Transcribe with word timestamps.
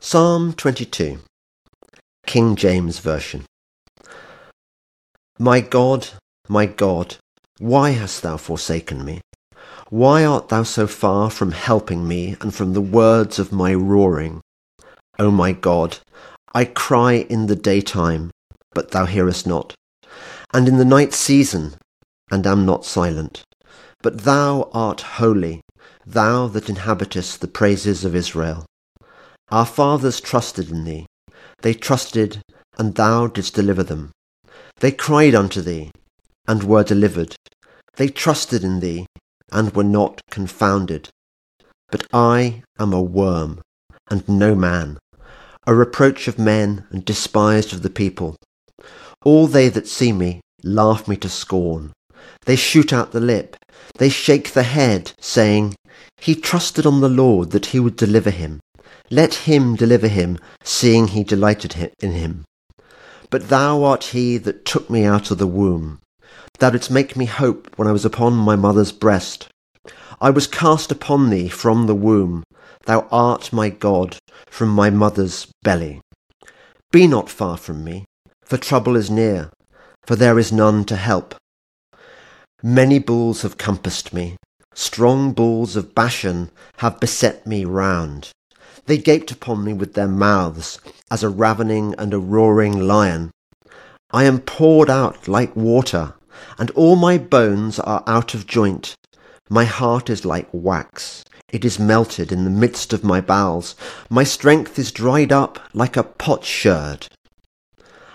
Psalm 0.00 0.52
22, 0.52 1.18
King 2.24 2.54
James 2.54 3.00
Version. 3.00 3.44
My 5.40 5.60
God, 5.60 6.06
my 6.48 6.66
God, 6.66 7.16
why 7.58 7.90
hast 7.90 8.22
thou 8.22 8.36
forsaken 8.36 9.04
me? 9.04 9.20
Why 9.90 10.24
art 10.24 10.50
thou 10.50 10.62
so 10.62 10.86
far 10.86 11.30
from 11.30 11.50
helping 11.50 12.06
me 12.06 12.36
and 12.40 12.54
from 12.54 12.74
the 12.74 12.80
words 12.80 13.40
of 13.40 13.50
my 13.50 13.74
roaring? 13.74 14.40
O 15.18 15.32
my 15.32 15.50
God, 15.50 15.98
I 16.54 16.64
cry 16.64 17.26
in 17.28 17.48
the 17.48 17.56
daytime, 17.56 18.30
but 18.74 18.92
thou 18.92 19.04
hearest 19.04 19.48
not, 19.48 19.74
and 20.54 20.68
in 20.68 20.78
the 20.78 20.84
night 20.84 21.12
season, 21.12 21.74
and 22.30 22.46
am 22.46 22.64
not 22.64 22.84
silent. 22.84 23.42
But 24.00 24.20
thou 24.20 24.70
art 24.72 25.00
holy, 25.18 25.60
thou 26.06 26.46
that 26.46 26.68
inhabitest 26.68 27.40
the 27.40 27.48
praises 27.48 28.04
of 28.04 28.14
Israel. 28.14 28.64
Our 29.50 29.66
fathers 29.66 30.20
trusted 30.20 30.70
in 30.70 30.84
thee. 30.84 31.06
They 31.62 31.74
trusted, 31.74 32.42
and 32.78 32.94
thou 32.94 33.26
didst 33.26 33.54
deliver 33.54 33.82
them. 33.82 34.10
They 34.80 34.92
cried 34.92 35.34
unto 35.34 35.62
thee, 35.62 35.90
and 36.46 36.62
were 36.62 36.84
delivered. 36.84 37.34
They 37.96 38.08
trusted 38.08 38.62
in 38.62 38.80
thee, 38.80 39.06
and 39.50 39.74
were 39.74 39.84
not 39.84 40.20
confounded. 40.30 41.08
But 41.90 42.06
I 42.12 42.62
am 42.78 42.92
a 42.92 43.02
worm, 43.02 43.62
and 44.10 44.28
no 44.28 44.54
man, 44.54 44.98
a 45.66 45.74
reproach 45.74 46.28
of 46.28 46.38
men, 46.38 46.86
and 46.90 47.04
despised 47.04 47.72
of 47.72 47.82
the 47.82 47.90
people. 47.90 48.36
All 49.24 49.46
they 49.46 49.68
that 49.70 49.88
see 49.88 50.12
me 50.12 50.40
laugh 50.62 51.08
me 51.08 51.16
to 51.16 51.28
scorn. 51.28 51.92
They 52.44 52.56
shoot 52.56 52.92
out 52.92 53.12
the 53.12 53.20
lip, 53.20 53.56
they 53.96 54.10
shake 54.10 54.52
the 54.52 54.62
head, 54.62 55.12
saying, 55.20 55.74
He 56.18 56.34
trusted 56.34 56.84
on 56.86 57.00
the 57.00 57.08
Lord 57.08 57.50
that 57.50 57.66
he 57.66 57.80
would 57.80 57.96
deliver 57.96 58.30
him. 58.30 58.60
Let 59.10 59.34
him 59.46 59.76
deliver 59.76 60.08
him, 60.08 60.38
seeing 60.62 61.08
he 61.08 61.24
delighted 61.24 61.92
in 62.00 62.12
him. 62.12 62.44
But 63.30 63.48
thou 63.48 63.84
art 63.84 64.04
he 64.04 64.38
that 64.38 64.64
took 64.64 64.88
me 64.88 65.04
out 65.04 65.30
of 65.30 65.38
the 65.38 65.46
womb. 65.46 66.00
Thou 66.58 66.70
didst 66.70 66.90
make 66.90 67.16
me 67.16 67.26
hope 67.26 67.70
when 67.76 67.86
I 67.86 67.92
was 67.92 68.04
upon 68.04 68.34
my 68.34 68.56
mother's 68.56 68.92
breast. 68.92 69.48
I 70.20 70.30
was 70.30 70.46
cast 70.46 70.90
upon 70.90 71.30
thee 71.30 71.48
from 71.48 71.86
the 71.86 71.94
womb. 71.94 72.42
Thou 72.86 73.06
art 73.12 73.52
my 73.52 73.68
God 73.68 74.16
from 74.46 74.70
my 74.70 74.90
mother's 74.90 75.46
belly. 75.62 76.00
Be 76.90 77.06
not 77.06 77.28
far 77.28 77.56
from 77.56 77.84
me, 77.84 78.04
for 78.42 78.56
trouble 78.56 78.96
is 78.96 79.10
near, 79.10 79.50
for 80.04 80.16
there 80.16 80.38
is 80.38 80.50
none 80.50 80.84
to 80.86 80.96
help. 80.96 81.34
Many 82.62 82.98
bulls 82.98 83.42
have 83.42 83.58
compassed 83.58 84.12
me, 84.12 84.36
strong 84.74 85.32
bulls 85.32 85.76
of 85.76 85.94
Bashan 85.94 86.50
have 86.78 86.98
beset 86.98 87.46
me 87.46 87.64
round. 87.64 88.30
They 88.86 88.98
gaped 88.98 89.30
upon 89.30 89.64
me 89.64 89.72
with 89.72 89.94
their 89.94 90.08
mouths, 90.08 90.80
as 91.10 91.22
a 91.22 91.28
ravening 91.28 91.94
and 91.98 92.12
a 92.14 92.18
roaring 92.18 92.86
lion. 92.86 93.30
I 94.10 94.24
am 94.24 94.40
poured 94.40 94.88
out 94.88 95.28
like 95.28 95.54
water, 95.54 96.14
and 96.58 96.70
all 96.72 96.96
my 96.96 97.18
bones 97.18 97.78
are 97.78 98.02
out 98.06 98.34
of 98.34 98.46
joint. 98.46 98.94
My 99.50 99.64
heart 99.64 100.08
is 100.08 100.24
like 100.24 100.48
wax, 100.52 101.24
it 101.50 101.64
is 101.64 101.78
melted 101.78 102.30
in 102.30 102.44
the 102.44 102.50
midst 102.50 102.92
of 102.92 103.02
my 103.02 103.20
bowels. 103.20 103.74
My 104.10 104.24
strength 104.24 104.78
is 104.78 104.92
dried 104.92 105.32
up 105.32 105.58
like 105.72 105.96
a 105.96 106.02
potsherd, 106.02 107.08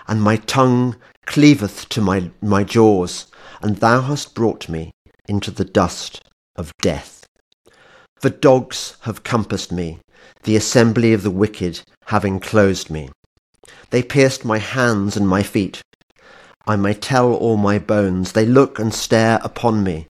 and 0.06 0.22
my 0.22 0.36
tongue 0.36 0.96
cleaveth 1.26 1.88
to 1.88 2.00
my, 2.00 2.30
my 2.40 2.62
jaws, 2.62 3.26
and 3.60 3.76
thou 3.76 4.02
hast 4.02 4.34
brought 4.34 4.68
me 4.68 4.92
into 5.28 5.50
the 5.50 5.64
dust 5.64 6.22
of 6.54 6.72
death. 6.80 7.26
The 8.20 8.30
dogs 8.30 8.96
have 9.00 9.24
compassed 9.24 9.72
me, 9.72 9.98
the 10.44 10.56
assembly 10.56 11.12
of 11.12 11.22
the 11.22 11.30
wicked 11.30 11.82
have 12.06 12.24
enclosed 12.24 12.90
me. 12.90 13.10
They 13.90 14.02
pierced 14.02 14.44
my 14.44 14.58
hands 14.58 15.16
and 15.16 15.28
my 15.28 15.42
feet. 15.42 15.82
I 16.66 16.76
may 16.76 16.94
tell 16.94 17.34
all 17.34 17.56
my 17.56 17.78
bones. 17.78 18.32
They 18.32 18.46
look 18.46 18.78
and 18.78 18.94
stare 18.94 19.40
upon 19.42 19.82
me. 19.82 20.06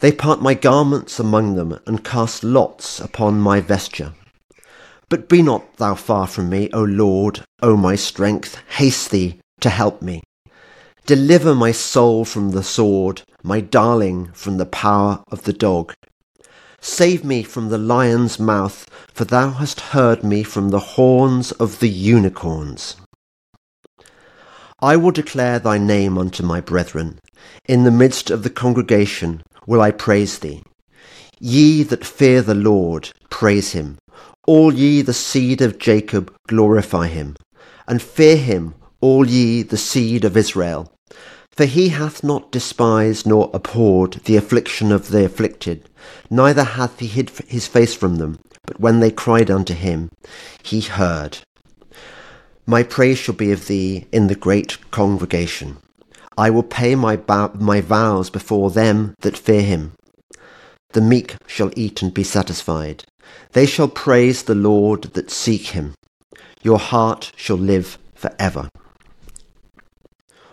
They 0.00 0.12
part 0.12 0.40
my 0.40 0.54
garments 0.54 1.18
among 1.18 1.56
them, 1.56 1.78
and 1.86 2.04
cast 2.04 2.42
lots 2.42 3.00
upon 3.00 3.40
my 3.40 3.60
vesture. 3.60 4.14
But 5.08 5.28
be 5.28 5.42
not 5.42 5.76
thou 5.76 5.94
far 5.94 6.26
from 6.26 6.48
me, 6.48 6.70
O 6.72 6.82
Lord, 6.82 7.44
O 7.60 7.76
my 7.76 7.96
strength, 7.96 8.56
haste 8.76 9.10
thee 9.10 9.40
to 9.60 9.68
help 9.68 10.00
me. 10.00 10.22
Deliver 11.04 11.54
my 11.54 11.72
soul 11.72 12.24
from 12.24 12.52
the 12.52 12.62
sword, 12.62 13.22
my 13.42 13.60
darling 13.60 14.30
from 14.32 14.58
the 14.58 14.66
power 14.66 15.22
of 15.30 15.42
the 15.42 15.52
dog. 15.52 15.92
Save 16.80 17.24
me 17.24 17.42
from 17.42 17.68
the 17.68 17.78
lion's 17.78 18.38
mouth, 18.38 18.86
for 19.12 19.24
thou 19.24 19.50
hast 19.50 19.80
heard 19.92 20.24
me 20.24 20.42
from 20.42 20.70
the 20.70 20.78
horns 20.96 21.52
of 21.52 21.80
the 21.80 21.90
unicorns. 21.90 22.96
I 24.80 24.96
will 24.96 25.10
declare 25.10 25.58
thy 25.58 25.76
name 25.76 26.16
unto 26.16 26.42
my 26.42 26.62
brethren. 26.62 27.18
In 27.66 27.84
the 27.84 27.90
midst 27.90 28.30
of 28.30 28.42
the 28.42 28.50
congregation 28.50 29.42
will 29.66 29.82
I 29.82 29.90
praise 29.90 30.38
thee. 30.38 30.62
Ye 31.38 31.82
that 31.82 32.04
fear 32.04 32.40
the 32.40 32.54
Lord, 32.54 33.10
praise 33.28 33.72
him. 33.72 33.98
All 34.46 34.72
ye 34.72 35.02
the 35.02 35.12
seed 35.12 35.60
of 35.60 35.78
Jacob, 35.78 36.34
glorify 36.48 37.08
him. 37.08 37.36
And 37.86 38.00
fear 38.00 38.36
him, 38.36 38.74
all 39.02 39.26
ye 39.26 39.62
the 39.62 39.76
seed 39.76 40.24
of 40.24 40.36
Israel. 40.36 40.90
For 41.52 41.64
he 41.64 41.88
hath 41.88 42.22
not 42.22 42.52
despised 42.52 43.26
nor 43.26 43.50
abhorred 43.52 44.20
the 44.24 44.36
affliction 44.36 44.92
of 44.92 45.08
the 45.08 45.24
afflicted, 45.24 45.88
neither 46.30 46.64
hath 46.64 46.98
he 47.00 47.06
hid 47.06 47.30
his 47.48 47.66
face 47.66 47.94
from 47.94 48.16
them. 48.16 48.38
But 48.66 48.80
when 48.80 49.00
they 49.00 49.10
cried 49.10 49.50
unto 49.50 49.74
him, 49.74 50.10
he 50.62 50.80
heard. 50.80 51.38
My 52.66 52.82
praise 52.82 53.18
shall 53.18 53.34
be 53.34 53.50
of 53.50 53.66
thee 53.66 54.06
in 54.12 54.28
the 54.28 54.34
great 54.36 54.78
congregation. 54.90 55.78
I 56.38 56.50
will 56.50 56.62
pay 56.62 56.94
my, 56.94 57.16
bow- 57.16 57.52
my 57.58 57.80
vows 57.80 58.30
before 58.30 58.70
them 58.70 59.14
that 59.20 59.36
fear 59.36 59.62
him. 59.62 59.92
The 60.92 61.00
meek 61.00 61.36
shall 61.46 61.72
eat 61.76 62.00
and 62.00 62.14
be 62.14 62.24
satisfied. 62.24 63.04
They 63.52 63.66
shall 63.66 63.88
praise 63.88 64.44
the 64.44 64.54
Lord 64.54 65.02
that 65.14 65.30
seek 65.30 65.68
him. 65.68 65.94
Your 66.62 66.78
heart 66.78 67.32
shall 67.36 67.58
live 67.58 67.98
for 68.14 68.34
ever. 68.38 68.68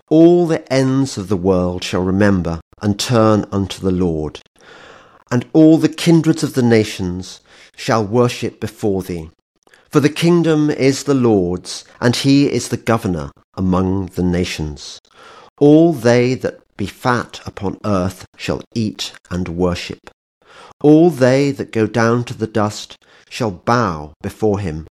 All 0.09 0.47
the 0.47 0.71
ends 0.71 1.17
of 1.17 1.27
the 1.27 1.35
world 1.35 1.83
shall 1.83 2.01
remember 2.01 2.61
and 2.81 2.97
turn 2.97 3.45
unto 3.51 3.81
the 3.81 3.91
Lord, 3.91 4.39
and 5.29 5.45
all 5.51 5.77
the 5.77 5.89
kindreds 5.89 6.43
of 6.43 6.53
the 6.53 6.61
nations 6.61 7.41
shall 7.75 8.05
worship 8.05 8.61
before 8.61 9.03
thee. 9.03 9.29
For 9.89 9.99
the 9.99 10.09
kingdom 10.09 10.69
is 10.69 11.03
the 11.03 11.13
Lord's, 11.13 11.83
and 11.99 12.15
he 12.15 12.49
is 12.49 12.69
the 12.69 12.77
governor 12.77 13.31
among 13.55 14.07
the 14.07 14.23
nations. 14.23 15.01
All 15.59 15.91
they 15.91 16.35
that 16.35 16.61
be 16.77 16.85
fat 16.85 17.41
upon 17.45 17.77
earth 17.83 18.25
shall 18.37 18.61
eat 18.73 19.11
and 19.29 19.49
worship. 19.49 20.09
All 20.81 21.09
they 21.09 21.51
that 21.51 21.73
go 21.73 21.85
down 21.85 22.23
to 22.25 22.33
the 22.33 22.47
dust 22.47 22.95
shall 23.29 23.51
bow 23.51 24.13
before 24.21 24.59
him, 24.59 24.87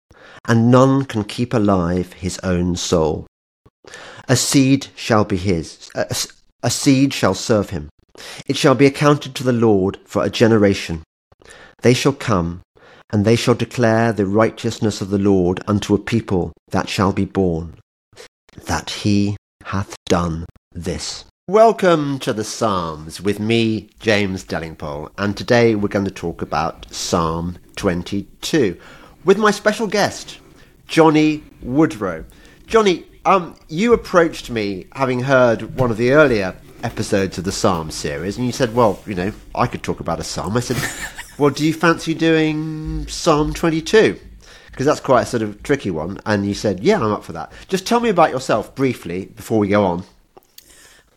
and 0.45 0.69
none 0.69 1.05
can 1.05 1.23
keep 1.23 1.53
alive 1.53 2.13
his 2.13 2.37
own 2.39 2.75
soul. 2.75 3.27
A 4.27 4.35
seed 4.35 4.87
shall 4.95 5.25
be 5.25 5.37
his, 5.37 5.89
a, 5.95 6.15
a 6.63 6.69
seed 6.69 7.13
shall 7.13 7.33
serve 7.33 7.69
him. 7.69 7.89
It 8.45 8.57
shall 8.57 8.75
be 8.75 8.85
accounted 8.85 9.35
to 9.35 9.43
the 9.43 9.53
Lord 9.53 9.99
for 10.05 10.23
a 10.23 10.29
generation. 10.29 11.03
They 11.81 11.93
shall 11.93 12.13
come, 12.13 12.61
and 13.11 13.25
they 13.25 13.35
shall 13.35 13.55
declare 13.55 14.11
the 14.11 14.25
righteousness 14.25 15.01
of 15.01 15.09
the 15.09 15.19
Lord 15.19 15.61
unto 15.67 15.93
a 15.93 15.99
people 15.99 16.53
that 16.69 16.89
shall 16.89 17.11
be 17.11 17.25
born, 17.25 17.75
that 18.65 18.89
he 18.89 19.37
hath 19.63 19.95
done 20.05 20.45
this. 20.71 21.25
Welcome 21.47 22.17
to 22.19 22.33
the 22.33 22.43
Psalms 22.43 23.21
with 23.21 23.39
me, 23.39 23.89
James 23.99 24.43
Delingpole, 24.43 25.11
and 25.17 25.37
today 25.37 25.75
we're 25.75 25.89
going 25.89 26.05
to 26.05 26.11
talk 26.11 26.41
about 26.41 26.91
Psalm 26.91 27.57
22 27.75 28.79
with 29.23 29.37
my 29.37 29.51
special 29.51 29.85
guest, 29.85 30.39
Jonny 30.87 31.43
Woodrow. 31.61 32.25
Jonny, 32.65 33.05
um, 33.25 33.55
you 33.67 33.93
approached 33.93 34.49
me 34.49 34.87
having 34.93 35.21
heard 35.21 35.77
one 35.77 35.91
of 35.91 35.97
the 35.97 36.11
earlier 36.11 36.55
episodes 36.83 37.37
of 37.37 37.43
the 37.43 37.51
Psalm 37.51 37.91
series, 37.91 38.37
and 38.37 38.45
you 38.45 38.51
said, 38.51 38.75
"Well, 38.75 38.99
you 39.05 39.15
know, 39.15 39.31
I 39.53 39.67
could 39.67 39.83
talk 39.83 39.99
about 39.99 40.19
a 40.19 40.23
psalm." 40.23 40.55
I 40.55 40.59
said, 40.59 40.77
"Well, 41.37 41.49
do 41.49 41.65
you 41.65 41.73
fancy 41.73 42.13
doing 42.13 43.07
Psalm 43.07 43.53
22?" 43.53 44.19
Because 44.69 44.85
that's 44.85 44.99
quite 44.99 45.21
a 45.21 45.25
sort 45.25 45.41
of 45.41 45.63
tricky 45.63 45.89
one. 45.89 46.19
And 46.25 46.45
you 46.45 46.53
said, 46.53 46.81
"Yeah, 46.81 46.97
I'm 46.97 47.11
up 47.11 47.23
for 47.23 47.33
that." 47.33 47.51
Just 47.67 47.87
tell 47.87 47.99
me 47.99 48.09
about 48.09 48.29
yourself 48.29 48.75
briefly 48.75 49.25
before 49.25 49.59
we 49.59 49.69
go 49.69 49.83
on. 49.85 50.03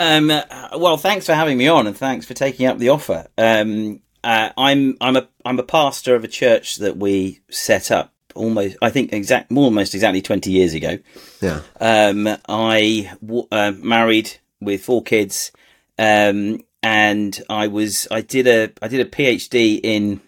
Um, 0.01 0.31
uh, 0.31 0.43
well, 0.77 0.97
thanks 0.97 1.27
for 1.27 1.35
having 1.35 1.59
me 1.59 1.69
on, 1.69 1.87
and 1.87 1.97
thanks 1.97 2.25
for 2.25 2.35
taking 2.35 2.67
up 2.67 2.79
the 2.79 2.89
offer. 2.89 3.27
Um, 3.37 4.01
uh, 4.25 4.51
I'm 4.57 4.97
I'm 5.01 5.17
a 5.17 5.29
I'm 5.45 5.59
a 5.59 5.65
pastor 5.65 6.15
of 6.15 6.25
a 6.25 6.29
church 6.29 6.77
that 6.77 6.97
we 6.97 7.41
set 7.51 7.91
up 7.91 8.13
almost 8.39 8.77
I 8.81 8.91
think 8.91 9.13
exact 9.13 9.51
more 9.51 9.65
almost 9.65 9.95
exactly 9.95 10.23
twenty 10.23 10.51
years 10.51 10.75
ago. 10.75 10.99
Yeah. 11.41 11.61
Um, 11.81 12.29
I 12.49 13.13
w- 13.25 13.49
uh, 13.51 13.73
married 13.77 14.39
with 14.61 14.85
four 14.85 15.03
kids, 15.03 15.53
um, 15.99 16.61
and 16.83 17.41
I 17.49 17.67
was 17.67 18.09
I 18.11 18.21
did 18.21 18.47
a 18.47 18.73
I 18.81 18.89
did 18.89 19.01
a 19.01 19.11
PhD 19.11 19.81
in 19.83 20.21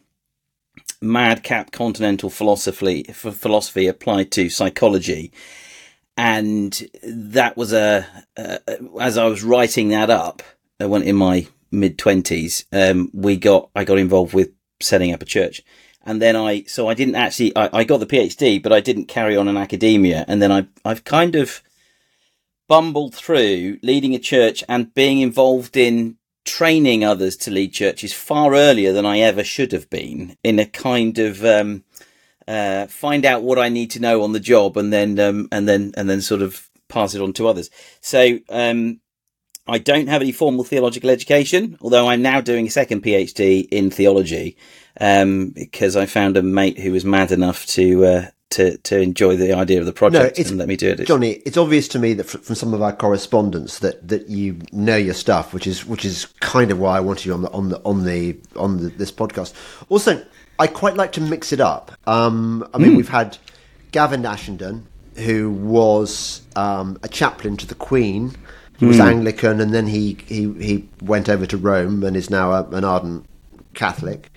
madcap 1.03 1.73
continental 1.73 2.29
philosophy 2.29 3.05
philosophy 3.05 3.87
applied 3.87 4.31
to 4.33 4.51
psychology, 4.51 5.33
and 6.17 6.89
that 7.03 7.57
was 7.57 7.73
a 7.73 8.07
uh, 8.37 8.59
as 9.01 9.17
I 9.17 9.25
was 9.27 9.43
writing 9.43 9.89
that 9.89 10.11
up, 10.11 10.43
I 10.79 10.87
went 10.87 11.05
in 11.05 11.17
my 11.17 11.47
mid 11.71 11.99
twenties. 11.99 12.67
Um, 12.73 13.11
we 13.15 13.37
got 13.37 13.71
I 13.75 13.85
got 13.85 13.99
involved 13.99 14.35
with 14.35 14.51
setting 14.81 15.13
up 15.13 15.23
a 15.23 15.27
church, 15.27 15.63
and 16.11 16.21
then 16.21 16.35
I 16.35 16.65
so 16.65 16.89
I 16.89 16.95
didn't 16.95 17.15
actually 17.15 17.57
I, 17.57 17.71
I 17.73 17.85
got 17.85 18.01
the 18.01 18.07
PhD, 18.07 18.61
but 18.61 18.73
I 18.73 18.81
didn't 18.81 19.05
carry 19.05 19.37
on 19.37 19.47
in 19.47 19.57
academia, 19.57 20.25
and 20.27 20.43
then 20.43 20.51
I 20.51 20.67
I've 20.85 21.05
kind 21.05 21.37
of 21.37 21.63
bumbled 22.67 23.15
through 23.15 23.79
leading 23.83 24.17
a 24.17 24.19
church 24.19 24.65
and 24.69 24.93
being 24.93 25.21
involved 25.21 25.77
in 25.77 26.17
training 26.45 27.05
others 27.05 27.37
to 27.37 27.53
lead 27.53 27.73
churches 27.73 28.13
far 28.13 28.55
earlier 28.55 28.93
than 28.93 29.07
I 29.07 29.21
ever 29.21 29.45
should 29.45 29.71
have 29.71 29.89
been 29.89 30.37
in 30.43 30.59
a 30.59 30.67
kind 30.67 31.17
of 31.19 31.45
um, 31.45 31.85
uh, 32.49 32.89
find 32.89 33.25
out 33.25 33.45
what 33.45 33.61
I 33.61 33.69
need 33.69 33.93
to 33.93 34.01
know 34.01 34.25
on 34.25 34.33
the 34.33 34.41
job 34.41 34.77
and 34.77 34.93
then 34.93 35.17
um, 35.21 35.49
and 35.53 35.69
then 35.69 35.93
and 35.97 36.11
then 36.11 36.21
sort 36.21 36.43
of 36.43 36.69
pass 36.89 37.15
it 37.15 37.23
on 37.23 37.33
to 37.35 37.47
others. 37.47 37.71
So 38.01 38.41
um, 38.49 39.01
I 39.69 39.79
don't 39.79 40.09
have 40.09 40.23
any 40.23 40.33
formal 40.33 40.65
theological 40.65 41.11
education, 41.11 41.79
although 41.81 42.09
I'm 42.09 42.23
now 42.23 42.41
doing 42.41 42.67
a 42.67 42.71
second 42.71 43.05
PhD 43.05 43.69
in 43.71 43.93
theology 43.93 44.57
um, 45.01 45.51
because 45.51 45.97
I 45.97 46.07
found 46.07 46.37
a 46.37 46.43
mate 46.43 46.79
who 46.79 46.93
was 46.93 47.05
mad 47.05 47.33
enough 47.33 47.67
to 47.67 48.05
uh, 48.05 48.27
to 48.51 48.77
to 48.79 49.01
enjoy 49.01 49.37
the 49.37 49.53
idea 49.53 49.81
of 49.81 49.87
the 49.87 49.93
project 49.93 50.39
no, 50.39 50.45
and 50.45 50.59
let 50.59 50.69
me 50.69 50.77
do 50.77 50.91
it. 50.91 51.07
Jonny, 51.07 51.33
it's 51.47 51.57
obvious 51.57 51.89
to 51.89 51.99
me 51.99 52.15
that 52.15 52.25
from 52.25 52.55
some 52.55 52.75
of 52.75 52.83
our 52.83 52.93
correspondence 52.93 53.79
that, 53.79 54.07
that 54.09 54.29
you 54.29 54.59
know 54.73 54.97
your 54.97 55.15
stuff, 55.15 55.55
which 55.55 55.67
is 55.67 55.87
which 55.87 56.05
is 56.05 56.27
kind 56.41 56.71
of 56.71 56.79
why 56.79 56.97
I 56.97 57.01
wanted 57.01 57.27
you 57.27 57.35
on 57.35 57.43
the 57.43 57.51
on 57.51 57.69
the 57.71 57.81
on 57.85 58.05
the 58.05 58.37
on 58.57 58.77
the, 58.79 58.89
this 58.91 59.13
podcast. 59.13 59.55
Also, 59.89 60.25
I 60.59 60.67
quite 60.67 60.95
like 60.95 61.13
to 61.13 61.21
mix 61.21 61.53
it 61.53 61.61
up. 61.61 61.93
Um, 62.07 62.69
I 62.75 62.79
mean, 62.79 62.93
mm. 62.93 62.97
we've 62.97 63.09
had 63.09 63.39
Gavin 63.93 64.23
Ashenden, 64.23 64.83
who 65.17 65.51
was 65.51 66.43
um, 66.57 66.99
a 67.03 67.09
chaplain 67.09 67.57
to 67.59 67.67
the 67.67 67.75
Queen. 67.75 68.35
He 68.79 68.87
was 68.87 68.99
mm. 68.99 69.07
Anglican, 69.07 69.61
and 69.61 69.75
then 69.75 69.87
he, 69.87 70.17
he, 70.27 70.51
he 70.55 70.89
went 71.03 71.29
over 71.29 71.45
to 71.45 71.57
Rome 71.59 72.03
and 72.03 72.17
is 72.17 72.31
now 72.31 72.53
a, 72.53 72.65
an 72.71 72.83
ardent 72.83 73.27
Catholic. 73.75 74.33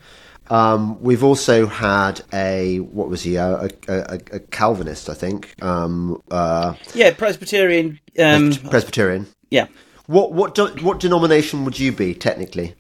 Um, 0.50 1.02
we've 1.02 1.24
also 1.24 1.68
had 1.68 2.22
a 2.34 2.80
what 2.80 3.10
was 3.10 3.24
he 3.24 3.38
a, 3.38 3.70
a, 3.88 4.20
a 4.32 4.40
Calvinist, 4.40 5.10
I 5.10 5.14
think. 5.14 5.56
Um, 5.64 6.22
uh, 6.30 6.76
yeah, 6.94 7.12
Presbyterian. 7.12 8.00
Um, 8.20 8.54
Presbyterian. 8.70 9.28
Yeah. 9.50 9.68
What 10.08 10.34
what 10.34 10.56
do, 10.56 10.68
what 10.82 11.00
denomination 11.00 11.64
would 11.66 11.80
you 11.80 11.92
be 11.92 12.14
technically? 12.14 12.76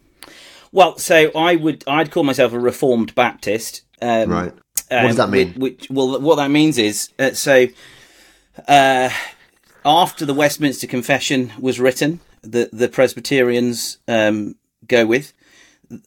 Well, 0.71 0.98
so 0.98 1.31
I 1.36 1.56
would 1.56 1.83
I'd 1.88 2.12
call 2.12 2.24
myself 2.24 2.54
a 2.54 2.60
Reformed 2.60 3.15
Baptist. 3.15 3.81
Um, 4.01 4.30
right. 4.30 4.54
What 4.89 5.07
does 5.07 5.16
that 5.16 5.30
mean? 5.30 5.54
Which, 5.54 5.81
which, 5.81 5.89
well, 5.89 6.19
what 6.19 6.36
that 6.36 6.51
means 6.51 6.77
is 6.77 7.09
uh, 7.19 7.31
so. 7.31 7.68
Uh, 8.68 9.09
after 9.86 10.25
the 10.25 10.33
Westminster 10.33 10.88
Confession 10.88 11.51
was 11.59 11.80
written, 11.80 12.19
the 12.42 12.69
the 12.71 12.88
Presbyterians 12.88 13.98
um, 14.07 14.56
go 14.88 15.06
with 15.06 15.33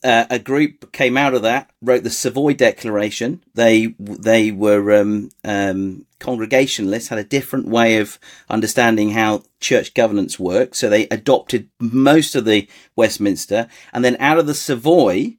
uh, 0.05 0.27
a 0.31 0.39
group 0.39 0.93
came 0.93 1.17
out 1.17 1.35
of 1.35 1.43
that, 1.43 1.71
wrote 1.83 2.03
the 2.03 2.11
Savoy 2.11 2.55
Declaration. 2.55 3.43
They 3.55 3.95
they 3.99 4.51
were 4.51 5.01
um, 5.01 5.31
um, 5.45 6.07
congregationalists, 6.19 7.09
had 7.09 7.19
a 7.19 7.25
different 7.25 7.69
way 7.69 7.99
of 7.99 8.19
understanding 8.49 9.11
how 9.11 9.45
church 9.61 9.95
governance 9.95 10.39
worked. 10.39 10.77
So 10.77 10.89
they 10.89 11.09
adopted 11.09 11.69
most 11.81 12.35
of 12.35 12.45
the 12.45 12.69
Westminster, 12.95 13.69
and 13.93 14.05
then 14.05 14.17
out 14.21 14.39
of 14.39 14.47
the 14.47 14.55
Savoy 14.55 15.37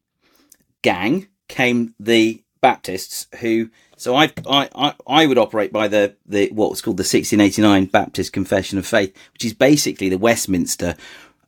gang 0.81 1.27
came 1.47 1.93
the 1.99 2.43
Baptists, 2.61 3.27
who. 3.39 3.69
So 3.97 4.15
I, 4.15 4.31
I, 4.47 4.93
I 5.07 5.25
would 5.25 5.39
operate 5.39 5.73
by 5.73 5.87
the, 5.87 6.15
the 6.25 6.49
what's 6.51 6.81
called 6.81 6.97
the 6.97 7.01
1689 7.01 7.85
Baptist 7.85 8.31
Confession 8.31 8.77
of 8.77 8.85
Faith, 8.85 9.15
which 9.33 9.45
is 9.45 9.53
basically 9.53 10.09
the 10.09 10.19
Westminster 10.19 10.95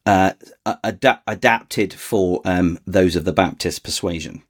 uh, 0.09 0.33
ad- 0.83 1.19
adapted 1.27 1.93
for 1.93 2.41
um, 2.43 2.79
those 2.87 3.15
of 3.15 3.25
the 3.25 3.31
Baptist 3.31 3.83
persuasion. 3.83 4.41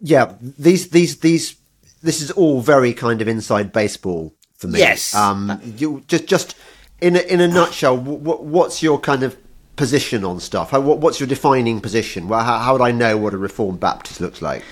Yeah, 0.00 0.34
these 0.40 0.90
these 0.90 1.20
these 1.20 1.56
this 2.02 2.20
is 2.20 2.32
all 2.32 2.60
very 2.60 2.92
kind 2.92 3.22
of 3.22 3.28
inside 3.28 3.72
baseball 3.72 4.34
for 4.56 4.66
me. 4.66 4.80
Yes. 4.80 5.14
Um, 5.14 5.60
you 5.76 6.02
just 6.08 6.26
just 6.26 6.56
in 7.00 7.14
a, 7.14 7.20
in 7.20 7.40
a 7.40 7.46
nutshell, 7.46 7.96
w- 7.96 8.18
what's 8.18 8.82
your 8.82 8.98
kind 8.98 9.22
of 9.22 9.36
position 9.76 10.24
on 10.24 10.40
stuff? 10.40 10.72
How, 10.72 10.80
what, 10.80 10.98
what's 10.98 11.20
your 11.20 11.28
defining 11.28 11.80
position? 11.80 12.26
Well, 12.26 12.42
how, 12.42 12.58
how, 12.58 12.72
would 12.72 12.82
I 12.82 12.90
know 12.90 13.16
what 13.16 13.34
a 13.34 13.38
Reformed 13.38 13.78
Baptist 13.78 14.20
looks 14.20 14.42
like? 14.42 14.64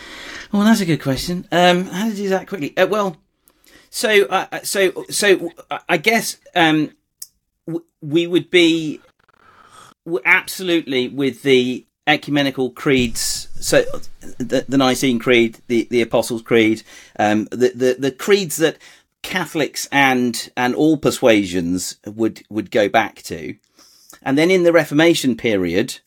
Well, 0.50 0.64
that's 0.64 0.80
a 0.80 0.86
good 0.86 1.00
question. 1.00 1.46
Um, 1.52 1.84
how 1.84 2.08
to 2.08 2.16
do 2.16 2.28
that 2.30 2.48
quickly? 2.48 2.76
Uh, 2.76 2.88
well, 2.88 3.16
so 3.90 4.24
uh, 4.24 4.46
uh 4.50 4.60
so 4.64 5.04
so 5.08 5.52
I 5.88 5.96
guess 5.96 6.38
um, 6.56 6.90
w- 7.66 7.84
we 8.02 8.26
would 8.26 8.50
be 8.50 9.00
absolutely 10.24 11.08
with 11.08 11.42
the 11.42 11.84
ecumenical 12.08 12.70
creeds 12.70 13.48
so 13.58 13.82
the, 14.38 14.64
the 14.68 14.78
nicene 14.78 15.18
creed 15.18 15.58
the, 15.66 15.88
the 15.90 16.00
apostles 16.00 16.40
creed 16.40 16.82
um, 17.18 17.46
the, 17.50 17.72
the 17.74 17.96
the 17.98 18.12
creeds 18.12 18.56
that 18.56 18.78
catholics 19.26 19.88
and 19.90 20.50
and 20.56 20.74
all 20.76 20.96
persuasions 20.96 21.96
would 22.06 22.44
would 22.48 22.70
go 22.70 22.88
back 22.88 23.22
to. 23.22 23.56
And 24.22 24.38
then 24.38 24.52
in 24.52 24.62
the 24.62 24.72
reformation 24.72 25.36
period 25.36 25.98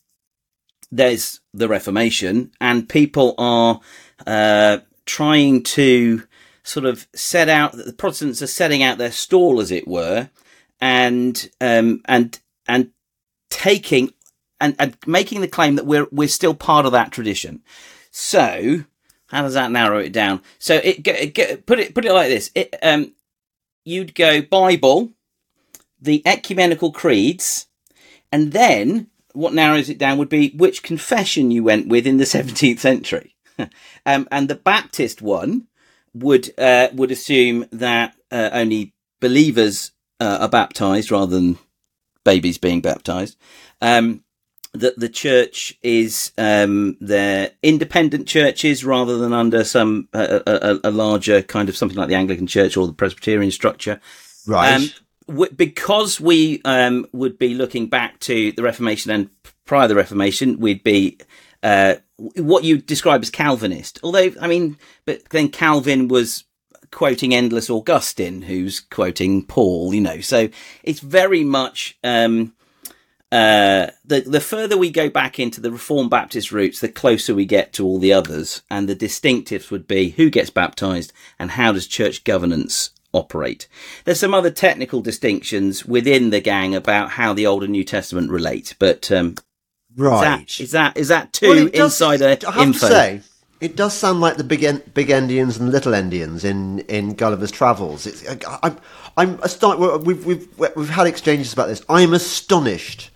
there's 0.90 1.42
the 1.54 1.68
reformation 1.68 2.52
and 2.62 2.90
people 2.90 3.36
are 3.38 3.82
uh, 4.26 4.78
trying 5.06 5.64
to 5.64 6.24
sort 6.64 6.86
of 6.86 7.08
set 7.14 7.50
out 7.50 7.74
the 7.74 7.94
protestants 7.94 8.42
are 8.42 8.48
setting 8.48 8.82
out 8.82 8.98
their 8.98 9.12
stall 9.12 9.60
as 9.60 9.70
it 9.70 9.88
were 9.88 10.30
and 10.80 11.50
um, 11.60 12.02
and 12.06 12.40
and 12.70 12.92
taking 13.50 14.14
and, 14.60 14.76
and 14.80 14.98
making 15.06 15.42
the 15.42 15.48
claim 15.48 15.76
that 15.76 15.86
we're 15.86 16.08
we're 16.12 16.28
still 16.28 16.54
part 16.54 16.86
of 16.86 16.92
that 16.92 17.12
tradition. 17.12 17.62
So 18.12 18.84
how 19.28 19.44
does 19.44 19.54
that 19.54 19.72
narrow 19.72 20.00
it 20.00 20.12
down? 20.12 20.42
So 20.58 20.76
it, 20.76 21.08
it, 21.08 21.38
it 21.38 21.66
put 21.66 21.80
it 21.80 21.94
put 21.94 22.06
it 22.06 22.14
like 22.14 22.30
this: 22.30 22.52
it, 22.56 22.76
um, 22.82 23.14
you'd 23.86 24.16
go 24.16 24.42
Bible, 24.42 25.12
the 26.02 26.22
ecumenical 26.26 26.92
creeds, 26.92 27.68
and 28.32 28.52
then 28.52 29.08
what 29.34 29.54
narrows 29.54 29.90
it 29.90 29.98
down 29.98 30.18
would 30.18 30.30
be 30.30 30.50
which 30.52 30.84
confession 30.84 31.52
you 31.52 31.64
went 31.64 31.88
with 31.88 32.08
in 32.08 32.18
the 32.18 32.24
17th 32.26 32.80
century. 32.80 33.36
um, 34.06 34.28
and 34.32 34.50
the 34.50 34.56
Baptist 34.56 35.22
one 35.22 35.68
would 36.14 36.52
uh, 36.58 36.90
would 36.94 37.12
assume 37.12 37.66
that 37.72 38.16
uh, 38.32 38.50
only 38.52 38.94
believers 39.20 39.92
uh, 40.20 40.40
are 40.42 40.50
baptized 40.50 41.12
rather 41.12 41.36
than 41.36 41.58
babies 42.30 42.60
being 42.60 42.82
baptized. 42.82 43.38
Um, 43.82 44.24
that 44.74 45.00
the 45.00 45.10
church 45.10 45.76
is 45.82 46.32
um, 46.38 46.96
they're 47.02 47.52
independent 47.64 48.28
churches 48.28 48.86
rather 48.86 49.18
than 49.18 49.34
under 49.34 49.64
some 49.64 50.08
uh, 50.14 50.42
a, 50.46 50.80
a, 50.84 50.92
larger 50.92 51.42
kind 51.42 51.70
of 51.70 51.76
something 51.76 51.98
like 51.98 52.08
the 52.08 52.14
Anglican 52.14 52.46
Church 52.46 52.78
or 52.78 52.86
the 52.86 52.94
Presbyterian 52.94 53.50
structure. 53.50 54.00
Right. 54.46 54.76
Um, 54.76 54.90
w- 55.28 55.52
because 55.52 56.22
we 56.22 56.62
um, 56.66 57.08
would 57.14 57.40
be 57.40 57.56
looking 57.56 57.88
back 57.88 58.20
to 58.22 58.52
the 58.52 58.62
Reformation 58.62 59.10
and 59.12 59.32
prior 59.66 59.88
to 59.88 59.94
the 59.94 59.96
Reformation, 59.96 60.60
we'd 60.60 60.84
be 60.84 61.18
uh, 61.64 61.96
what 62.36 62.64
you 62.64 62.78
describe 62.78 63.24
as 63.24 63.32
Calvinist. 63.32 64.00
Although, 64.04 64.32
I 64.40 64.48
mean, 64.48 64.78
but 65.06 65.28
then 65.30 65.50
Calvin 65.50 66.10
was 66.10 66.44
quoting 66.92 67.34
endless 67.34 67.70
Augustine, 67.70 68.44
who's 68.44 68.80
quoting 68.80 69.46
Paul, 69.46 69.94
you 69.94 70.02
know. 70.02 70.22
So 70.22 70.50
it's 70.84 71.00
very 71.00 71.44
much 71.44 71.98
um, 72.04 72.54
uh, 73.32 73.88
the 74.04 74.22
the 74.22 74.42
further 74.42 74.78
we 74.78 74.90
go 74.90 75.10
back 75.10 75.40
into 75.40 75.62
the 75.62 75.72
Reformed 75.72 76.10
Baptist 76.10 76.52
roots, 76.52 76.80
the 76.80 76.90
closer 76.90 77.36
we 77.36 77.46
get 77.46 77.74
to 77.74 77.86
all 77.86 78.00
the 78.00 78.14
others. 78.14 78.64
And 78.70 78.90
the 78.90 78.96
distinctives 78.96 79.70
would 79.70 79.88
be 79.88 80.10
who 80.10 80.30
gets 80.30 80.50
baptized 80.50 81.14
and 81.38 81.52
how 81.52 81.72
does 81.72 81.88
church 81.88 82.24
governance 82.24 82.92
operate. 83.14 83.68
There's 84.06 84.20
some 84.20 84.34
other 84.34 84.52
technical 84.52 85.02
distinctions 85.02 85.86
within 85.86 86.30
the 86.30 86.42
gang 86.42 86.76
about 86.76 87.12
how 87.12 87.34
the 87.34 87.46
Old 87.46 87.64
and 87.64 87.72
New 87.72 87.84
Testament 87.84 88.32
relate, 88.32 88.76
but 88.80 89.12
um, 89.12 89.36
right 89.96 90.48
is 90.60 90.60
that 90.60 90.64
is 90.64 90.72
that, 90.72 90.98
is 90.98 91.08
that 91.10 91.34
too 91.34 91.48
well, 91.48 91.68
does, 91.68 92.02
insider 92.02 92.38
info? 92.60 92.72
To 92.72 92.94
say, 92.94 93.22
it 93.62 93.76
does 93.76 93.94
sound 93.94 94.22
like 94.22 94.38
the 94.38 94.44
big 94.44 94.64
en- 94.64 94.84
big 94.94 95.10
Endians 95.10 95.60
and 95.60 95.72
little 95.72 95.94
Endians 95.94 96.44
in, 96.46 96.80
in 96.82 97.14
Gulliver's 97.14 97.52
Travels. 97.52 98.06
It's, 98.06 98.28
I, 98.28 98.60
I'm 98.64 98.78
I'm 99.18 99.40
astonished. 99.42 100.06
We've 100.06 100.26
we've 100.26 100.60
we've 100.76 100.90
had 100.90 101.08
exchanges 101.08 101.52
about 101.52 101.68
this. 101.68 101.84
I'm 101.90 102.14
astonished 102.14 103.12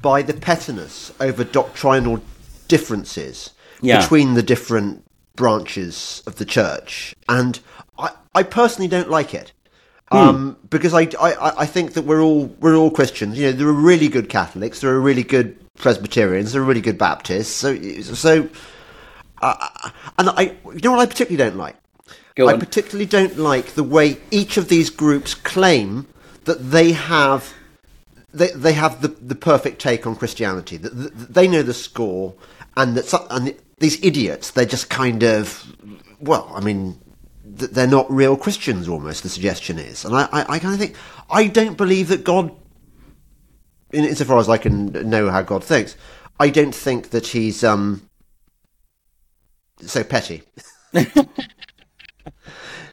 by 0.00 0.22
the 0.22 0.34
pettiness 0.34 1.12
over 1.20 1.42
doctrinal 1.42 2.22
differences 2.68 3.50
yeah. 3.80 4.00
between 4.00 4.34
the 4.34 4.42
different 4.42 5.04
branches 5.34 6.22
of 6.26 6.36
the 6.36 6.44
church, 6.44 7.14
and 7.28 7.58
I, 7.98 8.10
I 8.34 8.42
personally 8.44 8.88
don't 8.88 9.10
like 9.10 9.34
it. 9.34 9.52
Hmm. 10.10 10.16
Um, 10.16 10.56
because 10.70 10.94
I, 10.94 11.02
I, 11.20 11.52
I 11.58 11.66
think 11.66 11.92
that 11.92 12.02
we're 12.02 12.22
all 12.22 12.46
we're 12.60 12.76
all 12.76 12.90
Christians. 12.90 13.38
You 13.38 13.46
know, 13.46 13.52
there 13.52 13.68
are 13.68 13.72
really 13.72 14.08
good 14.08 14.28
Catholics, 14.28 14.80
there 14.80 14.90
are 14.90 15.00
really 15.00 15.24
good 15.24 15.58
Presbyterians, 15.74 16.52
there 16.52 16.62
are 16.62 16.64
really 16.64 16.80
good 16.80 16.96
Baptists. 16.96 17.50
So 17.50 17.76
so 18.02 18.48
uh, 19.40 19.90
and 20.18 20.30
I, 20.30 20.56
you 20.64 20.80
know 20.82 20.92
what 20.92 21.00
I 21.00 21.06
particularly 21.06 21.50
don't 21.50 21.58
like. 21.58 21.76
I 22.46 22.56
particularly 22.56 23.06
don't 23.06 23.36
like 23.36 23.74
the 23.74 23.82
way 23.82 24.18
each 24.30 24.56
of 24.56 24.68
these 24.68 24.90
groups 24.90 25.34
claim 25.34 26.06
that 26.44 26.70
they 26.70 26.92
have 26.92 27.52
they, 28.32 28.50
they 28.50 28.74
have 28.74 29.02
the, 29.02 29.08
the 29.08 29.34
perfect 29.34 29.80
take 29.80 30.06
on 30.06 30.14
Christianity. 30.14 30.76
That, 30.76 30.90
that 30.90 31.34
they 31.34 31.48
know 31.48 31.62
the 31.62 31.74
score, 31.74 32.34
and 32.76 32.96
that 32.96 33.06
some, 33.06 33.26
and 33.30 33.54
these 33.78 34.02
idiots 34.04 34.50
they're 34.52 34.66
just 34.66 34.88
kind 34.88 35.22
of 35.22 35.74
well, 36.20 36.50
I 36.54 36.60
mean, 36.60 37.00
they're 37.44 37.86
not 37.86 38.10
real 38.10 38.36
Christians. 38.36 38.88
Almost 38.88 39.22
the 39.22 39.28
suggestion 39.28 39.78
is, 39.78 40.04
and 40.04 40.14
I, 40.14 40.28
I, 40.32 40.54
I 40.54 40.58
kind 40.58 40.74
of 40.74 40.80
think 40.80 40.96
I 41.30 41.46
don't 41.48 41.76
believe 41.76 42.08
that 42.08 42.24
God, 42.24 42.54
in, 43.90 44.04
insofar 44.04 44.38
as 44.38 44.48
I 44.48 44.58
can 44.58 44.92
know 45.08 45.30
how 45.30 45.42
God 45.42 45.64
thinks, 45.64 45.96
I 46.38 46.50
don't 46.50 46.74
think 46.74 47.10
that 47.10 47.28
he's 47.28 47.64
um 47.64 48.07
so 49.82 50.04
petty. 50.04 50.42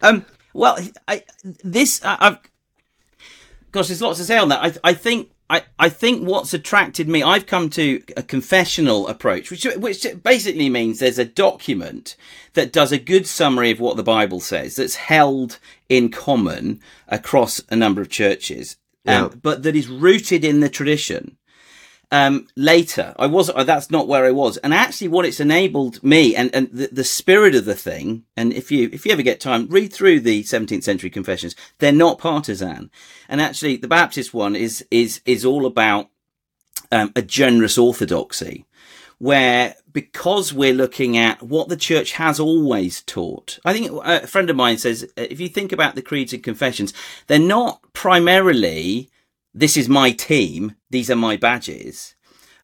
Um, 0.01 0.25
well, 0.53 0.77
I, 1.07 1.23
this 1.63 2.03
I, 2.03 2.17
I've 2.19 2.37
gosh, 3.71 3.87
there's 3.87 4.01
lots 4.01 4.19
to 4.19 4.25
say 4.25 4.37
on 4.37 4.49
that. 4.49 4.63
I, 4.63 4.89
I 4.89 4.93
think 4.93 5.31
I, 5.49 5.63
I 5.77 5.89
think 5.89 6.27
what's 6.27 6.53
attracted 6.53 7.07
me, 7.07 7.21
I've 7.21 7.45
come 7.45 7.69
to 7.71 8.01
a 8.15 8.23
confessional 8.23 9.07
approach, 9.07 9.51
which 9.51 9.65
which 9.77 10.05
basically 10.23 10.69
means 10.69 10.99
there's 10.99 11.19
a 11.19 11.25
document 11.25 12.15
that 12.53 12.71
does 12.71 12.91
a 12.91 12.99
good 12.99 13.27
summary 13.27 13.71
of 13.71 13.79
what 13.79 13.97
the 13.97 14.03
Bible 14.03 14.39
says, 14.39 14.75
that's 14.75 14.95
held 14.95 15.59
in 15.89 16.09
common 16.09 16.79
across 17.07 17.61
a 17.69 17.75
number 17.75 18.01
of 18.01 18.09
churches, 18.09 18.77
um, 19.07 19.39
but 19.41 19.63
that 19.63 19.75
is 19.75 19.87
rooted 19.87 20.43
in 20.43 20.61
the 20.61 20.69
tradition 20.69 21.37
um, 22.11 22.47
later. 22.55 23.13
I 23.17 23.27
was 23.27 23.49
uh, 23.49 23.63
that's 23.63 23.91
not 23.91 24.07
where 24.07 24.25
I 24.25 24.31
was, 24.31 24.57
and 24.57 24.73
actually, 24.73 25.07
what 25.07 25.25
it's 25.25 25.39
enabled 25.39 26.03
me 26.03 26.35
and 26.35 26.53
and 26.53 26.69
the, 26.71 26.87
the 26.91 27.03
spirit 27.03 27.55
of 27.55 27.65
the 27.65 27.75
thing. 27.75 28.23
And 28.35 28.53
if 28.53 28.71
you 28.71 28.89
if 28.91 29.05
you 29.05 29.11
ever 29.11 29.21
get 29.21 29.39
time, 29.39 29.67
read 29.67 29.93
through 29.93 30.21
the 30.21 30.43
17th 30.43 30.83
century 30.83 31.09
confessions. 31.09 31.55
They're 31.79 31.91
not 31.91 32.19
partisan, 32.19 32.91
and 33.27 33.41
actually, 33.41 33.77
the 33.77 33.87
Baptist 33.87 34.33
one 34.33 34.55
is 34.55 34.85
is 34.91 35.21
is 35.25 35.45
all 35.45 35.65
about 35.65 36.09
um, 36.91 37.11
a 37.15 37.21
generous 37.21 37.77
orthodoxy. 37.77 38.65
Where, 39.17 39.75
because 39.93 40.51
we're 40.51 40.73
looking 40.73 41.17
at 41.17 41.41
what 41.41 41.69
the 41.69 41.77
church 41.77 42.11
has 42.13 42.37
always 42.37 43.01
taught, 43.01 43.59
I 43.63 43.71
think 43.71 43.89
uh, 43.89 44.19
a 44.23 44.27
friend 44.27 44.49
of 44.49 44.57
mine 44.57 44.77
says, 44.77 45.05
uh, 45.17 45.21
if 45.29 45.39
you 45.39 45.47
think 45.47 45.71
about 45.71 45.95
the 45.95 46.01
creeds 46.01 46.33
and 46.33 46.43
confessions, 46.43 46.93
they're 47.27 47.39
not 47.39 47.81
primarily 47.93 49.09
this 49.55 49.77
is 49.77 49.87
my 49.89 50.11
team, 50.11 50.75
these 50.89 51.09
are 51.09 51.15
my 51.15 51.37
badges. 51.37 52.13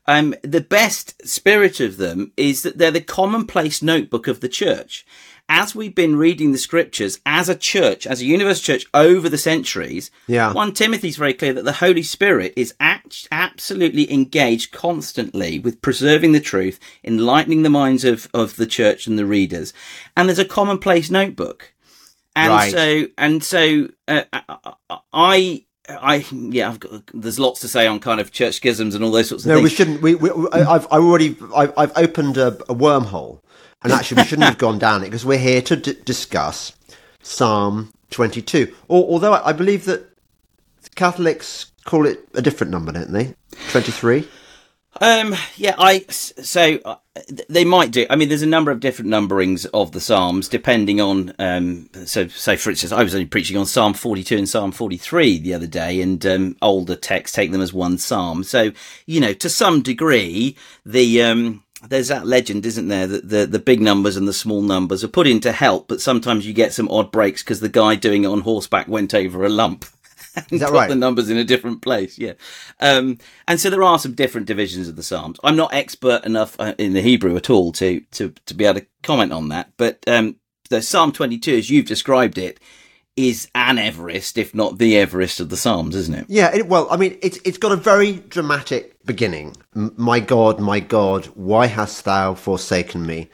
Um, 0.07 0.35
the 0.43 0.61
best 0.61 1.25
spirit 1.27 1.79
of 1.79 1.97
them 1.97 2.33
is 2.35 2.63
that 2.63 2.77
they're 2.77 2.91
the 2.91 3.01
commonplace 3.01 3.81
notebook 3.81 4.27
of 4.27 4.41
the 4.41 4.49
church. 4.49 5.05
As 5.47 5.75
we've 5.75 5.93
been 5.95 6.15
reading 6.15 6.51
the 6.51 6.57
scriptures 6.57 7.19
as 7.25 7.49
a 7.49 7.55
church, 7.55 8.07
as 8.07 8.19
a 8.21 8.25
universal 8.25 8.63
church 8.63 8.85
over 8.93 9.29
the 9.29 9.37
centuries, 9.37 10.09
Yeah. 10.27 10.53
1 10.53 10.73
Timothy's 10.73 11.17
very 11.17 11.33
clear 11.33 11.53
that 11.53 11.65
the 11.65 11.73
Holy 11.73 12.03
Spirit 12.03 12.53
is 12.55 12.73
act- 12.79 13.27
absolutely 13.31 14.11
engaged 14.11 14.71
constantly 14.71 15.59
with 15.59 15.81
preserving 15.81 16.31
the 16.31 16.39
truth, 16.39 16.79
enlightening 17.03 17.63
the 17.63 17.69
minds 17.69 18.03
of, 18.03 18.27
of 18.33 18.55
the 18.55 18.65
church 18.67 19.07
and 19.07 19.19
the 19.19 19.25
readers. 19.25 19.71
And 20.17 20.27
there's 20.27 20.39
a 20.39 20.45
commonplace 20.45 21.09
notebook. 21.11 21.73
And 22.35 22.49
Right. 22.51 22.71
so, 22.71 23.07
and 23.17 23.43
so, 23.43 23.89
uh, 24.07 24.23
I, 25.13 25.65
I, 26.01 26.25
yeah, 26.31 26.69
I've 26.69 26.79
got, 26.79 27.03
there's 27.13 27.39
lots 27.39 27.61
to 27.61 27.67
say 27.67 27.87
on 27.87 27.99
kind 27.99 28.19
of 28.19 28.31
church 28.31 28.55
schisms 28.55 28.95
and 28.95 29.03
all 29.03 29.11
those 29.11 29.29
sorts 29.29 29.45
of 29.45 29.49
things. 29.49 29.59
No, 29.59 29.63
we 29.63 29.69
shouldn't. 29.69 30.01
We, 30.01 30.15
we 30.15 30.29
I- 30.51 30.75
I've, 30.75 30.85
I've 30.91 31.03
already, 31.03 31.35
I've, 31.55 31.73
I've 31.77 31.91
opened 31.97 32.37
a, 32.37 32.47
a 32.69 32.75
wormhole, 32.75 33.41
and 33.83 33.91
actually, 33.93 34.21
we 34.21 34.27
shouldn't 34.27 34.45
have 34.47 34.57
gone 34.57 34.79
down 34.79 35.01
it 35.01 35.05
because 35.05 35.25
we're 35.25 35.37
here 35.39 35.61
to 35.63 35.75
d- 35.75 35.97
discuss 36.05 36.73
Psalm 37.21 37.91
22. 38.11 38.73
Or, 38.87 39.03
although 39.09 39.33
I, 39.33 39.49
I 39.49 39.53
believe 39.53 39.85
that 39.85 40.07
Catholics 40.95 41.71
call 41.85 42.05
it 42.05 42.27
a 42.33 42.41
different 42.41 42.71
number, 42.71 42.91
don't 42.91 43.11
they? 43.11 43.35
23. 43.71 44.27
Um, 44.99 45.35
yeah, 45.55 45.75
I 45.77 46.05
so 46.09 46.79
uh, 46.83 46.95
they 47.49 47.65
might 47.65 47.91
do. 47.91 48.05
I 48.09 48.15
mean, 48.15 48.29
there's 48.29 48.41
a 48.41 48.47
number 48.47 48.71
of 48.71 48.79
different 48.79 49.11
numberings 49.11 49.67
of 49.73 49.91
the 49.91 49.99
psalms 49.99 50.47
depending 50.47 51.01
on. 51.01 51.33
Um, 51.39 51.89
so, 52.05 52.27
say 52.29 52.55
for 52.55 52.69
instance, 52.69 52.93
I 52.93 53.03
was 53.03 53.13
only 53.13 53.25
preaching 53.25 53.57
on 53.57 53.65
Psalm 53.65 53.93
42 53.93 54.37
and 54.37 54.47
Psalm 54.49 54.71
43 54.71 55.39
the 55.39 55.53
other 55.53 55.67
day, 55.67 56.01
and 56.01 56.25
um, 56.25 56.55
older 56.61 56.95
texts 56.95 57.35
take 57.35 57.51
them 57.51 57.61
as 57.61 57.73
one 57.73 57.97
psalm. 57.97 58.43
So, 58.43 58.71
you 59.05 59.19
know, 59.19 59.33
to 59.33 59.49
some 59.49 59.81
degree, 59.81 60.55
the 60.85 61.21
um, 61.21 61.63
there's 61.87 62.07
that 62.07 62.27
legend, 62.27 62.65
isn't 62.65 62.87
there, 62.87 63.07
that 63.07 63.27
the 63.27 63.45
the 63.45 63.59
big 63.59 63.81
numbers 63.81 64.15
and 64.15 64.27
the 64.27 64.33
small 64.33 64.61
numbers 64.61 65.03
are 65.03 65.09
put 65.09 65.27
in 65.27 65.41
to 65.41 65.51
help, 65.51 65.89
but 65.89 65.99
sometimes 65.99 66.47
you 66.47 66.53
get 66.53 66.73
some 66.73 66.87
odd 66.89 67.11
breaks 67.11 67.43
because 67.43 67.59
the 67.59 67.69
guy 67.69 67.95
doing 67.95 68.23
it 68.23 68.27
on 68.27 68.41
horseback 68.41 68.87
went 68.87 69.13
over 69.13 69.43
a 69.43 69.49
lump. 69.49 69.85
And 70.35 70.45
Is 70.51 70.61
that 70.61 70.69
put 70.69 70.75
right? 70.75 70.89
the 70.89 70.95
numbers 70.95 71.29
in 71.29 71.37
a 71.37 71.43
different 71.43 71.81
place. 71.81 72.17
Yeah. 72.17 72.33
Um, 72.79 73.17
and 73.47 73.59
so 73.59 73.69
there 73.69 73.83
are 73.83 73.99
some 73.99 74.13
different 74.13 74.47
divisions 74.47 74.87
of 74.87 74.95
the 74.95 75.03
Psalms. 75.03 75.39
I'm 75.43 75.55
not 75.55 75.73
expert 75.73 76.25
enough 76.25 76.55
uh, 76.59 76.75
in 76.77 76.93
the 76.93 77.01
Hebrew 77.01 77.35
at 77.37 77.49
all 77.49 77.71
to, 77.73 77.99
to, 78.11 78.33
to 78.45 78.53
be 78.53 78.65
able 78.65 78.79
to 78.81 78.87
comment 79.03 79.33
on 79.33 79.49
that. 79.49 79.73
But, 79.77 80.03
um, 80.07 80.37
the 80.69 80.81
Psalm 80.81 81.11
22, 81.11 81.55
as 81.57 81.69
you've 81.69 81.85
described 81.85 82.37
it, 82.37 82.59
is 83.17 83.49
an 83.53 83.77
Everest, 83.77 84.37
if 84.37 84.55
not 84.55 84.77
the 84.77 84.97
Everest 84.97 85.39
of 85.39 85.49
the 85.49 85.57
Psalms, 85.57 85.95
isn't 85.95 86.15
it? 86.15 86.25
Yeah, 86.29 86.55
it, 86.55 86.67
well, 86.67 86.87
I 86.89 86.97
mean, 86.97 87.17
it's 87.21 87.37
it's 87.43 87.57
got 87.57 87.73
a 87.73 87.75
very 87.75 88.13
dramatic 88.13 88.95
beginning. 89.05 89.55
My 89.73 90.21
God, 90.21 90.59
my 90.59 90.79
God, 90.79 91.25
why 91.35 91.67
hast 91.67 92.05
thou 92.05 92.33
forsaken 92.33 93.05
me? 93.05 93.29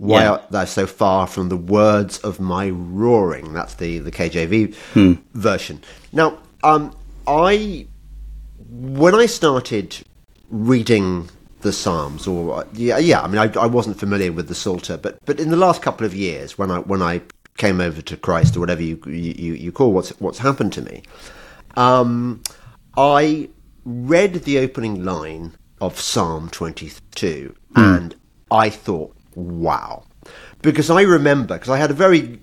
Why 0.00 0.22
Yeah. 0.22 0.30
art 0.30 0.50
thou 0.50 0.64
so 0.64 0.86
far 0.86 1.26
from 1.26 1.50
the 1.50 1.56
words 1.58 2.18
of 2.18 2.40
my 2.40 2.70
roaring? 2.70 3.52
That's 3.52 3.74
the 3.74 3.98
the 3.98 4.10
KJV 4.10 4.74
version. 5.34 5.82
Now, 6.12 6.38
um, 6.64 6.94
I 7.26 7.86
when 8.70 9.14
I 9.14 9.26
started 9.26 9.96
reading 10.50 11.28
the 11.60 11.72
Psalms, 11.72 12.26
or 12.26 12.64
yeah, 12.72 12.96
yeah, 12.96 13.20
I 13.20 13.26
mean, 13.28 13.38
I, 13.38 13.52
I 13.60 13.66
wasn't 13.66 13.98
familiar 13.98 14.32
with 14.32 14.48
the 14.48 14.54
Psalter, 14.54 14.96
but 14.96 15.18
but 15.26 15.38
in 15.38 15.50
the 15.50 15.56
last 15.56 15.82
couple 15.82 16.06
of 16.06 16.14
years, 16.14 16.56
when 16.56 16.70
I 16.70 16.78
when 16.78 17.02
I 17.02 17.20
came 17.58 17.78
over 17.80 18.00
to 18.00 18.16
Christ, 18.16 18.56
or 18.56 18.60
whatever 18.60 18.82
you 18.82 18.98
you, 19.06 19.52
you 19.52 19.70
call 19.70 19.92
what's 19.92 20.10
what's 20.20 20.38
happened 20.38 20.72
to 20.74 20.82
me, 20.82 21.02
um, 21.76 22.42
I 22.96 23.50
read 23.84 24.32
the 24.44 24.58
opening 24.58 25.04
line 25.04 25.52
of 25.80 26.00
Psalm 26.00 26.48
22 26.50 27.54
and 27.76 28.14
I 28.50 28.68
thought, 28.70 29.14
wow. 29.34 30.04
Because 30.62 30.90
I 30.90 31.02
remember, 31.02 31.54
because 31.54 31.70
I 31.70 31.78
had 31.78 31.90
a 31.90 31.94
very, 31.94 32.38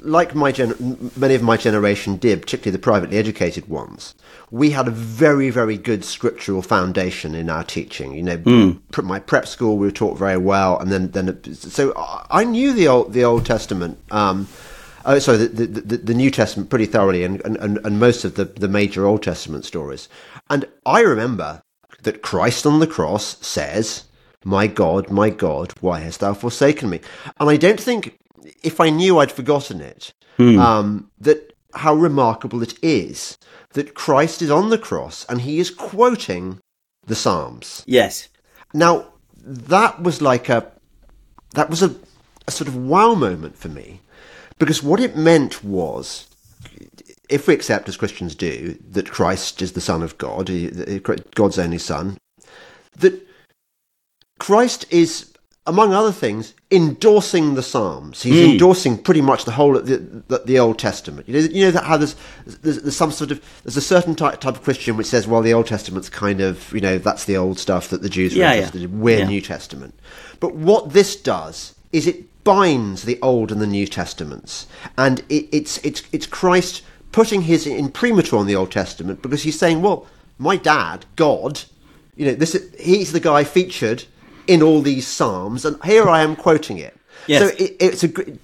like 0.00 0.34
my 0.34 0.52
gen- 0.52 1.10
many 1.16 1.34
of 1.34 1.42
my 1.42 1.56
generation 1.56 2.16
did, 2.16 2.42
particularly 2.42 2.72
the 2.72 2.82
privately 2.82 3.16
educated 3.16 3.68
ones, 3.68 4.14
we 4.50 4.70
had 4.70 4.86
a 4.86 4.90
very, 4.90 5.48
very 5.48 5.78
good 5.78 6.04
scriptural 6.04 6.60
foundation 6.60 7.34
in 7.34 7.48
our 7.48 7.64
teaching. 7.64 8.12
You 8.12 8.22
know, 8.22 8.76
pr- 8.90 9.02
my 9.02 9.18
prep 9.18 9.48
school 9.48 9.78
we 9.78 9.86
were 9.86 9.92
taught 9.92 10.18
very 10.18 10.36
well, 10.36 10.78
and 10.78 10.92
then 10.92 11.12
then 11.12 11.54
so 11.54 11.94
I- 12.30 12.44
knew 12.44 12.74
the 12.74 12.88
old 12.88 13.14
the 13.14 13.24
Old 13.24 13.46
Testament. 13.46 13.98
Um, 14.10 14.48
Oh, 15.04 15.18
sorry, 15.18 15.38
the, 15.38 15.66
the, 15.66 15.96
the, 15.96 16.14
New 16.14 16.30
Testament 16.30 16.70
pretty 16.70 16.86
thoroughly, 16.86 17.24
and, 17.24 17.44
and, 17.44 17.56
and 17.56 17.78
and 17.84 17.98
most 17.98 18.24
of 18.24 18.36
the, 18.36 18.44
the 18.44 18.68
major 18.68 19.04
Old 19.04 19.20
Testament 19.20 19.64
stories. 19.64 20.08
And 20.48 20.64
I 20.86 21.00
remember 21.00 21.62
that 22.04 22.22
Christ 22.22 22.66
on 22.66 22.78
the 22.78 22.86
cross 22.86 23.36
says, 23.44 24.04
My 24.44 24.66
God, 24.66 25.10
my 25.10 25.30
God, 25.30 25.72
why 25.80 26.00
hast 26.00 26.20
thou 26.20 26.34
forsaken 26.34 26.90
me? 26.90 27.00
And 27.38 27.48
I 27.48 27.56
don't 27.56 27.80
think, 27.80 28.18
if 28.62 28.80
I 28.80 28.90
knew 28.90 29.18
I'd 29.18 29.32
forgotten 29.32 29.80
it, 29.80 30.12
um, 30.38 31.10
that 31.20 31.52
how 31.74 31.94
remarkable 31.94 32.62
it 32.62 32.74
is 32.82 33.38
that 33.72 33.94
Christ 33.94 34.42
is 34.42 34.50
on 34.50 34.70
the 34.70 34.78
cross 34.78 35.24
and 35.28 35.40
he 35.40 35.58
is 35.58 35.70
quoting 35.70 36.60
the 37.06 37.14
Psalms. 37.14 37.82
Yes. 37.86 38.28
Now, 38.74 39.06
that 39.36 40.02
was 40.02 40.22
like 40.22 40.48
a 40.48 40.70
that 41.54 41.68
was 41.68 41.82
a, 41.82 41.94
a 42.46 42.50
sort 42.50 42.68
of 42.68 42.76
wow 42.76 43.14
moment 43.14 43.56
for 43.56 43.68
me 43.68 44.00
because 44.58 44.82
what 44.82 45.00
it 45.00 45.16
meant 45.16 45.64
was 45.64 46.28
if 47.28 47.46
we 47.46 47.54
accept 47.54 47.88
as 47.88 47.96
Christians 47.96 48.34
do 48.34 48.78
that 48.90 49.10
Christ 49.10 49.62
is 49.62 49.72
the 49.72 49.80
son 49.80 50.02
of 50.02 50.16
God, 50.18 50.50
God's 51.34 51.58
only 51.58 51.78
son, 51.78 52.18
that 52.98 53.26
Christ 54.42 54.86
is 54.90 55.32
among 55.68 55.94
other 55.94 56.10
things 56.10 56.52
endorsing 56.72 57.54
the 57.54 57.62
Psalms. 57.62 58.22
He's 58.22 58.44
hmm. 58.44 58.50
endorsing 58.50 58.98
pretty 58.98 59.20
much 59.20 59.44
the 59.44 59.52
whole 59.52 59.76
of 59.76 59.86
the, 59.86 59.98
the, 59.98 60.38
the 60.44 60.58
Old 60.58 60.80
Testament. 60.80 61.28
You 61.28 61.34
know, 61.34 61.40
you 61.46 61.64
know 61.66 61.70
that 61.70 61.84
how 61.84 61.96
there's, 61.96 62.16
there's 62.44 62.82
there's 62.82 62.96
some 62.96 63.12
sort 63.12 63.30
of 63.30 63.40
there's 63.62 63.76
a 63.76 63.80
certain 63.80 64.16
type, 64.16 64.40
type 64.40 64.56
of 64.56 64.64
Christian 64.64 64.96
which 64.96 65.06
says, 65.06 65.28
well, 65.28 65.42
the 65.42 65.54
Old 65.54 65.68
Testament's 65.68 66.08
kind 66.08 66.40
of 66.40 66.72
you 66.72 66.80
know 66.80 66.98
that's 66.98 67.24
the 67.24 67.36
old 67.36 67.60
stuff 67.60 67.86
that 67.90 68.02
the 68.02 68.08
Jews 68.08 68.34
were 68.34 68.40
Yeah, 68.40 68.48
yeah. 68.48 68.56
interested 68.56 68.82
in. 68.82 69.00
We're 69.00 69.20
Yeah. 69.20 69.28
New 69.28 69.40
Testament. 69.40 69.94
But 70.40 70.56
what 70.56 70.92
this 70.92 71.14
does 71.14 71.76
is 71.92 72.08
it 72.08 72.42
binds 72.42 73.04
the 73.04 73.20
Old 73.22 73.52
and 73.52 73.60
the 73.60 73.66
New 73.68 73.86
Testaments, 73.86 74.66
and 74.98 75.20
it, 75.28 75.46
it's 75.52 75.78
it's 75.84 76.02
it's 76.10 76.26
Christ 76.26 76.82
putting 77.12 77.42
his 77.42 77.64
imprimatur 77.64 78.36
on 78.36 78.48
the 78.48 78.56
Old 78.56 78.72
Testament 78.72 79.22
because 79.22 79.44
he's 79.44 79.56
saying, 79.56 79.82
well, 79.82 80.08
my 80.36 80.56
dad, 80.56 81.06
God, 81.14 81.60
you 82.16 82.26
know, 82.26 82.34
this 82.34 82.60
he's 82.80 83.12
the 83.12 83.20
guy 83.20 83.44
featured 83.44 84.02
in 84.46 84.62
all 84.62 84.82
these 84.82 85.06
psalms, 85.06 85.64
and 85.64 85.82
here 85.84 86.08
I 86.08 86.22
am 86.22 86.36
quoting 86.36 86.78
it. 86.78 86.96
Yes. 87.26 87.42
So 87.42 87.56
it, 87.56 87.76
it's 87.80 88.04
a 88.04 88.38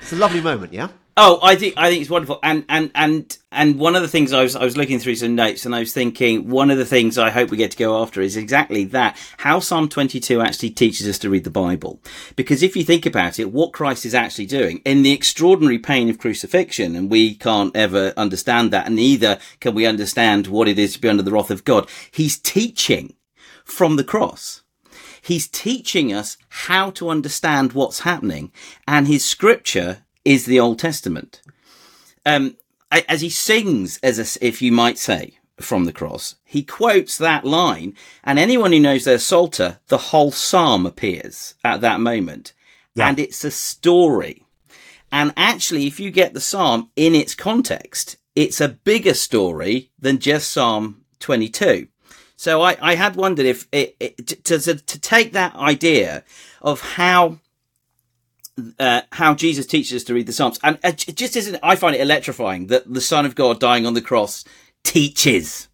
it's 0.00 0.12
a 0.12 0.16
lovely 0.16 0.40
moment, 0.40 0.72
yeah. 0.72 0.88
Oh, 1.18 1.40
I 1.42 1.56
think 1.56 1.74
I 1.78 1.88
think 1.88 2.02
it's 2.02 2.10
wonderful, 2.10 2.38
and 2.42 2.66
and 2.68 2.90
and 2.94 3.38
and 3.50 3.78
one 3.78 3.96
of 3.96 4.02
the 4.02 4.08
things 4.08 4.34
I 4.34 4.42
was 4.42 4.54
I 4.54 4.64
was 4.64 4.76
looking 4.76 4.98
through 4.98 5.14
some 5.14 5.34
notes, 5.34 5.64
and 5.64 5.74
I 5.74 5.78
was 5.78 5.94
thinking 5.94 6.50
one 6.50 6.70
of 6.70 6.76
the 6.76 6.84
things 6.84 7.16
I 7.16 7.30
hope 7.30 7.50
we 7.50 7.56
get 7.56 7.70
to 7.70 7.78
go 7.78 8.02
after 8.02 8.20
is 8.20 8.36
exactly 8.36 8.84
that 8.84 9.16
how 9.38 9.58
Psalm 9.58 9.88
twenty 9.88 10.20
two 10.20 10.42
actually 10.42 10.70
teaches 10.70 11.08
us 11.08 11.18
to 11.20 11.30
read 11.30 11.44
the 11.44 11.50
Bible, 11.50 12.02
because 12.36 12.62
if 12.62 12.76
you 12.76 12.84
think 12.84 13.06
about 13.06 13.38
it, 13.38 13.50
what 13.50 13.72
Christ 13.72 14.04
is 14.04 14.14
actually 14.14 14.44
doing 14.44 14.82
in 14.84 15.02
the 15.02 15.12
extraordinary 15.12 15.78
pain 15.78 16.10
of 16.10 16.18
crucifixion, 16.18 16.94
and 16.94 17.10
we 17.10 17.34
can't 17.34 17.74
ever 17.74 18.12
understand 18.18 18.70
that, 18.72 18.84
and 18.84 18.96
neither 18.96 19.38
can 19.60 19.74
we 19.74 19.86
understand 19.86 20.48
what 20.48 20.68
it 20.68 20.78
is 20.78 20.92
to 20.92 21.00
be 21.00 21.08
under 21.08 21.22
the 21.22 21.32
wrath 21.32 21.50
of 21.50 21.64
God. 21.64 21.88
He's 22.10 22.38
teaching 22.38 23.14
from 23.64 23.96
the 23.96 24.04
cross. 24.04 24.64
He's 25.26 25.48
teaching 25.48 26.12
us 26.12 26.36
how 26.48 26.90
to 26.90 27.08
understand 27.08 27.72
what's 27.72 28.00
happening, 28.00 28.52
and 28.86 29.08
his 29.08 29.24
scripture 29.24 30.04
is 30.24 30.46
the 30.46 30.60
Old 30.60 30.78
Testament. 30.78 31.42
Um, 32.24 32.56
as 32.92 33.22
he 33.22 33.28
sings, 33.28 33.98
as 34.04 34.20
a, 34.20 34.46
if 34.46 34.62
you 34.62 34.70
might 34.70 34.98
say, 34.98 35.38
from 35.60 35.84
the 35.84 35.92
cross, 35.92 36.36
he 36.44 36.62
quotes 36.62 37.18
that 37.18 37.44
line, 37.44 37.96
and 38.22 38.38
anyone 38.38 38.70
who 38.70 38.78
knows 38.78 39.02
their 39.02 39.18
Psalter, 39.18 39.80
the 39.88 39.98
whole 39.98 40.30
psalm 40.30 40.86
appears 40.86 41.54
at 41.64 41.80
that 41.80 41.98
moment, 41.98 42.52
Yeah. 42.94 43.08
and 43.08 43.18
it's 43.18 43.42
a 43.42 43.50
story. 43.50 44.46
And 45.10 45.32
actually, 45.36 45.88
if 45.88 45.98
you 45.98 46.12
get 46.12 46.34
the 46.34 46.40
psalm 46.40 46.90
in 46.94 47.16
its 47.16 47.34
context, 47.34 48.16
it's 48.36 48.60
a 48.60 48.68
bigger 48.68 49.14
story 49.14 49.90
than 49.98 50.20
just 50.20 50.52
Psalm 50.52 51.04
22. 51.18 51.88
So 52.36 52.62
I, 52.62 52.76
I 52.80 52.94
had 52.94 53.16
wondered 53.16 53.46
if 53.46 53.66
it, 53.72 53.96
it 53.98 54.26
to, 54.44 54.58
to, 54.58 54.74
to 54.76 55.00
take 55.00 55.32
that 55.32 55.54
idea 55.56 56.22
of 56.60 56.80
how 56.80 57.38
uh, 58.78 59.02
how 59.12 59.34
Jesus 59.34 59.66
teaches 59.66 59.96
us 59.96 60.04
to 60.04 60.14
read 60.14 60.26
the 60.26 60.32
Psalms, 60.32 60.58
and 60.62 60.78
it 60.82 61.14
just 61.14 61.36
isn't. 61.36 61.58
I 61.62 61.76
find 61.76 61.94
it 61.94 62.00
electrifying 62.00 62.68
that 62.68 62.92
the 62.92 63.00
Son 63.00 63.26
of 63.26 63.34
God 63.34 63.60
dying 63.60 63.86
on 63.86 63.94
the 63.94 64.00
cross 64.00 64.44
teaches. 64.82 65.68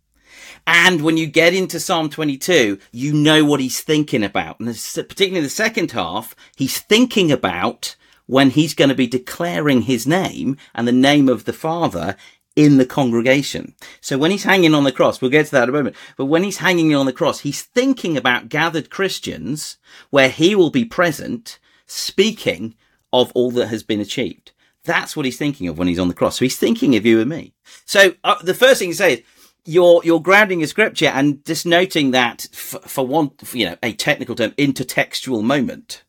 And 0.64 1.02
when 1.02 1.16
you 1.16 1.26
get 1.26 1.54
into 1.54 1.80
Psalm 1.80 2.08
22, 2.08 2.78
you 2.92 3.12
know 3.12 3.44
what 3.44 3.58
he's 3.58 3.80
thinking 3.80 4.22
about. 4.22 4.60
And 4.60 4.68
particularly 4.68 5.40
the 5.40 5.48
second 5.48 5.90
half, 5.90 6.36
he's 6.56 6.78
thinking 6.78 7.32
about 7.32 7.96
when 8.26 8.50
he's 8.50 8.74
going 8.74 8.88
to 8.88 8.94
be 8.94 9.08
declaring 9.08 9.82
his 9.82 10.06
name 10.06 10.56
and 10.72 10.86
the 10.86 10.92
name 10.92 11.28
of 11.28 11.44
the 11.44 11.52
Father 11.52 12.16
in 12.54 12.76
the 12.76 12.86
congregation. 12.86 13.74
So 14.00 14.18
when 14.18 14.30
he's 14.30 14.44
hanging 14.44 14.74
on 14.74 14.84
the 14.84 14.92
cross, 14.92 15.20
we'll 15.20 15.30
get 15.30 15.46
to 15.46 15.52
that 15.52 15.64
in 15.64 15.68
a 15.70 15.72
moment, 15.72 15.96
but 16.16 16.26
when 16.26 16.42
he's 16.42 16.58
hanging 16.58 16.94
on 16.94 17.06
the 17.06 17.12
cross, 17.12 17.40
he's 17.40 17.62
thinking 17.62 18.16
about 18.16 18.48
gathered 18.48 18.90
Christians 18.90 19.78
where 20.10 20.28
he 20.28 20.54
will 20.54 20.70
be 20.70 20.84
present 20.84 21.58
speaking 21.86 22.74
of 23.12 23.32
all 23.34 23.50
that 23.52 23.68
has 23.68 23.82
been 23.82 24.00
achieved. 24.00 24.52
That's 24.84 25.16
what 25.16 25.24
he's 25.24 25.38
thinking 25.38 25.68
of 25.68 25.78
when 25.78 25.88
he's 25.88 25.98
on 25.98 26.08
the 26.08 26.14
cross. 26.14 26.38
So 26.38 26.44
he's 26.44 26.58
thinking 26.58 26.96
of 26.96 27.06
you 27.06 27.20
and 27.20 27.30
me. 27.30 27.54
So 27.84 28.14
uh, 28.24 28.42
the 28.42 28.54
first 28.54 28.80
thing 28.80 28.90
to 28.90 28.96
say 28.96 29.12
is 29.14 29.22
you're 29.64 30.00
you're 30.02 30.20
grounding 30.20 30.58
your 30.58 30.66
scripture 30.66 31.06
and 31.06 31.44
just 31.44 31.64
noting 31.64 32.10
that 32.10 32.48
f- 32.52 32.82
for 32.86 33.06
one, 33.06 33.30
you 33.52 33.66
know, 33.66 33.76
a 33.82 33.92
technical 33.92 34.34
term, 34.34 34.50
intertextual 34.52 35.42
moment 35.42 36.02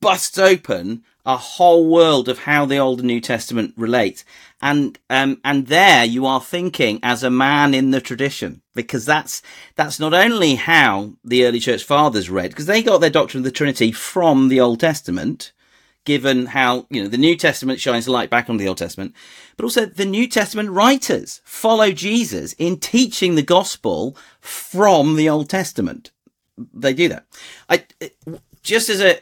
busts 0.00 0.38
open 0.38 1.04
a 1.26 1.36
whole 1.36 1.88
world 1.88 2.28
of 2.28 2.40
how 2.40 2.64
the 2.64 2.78
Old 2.78 3.00
and 3.00 3.06
New 3.06 3.20
Testament 3.20 3.74
relate. 3.76 4.24
And, 4.62 4.98
um, 5.08 5.40
and 5.42 5.68
there 5.68 6.04
you 6.04 6.26
are 6.26 6.40
thinking 6.40 7.00
as 7.02 7.22
a 7.22 7.30
man 7.30 7.72
in 7.72 7.92
the 7.92 8.00
tradition, 8.00 8.60
because 8.74 9.06
that's, 9.06 9.40
that's 9.74 9.98
not 9.98 10.12
only 10.12 10.56
how 10.56 11.14
the 11.24 11.46
early 11.46 11.60
church 11.60 11.82
fathers 11.82 12.28
read, 12.28 12.50
because 12.50 12.66
they 12.66 12.82
got 12.82 12.98
their 12.98 13.08
doctrine 13.08 13.40
of 13.40 13.44
the 13.44 13.50
Trinity 13.50 13.90
from 13.90 14.48
the 14.48 14.60
Old 14.60 14.78
Testament, 14.78 15.52
given 16.04 16.46
how, 16.46 16.86
you 16.90 17.02
know, 17.02 17.08
the 17.08 17.16
New 17.16 17.36
Testament 17.36 17.80
shines 17.80 18.08
light 18.08 18.28
back 18.28 18.50
on 18.50 18.58
the 18.58 18.68
Old 18.68 18.78
Testament, 18.78 19.14
but 19.56 19.64
also 19.64 19.86
the 19.86 20.04
New 20.04 20.26
Testament 20.26 20.70
writers 20.70 21.40
follow 21.44 21.90
Jesus 21.90 22.52
in 22.54 22.78
teaching 22.78 23.34
the 23.34 23.42
gospel 23.42 24.16
from 24.40 25.16
the 25.16 25.28
Old 25.28 25.48
Testament. 25.48 26.10
They 26.56 26.92
do 26.92 27.08
that. 27.08 27.24
I, 27.68 27.84
just 28.62 28.90
as 28.90 29.00
a, 29.00 29.18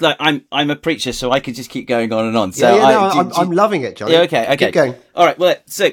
like 0.00 0.16
I'm 0.20 0.44
I'm 0.52 0.70
a 0.70 0.76
preacher, 0.76 1.12
so 1.12 1.30
I 1.32 1.40
could 1.40 1.54
just 1.54 1.70
keep 1.70 1.88
going 1.88 2.12
on 2.12 2.26
and 2.26 2.36
on. 2.36 2.52
So 2.52 2.68
yeah, 2.74 2.82
yeah, 2.82 2.90
no, 2.92 3.00
I, 3.00 3.22
do- 3.24 3.30
I'm, 3.36 3.50
loving 3.50 3.82
it, 3.82 3.96
Jonny. 3.96 4.12
yeah, 4.12 4.20
okay, 4.20 4.44
okay. 4.52 4.66
Keep 4.66 4.74
going. 4.74 4.94
All 5.14 5.26
right. 5.26 5.38
Well, 5.38 5.56
so 5.66 5.90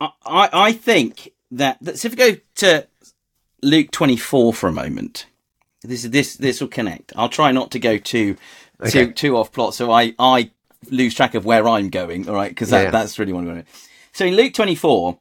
I 0.00 0.10
I 0.52 0.72
think 0.72 1.32
that, 1.52 1.78
that 1.80 1.98
so 1.98 2.06
if 2.06 2.12
we 2.12 2.16
go 2.16 2.40
to 2.56 2.86
Luke 3.62 3.90
24 3.90 4.52
for 4.54 4.68
a 4.68 4.72
moment, 4.72 5.26
this 5.82 6.04
is 6.04 6.10
this 6.10 6.36
this 6.36 6.60
will 6.60 6.68
connect. 6.68 7.12
I'll 7.16 7.28
try 7.28 7.52
not 7.52 7.70
to 7.72 7.78
go 7.78 7.98
too 7.98 8.36
Okay. 8.80 9.06
too 9.06 9.12
too 9.12 9.36
off 9.36 9.52
plot, 9.52 9.74
so 9.74 9.90
I 9.90 10.14
I 10.18 10.50
lose 10.90 11.14
track 11.14 11.34
of 11.34 11.44
where 11.44 11.68
I'm 11.68 11.90
going. 11.90 12.28
All 12.28 12.34
right, 12.34 12.50
because 12.50 12.70
that, 12.70 12.82
yeah. 12.84 12.90
that's 12.90 13.18
really 13.18 13.32
what 13.32 13.40
I'm 13.40 13.46
going 13.46 13.62
to. 13.62 13.68
So 14.12 14.24
in 14.24 14.34
Luke 14.34 14.54
24. 14.54 15.18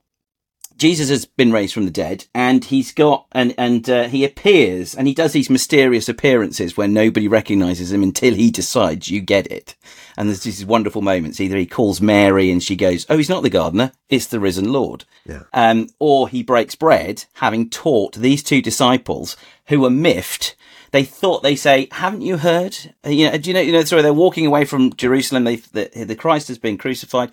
Jesus 0.77 1.09
has 1.09 1.25
been 1.25 1.51
raised 1.51 1.73
from 1.73 1.85
the 1.85 1.91
dead, 1.91 2.25
and 2.33 2.63
he's 2.63 2.93
got 2.93 3.25
and 3.31 3.53
and 3.57 3.89
uh, 3.89 4.07
he 4.07 4.23
appears, 4.23 4.95
and 4.95 5.07
he 5.07 5.13
does 5.13 5.33
these 5.33 5.49
mysterious 5.49 6.07
appearances 6.07 6.77
where 6.77 6.87
nobody 6.87 7.27
recognizes 7.27 7.91
him 7.91 8.03
until 8.03 8.33
he 8.33 8.51
decides 8.51 9.09
you 9.09 9.19
get 9.21 9.47
it. 9.51 9.75
And 10.15 10.29
there's 10.29 10.43
these 10.43 10.65
wonderful 10.65 11.01
moments. 11.01 11.39
Either 11.39 11.57
he 11.57 11.65
calls 11.65 11.99
Mary, 12.01 12.51
and 12.51 12.61
she 12.61 12.75
goes, 12.75 13.05
"Oh, 13.09 13.17
he's 13.17 13.29
not 13.29 13.43
the 13.43 13.49
gardener; 13.49 13.91
it's 14.09 14.27
the 14.27 14.39
risen 14.39 14.71
Lord." 14.71 15.05
Yeah. 15.25 15.43
Um, 15.53 15.89
or 15.99 16.29
he 16.29 16.43
breaks 16.43 16.75
bread, 16.75 17.25
having 17.33 17.69
taught 17.69 18.15
these 18.15 18.43
two 18.43 18.61
disciples 18.61 19.35
who 19.67 19.79
were 19.81 19.89
miffed. 19.89 20.55
They 20.91 21.03
thought 21.03 21.43
they 21.43 21.55
say, 21.55 21.87
"Haven't 21.91 22.21
you 22.21 22.37
heard?" 22.37 22.77
Uh, 23.05 23.09
You 23.09 23.31
know, 23.31 23.37
do 23.37 23.49
you 23.49 23.53
know? 23.53 23.61
You 23.61 23.71
know, 23.73 23.83
sorry, 23.83 24.03
they're 24.03 24.13
walking 24.13 24.45
away 24.45 24.65
from 24.65 24.93
Jerusalem. 24.93 25.43
They 25.43 25.57
the, 25.57 26.05
the 26.05 26.15
Christ 26.15 26.47
has 26.47 26.57
been 26.57 26.77
crucified. 26.77 27.31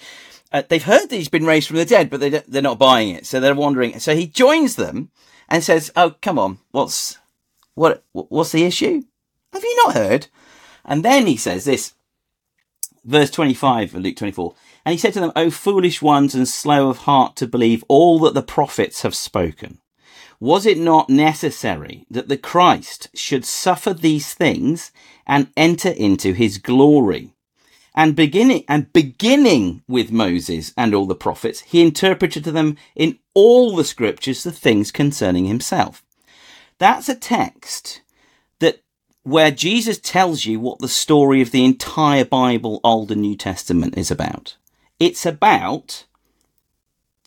Uh, 0.54 0.62
they've 0.68 0.84
heard 0.84 1.10
that 1.10 1.16
he's 1.16 1.28
been 1.28 1.44
raised 1.44 1.66
from 1.66 1.78
the 1.78 1.84
dead, 1.84 2.08
but 2.08 2.20
they 2.20 2.30
they're 2.30 2.62
not 2.62 2.78
buying 2.78 3.08
it. 3.08 3.26
So 3.26 3.40
they're 3.40 3.56
wondering. 3.56 3.98
So 3.98 4.14
he 4.14 4.28
joins 4.28 4.76
them 4.76 5.10
and 5.48 5.64
says, 5.64 5.90
"Oh, 5.96 6.14
come 6.22 6.38
on, 6.38 6.58
what's 6.70 7.18
what? 7.74 8.04
What's 8.12 8.52
the 8.52 8.62
issue? 8.62 9.02
Have 9.52 9.64
you 9.64 9.76
not 9.84 9.94
heard?" 9.94 10.28
And 10.84 11.04
then 11.04 11.26
he 11.26 11.36
says 11.36 11.64
this, 11.64 11.94
verse 13.04 13.30
twenty-five 13.30 13.96
of 13.96 14.00
Luke 14.00 14.14
twenty-four. 14.14 14.54
And 14.84 14.92
he 14.92 14.98
said 14.98 15.12
to 15.14 15.20
them, 15.20 15.32
"O 15.34 15.50
foolish 15.50 16.00
ones 16.00 16.36
and 16.36 16.46
slow 16.46 16.88
of 16.88 16.98
heart 16.98 17.34
to 17.36 17.48
believe 17.48 17.84
all 17.88 18.20
that 18.20 18.34
the 18.34 18.42
prophets 18.42 19.02
have 19.02 19.16
spoken." 19.16 19.80
Was 20.38 20.66
it 20.66 20.78
not 20.78 21.10
necessary 21.10 22.06
that 22.10 22.28
the 22.28 22.36
Christ 22.36 23.08
should 23.12 23.44
suffer 23.44 23.92
these 23.92 24.34
things 24.34 24.92
and 25.26 25.48
enter 25.56 25.90
into 25.90 26.32
his 26.32 26.58
glory? 26.58 27.33
And 27.94 28.16
beginning, 28.16 28.64
and 28.68 28.92
beginning 28.92 29.82
with 29.86 30.10
Moses 30.10 30.72
and 30.76 30.94
all 30.94 31.06
the 31.06 31.14
prophets, 31.14 31.60
he 31.60 31.80
interpreted 31.80 32.42
to 32.44 32.52
them 32.52 32.76
in 32.96 33.18
all 33.34 33.76
the 33.76 33.84
scriptures 33.84 34.42
the 34.42 34.50
things 34.50 34.90
concerning 34.90 35.44
himself. 35.44 36.02
That's 36.78 37.08
a 37.08 37.14
text 37.14 38.02
that 38.58 38.82
where 39.22 39.52
Jesus 39.52 39.98
tells 39.98 40.44
you 40.44 40.58
what 40.58 40.80
the 40.80 40.88
story 40.88 41.40
of 41.40 41.52
the 41.52 41.64
entire 41.64 42.24
Bible, 42.24 42.80
Old 42.82 43.12
and 43.12 43.22
New 43.22 43.36
Testament 43.36 43.96
is 43.96 44.10
about. 44.10 44.56
It's 44.98 45.24
about 45.24 46.04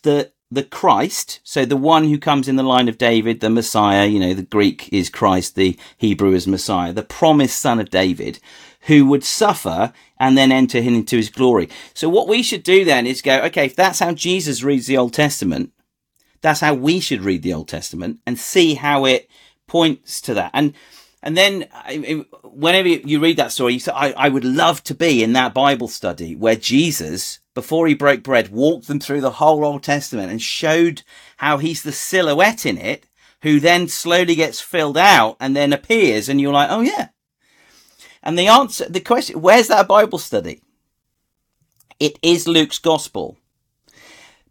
the 0.02 0.32
the 0.50 0.62
Christ, 0.62 1.40
so 1.44 1.66
the 1.66 1.76
one 1.76 2.04
who 2.04 2.18
comes 2.18 2.48
in 2.48 2.56
the 2.56 2.62
line 2.62 2.88
of 2.88 2.96
David, 2.96 3.40
the 3.40 3.50
Messiah, 3.50 4.06
you 4.06 4.18
know, 4.18 4.32
the 4.32 4.42
Greek 4.42 4.88
is 4.90 5.10
Christ, 5.10 5.56
the 5.56 5.76
Hebrew 5.98 6.32
is 6.32 6.46
Messiah, 6.46 6.92
the 6.92 7.02
promised 7.02 7.60
son 7.60 7.78
of 7.78 7.90
David, 7.90 8.38
who 8.82 9.06
would 9.06 9.24
suffer 9.24 9.92
and 10.18 10.36
then 10.36 10.52
enter 10.52 10.78
into 10.78 11.16
his 11.16 11.30
glory. 11.30 11.68
So 11.94 12.08
what 12.08 12.28
we 12.28 12.42
should 12.42 12.62
do 12.62 12.84
then 12.84 13.06
is 13.06 13.22
go, 13.22 13.40
okay, 13.42 13.66
if 13.66 13.76
that's 13.76 13.98
how 13.98 14.12
Jesus 14.12 14.62
reads 14.62 14.86
the 14.86 14.96
Old 14.96 15.12
Testament, 15.12 15.72
that's 16.40 16.60
how 16.60 16.74
we 16.74 17.00
should 17.00 17.22
read 17.22 17.42
the 17.42 17.52
Old 17.52 17.68
Testament 17.68 18.20
and 18.26 18.38
see 18.38 18.74
how 18.74 19.04
it 19.04 19.28
points 19.66 20.20
to 20.22 20.34
that. 20.34 20.50
And 20.54 20.74
and 21.20 21.36
then 21.36 21.62
whenever 22.44 22.86
you 22.86 23.18
read 23.18 23.38
that 23.38 23.50
story, 23.50 23.74
you 23.74 23.80
say, 23.80 23.90
I, 23.92 24.12
I 24.12 24.28
would 24.28 24.44
love 24.44 24.84
to 24.84 24.94
be 24.94 25.22
in 25.22 25.32
that 25.32 25.52
Bible 25.52 25.88
study 25.88 26.36
where 26.36 26.54
Jesus, 26.54 27.40
before 27.54 27.88
he 27.88 27.94
broke 27.94 28.22
bread, 28.22 28.50
walked 28.50 28.86
them 28.86 29.00
through 29.00 29.20
the 29.20 29.32
whole 29.32 29.64
Old 29.64 29.82
Testament 29.82 30.30
and 30.30 30.40
showed 30.40 31.02
how 31.38 31.58
he's 31.58 31.82
the 31.82 31.90
silhouette 31.90 32.64
in 32.64 32.78
it, 32.78 33.08
who 33.42 33.58
then 33.58 33.88
slowly 33.88 34.36
gets 34.36 34.60
filled 34.60 34.96
out 34.96 35.36
and 35.40 35.56
then 35.56 35.72
appears, 35.72 36.28
and 36.28 36.40
you're 36.40 36.52
like, 36.52 36.70
oh 36.70 36.82
yeah. 36.82 37.08
And 38.28 38.38
the 38.38 38.48
answer, 38.48 38.86
the 38.86 39.00
question, 39.00 39.40
where's 39.40 39.68
that 39.68 39.88
Bible 39.88 40.18
study? 40.18 40.60
It 41.98 42.18
is 42.20 42.46
Luke's 42.46 42.78
gospel. 42.78 43.38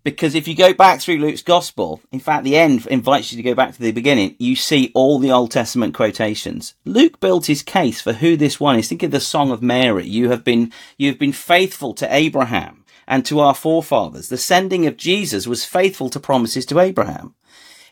Because 0.04 0.34
if 0.34 0.48
you 0.48 0.56
go 0.56 0.74
back 0.74 1.00
through 1.00 1.20
Luke's 1.20 1.44
gospel, 1.44 2.02
in 2.12 2.20
fact, 2.20 2.44
the 2.44 2.58
end 2.58 2.88
invites 2.88 3.32
you 3.32 3.38
to 3.38 3.48
go 3.48 3.54
back 3.54 3.76
to 3.76 3.80
the 3.80 3.92
beginning, 3.92 4.36
you 4.40 4.56
see 4.56 4.92
all 4.96 5.20
the 5.20 5.30
Old 5.30 5.52
Testament 5.52 5.94
quotations. 5.94 6.74
Luke 6.86 7.20
built 7.20 7.46
his 7.46 7.62
case 7.62 8.02
for 8.02 8.14
who 8.14 8.36
this 8.36 8.60
one 8.60 8.80
is. 8.80 8.90
Think 8.90 9.04
of 9.04 9.12
the 9.12 9.20
Song 9.20 9.52
of 9.52 9.62
Mary. 9.62 10.08
You 10.08 10.32
have 10.32 10.44
been, 10.44 10.74
you 10.98 11.10
have 11.10 11.20
been 11.20 11.32
faithful 11.32 11.94
to 11.94 12.12
Abraham 12.12 12.84
and 13.08 13.24
to 13.28 13.40
our 13.40 13.54
forefathers. 13.54 14.30
The 14.30 14.40
sending 14.40 14.88
of 14.88 14.98
Jesus 14.98 15.46
was 15.46 15.66
faithful 15.66 16.10
to 16.10 16.20
promises 16.20 16.66
to 16.66 16.80
Abraham. 16.80 17.36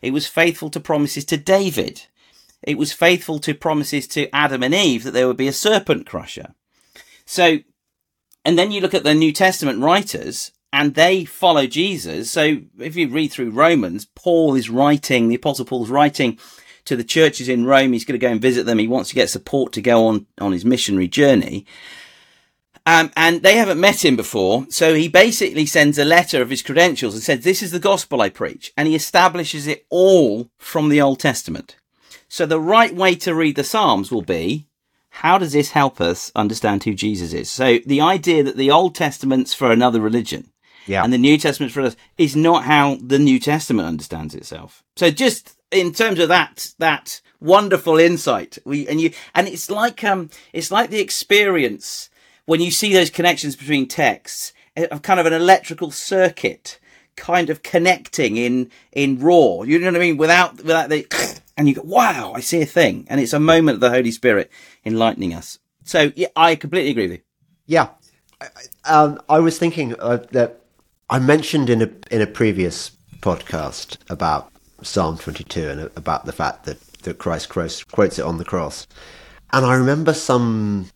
It 0.02 0.14
was 0.14 0.26
faithful 0.26 0.72
to 0.72 0.80
promises 0.80 1.26
to 1.26 1.38
David. 1.38 2.08
It 2.66 2.78
was 2.78 2.92
faithful 2.92 3.40
to 3.40 3.54
promises 3.54 4.08
to 4.08 4.34
Adam 4.36 4.64
and 4.64 4.74
Eve 4.74 5.04
that 5.04 5.12
there 5.12 5.28
would 5.28 5.38
be 5.38 5.48
a 5.48 5.54
serpent 5.54 6.06
crusher. 6.06 6.56
So, 7.26 7.60
and 8.44 8.58
then 8.58 8.72
you 8.72 8.82
look 8.82 8.94
at 8.94 9.04
the 9.04 9.14
New 9.14 9.32
Testament 9.32 9.82
writers 9.82 10.52
and 10.74 10.94
they 10.94 11.26
follow 11.26 11.68
Jesus. 11.68 12.30
So 12.30 12.58
if 12.80 12.96
you 12.96 13.08
read 13.08 13.32
through 13.32 13.52
Romans, 13.52 14.08
Paul 14.16 14.56
is 14.56 14.70
writing, 14.70 15.28
the 15.28 15.36
Apostle 15.36 15.66
Paul's 15.66 15.90
writing 15.90 16.38
to 16.86 16.96
the 16.96 17.04
churches 17.04 17.48
in 17.48 17.66
Rome. 17.66 17.94
He's 17.94 18.06
going 18.06 18.20
to 18.20 18.26
go 18.26 18.32
and 18.32 18.42
visit 18.42 18.66
them. 18.66 18.80
He 18.80 18.88
wants 18.88 19.10
to 19.10 19.16
get 19.16 19.30
support 19.30 19.72
to 19.74 19.82
go 19.82 20.08
on, 20.08 20.28
on 20.40 20.52
his 20.52 20.66
missionary 20.66 21.08
journey. 21.08 21.66
Um, 22.86 23.12
and 23.16 23.42
they 23.42 23.56
haven't 23.56 23.80
met 23.80 24.06
him 24.06 24.16
before. 24.16 24.68
So 24.70 24.94
he 24.94 25.08
basically 25.08 25.66
sends 25.66 25.98
a 25.98 26.06
letter 26.06 26.42
of 26.42 26.52
his 26.52 26.62
credentials 26.62 27.16
and 27.16 27.24
says, 27.24 27.44
this 27.44 27.64
is 27.64 27.72
the 27.72 27.80
gospel 27.80 28.22
I 28.22 28.30
preach. 28.30 28.74
And 28.78 28.88
he 28.88 28.96
establishes 28.96 29.66
it 29.66 29.88
all 29.90 30.52
from 30.60 30.90
the 30.90 31.02
Old 31.02 31.20
Testament. 31.20 31.78
So 32.36 32.46
the 32.46 32.60
right 32.60 32.94
way 32.94 33.16
to 33.16 33.34
read 33.34 33.56
the 33.56 33.64
Psalms 33.64 34.12
will 34.12 34.22
be, 34.22 34.68
how 35.10 35.38
does 35.38 35.54
this 35.54 35.72
help 35.72 36.02
us 36.02 36.34
understand 36.36 36.84
who 36.84 36.94
Jesus 36.94 37.32
is? 37.32 37.50
So 37.50 37.78
the 37.86 38.02
idea 38.02 38.44
that 38.44 38.58
the 38.58 38.72
Old 38.72 38.94
Testament's 38.94 39.54
for 39.54 39.72
another 39.72 40.02
religion 40.02 40.52
Yeah. 40.86 41.06
and 41.06 41.14
the 41.14 41.18
New 41.18 41.38
Testament's 41.38 41.74
for 41.74 41.84
us 41.84 41.96
is 42.18 42.36
not 42.36 42.66
how 42.66 42.98
the 43.02 43.20
New 43.20 43.40
Testament 43.40 43.88
understands 43.88 44.36
itself. 44.36 44.84
So 44.98 45.12
just 45.12 45.56
in 45.72 45.94
terms 45.94 46.20
of 46.20 46.28
that, 46.28 46.74
that 46.78 47.22
wonderful 47.40 47.98
insight, 47.98 48.58
we, 48.66 48.86
and 48.86 49.00
you, 49.00 49.14
and 49.34 49.48
it's 49.48 49.72
like, 49.72 50.04
um, 50.04 50.30
it's 50.52 50.72
like 50.72 50.90
the 50.90 51.00
experience 51.00 52.10
when 52.48 52.60
you 52.60 52.70
see 52.70 52.92
those 52.92 53.10
connections 53.10 53.56
between 53.56 53.88
texts 53.88 54.52
of 54.76 55.02
kind 55.04 55.22
of 55.22 55.26
an 55.26 55.32
electrical 55.32 55.90
circuit 55.90 56.82
kind 57.16 57.50
of 57.50 57.64
connecting 57.64 58.36
in, 58.36 58.70
in 58.92 59.22
raw, 59.22 59.62
you 59.62 59.80
know 59.80 59.86
what 59.86 59.96
I 59.96 60.00
mean? 60.00 60.18
Without, 60.18 60.58
without 60.58 60.90
the, 60.90 61.42
and 61.58 61.68
you 61.68 61.76
go, 61.76 61.82
wow, 61.84 62.34
I 62.34 62.42
see 62.42 62.62
a 62.62 62.66
thing. 62.66 63.06
And 63.10 63.20
it's 63.20 63.34
a 63.34 63.40
moment 63.40 63.76
of 63.76 63.82
the 63.82 63.90
Holy 63.90 64.12
Spirit 64.12 64.52
enlightening 64.86 65.34
us. 65.34 65.60
So 65.84 66.12
yeah, 66.16 66.28
I 66.36 66.56
completely 66.56 66.92
agree 66.92 67.04
with 67.04 67.12
you. 67.12 67.22
Yeah, 67.68 67.90
I, 68.42 68.48
um, 68.86 69.22
I 69.30 69.40
was 69.40 69.58
thinking 69.58 69.96
uh, 70.00 70.18
that 70.32 70.62
I 71.10 71.20
mentioned 71.20 71.70
in 71.70 71.82
a 71.82 71.90
in 72.12 72.22
a 72.22 72.28
previous 72.28 72.92
podcast 73.20 73.98
about 74.10 74.52
Psalm 74.82 75.18
twenty 75.18 75.44
two 75.44 75.70
and 75.70 75.82
about 75.96 76.26
the 76.26 76.32
fact 76.32 76.66
that 76.66 76.80
that 77.04 77.18
Christ 77.18 77.50
quotes, 77.50 77.84
quotes 77.84 78.20
it 78.20 78.26
on 78.26 78.38
the 78.38 78.46
cross, 78.46 78.88
and 79.54 79.66
I 79.66 79.76
remember 79.76 80.14
some 80.14 80.90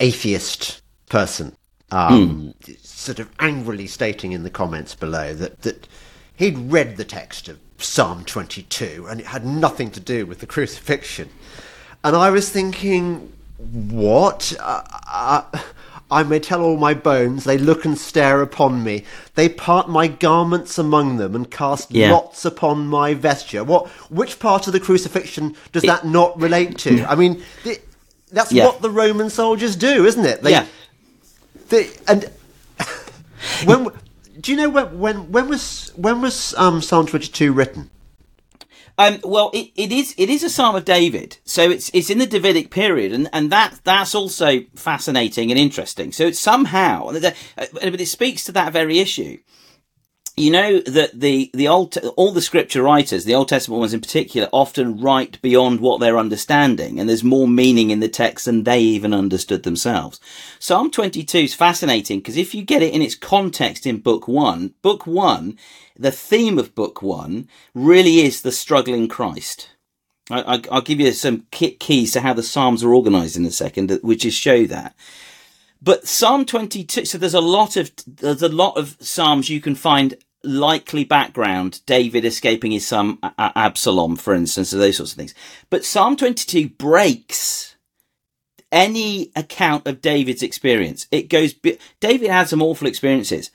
atheist 0.00 0.82
person 1.08 1.56
um, 1.90 2.54
sort 2.82 3.18
of 3.18 3.30
angrily 3.38 3.86
stating 3.86 4.32
in 4.32 4.42
the 4.42 4.50
comments 4.50 4.94
below 4.94 5.34
that 5.34 5.62
that 5.62 5.88
he'd 6.36 6.58
read 6.70 6.96
the 6.96 7.04
text 7.04 7.48
of 7.48 7.58
Psalm 7.78 8.24
twenty 8.24 8.62
two 8.64 9.06
and 9.08 9.20
it 9.20 9.26
had 9.26 9.46
nothing 9.46 9.90
to 9.92 10.00
do 10.00 10.26
with 10.26 10.40
the 10.40 10.46
crucifixion, 10.46 11.28
and 12.04 12.16
I 12.16 12.30
was 12.30 12.50
thinking, 12.50 13.32
what? 13.56 14.52
Uh, 14.60 14.82
uh, 15.10 15.42
I 16.10 16.22
may 16.22 16.40
tell 16.40 16.62
all 16.62 16.78
my 16.78 16.94
bones, 16.94 17.44
they 17.44 17.58
look 17.58 17.84
and 17.84 17.98
stare 17.98 18.40
upon 18.40 18.82
me. 18.82 19.04
They 19.34 19.48
part 19.48 19.90
my 19.90 20.08
garments 20.08 20.78
among 20.78 21.18
them 21.18 21.34
and 21.34 21.50
cast 21.50 21.90
Yeah. 21.90 22.12
lots 22.12 22.44
upon 22.46 22.86
my 22.86 23.12
vesture. 23.14 23.62
What? 23.62 23.88
Which 24.10 24.38
part 24.38 24.66
of 24.66 24.72
the 24.72 24.80
crucifixion 24.80 25.54
does 25.72 25.82
that 25.82 26.06
not 26.06 26.40
relate 26.40 26.78
to? 26.78 27.04
I 27.04 27.14
mean, 27.14 27.42
th- 27.62 27.82
that's 28.32 28.50
Yeah. 28.52 28.64
what 28.64 28.80
the 28.80 28.90
Roman 28.90 29.28
soldiers 29.28 29.76
do, 29.76 30.06
isn't 30.06 30.24
it? 30.24 30.42
They, 30.42 30.52
Yeah. 30.52 30.64
they, 31.68 31.90
and 32.08 32.30
when 33.64 33.88
do 34.40 34.52
you 34.52 34.56
know 34.56 34.68
when 34.68 34.98
when 34.98 35.32
when 35.32 35.48
was 35.48 35.92
when 35.96 36.20
was 36.20 36.54
um, 36.54 36.80
Psalm 36.82 37.06
twenty 37.06 37.28
two 37.28 37.52
written? 37.52 37.90
Um, 38.96 39.20
well, 39.22 39.50
it, 39.54 39.70
it 39.76 39.92
is 39.92 40.14
it 40.18 40.28
is 40.28 40.42
a 40.42 40.50
Psalm 40.50 40.74
of 40.74 40.84
David, 40.84 41.38
so 41.44 41.70
it's 41.70 41.88
it's 41.94 42.10
in 42.10 42.18
the 42.18 42.26
Davidic 42.26 42.70
period, 42.70 43.12
and, 43.12 43.28
and 43.32 43.50
that 43.52 43.78
that's 43.84 44.14
also 44.14 44.62
fascinating 44.74 45.50
and 45.50 45.58
interesting. 45.58 46.10
So 46.10 46.26
it's 46.26 46.40
somehow, 46.40 47.08
uh, 47.08 47.30
but 47.56 48.00
it 48.00 48.06
speaks 48.06 48.42
to 48.44 48.52
that 48.52 48.72
very 48.72 48.98
issue. 48.98 49.38
You 50.38 50.50
know 50.50 50.80
that 50.80 51.18
the 51.18 51.50
the 51.52 51.68
old 51.68 51.96
all 52.16 52.32
the 52.32 52.40
scripture 52.40 52.82
writers, 52.82 53.24
the 53.24 53.34
Old 53.34 53.48
Testament 53.48 53.80
ones 53.80 53.94
in 53.94 54.00
particular, 54.00 54.48
often 54.52 55.00
write 55.00 55.40
beyond 55.42 55.80
what 55.80 56.00
they're 56.00 56.18
understanding, 56.18 56.98
and 56.98 57.08
there's 57.08 57.24
more 57.24 57.48
meaning 57.48 57.90
in 57.90 58.00
the 58.00 58.08
text 58.08 58.44
than 58.44 58.64
they 58.64 58.80
even 58.80 59.12
understood 59.12 59.64
themselves. 59.64 60.20
Psalm 60.58 60.90
22 60.90 61.38
is 61.38 61.54
fascinating 61.54 62.20
because 62.20 62.36
if 62.36 62.54
you 62.54 62.62
get 62.62 62.82
it 62.82 62.94
in 62.94 63.02
its 63.02 63.14
context 63.14 63.86
in 63.86 63.98
Book 63.98 64.28
One, 64.28 64.74
Book 64.82 65.06
One 65.06 65.58
the 65.98 66.12
theme 66.12 66.58
of 66.58 66.74
book 66.74 67.02
one 67.02 67.48
really 67.74 68.20
is 68.20 68.42
the 68.42 68.52
struggling 68.52 69.08
Christ. 69.08 69.70
I, 70.30 70.54
I, 70.54 70.62
I'll 70.70 70.80
give 70.80 71.00
you 71.00 71.10
some 71.12 71.46
keys 71.50 72.12
to 72.12 72.20
how 72.20 72.34
the 72.34 72.42
Psalms 72.42 72.84
are 72.84 72.94
organized 72.94 73.36
in 73.36 73.44
a 73.44 73.50
second, 73.50 73.98
which 74.02 74.24
is 74.24 74.34
show 74.34 74.64
that. 74.66 74.94
But 75.82 76.06
Psalm 76.06 76.44
22, 76.44 77.04
so 77.04 77.18
there's 77.18 77.34
a 77.34 77.40
lot 77.40 77.76
of, 77.76 77.90
there's 78.06 78.42
a 78.42 78.48
lot 78.48 78.76
of 78.76 78.96
Psalms 79.00 79.50
you 79.50 79.60
can 79.60 79.74
find 79.74 80.14
likely 80.44 81.04
background, 81.04 81.80
David 81.86 82.24
escaping 82.24 82.72
his 82.72 82.86
son 82.86 83.18
Absalom, 83.38 84.16
for 84.16 84.34
instance, 84.34 84.72
or 84.72 84.78
those 84.78 84.96
sorts 84.96 85.12
of 85.12 85.18
things. 85.18 85.34
But 85.70 85.84
Psalm 85.84 86.16
22 86.16 86.70
breaks 86.70 87.76
any 88.70 89.32
account 89.34 89.86
of 89.86 90.00
David's 90.00 90.42
experience. 90.42 91.06
It 91.10 91.28
goes, 91.28 91.54
David 92.00 92.30
had 92.30 92.48
some 92.48 92.62
awful 92.62 92.86
experiences. 92.86 93.50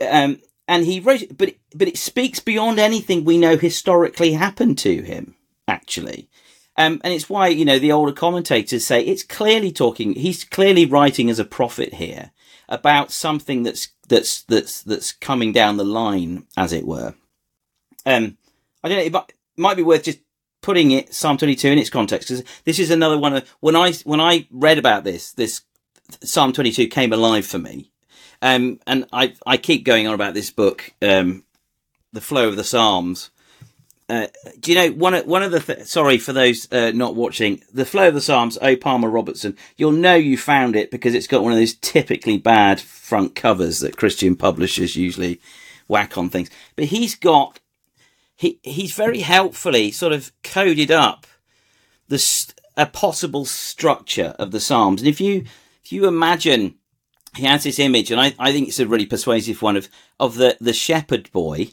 Um, 0.00 0.40
and 0.70 0.86
he 0.86 1.00
wrote 1.00 1.36
but 1.36 1.54
but 1.74 1.88
it 1.88 1.98
speaks 1.98 2.38
beyond 2.38 2.78
anything 2.78 3.24
we 3.24 3.36
know 3.36 3.56
historically 3.56 4.32
happened 4.32 4.78
to 4.78 5.02
him. 5.02 5.34
Actually, 5.66 6.28
um, 6.76 7.00
and 7.02 7.12
it's 7.12 7.28
why 7.28 7.48
you 7.48 7.64
know 7.64 7.80
the 7.80 7.92
older 7.92 8.12
commentators 8.12 8.86
say 8.86 9.02
it's 9.02 9.24
clearly 9.24 9.72
talking. 9.72 10.14
He's 10.14 10.44
clearly 10.44 10.86
writing 10.86 11.28
as 11.28 11.40
a 11.40 11.44
prophet 11.44 11.94
here 11.94 12.30
about 12.68 13.10
something 13.10 13.64
that's 13.64 13.88
that's 14.10 14.42
that's 14.42 14.82
that's 14.82 15.12
coming 15.12 15.52
down 15.52 15.78
the 15.78 15.84
line, 15.84 16.46
as 16.58 16.74
it 16.74 16.86
were. 16.86 17.14
Um, 18.04 18.36
I 18.84 18.88
don't 18.88 18.98
know. 18.98 19.20
It 19.20 19.34
might, 19.56 19.76
be 19.76 19.82
worth 19.82 20.04
just 20.04 20.20
putting 20.60 20.90
it 20.90 21.14
Psalm 21.14 21.38
twenty 21.38 21.54
two 21.54 21.68
in 21.68 21.78
its 21.78 21.88
context 21.88 22.28
because 22.28 22.44
this 22.64 22.78
is 22.78 22.90
another 22.90 23.16
one 23.16 23.36
of 23.36 23.48
when 23.60 23.76
I 23.76 23.92
when 24.04 24.20
I 24.20 24.46
read 24.50 24.76
about 24.76 25.04
this 25.04 25.32
this 25.32 25.62
Psalm 26.22 26.52
twenty 26.52 26.72
two 26.72 26.86
came 26.86 27.14
alive 27.14 27.46
for 27.46 27.58
me 27.58 27.90
um, 28.42 28.80
and 28.86 29.06
I 29.12 29.34
I 29.46 29.56
keep 29.56 29.84
going 29.84 30.06
on 30.06 30.14
about 30.14 30.34
this 30.34 30.50
book, 30.50 30.92
um, 31.02 31.44
the 32.12 32.20
flow 32.20 32.48
of 32.48 32.56
the 32.56 32.64
Psalms. 32.64 33.30
Uh, 34.10 34.26
do 34.58 34.72
you 34.72 34.76
know 34.76 34.90
one 34.90 35.14
of 35.14 35.24
one 35.24 35.44
of 35.44 35.52
the 35.52 35.60
th- 35.60 35.86
sorry 35.86 36.18
for 36.18 36.32
those 36.32 36.70
uh, 36.72 36.90
not 36.92 37.14
watching 37.14 37.62
the 37.72 37.86
flow 37.86 38.08
of 38.08 38.14
the 38.14 38.20
Psalms? 38.20 38.58
O 38.60 38.74
Palmer 38.74 39.08
Robertson, 39.08 39.56
you'll 39.76 39.92
know 39.92 40.16
you 40.16 40.36
found 40.36 40.74
it 40.74 40.90
because 40.90 41.14
it's 41.14 41.28
got 41.28 41.44
one 41.44 41.52
of 41.52 41.58
those 41.58 41.74
typically 41.74 42.36
bad 42.36 42.80
front 42.80 43.36
covers 43.36 43.78
that 43.78 43.96
Christian 43.96 44.34
publishers 44.34 44.96
usually 44.96 45.40
whack 45.86 46.18
on 46.18 46.28
things. 46.28 46.50
But 46.74 46.86
he's 46.86 47.14
got 47.14 47.60
he 48.34 48.58
he's 48.64 48.92
very 48.94 49.20
helpfully 49.20 49.92
sort 49.92 50.12
of 50.12 50.32
coded 50.42 50.90
up 50.90 51.24
the 52.08 52.18
st- 52.18 52.58
a 52.76 52.86
possible 52.86 53.44
structure 53.44 54.34
of 54.40 54.50
the 54.50 54.58
Psalms, 54.58 55.02
and 55.02 55.08
if 55.08 55.20
you 55.20 55.44
if 55.84 55.92
you 55.92 56.08
imagine 56.08 56.74
he 57.36 57.44
has 57.44 57.62
this 57.62 57.78
image, 57.78 58.10
and 58.10 58.20
I, 58.20 58.34
I 58.40 58.50
think 58.50 58.66
it's 58.66 58.80
a 58.80 58.88
really 58.88 59.06
persuasive 59.06 59.62
one 59.62 59.76
of 59.76 59.88
of 60.18 60.34
the 60.34 60.56
the 60.60 60.72
shepherd 60.72 61.30
boy. 61.30 61.68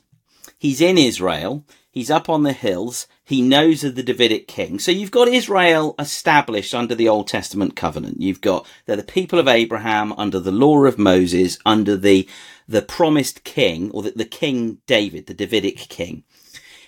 He's 0.60 0.82
in 0.82 1.00
Israel. 1.00 1.64
He's 1.98 2.12
up 2.12 2.30
on 2.30 2.44
the 2.44 2.54
hills. 2.54 3.08
He 3.24 3.42
knows 3.42 3.84
of 3.84 3.96
the 3.96 4.04
Davidic 4.04 4.48
king. 4.48 4.78
So 4.78 4.92
you've 4.92 5.10
got 5.10 5.28
Israel 5.28 5.96
established 5.98 6.76
under 6.76 6.94
the 6.94 7.10
Old 7.10 7.28
Testament 7.28 7.76
covenant. 7.76 8.22
You've 8.22 8.40
got 8.40 8.68
they're 8.86 8.96
the 8.96 9.02
people 9.02 9.40
of 9.40 9.48
Abraham 9.48 10.14
under 10.14 10.40
the 10.40 10.52
law 10.52 10.86
of 10.86 11.00
Moses, 11.00 11.58
under 11.66 11.98
the 11.98 12.30
the 12.68 12.84
promised 12.84 13.44
king 13.44 13.90
or 13.90 14.04
the, 14.04 14.12
the 14.12 14.26
king 14.26 14.78
David, 14.86 15.26
the 15.26 15.34
Davidic 15.34 15.78
king. 15.90 16.24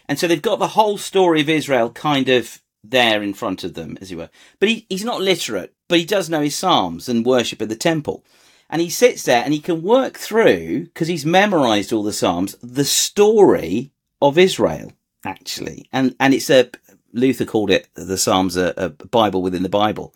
And 0.08 0.20
so 0.20 0.28
they've 0.28 0.40
got 0.40 0.60
the 0.60 0.76
whole 0.78 1.00
story 1.00 1.42
of 1.42 1.50
Israel 1.50 1.90
kind 1.90 2.30
of 2.30 2.62
there 2.84 3.24
in 3.24 3.34
front 3.34 3.64
of 3.64 3.74
them, 3.74 3.98
as 4.02 4.12
it 4.12 4.16
were. 4.16 4.30
But 4.60 4.70
he, 4.70 4.86
he's 4.90 5.04
not 5.04 5.22
literate, 5.22 5.74
but 5.88 5.98
he 5.98 6.06
does 6.06 6.30
know 6.30 6.42
his 6.42 6.56
psalms 6.56 7.10
and 7.10 7.26
worship 7.26 7.64
at 7.64 7.70
the 7.70 7.76
temple. 7.76 8.24
And 8.70 8.80
he 8.80 8.92
sits 8.92 9.24
there 9.24 9.44
and 9.44 9.56
he 9.56 9.60
can 9.60 9.82
work 9.82 10.18
through, 10.20 10.84
because 10.84 11.08
he's 11.08 11.26
memorized 11.26 11.92
all 11.92 12.04
the 12.04 12.14
psalms, 12.14 12.56
the 12.62 12.86
story 12.86 13.92
of 14.22 14.38
Israel, 14.38 14.92
actually. 15.26 15.88
And, 15.92 16.16
and 16.20 16.34
it's 16.34 16.50
a, 16.50 16.70
Luther 17.14 17.46
called 17.46 17.72
it, 17.72 17.88
the 17.96 18.18
psalms, 18.18 18.58
a, 18.58 18.74
a 18.78 18.90
Bible 18.90 19.42
within 19.42 19.64
the 19.64 19.70
Bible. 19.70 20.14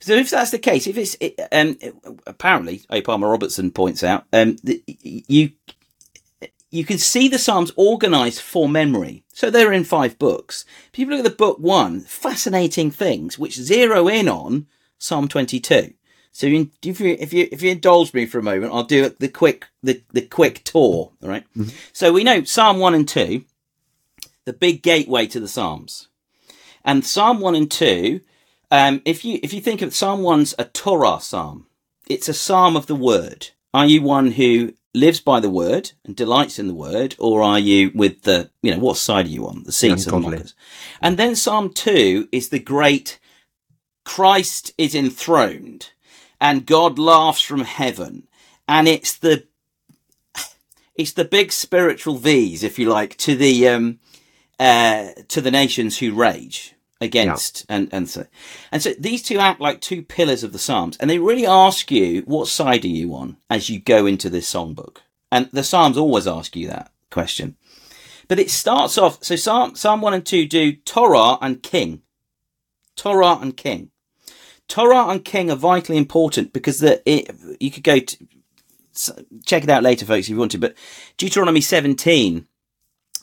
So 0.00 0.12
if 0.12 0.30
that's 0.30 0.50
the 0.50 0.58
case, 0.58 0.86
if 0.86 0.98
it's, 0.98 1.16
it, 1.20 1.40
um, 1.50 1.78
apparently, 2.26 2.82
A. 2.90 3.00
Palmer 3.00 3.28
Robertson 3.28 3.70
points 3.70 4.04
out, 4.04 4.26
um, 4.32 4.56
that 4.64 4.82
you, 4.86 5.52
you 6.70 6.84
can 6.84 6.98
see 6.98 7.28
the 7.28 7.38
Psalms 7.38 7.72
organized 7.76 8.40
for 8.40 8.68
memory. 8.68 9.24
So 9.32 9.48
they're 9.48 9.72
in 9.72 9.84
five 9.84 10.18
books. 10.18 10.64
If 10.92 10.98
you 10.98 11.06
look 11.06 11.20
at 11.20 11.24
the 11.24 11.30
book 11.30 11.58
one, 11.58 12.00
fascinating 12.00 12.90
things 12.90 13.38
which 13.38 13.54
zero 13.54 14.08
in 14.08 14.28
on 14.28 14.66
Psalm 14.98 15.28
22. 15.28 15.94
So 16.32 16.48
if 16.48 17.00
you 17.00 17.16
if 17.20 17.32
you 17.32 17.48
if 17.52 17.62
you 17.62 17.70
indulge 17.70 18.12
me 18.12 18.26
for 18.26 18.40
a 18.40 18.42
moment, 18.42 18.72
I'll 18.72 18.82
do 18.82 19.08
the 19.08 19.28
quick 19.28 19.66
the, 19.84 20.02
the 20.12 20.22
quick 20.22 20.64
tour. 20.64 21.12
All 21.22 21.28
right? 21.28 21.44
So 21.92 22.12
we 22.12 22.24
know 22.24 22.42
Psalm 22.42 22.80
one 22.80 22.94
and 22.94 23.08
two, 23.08 23.44
the 24.46 24.52
big 24.52 24.82
gateway 24.82 25.26
to 25.28 25.40
the 25.40 25.48
Psalms, 25.48 26.08
And 26.84 27.04
Psalm 27.04 27.40
one 27.40 27.54
and 27.54 27.70
two, 27.70 28.20
um, 28.70 29.02
if 29.04 29.24
you 29.24 29.40
if 29.42 29.52
you 29.52 29.60
think 29.60 29.82
of 29.82 29.94
Psalm 29.94 30.22
one's 30.22 30.54
a 30.58 30.64
Torah 30.64 31.20
psalm, 31.20 31.66
it's 32.08 32.28
a 32.28 32.34
psalm 32.34 32.76
of 32.76 32.86
the 32.86 32.94
word. 32.94 33.50
Are 33.72 33.86
you 33.86 34.02
one 34.02 34.32
who 34.32 34.74
lives 34.92 35.20
by 35.20 35.40
the 35.40 35.50
word 35.50 35.92
and 36.04 36.14
delights 36.14 36.58
in 36.58 36.68
the 36.68 36.74
word, 36.74 37.16
or 37.18 37.42
are 37.42 37.58
you 37.58 37.90
with 37.94 38.22
the 38.22 38.50
you 38.62 38.70
know 38.72 38.78
what 38.78 38.96
side 38.96 39.26
are 39.26 39.30
you 39.30 39.46
on? 39.46 39.64
The 39.64 39.72
seats 39.72 40.06
of 40.06 40.12
the 40.12 40.20
mockers. 40.20 40.54
And 41.00 41.16
then 41.16 41.36
Psalm 41.36 41.72
two 41.72 42.28
is 42.32 42.48
the 42.48 42.58
great 42.58 43.18
Christ 44.04 44.72
is 44.76 44.94
enthroned 44.94 45.90
and 46.40 46.66
God 46.66 46.98
laughs 46.98 47.40
from 47.40 47.62
heaven. 47.62 48.28
And 48.68 48.86
it's 48.86 49.16
the, 49.16 49.46
it's 50.94 51.12
the 51.12 51.24
big 51.24 51.52
spiritual 51.52 52.16
V's, 52.16 52.62
if 52.62 52.78
you 52.78 52.88
like, 52.88 53.16
to 53.18 53.34
the, 53.34 53.68
um, 53.68 53.98
uh, 54.58 55.08
to 55.28 55.40
the 55.40 55.50
nations 55.50 55.98
who 55.98 56.14
rage 56.14 56.74
against 57.00 57.66
yeah. 57.68 57.76
and, 57.76 57.88
and 57.92 58.08
so, 58.08 58.26
and 58.72 58.82
so 58.82 58.92
these 58.98 59.22
two 59.22 59.38
act 59.38 59.60
like 59.60 59.80
two 59.80 60.02
pillars 60.02 60.42
of 60.42 60.52
the 60.52 60.58
Psalms 60.58 60.96
and 60.98 61.10
they 61.10 61.18
really 61.18 61.46
ask 61.46 61.90
you, 61.90 62.22
what 62.22 62.48
side 62.48 62.84
are 62.84 62.88
you 62.88 63.14
on 63.14 63.36
as 63.50 63.68
you 63.68 63.80
go 63.80 64.06
into 64.06 64.30
this 64.30 64.52
songbook? 64.52 64.98
And 65.30 65.50
the 65.52 65.64
Psalms 65.64 65.98
always 65.98 66.26
ask 66.26 66.54
you 66.56 66.68
that 66.68 66.92
question. 67.10 67.56
But 68.28 68.38
it 68.38 68.50
starts 68.50 68.96
off, 68.96 69.22
so 69.22 69.36
Psalm, 69.36 69.74
Psalm 69.74 70.00
1 70.00 70.14
and 70.14 70.26
2 70.26 70.46
do 70.46 70.72
Torah 70.72 71.38
and 71.40 71.62
King. 71.62 72.02
Torah 72.96 73.38
and 73.40 73.56
King. 73.56 73.90
Torah 74.68 75.08
and 75.08 75.24
King 75.24 75.50
are 75.50 75.56
vitally 75.56 75.98
important 75.98 76.52
because 76.52 76.78
the, 76.78 77.02
it, 77.04 77.34
you 77.60 77.70
could 77.70 77.82
go 77.82 77.98
to, 77.98 78.16
check 79.44 79.64
it 79.64 79.70
out 79.70 79.82
later, 79.82 80.06
folks, 80.06 80.26
if 80.26 80.30
you 80.30 80.36
want 80.36 80.52
to. 80.52 80.58
But 80.58 80.74
Deuteronomy 81.16 81.60
17, 81.60 82.46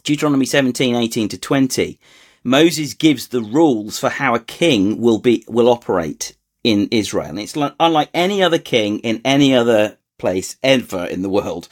Deuteronomy 0.04 0.46
17, 0.46 0.96
18 0.96 1.30
to 1.30 1.38
20, 1.38 2.00
Moses 2.44 2.94
gives 2.94 3.28
the 3.28 3.42
rules 3.42 4.00
for 4.00 4.10
how 4.10 4.34
a 4.34 4.40
king 4.40 5.00
will 5.00 5.20
be, 5.20 5.44
will 5.48 5.70
operate 5.70 6.36
in 6.64 6.88
Israel. 6.92 7.30
And 7.30 7.40
it's 7.40 7.58
unlike 7.80 8.10
any 8.14 8.42
other 8.42 8.60
king 8.60 9.00
in 9.00 9.22
any 9.24 9.56
other 9.56 9.98
place 10.18 10.58
ever 10.64 11.06
in 11.06 11.22
the 11.22 11.30
world. 11.30 11.68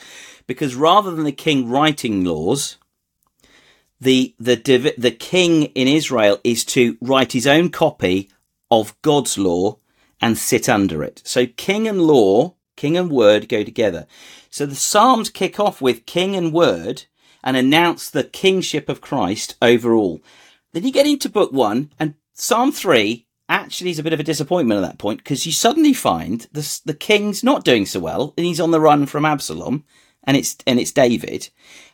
Because 0.46 0.74
rather 0.74 1.10
than 1.10 1.24
the 1.24 1.32
king 1.32 1.68
writing 1.68 2.24
laws, 2.24 2.76
the, 4.00 4.34
the, 4.38 4.94
the 4.96 5.10
king 5.10 5.64
in 5.64 5.86
Israel 5.86 6.38
is 6.42 6.64
to 6.66 6.96
write 7.00 7.32
his 7.32 7.46
own 7.46 7.70
copy 7.70 8.30
of 8.70 9.00
God's 9.02 9.36
law 9.36 9.78
and 10.20 10.38
sit 10.38 10.68
under 10.68 11.02
it. 11.02 11.22
So 11.24 11.46
king 11.46 11.86
and 11.88 12.02
law, 12.02 12.54
king 12.76 12.96
and 12.96 13.10
word 13.10 13.48
go 13.48 13.62
together. 13.64 14.06
So 14.50 14.66
the 14.66 14.74
Psalms 14.74 15.30
kick 15.30 15.60
off 15.60 15.80
with 15.80 16.06
king 16.06 16.34
and 16.36 16.52
word 16.52 17.04
and 17.42 17.56
announce 17.56 18.10
the 18.10 18.24
kingship 18.24 18.88
of 18.88 19.00
Christ 19.00 19.56
over 19.60 19.94
all. 19.94 20.20
Then 20.72 20.84
you 20.84 20.92
get 20.92 21.06
into 21.06 21.28
book 21.28 21.52
one 21.52 21.90
and 21.98 22.14
Psalm 22.34 22.72
three 22.72 23.26
actually 23.48 23.90
is 23.90 23.98
a 23.98 24.02
bit 24.02 24.12
of 24.12 24.20
a 24.20 24.24
disappointment 24.24 24.78
at 24.78 24.88
that 24.88 24.98
point 24.98 25.18
because 25.18 25.44
you 25.44 25.52
suddenly 25.52 25.92
find 25.92 26.46
the, 26.52 26.80
the 26.84 26.94
king's 26.94 27.42
not 27.42 27.64
doing 27.64 27.84
so 27.84 28.00
well 28.00 28.32
and 28.36 28.46
he's 28.46 28.60
on 28.60 28.70
the 28.70 28.80
run 28.80 29.06
from 29.06 29.24
Absalom 29.24 29.84
and 30.24 30.36
it's 30.36 30.56
and 30.66 30.78
it's 30.78 30.92
David, 30.92 31.48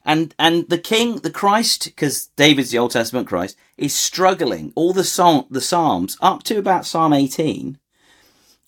and 0.05 0.35
and 0.39 0.69
the 0.69 0.79
King, 0.79 1.17
the 1.19 1.31
Christ, 1.31 1.85
because 1.85 2.27
David's 2.37 2.71
the 2.73 2.79
Old 2.79 2.91
Testament 2.91 3.29
Christ, 3.29 3.57
is 3.77 3.95
struggling. 3.95 4.73
All 4.75 4.93
the 4.93 5.05
song, 5.05 5.47
the 5.49 5.61
Psalms 5.61 6.17
up 6.21 6.43
to 6.45 6.59
about 6.59 6.87
Psalm 6.87 7.13
eighteen 7.13 7.79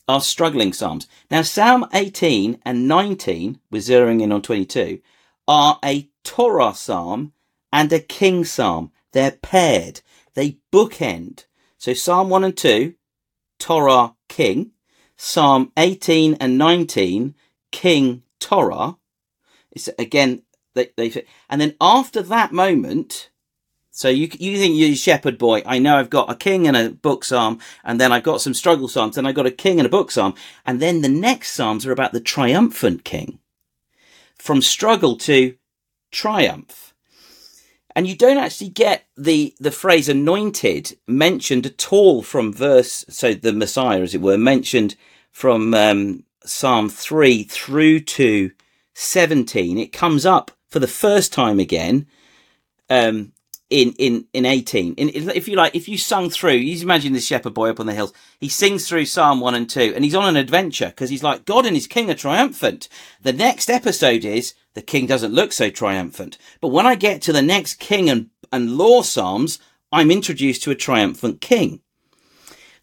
are 0.07 0.21
struggling 0.21 0.73
psalms. 0.73 1.07
Now 1.31 1.43
Psalm 1.43 1.87
eighteen 1.93 2.61
and 2.65 2.87
nineteen, 2.87 3.59
we're 3.71 3.83
zeroing 3.83 4.23
in 4.23 4.33
on 4.33 4.43
twenty 4.43 4.65
two, 4.65 5.01
are 5.49 5.81
a 5.85 6.09
Torah 6.23 6.75
psalm 6.75 7.33
and 7.73 7.93
a 7.93 7.99
King 7.99 8.45
psalm. 8.45 8.93
They're 9.13 9.33
paired. 9.33 10.03
They 10.35 10.59
bookend. 10.71 11.47
So 11.79 11.95
Psalm 11.95 12.29
one 12.29 12.45
and 12.45 12.57
two, 12.57 12.95
Torah 13.59 14.15
King. 14.29 14.73
Psalm 15.17 15.73
eighteen 15.77 16.37
and 16.39 16.57
nineteen, 16.57 17.35
King 17.73 18.23
Torah 18.39 18.97
it's 19.73 19.89
again 19.99 20.43
they, 20.75 20.91
they 20.97 21.25
and 21.49 21.61
then 21.61 21.75
after 21.81 22.23
that 22.23 22.53
moment, 22.53 23.31
so 23.91 24.09
you 24.09 24.29
you 24.39 24.59
think 24.59 24.77
you're 24.77 24.95
shepherd 24.95 25.39
boy. 25.39 25.63
I 25.67 25.79
know 25.79 25.97
I've 25.97 26.11
got 26.11 26.31
a 26.31 26.35
king 26.35 26.67
and 26.67 26.77
a 26.77 26.91
book 26.91 27.25
psalm, 27.25 27.59
and 27.85 28.01
then 28.01 28.13
I've 28.13 28.23
got 28.23 28.41
some 28.41 28.55
struggle 28.55 28.89
psalms, 28.89 29.17
and 29.17 29.27
I've 29.27 29.35
got 29.35 29.47
a 29.47 29.51
king 29.51 29.79
and 29.79 29.87
a 29.87 29.91
book 29.91 30.11
psalm, 30.11 30.35
and 30.67 30.81
then 30.81 31.01
the 31.01 31.09
next 31.09 31.53
psalms 31.53 31.87
are 31.87 31.93
about 31.93 32.13
the 32.13 32.21
triumphant 32.21 33.05
king, 33.05 33.39
from 34.39 34.63
struggle 34.63 35.17
to 35.17 35.57
triumph. 36.11 36.95
And 37.95 38.07
you 38.07 38.17
don't 38.17 38.39
actually 38.39 38.71
get 38.71 39.07
the, 39.17 39.55
the 39.59 39.73
phrase 39.73 40.09
anointed 40.09 40.97
mentioned 41.07 41.67
at 41.67 41.93
all 41.93 42.23
from 42.23 42.53
verse, 42.53 43.05
so 43.09 43.35
the 43.35 43.53
Messiah, 43.53 44.03
as 44.03 44.15
it 44.15 44.21
were, 44.21 44.39
mentioned 44.39 44.95
from 45.33 45.75
um, 45.75 46.25
Psalm 46.45 46.89
3 46.89 47.43
through 47.43 48.01
to 48.01 48.53
17, 48.95 49.79
it 49.79 49.93
comes 49.93 50.25
up 50.25 50.53
for 50.69 50.79
the 50.79 50.87
first 50.87 51.33
time 51.33 51.59
again 51.59 52.07
um, 52.89 53.33
in 53.71 53.93
in 53.99 54.27
in 54.33 54.47
18. 54.47 54.95
In, 54.95 55.09
if 55.11 55.49
you 55.49 55.57
like, 55.57 55.75
if 55.75 55.89
you 55.89 55.99
sung 55.99 56.31
through, 56.31 56.55
you 56.55 56.81
imagine 56.83 57.13
this 57.13 57.27
shepherd 57.27 57.55
boy 57.55 57.71
up 57.71 57.81
on 57.81 57.87
the 57.87 57.95
hills. 57.95 58.13
He 58.41 58.49
sings 58.49 58.89
through 58.89 59.05
Psalm 59.05 59.41
1 59.41 59.55
and 59.55 59.69
2, 59.69 59.93
and 59.95 60.05
he's 60.05 60.15
on 60.15 60.29
an 60.29 60.37
adventure 60.37 60.89
because 60.89 61.11
he's 61.11 61.23
like, 61.23 61.45
God 61.45 61.67
and 61.67 61.77
his 61.77 61.87
king 61.87 62.11
are 62.11 62.15
triumphant. 62.15 62.89
The 63.23 63.33
next 63.33 63.69
episode 63.69 64.25
is 64.25 64.55
the 64.75 64.83
king 64.83 65.07
doesn't 65.07 65.35
look 65.35 65.53
so 65.53 65.71
triumphant. 65.71 66.39
But 66.61 66.69
when 66.69 66.87
I 66.87 66.95
get 66.95 67.21
to 67.23 67.33
the 67.33 67.43
next 67.43 67.75
king 67.75 68.09
and, 68.09 68.31
and 68.53 68.77
law 68.77 69.03
Psalms, 69.03 69.59
I'm 69.93 70.11
introduced 70.11 70.63
to 70.63 70.71
a 70.71 70.77
triumphant 70.77 71.41
king. 71.41 71.81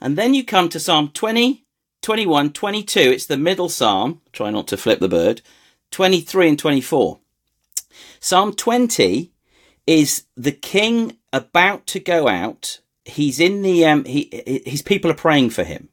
And 0.02 0.18
then 0.18 0.34
you 0.34 0.44
come 0.44 0.70
to 0.70 0.80
Psalm 0.80 1.10
20, 1.10 1.66
21, 2.02 2.54
22. 2.54 3.00
It's 3.00 3.26
the 3.26 3.38
middle 3.38 3.70
Psalm. 3.70 4.22
Try 4.32 4.52
not 4.52 4.68
to 4.68 4.78
flip 4.78 5.00
the 5.00 5.08
bird. 5.08 5.42
23 5.92 6.50
and 6.50 6.60
24. 6.60 7.20
Psalm 8.20 8.54
20 8.54 9.32
is 9.88 10.26
the 10.36 10.52
king 10.52 11.18
about 11.32 11.86
to 11.88 12.00
go 12.00 12.28
out. 12.28 12.80
He's 13.04 13.40
in 13.40 13.62
the, 13.62 13.86
um, 13.86 14.06
he, 14.06 14.62
his 14.66 14.82
people 14.82 15.12
are 15.12 15.16
praying 15.16 15.52
for 15.52 15.64
him 15.64 15.90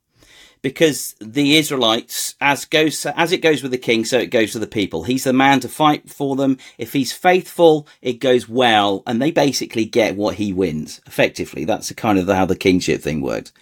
because 0.63 1.15
the 1.21 1.57
Israelites, 1.57 2.35
as 2.41 2.65
goes, 2.65 3.05
as 3.05 3.33
it 3.33 3.43
goes 3.43 3.63
with 3.63 3.73
the 3.73 3.79
king, 3.79 4.05
so 4.05 4.19
it 4.19 4.31
goes 4.31 4.55
with 4.55 4.63
the 4.63 4.67
people. 4.69 5.05
He's 5.05 5.25
the 5.25 5.33
man 5.33 5.61
to 5.61 5.69
fight 5.69 6.09
for 6.09 6.37
them. 6.37 6.57
If 6.79 6.93
he's 6.93 7.13
faithful, 7.13 7.87
it 8.01 8.15
goes 8.15 8.49
well, 8.49 9.03
and 9.07 9.21
they 9.21 9.31
basically 9.31 9.85
get 9.85 10.17
what 10.17 10.37
he 10.37 10.53
wins. 10.53 11.01
Effectively, 11.07 11.65
that's 11.65 11.89
the 11.89 11.95
kind 11.95 12.19
of 12.19 12.29
how 12.29 12.47
the 12.47 12.57
kingship 12.57 13.03
thing 13.03 13.21
works. 13.21 13.53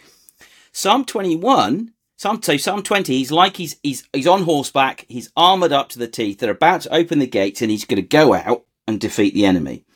Psalm 0.72 1.04
21 1.04 1.92
Psalm, 2.20 2.42
so 2.42 2.58
Psalm 2.58 2.82
20, 2.82 3.16
he's 3.16 3.32
like 3.32 3.56
he's, 3.56 3.76
he's, 3.82 4.06
he's 4.12 4.26
on 4.26 4.42
horseback, 4.42 5.06
he's 5.08 5.32
armoured 5.34 5.72
up 5.72 5.88
to 5.88 5.98
the 5.98 6.06
teeth, 6.06 6.38
they're 6.38 6.50
about 6.50 6.82
to 6.82 6.94
open 6.94 7.18
the 7.18 7.26
gates 7.26 7.62
and 7.62 7.70
he's 7.70 7.86
going 7.86 7.96
to 7.96 8.06
go 8.06 8.34
out 8.34 8.66
and 8.86 9.00
defeat 9.00 9.32
the 9.32 9.46
enemy. 9.46 9.86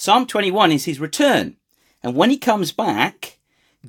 Psalm 0.00 0.24
21 0.24 0.72
is 0.72 0.86
his 0.86 0.98
return. 0.98 1.56
And 2.02 2.16
when 2.16 2.30
he 2.30 2.38
comes 2.38 2.72
back, 2.72 3.38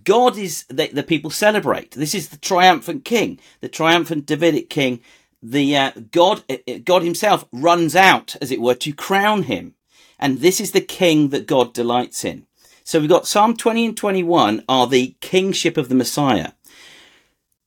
God 0.04 0.38
is, 0.38 0.66
the, 0.66 0.88
the 0.88 1.04
people 1.04 1.32
celebrate. 1.32 1.92
This 1.92 2.14
is 2.14 2.28
the 2.28 2.38
triumphant 2.38 3.06
king, 3.06 3.40
the 3.62 3.70
triumphant 3.70 4.26
Davidic 4.26 4.70
king. 4.70 5.00
The, 5.42 5.78
uh, 5.78 5.92
God, 6.12 6.44
uh, 6.50 6.58
uh, 6.68 6.80
God 6.84 7.04
himself 7.04 7.46
runs 7.54 7.96
out, 7.96 8.36
as 8.42 8.52
it 8.52 8.60
were, 8.60 8.76
to 8.76 8.92
crown 8.92 9.44
him. 9.44 9.76
And 10.20 10.40
this 10.40 10.60
is 10.60 10.74
the 10.74 10.82
king 10.82 11.30
that 11.30 11.48
God 11.48 11.74
delights 11.74 12.26
in. 12.26 12.46
So 12.84 13.00
we've 13.00 13.08
got 13.08 13.26
Psalm 13.26 13.56
20 13.56 13.86
and 13.86 13.96
21 13.96 14.66
are 14.68 14.88
the 14.88 15.16
kingship 15.22 15.78
of 15.78 15.88
the 15.88 15.96
Messiah. 15.96 16.52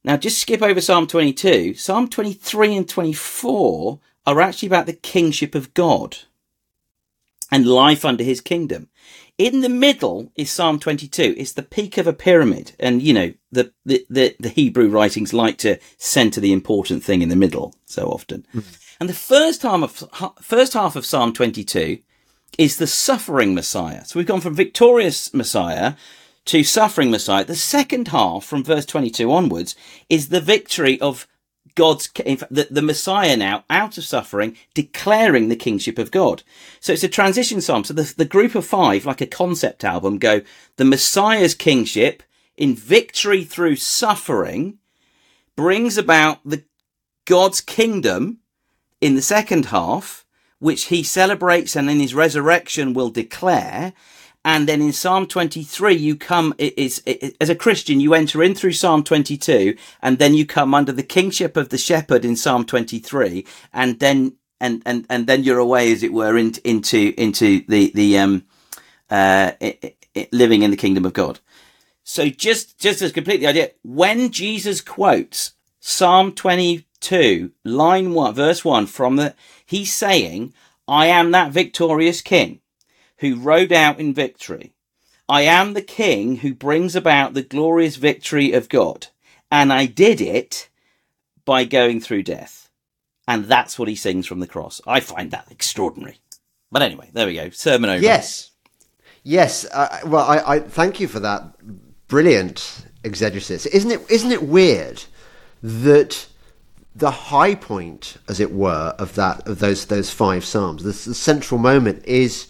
Now, 0.05 0.19
just 0.19 0.39
skip 0.39 0.61
over 0.61 0.83
Psalm 0.83 1.07
22. 1.07 1.73
Psalm 1.73 2.09
23 2.09 2.77
and 2.77 2.87
24 2.87 4.01
are 4.27 4.41
actually 4.43 4.67
about 4.67 4.85
the 4.85 4.93
kingship 4.93 5.55
of 5.55 5.73
God 5.73 6.19
and 7.55 7.69
life 7.69 8.05
under 8.05 8.25
his 8.25 8.41
kingdom. 8.41 8.89
In 9.39 9.61
the 9.61 9.69
middle 9.69 10.33
is 10.35 10.51
Psalm 10.51 10.81
22. 10.81 11.37
It's 11.39 11.53
the 11.53 11.63
peak 11.63 11.97
of 11.99 12.09
a 12.09 12.13
pyramid. 12.13 12.73
And, 12.81 13.01
you 13.01 13.13
know, 13.13 13.33
the, 13.53 13.73
the, 13.85 14.05
the, 14.11 14.35
the 14.41 14.49
Hebrew 14.49 14.89
writings 14.89 15.33
like 15.33 15.59
to 15.59 15.79
center 15.97 16.41
the 16.41 16.53
important 16.53 17.05
thing 17.05 17.23
in 17.23 17.29
the 17.29 17.37
middle 17.37 17.73
so 17.85 18.07
often. 18.07 18.45
Mm-hmm. 18.53 18.75
And 18.99 19.09
the 19.09 19.15
first 19.15 19.63
half 19.63 20.03
of, 20.03 20.35
first 20.43 20.73
half 20.73 20.97
of 20.97 21.07
Psalm 21.07 21.33
22 21.33 21.99
is 22.59 22.77
the 22.77 22.89
suffering 22.89 23.55
Messiah. 23.55 24.05
So 24.05 24.19
we've 24.19 24.27
gone 24.27 24.41
from 24.41 24.57
victorious 24.57 25.33
Messiah 25.33 25.95
to 26.47 26.65
suffering 26.65 27.13
Messiah. 27.13 27.45
The 27.45 27.55
second 27.55 28.09
half, 28.09 28.45
from 28.45 28.65
verse 28.65 28.85
22 28.85 29.31
onwards, 29.31 29.77
is 30.09 30.29
the 30.29 30.41
victory 30.41 31.01
of 31.01 31.29
God's, 31.75 32.09
the, 32.09 32.69
the 32.71 32.83
Messiah 32.83 33.37
now 33.37 33.65
out 33.69 33.99
of 33.99 34.05
suffering, 34.05 34.57
declaring 34.75 35.49
the 35.49 35.57
kingship 35.57 35.99
of 35.99 36.11
God. 36.11 36.43
So 36.81 36.93
it's 36.93 37.05
a 37.05 37.09
transition 37.09 37.61
psalm. 37.61 37.85
So 37.85 37.95
the, 37.95 38.15
the 38.17 38.25
group 38.25 38.55
of 38.55 38.65
five, 38.65 39.07
like 39.07 39.21
a 39.21 39.27
concept 39.27 39.85
album, 39.85 40.19
go 40.19 40.43
the 40.77 40.85
Messiah's 40.85 41.55
kingship 41.55 42.23
in 42.57 42.75
victory 42.75 43.45
through 43.45 43.77
suffering 43.77 44.79
brings 45.57 45.99
about 45.99 46.39
the 46.45 46.65
God's 47.25 47.61
kingdom 47.61 48.39
in 49.01 49.15
the 49.15 49.23
second 49.23 49.67
half, 49.67 50.25
which 50.59 50.85
he 50.85 51.03
celebrates 51.03 51.75
and 51.77 51.91
in 51.91 52.01
his 52.01 52.15
resurrection 52.15 52.95
will 52.95 53.11
declare. 53.11 53.93
And 54.45 54.69
then 54.69 54.83
in 54.83 54.93
Psalm 54.93 55.27
23, 55.27 55.95
you 55.95 56.17
come, 56.17 56.55
it 56.59 56.77
is, 56.79 57.03
it, 57.07 57.35
as 57.41 57.49
a 57.49 57.55
Christian, 57.55 57.99
you 57.99 58.13
enter 58.13 58.43
in 58.43 58.55
through 58.55 58.73
Psalm 58.73 59.03
22, 59.03 59.75
and 60.03 60.19
then 60.19 60.35
you 60.35 60.45
come 60.45 60.75
under 60.75 60.93
the 60.93 61.03
kingship 61.03 61.57
of 61.57 61.71
the 61.71 61.79
shepherd 61.79 62.27
in 62.27 62.37
Psalm 62.37 62.67
23, 62.67 63.47
and 63.73 63.99
then, 64.01 64.35
and, 64.61 64.83
and, 64.85 65.07
and 65.09 65.27
then 65.27 65.45
you're 65.45 65.59
away, 65.59 65.91
as 65.93 66.03
it 66.03 66.13
were, 66.13 66.37
in, 66.37 66.53
into, 66.63 67.15
into 67.17 67.65
the, 67.69 67.91
the, 67.95 68.19
um, 68.19 68.45
uh, 69.09 69.53
it, 69.61 69.97
it, 70.15 70.31
living 70.31 70.61
in 70.61 70.71
the 70.71 70.77
kingdom 70.77 71.07
of 71.07 71.15
God. 71.15 71.41
So 72.03 72.29
just, 72.29 72.79
just 72.79 73.01
as 73.01 73.13
complete 73.13 73.39
the 73.39 73.47
idea, 73.47 73.71
when 73.83 74.31
Jesus 74.31 74.83
quotes 74.83 75.53
Psalm 75.81 76.33
22, 76.33 77.51
line 77.65 78.13
one, 78.13 78.35
verse 78.35 78.63
one 78.63 78.87
from 78.87 79.17
the, 79.17 79.35
he's 79.65 79.95
saying, 79.95 80.53
I 80.87 81.07
am 81.07 81.31
that 81.31 81.51
victorious 81.51 82.21
king 82.21 82.61
who 83.19 83.37
rode 83.37 83.73
out 83.73 84.01
in 84.01 84.15
victory. 84.15 84.73
I 85.29 85.43
am 85.43 85.73
the 85.73 85.83
king 85.83 86.37
who 86.37 86.55
brings 86.55 86.95
about 86.95 87.35
the 87.35 87.43
glorious 87.43 87.97
victory 87.97 88.53
of 88.53 88.69
God. 88.69 89.09
And 89.51 89.73
I 89.73 89.87
did 89.87 90.21
it 90.21 90.69
by 91.45 91.65
going 91.65 92.01
through 92.01 92.25
death. 92.25 92.69
And 93.27 93.47
that's 93.47 93.79
what 93.79 93.89
he 93.89 93.97
sings 93.97 94.27
from 94.27 94.41
the 94.41 94.47
cross. 94.47 94.81
I 94.87 95.01
find 95.01 95.31
that 95.31 95.51
extraordinary. 95.51 96.19
But 96.71 96.83
anyway, 96.83 97.09
there 97.13 97.27
we 97.27 97.35
go. 97.35 97.51
Sermon 97.51 97.89
over. 97.89 98.03
Yes. 98.03 98.51
Yes. 99.23 99.65
Uh, 99.73 100.01
well, 100.07 100.25
I, 100.25 100.57
I 100.57 100.61
thank 100.61 101.01
you 101.01 101.09
for 101.09 101.21
that 101.21 101.55
brilliant 102.09 102.85
exegesis. 103.03 103.65
Isn't 103.67 103.93
it? 103.93 104.11
Isn't 104.11 104.33
it 104.33 104.43
weird 104.43 105.05
that 105.63 106.27
the 106.95 107.11
high 107.11 107.55
point, 107.55 108.19
as 108.29 108.41
it 108.41 108.53
were, 108.53 108.95
of 108.99 109.15
that 109.15 109.47
of 109.49 109.61
those 109.61 109.87
those 109.87 110.11
five 110.11 110.45
psalms, 110.45 110.83
the, 110.83 110.91
the 111.09 111.15
central 111.15 111.59
moment 111.59 112.05
is 112.05 112.49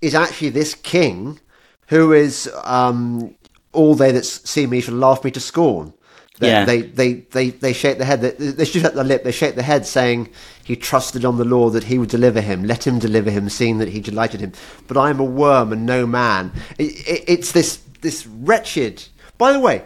is 0.00 0.14
actually 0.14 0.50
this 0.50 0.74
king 0.74 1.40
who 1.88 2.12
is 2.12 2.50
um, 2.64 3.34
all 3.72 3.94
they 3.94 4.12
that 4.12 4.24
see 4.24 4.66
me 4.66 4.80
shall 4.80 4.94
laugh 4.94 5.24
me 5.24 5.30
to 5.30 5.40
scorn. 5.40 5.92
They, 6.38 6.48
Yeah. 6.48 6.64
they, 6.66 6.82
they, 6.82 7.12
they, 7.14 7.50
they 7.50 7.72
shake 7.72 7.96
their 7.98 8.06
head. 8.06 8.20
They, 8.20 8.30
they 8.30 8.64
shoot 8.66 8.84
at 8.84 8.94
their 8.94 9.04
lip. 9.04 9.24
They 9.24 9.32
shake 9.32 9.54
their 9.54 9.64
head, 9.64 9.86
saying, 9.86 10.28
"He 10.64 10.76
trusted 10.76 11.24
on 11.24 11.38
the 11.38 11.44
Lord 11.46 11.72
that 11.72 11.84
He 11.84 11.98
would 11.98 12.10
deliver 12.10 12.42
him. 12.42 12.64
Let 12.64 12.86
Him 12.86 12.98
deliver 12.98 13.30
him, 13.30 13.48
seeing 13.48 13.78
that 13.78 13.88
He 13.88 14.00
delighted 14.00 14.40
him." 14.40 14.52
But 14.86 14.98
I 14.98 15.08
am 15.10 15.18
a 15.20 15.24
worm 15.24 15.72
and 15.72 15.86
no 15.86 16.06
man. 16.06 16.52
It, 16.78 17.08
it, 17.08 17.24
it's 17.26 17.52
this 17.52 17.78
this 18.02 18.26
wretched. 18.26 19.04
By 19.38 19.52
the 19.52 19.60
way, 19.60 19.84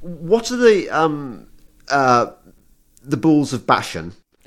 what 0.00 0.50
are 0.50 0.56
the 0.56 0.88
um 0.90 1.48
uh 1.90 2.26
the 3.02 3.18
bulls 3.18 3.52
of 3.52 3.66
Bashan? 3.66 4.14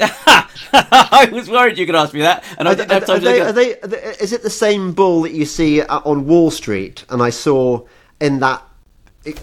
I 0.73 1.29
was 1.31 1.49
worried 1.49 1.77
you 1.77 1.86
could 1.86 1.95
ask 1.95 2.13
me 2.13 2.21
that, 2.21 2.43
and 2.58 2.67
I 2.67 2.75
didn't 2.75 2.91
are- 2.91 2.93
have 2.95 3.05
time 3.05 3.17
are 3.17 3.19
they, 3.19 3.41
are 3.41 3.51
they, 3.53 3.79
are 3.79 3.88
they- 3.88 4.03
is 4.19 4.34
it 4.34 4.43
the 4.43 4.49
same 4.49 4.93
bull 4.93 5.21
that 5.21 5.31
you 5.31 5.45
see 5.45 5.81
on 5.81 6.25
Wall 6.27 6.51
Street? 6.51 7.05
And 7.10 7.21
I 7.21 7.29
saw 7.29 7.86
in 8.19 8.39
that 8.39 8.62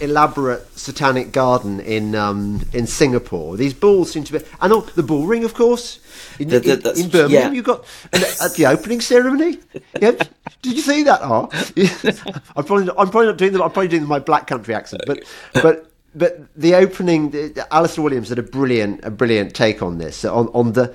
elaborate 0.00 0.64
satanic 0.78 1.32
garden 1.32 1.80
in 1.80 2.14
um, 2.14 2.62
in 2.72 2.86
Singapore. 2.86 3.56
These 3.56 3.74
bulls 3.74 4.12
seem 4.12 4.24
to 4.24 4.32
be, 4.38 4.44
and 4.60 4.72
oh, 4.72 4.82
the 4.82 5.02
bull 5.02 5.26
ring, 5.26 5.42
of 5.44 5.54
course, 5.54 5.98
in, 6.38 6.48
The- 6.48 6.60
the- 6.60 6.90
in- 6.92 7.00
in 7.04 7.10
Birmingham. 7.10 7.30
yeah. 7.30 7.50
You 7.56 7.62
got 7.62 7.84
and 8.12 8.22
at 8.22 8.54
the 8.54 8.66
opening 8.66 9.00
ceremony. 9.00 9.58
Yeah, 10.00 10.12
did 10.60 10.74
you 10.76 10.82
see 10.82 11.02
that? 11.04 11.20
Oh, 11.22 11.48
I'm 12.56 12.64
probably 12.64 12.84
not, 12.84 12.96
I'm 12.98 13.08
probably 13.10 13.26
not 13.28 13.38
doing 13.38 13.52
them. 13.52 13.62
I'm 13.62 13.70
probably 13.70 13.88
doing 13.88 14.06
my 14.06 14.18
black 14.18 14.46
country 14.46 14.74
accent, 14.74 15.02
but 15.06 15.24
but. 15.54 15.88
But 16.14 16.54
the 16.54 16.74
opening, 16.74 17.30
the, 17.30 17.66
Alistair 17.72 18.04
Williams 18.04 18.28
had 18.28 18.38
a 18.38 18.42
brilliant, 18.42 19.04
a 19.04 19.10
brilliant 19.10 19.54
take 19.54 19.82
on 19.82 19.98
this 19.98 20.24
on 20.24 20.48
on 20.48 20.72
the 20.72 20.94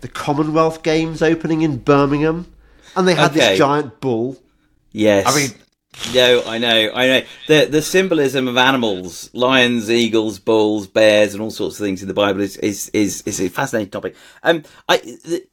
the 0.00 0.08
Commonwealth 0.08 0.82
Games 0.82 1.22
opening 1.22 1.62
in 1.62 1.78
Birmingham, 1.78 2.52
and 2.96 3.06
they 3.06 3.14
had 3.14 3.30
Okay. 3.30 3.50
this 3.50 3.58
giant 3.58 4.00
bull. 4.00 4.36
Yes. 4.92 5.26
I 5.26 5.36
mean- 5.36 5.54
no, 6.14 6.42
I 6.46 6.58
know, 6.58 6.90
I 6.94 7.06
know. 7.06 7.22
The 7.48 7.64
the 7.70 7.80
symbolism 7.80 8.48
of 8.48 8.58
animals, 8.58 9.30
lions, 9.32 9.90
eagles, 9.90 10.38
bulls, 10.38 10.86
bears, 10.86 11.32
and 11.32 11.42
all 11.42 11.50
sorts 11.50 11.80
of 11.80 11.86
things 11.86 12.02
in 12.02 12.08
the 12.08 12.12
Bible 12.14 12.42
is 12.42 12.58
is 12.58 12.90
is, 12.90 13.22
is 13.22 13.40
a 13.40 13.48
fascinating 13.48 13.90
topic. 13.90 14.14
Um, 14.42 14.62
I. 14.88 14.98
The, 14.98 15.46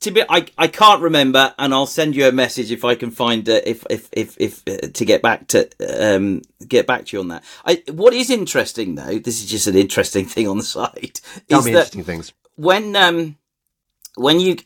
to 0.00 0.10
be, 0.10 0.22
I, 0.28 0.46
I 0.56 0.68
can't 0.68 1.02
remember, 1.02 1.54
and 1.58 1.74
I'll 1.74 1.86
send 1.86 2.16
you 2.16 2.26
a 2.26 2.32
message 2.32 2.72
if 2.72 2.84
I 2.84 2.94
can 2.94 3.10
find 3.10 3.48
uh, 3.48 3.60
if 3.64 3.84
if 3.90 4.08
if 4.12 4.36
if 4.40 4.62
uh, 4.66 4.88
to 4.88 5.04
get 5.04 5.22
back 5.22 5.48
to 5.48 5.68
um 6.14 6.42
get 6.66 6.86
back 6.86 7.06
to 7.06 7.16
you 7.16 7.20
on 7.20 7.28
that. 7.28 7.44
I 7.66 7.82
what 7.92 8.14
is 8.14 8.30
interesting 8.30 8.94
though, 8.94 9.18
this 9.18 9.42
is 9.42 9.50
just 9.50 9.66
an 9.66 9.76
interesting 9.76 10.24
thing 10.34 10.48
on 10.48 10.56
the 10.56 10.64
side, 10.64 11.20
Tell 11.48 11.60
is 11.60 11.66
me 11.66 11.72
that 11.72 11.94
interesting 11.94 12.04
things. 12.04 12.32
when 12.56 12.96
um 12.96 13.36
when 14.16 14.40
you 14.40 14.56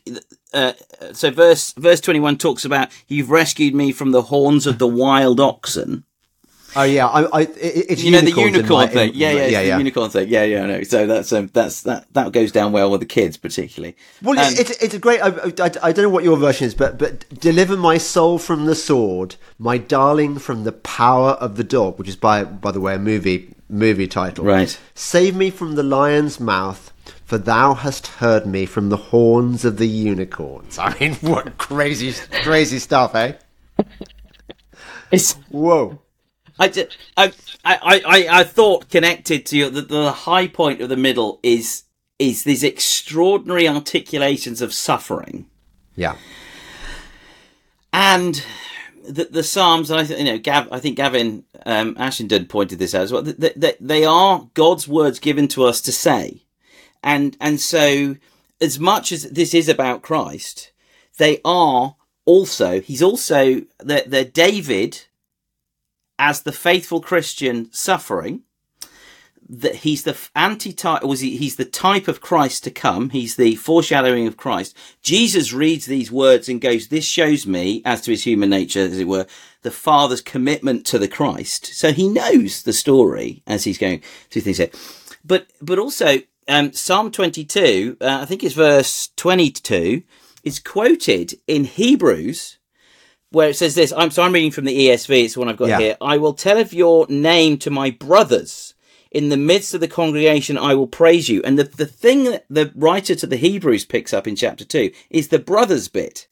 uh, 0.53 0.73
so 1.11 1.29
verse 1.29 1.73
verse 1.73 1.99
21 2.01 2.37
talks 2.37 2.65
about 2.65 2.89
you've 3.07 3.29
rescued 3.29 3.75
me 3.75 3.91
from 3.91 4.11
the 4.11 4.23
horns 4.23 4.65
of 4.65 4.79
the 4.79 4.87
wild 4.87 5.39
oxen 5.39 6.03
Oh 6.77 6.83
yeah, 6.83 7.07
I, 7.07 7.21
I, 7.23 7.41
it, 7.41 7.51
it's 7.89 8.03
you 8.03 8.11
know 8.11 8.21
the 8.21 8.31
unicorn 8.31 8.85
my- 8.85 8.87
thing 8.87 9.09
in- 9.09 9.15
yeah 9.15 9.31
yeah, 9.31 9.39
it's 9.43 9.51
yeah, 9.53 9.61
the 9.61 9.67
yeah. 9.67 9.77
unicorn 9.77 10.09
thing 10.09 10.27
yeah 10.29 10.43
yeah 10.43 10.63
I 10.63 10.67
know 10.67 10.83
so 10.83 11.07
that's 11.07 11.31
um, 11.31 11.49
that's 11.53 11.83
that 11.83 12.05
that 12.13 12.31
goes 12.33 12.51
down 12.51 12.71
well 12.73 12.91
with 12.91 12.99
the 12.99 13.05
kids 13.05 13.37
particularly 13.37 13.95
Well, 14.21 14.37
Um, 14.37 14.53
it's 14.57 14.71
it's 14.83 14.93
a 14.93 14.99
great. 14.99 15.21
I, 15.21 15.27
I, 15.29 15.71
I 15.83 15.91
don't 15.91 16.03
know 16.03 16.09
what 16.09 16.23
your 16.25 16.37
version 16.37 16.67
is, 16.67 16.73
but 16.75 16.97
but 16.97 17.27
deliver 17.39 17.77
my 17.77 17.97
soul 17.97 18.37
from 18.39 18.65
the 18.65 18.75
sword, 18.75 19.35
my 19.57 19.77
darling 19.77 20.37
from 20.39 20.63
the 20.65 20.71
power 20.73 21.31
of 21.31 21.55
the 21.55 21.63
dog, 21.63 21.97
which 21.97 22.09
is 22.09 22.15
by 22.15 22.43
by 22.43 22.71
the 22.71 22.81
way 22.81 22.95
a 22.95 22.99
movie 22.99 23.53
movie 23.69 24.07
title. 24.07 24.45
Right. 24.45 24.77
Save 24.93 25.35
me 25.35 25.49
from 25.49 25.75
the 25.75 25.83
lion's 25.83 26.39
mouth, 26.39 26.91
for 27.23 27.37
thou 27.37 27.73
hast 27.73 28.07
heard 28.07 28.45
me 28.45 28.65
from 28.65 28.89
the 28.89 28.97
horns 28.97 29.63
of 29.65 29.77
the 29.77 29.87
unicorns. 29.87 30.77
I 30.87 30.93
mean, 30.99 31.13
what 31.15 31.57
crazy 31.57 32.13
crazy 32.43 32.79
stuff, 32.79 33.15
eh? 33.15 33.33
it's 35.11 35.33
Whoa. 35.49 35.99
I, 36.59 36.87
I, 37.17 37.33
I, 37.63 37.77
I, 37.83 38.27
I 38.39 38.43
thought 38.43 38.89
connected 38.89 39.45
to 39.47 39.69
the, 39.69 39.81
the 39.81 40.11
high 40.11 40.47
point 40.47 40.81
of 40.81 40.89
the 40.89 40.97
middle 40.97 41.39
is 41.43 41.83
is 42.17 42.43
these 42.45 42.63
extraordinary 42.63 43.67
articulations 43.67 44.61
of 44.61 44.73
suffering 44.73 45.47
Yeah. 45.95 46.15
and 47.91 48.41
the, 49.07 49.25
the 49.25 49.43
Psalms, 49.43 49.91
and 49.91 49.99
I 49.99 50.03
think 50.05 50.19
you 50.19 50.25
know, 50.25 50.37
Gav, 50.39 50.67
I 50.71 50.79
think 50.79 50.97
Gavin 50.97 51.43
um, 51.65 51.95
Ashenden 51.95 52.49
pointed 52.49 52.79
this 52.79 52.95
out 52.95 53.03
as 53.03 53.11
well. 53.11 53.21
That, 53.21 53.59
that 53.59 53.77
they 53.79 54.03
are 54.03 54.49
God's 54.53 54.87
words 54.87 55.19
given 55.19 55.47
to 55.49 55.63
us 55.63 55.81
to 55.81 55.91
say, 55.91 56.43
and 57.03 57.37
and 57.39 57.59
so 57.59 58.15
as 58.61 58.79
much 58.79 59.11
as 59.11 59.29
this 59.29 59.53
is 59.53 59.69
about 59.69 60.01
Christ, 60.01 60.71
they 61.17 61.39
are 61.45 61.95
also 62.25 62.81
he's 62.81 63.03
also 63.03 63.61
that 63.79 64.09
they're 64.09 64.25
David 64.25 65.03
as 66.17 66.41
the 66.41 66.51
faithful 66.51 67.01
Christian 67.01 67.71
suffering. 67.71 68.41
That 69.47 69.75
he's 69.75 70.01
the 70.01 70.17
anti-type, 70.35 71.03
was 71.03 71.19
he, 71.19 71.37
he's 71.37 71.55
the 71.55 71.65
type 71.65 72.07
of 72.07 72.19
Christ 72.19 72.63
to 72.63 72.71
come. 72.71 73.11
He's 73.11 73.35
the 73.35 73.55
foreshadowing 73.57 74.25
of 74.25 74.37
Christ. 74.37 74.75
Jesus 75.03 75.53
reads 75.53 75.85
these 75.85 76.11
words 76.11 76.49
and 76.49 76.59
goes, 76.59 76.87
"This 76.87 77.05
shows 77.05 77.45
me, 77.45 77.83
as 77.85 78.01
to 78.01 78.11
his 78.11 78.23
human 78.23 78.49
nature, 78.49 78.79
as 78.79 78.97
it 78.97 79.07
were, 79.07 79.27
the 79.61 79.69
Father's 79.69 80.21
commitment 80.21 80.83
to 80.87 80.97
the 80.97 81.07
Christ." 81.07 81.67
So 81.75 81.91
he 81.91 82.09
knows 82.09 82.63
the 82.63 82.73
story 82.73 83.43
as 83.45 83.65
he's 83.65 83.77
going 83.77 84.01
through 84.31 84.41
things 84.41 84.57
here. 84.57 84.71
But 85.23 85.45
but 85.61 85.77
also 85.77 86.21
um, 86.47 86.73
Psalm 86.73 87.11
twenty-two, 87.11 87.97
uh, 88.01 88.17
I 88.21 88.25
think 88.25 88.43
it's 88.43 88.55
verse 88.55 89.09
twenty-two, 89.15 90.01
is 90.43 90.57
quoted 90.59 91.35
in 91.45 91.65
Hebrews 91.65 92.54
where 93.35 93.49
it 93.49 93.57
says 93.57 93.75
this. 93.75 93.91
I'm 93.95 94.11
so 94.11 94.23
I'm 94.23 94.33
reading 94.33 94.51
from 94.51 94.63
the 94.63 94.87
ESV. 94.87 95.25
It's 95.25 95.33
the 95.33 95.41
one 95.41 95.49
I've 95.49 95.57
got 95.57 95.67
Yeah. 95.67 95.79
here. 95.79 95.97
I 95.99 96.17
will 96.17 96.33
tell 96.33 96.57
of 96.57 96.73
your 96.73 97.05
name 97.09 97.57
to 97.59 97.69
my 97.69 97.91
brothers. 97.91 98.73
In 99.11 99.27
the 99.29 99.37
midst 99.37 99.73
of 99.73 99.81
the 99.81 99.89
congregation, 99.89 100.57
I 100.57 100.73
will 100.73 100.87
praise 100.87 101.27
you. 101.29 101.41
And 101.43 101.59
the, 101.59 101.65
the 101.65 101.85
thing 101.85 102.23
that 102.25 102.45
the 102.49 102.71
writer 102.75 103.13
to 103.15 103.27
the 103.27 103.35
Hebrews 103.37 103.85
picks 103.85 104.13
up 104.13 104.25
in 104.25 104.37
chapter 104.37 104.63
two 104.63 104.91
is 105.09 105.27
the 105.27 105.39
brothers 105.39 105.89
bit. 105.89 106.27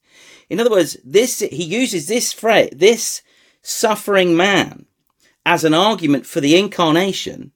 In 0.50 0.62
other 0.62 0.70
words, 0.72 0.96
this 1.04 1.40
he 1.40 1.64
uses 1.64 2.08
this 2.08 2.32
phrase, 2.32 2.70
this 2.74 3.22
suffering 3.62 4.36
man, 4.38 4.86
as 5.46 5.66
an 5.66 5.74
argument 5.74 6.26
for 6.26 6.40
the 6.40 6.58
incarnation, 6.58 7.52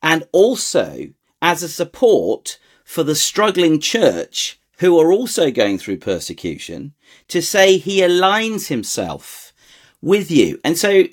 and 0.00 0.28
also 0.30 1.08
as 1.42 1.62
a 1.64 1.68
support 1.68 2.58
for 2.84 3.02
the 3.02 3.16
struggling 3.16 3.80
church 3.80 4.60
who 4.78 4.98
are 5.00 5.12
also 5.12 5.50
going 5.50 5.78
through 5.78 5.98
persecution 5.98 6.92
to 7.28 7.40
say 7.40 7.78
he 7.78 8.00
aligns 8.00 8.68
himself 8.68 9.52
with 10.02 10.30
you. 10.30 10.58
And 10.64 10.76
so 10.76 11.04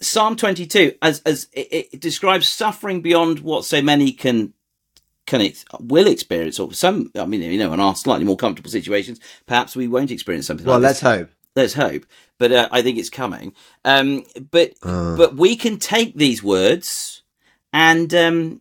Psalm 0.00 0.36
22 0.36 0.94
as 1.00 1.20
as 1.24 1.48
it, 1.52 1.88
it 1.92 2.00
describes 2.00 2.48
suffering 2.48 3.00
beyond 3.00 3.40
what 3.40 3.64
so 3.64 3.80
many 3.80 4.12
can 4.12 4.52
can 5.26 5.40
it 5.40 5.64
will 5.80 6.06
experience 6.06 6.60
or 6.60 6.72
some 6.74 7.10
I 7.18 7.24
mean 7.24 7.40
you 7.42 7.58
know 7.58 7.72
in 7.72 7.80
our 7.80 7.96
slightly 7.96 8.24
more 8.26 8.36
comfortable 8.36 8.70
situations 8.70 9.20
perhaps 9.46 9.74
we 9.74 9.88
won't 9.88 10.10
experience 10.10 10.46
something 10.46 10.66
Well, 10.66 10.76
like 10.76 10.82
let's 10.88 11.00
this 11.00 11.08
hope. 11.10 11.30
let's 11.56 11.72
hope 11.74 12.04
but 12.38 12.52
uh, 12.52 12.68
i 12.70 12.82
think 12.82 12.98
it's 12.98 13.08
coming 13.10 13.54
um 13.86 14.24
but 14.50 14.74
but 14.82 15.34
we 15.36 15.56
can 15.56 15.78
take 15.78 16.14
these 16.16 16.42
words 16.42 17.22
and 17.72 18.12
um 18.14 18.60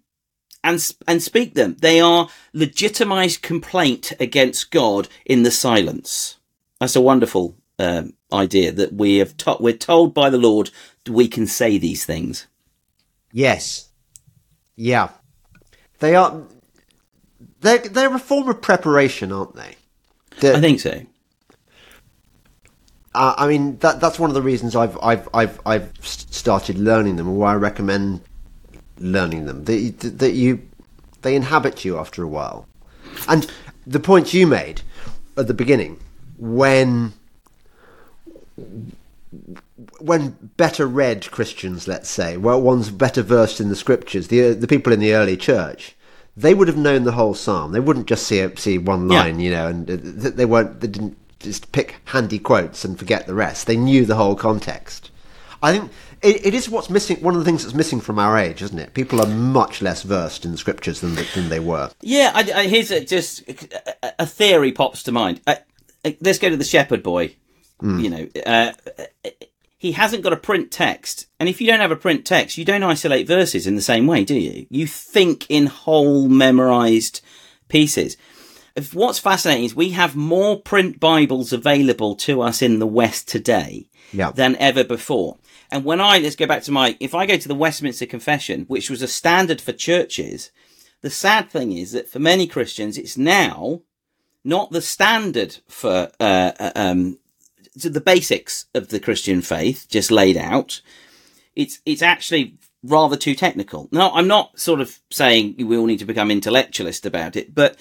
and 0.66 0.92
and 1.08 1.24
speak 1.24 1.54
them 1.54 1.76
they 1.80 2.02
are 2.02 2.28
legitimized 2.54 3.42
complaint 3.42 4.12
against 4.20 4.72
god 4.72 5.08
in 5.26 5.44
the 5.44 5.52
silence 5.52 6.38
that's 6.80 6.96
a 6.96 7.02
wonderful 7.02 7.56
um 7.80 8.14
idea 8.34 8.72
that 8.72 8.92
we 8.94 9.18
have 9.18 9.38
to- 9.38 9.58
we're 9.60 9.72
told 9.78 10.14
by 10.14 10.30
the 10.30 10.38
Lord 10.38 10.70
we 11.08 11.28
can 11.28 11.46
say 11.46 11.78
these 11.78 12.04
things. 12.04 12.48
Yes. 13.32 13.90
Yeah. 14.76 15.10
They 16.00 16.16
are. 16.16 16.44
They're, 17.62 17.78
they're 17.78 18.14
a 18.16 18.20
form 18.20 18.50
of 18.50 18.62
preparation, 18.62 19.32
aren't 19.32 19.56
they? 19.56 19.76
I 20.56 20.60
think 20.60 20.80
so. 20.80 21.02
Uh, 23.14 23.36
I 23.38 23.48
mean, 23.48 23.78
that 23.78 24.02
that's 24.02 24.20
one 24.20 24.30
of 24.30 24.34
the 24.34 24.42
reasons 24.42 24.76
I've 24.76 24.98
I've 25.02 25.30
I've 25.34 25.60
I've 25.66 25.92
started 26.02 26.78
learning 26.78 27.16
them, 27.16 27.30
or 27.30 27.36
why 27.36 27.54
I 27.54 27.56
recommend 27.56 28.22
learning 28.98 29.46
them. 29.46 29.66
That 29.66 30.00
that 30.20 30.34
you 30.34 30.62
they 31.22 31.36
inhabit 31.36 31.86
you 31.86 31.98
after 31.98 32.24
a 32.24 32.28
while, 32.28 32.68
and 33.28 33.50
the 33.86 34.00
point 34.00 34.34
you 34.34 34.48
made 34.48 34.82
at 35.38 35.48
the 35.48 35.54
beginning 35.54 36.00
when 36.38 37.14
when 40.00 40.38
better 40.58 40.88
read 40.88 41.30
Christians, 41.32 41.88
let's 41.88 42.10
say, 42.10 42.38
well, 42.38 42.62
ones 42.62 42.90
better 42.90 43.22
versed 43.22 43.60
in 43.60 43.70
the 43.70 43.76
scriptures, 43.76 44.28
the 44.28 44.54
the 44.54 44.68
people 44.68 44.94
in 44.94 45.00
the 45.00 45.14
early 45.14 45.38
church, 45.38 45.96
they 46.38 46.54
would 46.54 46.68
have 46.68 46.78
known 46.78 47.04
the 47.04 47.14
whole 47.14 47.34
psalm. 47.34 47.72
They 47.72 47.80
wouldn't 47.80 48.08
just 48.08 48.26
see 48.28 48.40
a, 48.40 48.56
see 48.58 48.78
one 48.78 49.08
line, 49.08 49.40
yeah. 49.40 49.46
you 49.46 49.52
know, 49.52 49.68
and 49.68 49.88
they 49.88 50.46
weren't 50.46 50.80
they 50.82 50.88
didn't 50.88 51.18
just 51.40 51.72
pick 51.72 51.96
handy 52.06 52.40
quotes 52.40 52.86
and 52.86 52.98
forget 52.98 53.28
the 53.28 53.36
rest. 53.36 53.68
They 53.68 53.78
knew 53.78 54.06
the 54.06 54.16
whole 54.16 54.36
context. 54.36 55.12
I 55.62 55.72
think 55.72 55.92
it, 56.26 56.46
it 56.46 56.54
is 56.54 56.70
what's 56.70 56.90
missing. 56.90 57.18
One 57.18 57.36
of 57.36 57.40
the 57.40 57.46
things 57.46 57.64
that's 57.64 57.76
missing 57.76 58.02
from 58.02 58.20
our 58.20 58.38
age, 58.38 58.62
isn't 58.62 58.80
it? 58.80 58.94
People 58.94 59.22
are 59.22 59.28
much 59.28 59.82
less 59.82 60.04
versed 60.04 60.46
in 60.46 60.52
the 60.52 60.58
scriptures 60.58 61.02
than 61.02 61.16
than 61.34 61.50
they 61.50 61.60
were. 61.60 61.92
Yeah, 62.02 62.32
I, 62.34 62.52
I, 62.54 62.68
here's 62.68 62.92
a, 62.92 63.04
just 63.04 63.44
a 64.20 64.26
theory 64.26 64.72
pops 64.72 65.04
to 65.04 65.12
mind. 65.12 65.42
I, 65.48 65.60
let's 66.22 66.40
go 66.40 66.50
to 66.50 66.58
the 66.58 66.64
shepherd 66.64 67.04
boy. 67.04 67.36
Mm. 67.82 68.04
You 68.04 68.10
know, 68.10 68.28
uh, 68.46 68.74
he 69.78 69.92
hasn't 69.92 70.24
got 70.24 70.34
a 70.34 70.38
print 70.38 70.72
text, 70.72 71.28
and 71.40 71.48
if 71.48 71.62
you 71.62 71.68
don't 71.68 71.82
have 71.82 71.92
a 71.92 71.98
print 71.98 72.26
text, 72.26 72.58
you 72.58 72.66
don't 72.66 72.84
isolate 72.84 73.28
verses 73.28 73.68
in 73.68 73.76
the 73.76 73.82
same 73.82 74.08
way, 74.08 74.24
do 74.24 74.36
you? 74.36 74.66
You 74.70 74.88
think 74.88 75.46
in 75.50 75.68
whole 75.68 76.28
memorized 76.28 77.22
pieces 77.68 78.18
what's 78.94 79.20
fascinating 79.20 79.64
is 79.64 79.76
we 79.76 79.92
have 79.92 80.16
more 80.16 80.60
print 80.60 81.00
Bibles 81.00 81.54
available 81.54 82.16
to 82.18 82.42
us 82.42 82.62
in 82.62 82.80
the 82.80 82.88
West 82.88 83.28
today 83.28 83.88
yeah. 84.12 84.32
than 84.32 84.56
ever 84.58 84.84
before. 84.84 85.38
And 85.76 85.84
when 85.84 86.00
I, 86.00 86.20
let's 86.20 86.38
go 86.38 86.48
back 86.48 86.64
to 86.64 86.72
my, 86.72 86.96
if 87.02 87.14
I 87.14 87.26
go 87.26 87.36
to 87.36 87.48
the 87.50 87.54
Westminster 87.54 88.06
Confession, 88.06 88.64
which 88.70 88.90
was 88.90 89.02
a 89.02 89.10
standard 89.10 89.60
for 89.60 89.74
churches, 89.74 90.50
the 91.02 91.10
sad 91.10 91.50
thing 91.50 91.74
is 91.74 91.92
that 91.92 92.08
for 92.08 92.18
many 92.18 92.48
Christians, 92.48 92.98
it's 92.98 93.18
now 93.18 93.82
not 94.42 94.72
the 94.72 94.82
standard 94.82 95.58
for, 95.68 96.10
uh, 96.18 96.52
uh 96.58 96.72
um, 96.78 97.20
the 97.76 98.00
basics 98.00 98.68
of 98.74 98.88
the 98.88 99.02
Christian 99.02 99.42
faith 99.42 99.86
just 99.90 100.12
laid 100.12 100.38
out. 100.38 100.80
It's, 101.58 101.82
it's 101.86 102.02
actually 102.02 102.58
rather 102.82 103.18
too 103.18 103.36
technical. 103.36 103.90
Now, 103.92 104.12
I'm 104.14 104.30
not 104.30 104.58
sort 104.58 104.80
of 104.80 104.98
saying 105.12 105.56
we 105.58 105.76
all 105.76 105.88
need 105.88 106.00
to 106.00 106.06
become 106.06 106.32
intellectualist 106.32 107.06
about 107.06 107.36
it, 107.36 107.54
but 107.54 107.76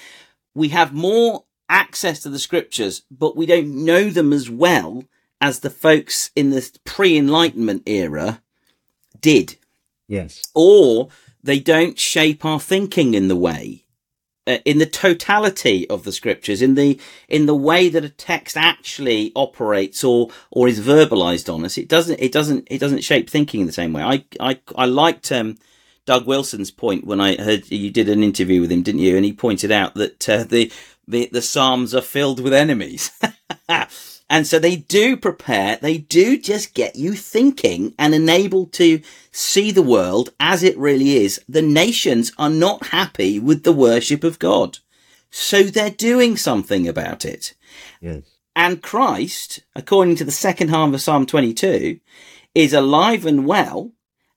we 0.52 0.70
have 0.70 0.92
more 0.92 1.44
access 1.68 2.24
to 2.24 2.28
the 2.28 2.40
scriptures, 2.40 3.02
but 3.08 3.36
we 3.36 3.46
don't 3.46 3.84
know 3.84 4.10
them 4.10 4.32
as 4.32 4.50
well 4.50 5.04
as 5.40 5.60
the 5.60 5.70
folks 5.70 6.30
in 6.34 6.50
the 6.50 6.70
pre 6.84 7.16
Enlightenment 7.16 7.82
era 7.86 8.42
did. 9.20 9.56
Yes. 10.08 10.42
Or 10.54 11.08
they 11.42 11.58
don't 11.58 11.98
shape 11.98 12.44
our 12.44 12.60
thinking 12.60 13.14
in 13.14 13.28
the 13.28 13.36
way. 13.36 13.82
Uh, 14.46 14.58
in 14.66 14.76
the 14.76 14.84
totality 14.84 15.88
of 15.88 16.04
the 16.04 16.12
scriptures, 16.12 16.60
in 16.60 16.74
the 16.74 17.00
in 17.28 17.46
the 17.46 17.54
way 17.54 17.88
that 17.88 18.04
a 18.04 18.10
text 18.10 18.58
actually 18.58 19.32
operates 19.34 20.04
or 20.04 20.28
or 20.50 20.68
is 20.68 20.80
verbalized 20.80 21.52
on 21.52 21.64
us, 21.64 21.78
it 21.78 21.88
doesn't 21.88 22.20
it 22.20 22.30
doesn't 22.30 22.68
it 22.70 22.78
doesn't 22.78 23.02
shape 23.02 23.30
thinking 23.30 23.62
in 23.62 23.66
the 23.66 23.72
same 23.72 23.94
way. 23.94 24.02
I 24.02 24.24
I 24.38 24.60
I 24.76 24.84
liked 24.84 25.32
um, 25.32 25.56
Doug 26.04 26.26
Wilson's 26.26 26.70
point 26.70 27.06
when 27.06 27.22
I 27.22 27.36
heard 27.36 27.70
you 27.70 27.90
did 27.90 28.10
an 28.10 28.22
interview 28.22 28.60
with 28.60 28.70
him, 28.70 28.82
didn't 28.82 29.00
you? 29.00 29.16
And 29.16 29.24
he 29.24 29.32
pointed 29.32 29.72
out 29.72 29.94
that 29.94 30.28
uh, 30.28 30.44
the, 30.44 30.70
the 31.08 31.30
the 31.32 31.42
Psalms 31.42 31.94
are 31.94 32.02
filled 32.02 32.40
with 32.40 32.52
enemies. 32.52 33.10
and 34.30 34.46
so 34.46 34.58
they 34.58 34.76
do 34.76 35.16
prepare, 35.16 35.76
they 35.76 35.98
do 35.98 36.38
just 36.38 36.74
get 36.74 36.96
you 36.96 37.12
thinking 37.12 37.94
and 37.98 38.14
enabled 38.14 38.72
to 38.74 39.02
see 39.30 39.70
the 39.70 39.82
world 39.82 40.30
as 40.40 40.62
it 40.62 40.76
really 40.78 41.16
is. 41.16 41.40
The 41.48 41.62
nations 41.62 42.32
are 42.38 42.50
not 42.50 42.86
happy 42.86 43.38
with 43.38 43.64
the 43.64 43.72
worship 43.72 44.24
of 44.24 44.38
God. 44.38 44.78
So 45.30 45.64
they're 45.64 45.90
doing 45.90 46.36
something 46.36 46.88
about 46.88 47.24
it. 47.24 47.54
Yes. 48.00 48.22
And 48.56 48.82
Christ, 48.82 49.60
according 49.74 50.16
to 50.16 50.24
the 50.24 50.30
second 50.30 50.68
half 50.68 50.94
of 50.94 51.00
Psalm 51.00 51.26
22, 51.26 52.00
is 52.54 52.72
alive 52.72 53.26
and 53.26 53.46
well 53.46 53.92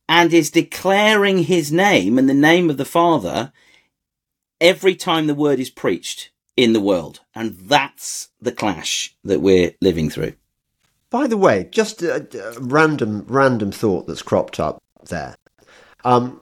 and 0.10 0.34
is 0.34 0.50
declaring 0.50 1.44
his 1.44 1.72
name 1.72 2.18
and 2.18 2.28
the 2.28 2.34
name 2.34 2.70
of 2.70 2.78
the 2.78 2.86
Father 2.86 3.54
every 4.60 4.96
time 4.96 5.28
the 5.28 5.36
word 5.36 5.60
is 5.60 5.70
preached 5.70 6.32
in 6.58 6.74
the 6.74 6.82
world. 6.82 7.22
And 7.34 7.58
that's 7.58 8.30
the 8.42 8.52
clash 8.52 9.16
that 9.24 9.40
we're 9.40 9.72
living 9.82 10.10
through. 10.10 10.34
By 11.10 11.28
the 11.28 11.38
way, 11.38 11.70
just 11.72 12.02
a, 12.02 12.28
a 12.44 12.60
random 12.60 13.24
random 13.30 13.72
thought 13.72 14.08
that's 14.08 14.22
cropped 14.22 14.60
up 14.60 14.84
there. 15.08 15.38
Um, 16.04 16.42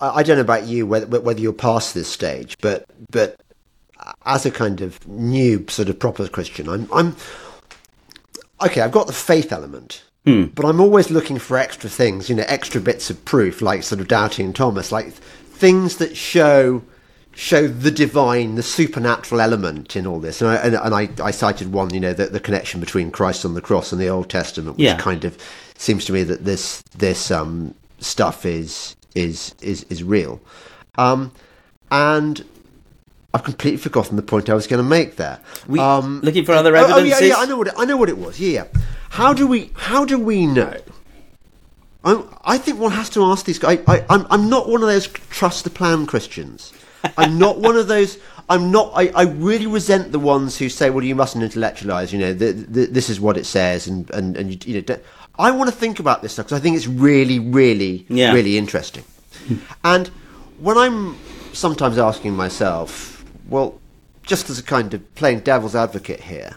I, 0.00 0.10
I, 0.10 0.22
don't 0.22 0.36
know 0.36 0.42
about 0.42 0.66
you 0.66 0.86
whether, 0.86 1.20
whether 1.20 1.40
you're 1.40 1.52
past 1.52 1.92
this 1.92 2.06
stage, 2.06 2.56
but 2.60 2.86
but 3.10 3.40
as 4.24 4.46
a 4.46 4.52
kind 4.52 4.80
of 4.80 5.06
new 5.08 5.66
sort 5.68 5.88
of 5.88 5.98
proper 5.98 6.28
Christian, 6.28 6.68
I'm 6.68 6.88
I'm 6.92 7.16
okay. 8.64 8.80
I've 8.80 8.92
got 8.92 9.08
the 9.08 9.12
faith 9.12 9.52
element, 9.52 10.04
Hmm. 10.24 10.44
But 10.44 10.64
I'm 10.64 10.80
always 10.80 11.10
looking 11.10 11.38
for 11.38 11.58
extra 11.58 11.90
things, 11.90 12.30
you 12.30 12.34
know, 12.34 12.44
extra 12.46 12.80
bits 12.80 13.10
of 13.10 13.24
proof, 13.24 13.60
like 13.60 13.82
sort 13.82 14.00
of 14.00 14.08
doubting 14.08 14.52
Thomas, 14.52 14.90
like 14.90 15.12
things 15.12 15.98
that 15.98 16.16
show 16.16 16.82
show 17.34 17.66
the 17.66 17.90
divine, 17.90 18.54
the 18.54 18.62
supernatural 18.62 19.40
element 19.40 19.96
in 19.96 20.06
all 20.06 20.20
this. 20.20 20.40
And 20.40 20.50
I, 20.50 20.56
and, 20.56 20.74
and 20.74 20.94
I, 20.94 21.08
I, 21.22 21.30
cited 21.30 21.72
one, 21.72 21.92
you 21.92 22.00
know, 22.00 22.12
the, 22.12 22.26
the, 22.26 22.40
connection 22.40 22.80
between 22.80 23.10
Christ 23.10 23.44
on 23.44 23.54
the 23.54 23.60
cross 23.60 23.92
and 23.92 24.00
the 24.00 24.08
Old 24.08 24.30
Testament, 24.30 24.76
which 24.76 24.84
yeah. 24.84 24.96
kind 24.96 25.24
of 25.24 25.36
seems 25.76 26.04
to 26.06 26.12
me 26.12 26.22
that 26.22 26.44
this 26.44 26.82
this 26.96 27.30
um, 27.30 27.74
stuff 27.98 28.46
is 28.46 28.96
is 29.14 29.54
is 29.60 29.84
is 29.84 30.02
real. 30.02 30.40
Um, 30.96 31.32
and 31.90 32.44
I've 33.32 33.44
completely 33.44 33.78
forgotten 33.78 34.16
the 34.16 34.22
point 34.22 34.48
I 34.48 34.54
was 34.54 34.66
going 34.66 34.82
to 34.82 34.88
make 34.88 35.16
there. 35.16 35.40
We, 35.66 35.80
um, 35.80 36.20
looking 36.22 36.44
for 36.44 36.52
other 36.52 36.76
evidence. 36.76 36.98
Oh, 36.98 37.16
oh, 37.16 37.20
yeah, 37.20 37.20
yeah, 37.20 37.36
I 37.36 37.46
know 37.46 37.56
what 37.56 37.68
it, 37.68 37.74
I 37.76 37.84
know 37.84 37.96
what 37.96 38.08
it 38.08 38.18
was. 38.18 38.38
Yeah, 38.38 38.64
yeah. 38.74 38.80
how 39.10 39.32
do 39.32 39.46
we 39.46 39.72
how 39.74 40.04
do 40.04 40.18
we 40.18 40.46
know? 40.46 40.76
I, 42.04 42.22
I 42.44 42.58
think 42.58 42.78
one 42.78 42.92
has 42.92 43.10
to 43.10 43.24
ask 43.24 43.44
these 43.44 43.58
guys. 43.58 43.80
I, 43.88 44.04
I'm 44.08 44.26
I'm 44.30 44.48
not 44.48 44.68
one 44.68 44.82
of 44.82 44.88
those 44.88 45.08
trust 45.08 45.64
the 45.64 45.70
plan 45.70 46.06
Christians. 46.06 46.72
I'm 47.16 47.38
not 47.38 47.58
one 47.58 47.76
of 47.76 47.88
those. 47.88 48.18
I'm 48.48 48.70
not. 48.70 48.92
I, 48.94 49.08
I 49.14 49.22
really 49.22 49.66
resent 49.66 50.12
the 50.12 50.18
ones 50.18 50.58
who 50.58 50.68
say, 50.68 50.90
"Well, 50.90 51.04
you 51.04 51.14
mustn't 51.14 51.42
intellectualize." 51.42 52.12
You 52.12 52.18
know, 52.18 52.32
the, 52.32 52.52
the, 52.52 52.86
this 52.86 53.08
is 53.08 53.20
what 53.20 53.36
it 53.36 53.46
says, 53.46 53.86
and 53.86 54.10
and 54.10 54.36
and 54.36 54.50
you, 54.50 54.74
you 54.74 54.82
know. 54.82 54.98
I 55.36 55.50
want 55.50 55.68
to 55.68 55.74
think 55.74 55.98
about 55.98 56.22
this 56.22 56.32
stuff 56.32 56.46
because 56.46 56.60
I 56.60 56.62
think 56.62 56.76
it's 56.76 56.86
really, 56.86 57.40
really, 57.40 58.06
yeah. 58.08 58.32
really 58.32 58.56
interesting. 58.56 59.04
and 59.84 60.08
when 60.60 60.78
I'm 60.78 61.16
sometimes 61.52 61.98
asking 61.98 62.34
myself, 62.34 63.24
well, 63.48 63.80
just 64.22 64.48
as 64.48 64.58
a 64.58 64.62
kind 64.62 64.94
of 64.94 65.14
playing 65.16 65.40
devil's 65.40 65.74
advocate 65.74 66.20
here, 66.20 66.56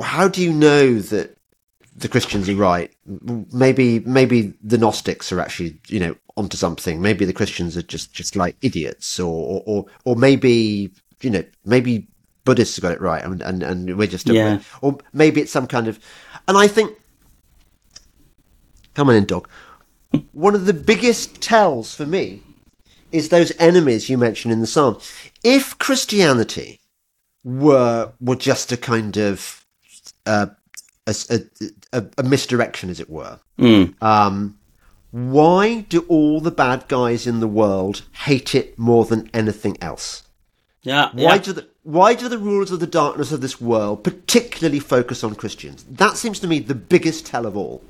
how 0.00 0.28
do 0.28 0.42
you 0.42 0.52
know 0.52 0.98
that 0.98 1.36
the 1.96 2.08
Christians 2.08 2.48
are 2.48 2.56
right. 2.56 2.92
Maybe 3.52 4.00
maybe 4.00 4.54
the 4.62 4.78
Gnostics 4.78 5.30
are 5.32 5.40
actually 5.40 5.78
you 5.88 6.00
know 6.00 6.16
onto 6.36 6.56
something. 6.56 7.00
Maybe 7.00 7.24
the 7.24 7.32
Christians 7.32 7.76
are 7.76 7.82
just 7.82 8.12
just 8.12 8.36
like 8.36 8.56
idiots, 8.62 9.20
or 9.20 9.62
or 9.66 9.86
or 10.04 10.16
maybe 10.16 10.92
you 11.20 11.30
know 11.30 11.44
maybe 11.64 12.08
Buddhists 12.44 12.78
got 12.78 12.92
it 12.92 13.00
right, 13.00 13.24
and 13.24 13.42
and, 13.42 13.62
and 13.62 13.96
we're 13.96 14.08
just 14.08 14.28
yeah. 14.28 14.60
or 14.82 14.98
maybe 15.12 15.40
it's 15.40 15.52
some 15.52 15.66
kind 15.66 15.88
of. 15.88 15.98
And 16.46 16.58
I 16.58 16.66
think, 16.66 16.96
come 18.94 19.08
on 19.08 19.14
in, 19.16 19.24
dog. 19.24 19.48
One 20.32 20.54
of 20.54 20.66
the 20.66 20.74
biggest 20.74 21.40
tells 21.40 21.94
for 21.94 22.06
me 22.06 22.42
is 23.10 23.28
those 23.28 23.52
enemies 23.58 24.08
you 24.08 24.18
mentioned 24.18 24.52
in 24.52 24.60
the 24.60 24.66
psalm. 24.66 24.98
If 25.42 25.78
Christianity 25.78 26.80
were 27.44 28.12
were 28.20 28.36
just 28.36 28.72
a 28.72 28.76
kind 28.76 29.16
of 29.16 29.64
uh, 30.26 30.46
a, 31.06 31.14
a, 31.30 31.40
a, 32.18 32.22
misdirection, 32.22 32.90
as 32.90 33.00
it 33.00 33.10
were. 33.10 33.38
Mm. 33.58 34.00
Um, 34.02 34.58
why 35.10 35.82
do 35.82 36.00
all 36.08 36.40
the 36.40 36.50
bad 36.50 36.88
guys 36.88 37.26
in 37.26 37.40
the 37.40 37.48
world 37.48 38.02
hate 38.24 38.54
it 38.54 38.78
more 38.78 39.04
than 39.04 39.30
anything 39.32 39.76
else? 39.80 40.24
Yeah. 40.82 41.10
Why 41.12 41.36
yeah. 41.36 41.38
do 41.38 41.52
the 41.52 41.68
why 41.84 42.14
do 42.14 42.28
the 42.28 42.38
rulers 42.38 42.70
of 42.70 42.80
the 42.80 42.86
darkness 42.86 43.30
of 43.30 43.40
this 43.40 43.60
world 43.60 44.02
particularly 44.02 44.80
focus 44.80 45.22
on 45.22 45.34
Christians? 45.34 45.84
That 45.84 46.16
seems 46.16 46.40
to 46.40 46.46
me 46.46 46.58
the 46.58 46.74
biggest 46.74 47.26
tell 47.26 47.46
of 47.46 47.56
all. 47.56 47.82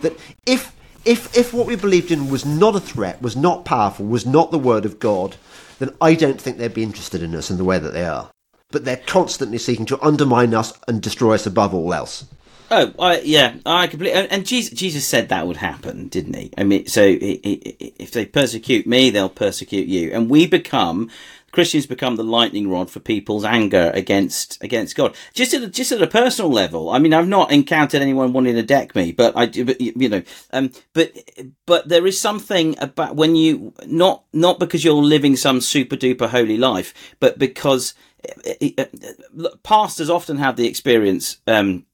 That 0.00 0.18
if 0.46 0.74
if 1.04 1.36
if 1.36 1.52
what 1.52 1.66
we 1.66 1.76
believed 1.76 2.10
in 2.10 2.28
was 2.28 2.44
not 2.44 2.76
a 2.76 2.80
threat, 2.80 3.22
was 3.22 3.36
not 3.36 3.64
powerful, 3.64 4.06
was 4.06 4.26
not 4.26 4.50
the 4.50 4.58
word 4.58 4.84
of 4.84 4.98
God, 4.98 5.36
then 5.78 5.94
I 6.00 6.14
don't 6.14 6.40
think 6.40 6.58
they'd 6.58 6.74
be 6.74 6.82
interested 6.82 7.22
in 7.22 7.34
us 7.34 7.50
in 7.50 7.58
the 7.58 7.64
way 7.64 7.78
that 7.78 7.92
they 7.92 8.04
are. 8.04 8.30
But 8.70 8.84
they're 8.84 8.96
constantly 8.96 9.58
seeking 9.58 9.86
to 9.86 10.04
undermine 10.04 10.54
us 10.54 10.72
and 10.88 11.00
destroy 11.00 11.34
us 11.34 11.46
above 11.46 11.74
all 11.74 11.92
else. 11.92 12.24
Oh, 12.74 12.90
I, 12.98 13.20
yeah, 13.20 13.56
I 13.66 13.86
completely. 13.86 14.28
And 14.30 14.46
Jesus, 14.46 14.72
Jesus 14.72 15.06
said 15.06 15.28
that 15.28 15.46
would 15.46 15.58
happen, 15.58 16.08
didn't 16.08 16.34
he? 16.34 16.50
I 16.56 16.64
mean, 16.64 16.86
so 16.86 17.02
if 17.06 18.12
they 18.12 18.24
persecute 18.24 18.86
me, 18.86 19.10
they'll 19.10 19.28
persecute 19.28 19.88
you, 19.88 20.10
and 20.10 20.30
we 20.30 20.46
become 20.46 21.10
Christians 21.52 21.84
become 21.84 22.16
the 22.16 22.24
lightning 22.24 22.70
rod 22.70 22.90
for 22.90 22.98
people's 22.98 23.44
anger 23.44 23.90
against 23.92 24.64
against 24.64 24.96
God. 24.96 25.14
Just 25.34 25.52
at 25.52 25.62
a, 25.62 25.68
just 25.68 25.92
at 25.92 26.00
a 26.00 26.06
personal 26.06 26.50
level, 26.50 26.88
I 26.88 26.98
mean, 26.98 27.12
I've 27.12 27.28
not 27.28 27.52
encountered 27.52 28.00
anyone 28.00 28.32
wanting 28.32 28.54
to 28.54 28.62
deck 28.62 28.94
me, 28.94 29.12
but 29.12 29.36
I 29.36 29.44
do. 29.44 29.74
You 29.78 30.08
know, 30.08 30.22
um, 30.54 30.70
but 30.94 31.12
but 31.66 31.88
there 31.88 32.06
is 32.06 32.18
something 32.18 32.74
about 32.78 33.16
when 33.16 33.36
you 33.36 33.74
not 33.84 34.24
not 34.32 34.58
because 34.58 34.82
you're 34.82 34.94
living 34.94 35.36
some 35.36 35.60
super 35.60 35.96
duper 35.96 36.30
holy 36.30 36.56
life, 36.56 36.94
but 37.20 37.38
because 37.38 37.92
pastors 39.62 40.08
often 40.08 40.38
have 40.38 40.56
the 40.56 40.66
experience 40.66 41.36
um, 41.46 41.84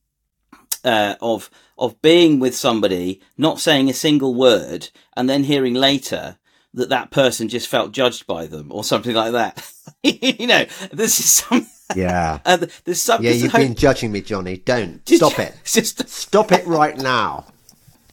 uh, 0.85 1.15
of 1.21 1.51
of 1.77 2.01
being 2.03 2.41
with 2.41 2.57
somebody, 2.57 3.21
not 3.37 3.61
saying 3.61 3.89
a 3.89 3.95
single 3.95 4.35
word, 4.35 4.91
and 5.17 5.29
then 5.29 5.45
hearing 5.45 5.75
later 5.75 6.39
that 6.75 6.89
that 6.89 7.11
person 7.11 7.49
just 7.49 7.69
felt 7.69 7.93
judged 7.93 8.27
by 8.27 8.47
them 8.47 8.71
or 8.71 8.85
something 8.85 9.15
like 9.15 9.33
that. 9.33 9.73
you 10.03 10.47
know, 10.47 10.65
this 10.93 11.19
is 11.21 11.31
some. 11.31 11.67
Yeah. 11.97 12.39
Uh, 12.45 12.67
there's 12.85 13.01
some. 13.01 13.23
Yeah, 13.23 13.31
you've 13.31 13.53
been 13.53 13.75
judging 13.75 14.13
me, 14.13 14.21
Jonny. 14.21 14.59
Don't 14.59 15.07
stop 15.09 15.39
it. 15.39 15.55
Just 15.65 16.09
stop 16.09 16.53
it 16.53 16.67
right 16.67 16.97
now, 16.99 17.47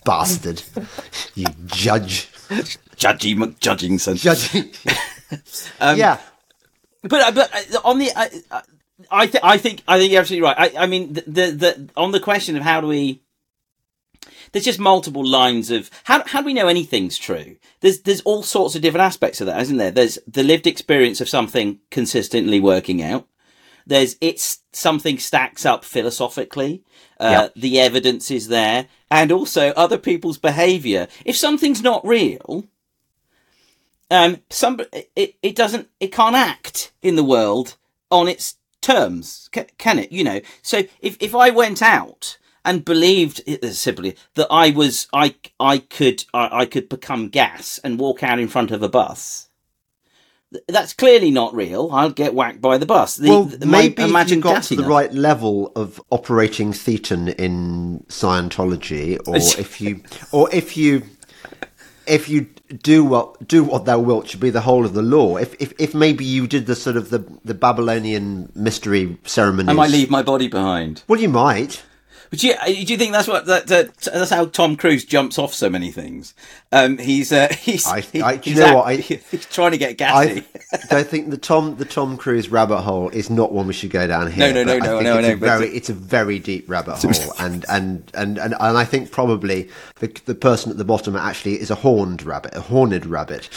bastard. 0.05 0.63
you 1.35 1.45
judge. 1.65 2.29
Judgy 2.95 3.35
McJudgingson. 3.35 4.15
Judging. 4.15 4.71
um, 5.81 5.97
yeah. 5.97 6.19
But 7.01 7.21
uh, 7.21 7.31
but 7.31 7.75
uh, 7.75 7.79
on 7.83 7.99
the. 7.99 8.11
Uh, 8.15 8.61
I, 9.11 9.27
th- 9.27 9.43
I 9.43 9.57
think 9.57 9.81
I 9.87 9.99
think 9.99 10.11
you're 10.11 10.21
absolutely 10.21 10.47
right. 10.47 10.75
I, 10.75 10.83
I 10.83 10.85
mean 10.85 11.13
the, 11.13 11.21
the 11.21 11.51
the 11.51 11.89
on 11.97 12.11
the 12.11 12.19
question 12.19 12.55
of 12.55 12.63
how 12.63 12.81
do 12.81 12.87
we 12.87 13.21
there's 14.51 14.65
just 14.65 14.79
multiple 14.79 15.25
lines 15.25 15.71
of 15.71 15.89
how 16.05 16.23
how 16.25 16.41
do 16.41 16.45
we 16.45 16.53
know 16.53 16.67
anything's 16.67 17.17
true? 17.17 17.57
There's 17.81 18.01
there's 18.01 18.21
all 18.21 18.43
sorts 18.43 18.75
of 18.75 18.81
different 18.81 19.03
aspects 19.05 19.41
of 19.41 19.47
that, 19.47 19.61
isn't 19.61 19.77
there? 19.77 19.91
There's 19.91 20.19
the 20.27 20.43
lived 20.43 20.67
experience 20.67 21.21
of 21.21 21.29
something 21.29 21.79
consistently 21.91 22.59
working 22.59 23.01
out. 23.01 23.27
There's 23.87 24.15
it's 24.21 24.59
something 24.71 25.19
stacks 25.19 25.65
up 25.65 25.85
philosophically. 25.85 26.83
Uh, 27.19 27.43
yep. 27.43 27.53
The 27.55 27.79
evidence 27.79 28.31
is 28.31 28.47
there, 28.47 28.87
and 29.11 29.31
also 29.31 29.69
other 29.71 29.97
people's 29.97 30.37
behaviour. 30.37 31.07
If 31.23 31.35
something's 31.37 31.81
not 31.81 32.05
real, 32.05 32.65
um, 34.09 34.41
some 34.49 34.79
it, 35.15 35.35
it 35.41 35.55
doesn't 35.55 35.89
it 35.99 36.11
can't 36.11 36.35
act 36.35 36.91
in 37.01 37.15
the 37.15 37.23
world 37.23 37.75
on 38.09 38.27
its 38.27 38.55
terms, 38.85 39.49
can 39.77 39.99
it? 39.99 40.11
You 40.11 40.23
know, 40.23 40.41
so 40.61 40.83
if 41.01 41.17
if 41.19 41.33
I 41.33 41.49
went 41.49 41.81
out 41.81 42.37
and 42.63 42.85
believed 42.85 43.41
uh, 43.47 43.71
simply 43.71 44.15
that 44.35 44.47
I 44.49 44.69
was 44.71 45.07
I 45.11 45.35
I 45.59 45.79
could 45.79 46.23
I, 46.33 46.61
I 46.61 46.65
could 46.65 46.87
become 46.87 47.29
gas 47.29 47.79
and 47.83 47.99
walk 47.99 48.23
out 48.23 48.39
in 48.39 48.47
front 48.47 48.71
of 48.71 48.83
a 48.83 48.89
bus. 48.89 49.49
That's 50.67 50.93
clearly 50.93 51.31
not 51.31 51.53
real. 51.53 51.89
I'll 51.91 52.11
get 52.11 52.33
whacked 52.33 52.61
by 52.61 52.77
the 52.77 52.85
bus. 52.85 53.15
The, 53.15 53.29
well, 53.29 53.43
the, 53.43 53.65
maybe 53.65 54.03
if 54.03 54.29
you 54.29 54.39
got 54.39 54.63
to 54.63 54.75
the 54.75 54.83
enough. 54.83 54.89
right 54.89 55.13
level 55.13 55.73
of 55.75 55.99
operating 56.11 56.71
thetan 56.71 57.33
in 57.35 58.05
Scientology, 58.07 59.19
or 59.27 59.35
if 59.35 59.81
you, 59.81 60.03
or 60.31 60.47
if 60.53 60.77
you, 60.77 61.01
if 62.07 62.29
you 62.29 62.47
do 62.81 63.03
what 63.03 63.47
do 63.47 63.63
what 63.63 63.85
thou 63.85 63.99
wilt 63.99 64.27
should 64.29 64.39
be 64.39 64.49
the 64.49 64.61
whole 64.61 64.85
of 64.85 64.93
the 64.93 65.01
law. 65.01 65.37
If 65.37 65.59
if, 65.61 65.73
if 65.79 65.93
maybe 65.93 66.25
you 66.25 66.47
did 66.47 66.65
the 66.65 66.75
sort 66.75 66.97
of 66.97 67.09
the 67.09 67.19
the 67.43 67.53
Babylonian 67.53 68.51
mystery 68.55 69.17
ceremony, 69.23 69.69
I 69.69 69.73
might 69.73 69.91
leave 69.91 70.09
my 70.09 70.23
body 70.23 70.47
behind. 70.47 71.03
Well, 71.07 71.19
you 71.19 71.29
might. 71.29 71.83
But 72.29 72.39
do 72.39 72.47
you, 72.47 72.53
uh, 72.53 72.65
do 72.65 72.73
you 72.73 72.97
think 72.97 73.11
that's 73.11 73.27
what 73.27 73.45
that, 73.45 73.67
that, 73.67 73.97
that's 73.97 74.29
how 74.29 74.45
Tom 74.45 74.75
Cruise 74.75 75.05
jumps 75.05 75.37
off 75.37 75.53
so 75.53 75.69
many 75.69 75.91
things? 75.91 76.33
Um, 76.71 76.97
he's 76.97 77.31
uh, 77.31 77.47
he's, 77.59 77.85
I, 77.85 78.03
I, 78.23 78.39
you 78.43 78.55
know 78.55 78.65
at, 78.65 78.75
what 78.75 78.87
I, 78.87 78.95
he's 78.95 79.45
trying 79.45 79.71
to 79.71 79.77
get 79.77 79.97
gassy. 79.97 80.43
I, 80.91 80.97
I 80.99 81.03
think 81.03 81.29
the 81.29 81.37
Tom 81.37 81.75
the 81.77 81.85
Tom 81.85 82.17
Cruise 82.17 82.49
rabbit 82.49 82.81
hole 82.81 83.09
is 83.09 83.29
not 83.29 83.51
one 83.51 83.67
we 83.67 83.73
should 83.73 83.91
go 83.91 84.07
down 84.07 84.31
here. 84.31 84.53
No, 84.53 84.63
no, 84.63 84.77
no, 84.77 84.85
no, 84.85 85.01
no, 85.01 85.17
it's 85.19 85.27
no. 85.27 85.33
A 85.33 85.35
very, 85.35 85.67
it's 85.69 85.89
a 85.89 85.93
very 85.93 86.39
deep 86.39 86.69
rabbit 86.69 86.95
hole, 87.01 87.33
and, 87.39 87.65
and 87.69 88.11
and 88.13 88.37
and 88.37 88.53
and 88.53 88.77
I 88.77 88.85
think 88.85 89.11
probably 89.11 89.69
the 89.99 90.07
the 90.25 90.35
person 90.35 90.71
at 90.71 90.77
the 90.77 90.85
bottom 90.85 91.15
actually 91.15 91.59
is 91.59 91.71
a 91.71 91.75
horned 91.75 92.23
rabbit, 92.23 92.55
a 92.55 92.61
horned 92.61 93.05
rabbit. 93.05 93.49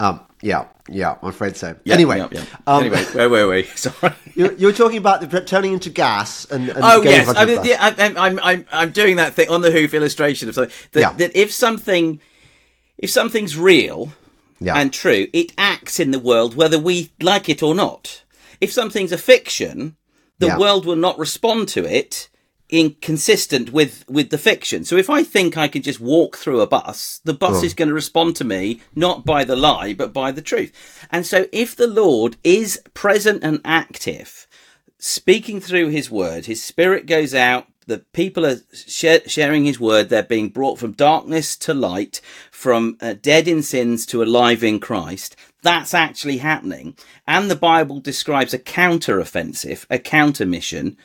Um, 0.00 0.20
yeah, 0.40 0.66
yeah, 0.88 1.16
I'm 1.20 1.28
afraid 1.28 1.56
so. 1.56 1.76
Yeah, 1.84 1.94
anyway, 1.94 2.18
yeah, 2.18 2.28
yeah. 2.30 2.44
Um, 2.66 2.84
anyway, 2.84 3.02
where 3.12 3.28
were 3.28 3.48
we? 3.48 3.62
Sorry, 3.74 4.14
you're, 4.34 4.52
you're, 4.52 4.72
talking 4.72 4.98
about 4.98 5.28
the, 5.28 5.40
turning 5.40 5.72
into 5.72 5.90
gas 5.90 6.44
and. 6.46 6.68
and 6.68 6.78
oh 6.82 7.02
yes, 7.02 7.28
I 7.36 7.44
mean, 7.44 7.64
yeah, 7.64 7.94
I'm, 7.98 8.16
I'm, 8.16 8.38
I'm 8.40 8.66
I'm 8.70 8.90
doing 8.90 9.16
that 9.16 9.34
thing 9.34 9.48
on 9.48 9.62
the 9.62 9.72
hoof 9.72 9.94
illustration 9.94 10.48
of 10.48 10.54
something 10.54 10.74
that, 10.92 11.00
yeah. 11.00 11.12
that 11.14 11.36
if 11.36 11.52
something 11.52 12.20
if 12.98 13.10
something's 13.10 13.56
real 13.56 14.12
yeah. 14.60 14.76
and 14.76 14.92
true, 14.92 15.26
it 15.32 15.52
acts 15.58 15.98
in 15.98 16.10
the 16.12 16.18
world 16.18 16.54
whether 16.54 16.78
we 16.78 17.12
like 17.20 17.48
it 17.48 17.62
or 17.62 17.74
not. 17.74 18.22
If 18.60 18.72
something's 18.72 19.12
a 19.12 19.18
fiction, 19.18 19.96
the 20.38 20.48
yeah. 20.48 20.58
world 20.58 20.84
will 20.84 20.96
not 20.96 21.18
respond 21.18 21.68
to 21.68 21.84
it 21.84 22.28
inconsistent 22.70 23.72
with 23.72 24.04
with 24.08 24.30
the 24.30 24.38
fiction. 24.38 24.84
So 24.84 24.96
if 24.96 25.08
I 25.08 25.22
think 25.22 25.56
I 25.56 25.68
can 25.68 25.82
just 25.82 26.00
walk 26.00 26.36
through 26.36 26.60
a 26.60 26.66
bus, 26.66 27.20
the 27.24 27.34
bus 27.34 27.62
oh. 27.62 27.64
is 27.64 27.74
going 27.74 27.88
to 27.88 27.94
respond 27.94 28.36
to 28.36 28.44
me 28.44 28.80
not 28.94 29.24
by 29.24 29.44
the 29.44 29.56
lie 29.56 29.94
but 29.94 30.12
by 30.12 30.32
the 30.32 30.42
truth. 30.42 31.06
And 31.10 31.26
so 31.26 31.46
if 31.52 31.74
the 31.74 31.86
Lord 31.86 32.36
is 32.44 32.80
present 32.94 33.42
and 33.42 33.60
active, 33.64 34.46
speaking 34.98 35.60
through 35.60 35.88
his 35.88 36.10
word, 36.10 36.46
his 36.46 36.62
spirit 36.62 37.06
goes 37.06 37.34
out, 37.34 37.66
the 37.86 38.00
people 38.12 38.44
are 38.44 38.58
sharing 39.26 39.64
his 39.64 39.80
word, 39.80 40.10
they're 40.10 40.22
being 40.22 40.50
brought 40.50 40.78
from 40.78 40.92
darkness 40.92 41.56
to 41.56 41.72
light, 41.72 42.20
from 42.50 42.98
uh, 43.00 43.14
dead 43.20 43.48
in 43.48 43.62
sins 43.62 44.04
to 44.06 44.22
alive 44.22 44.62
in 44.62 44.78
Christ. 44.78 45.36
That's 45.62 45.94
actually 45.94 46.38
happening. 46.38 46.96
And 47.26 47.50
the 47.50 47.56
Bible 47.56 48.00
describes 48.00 48.52
a 48.52 48.58
counter 48.58 49.18
offensive, 49.18 49.86
a 49.88 49.98
counter 49.98 50.44
mission 50.44 50.98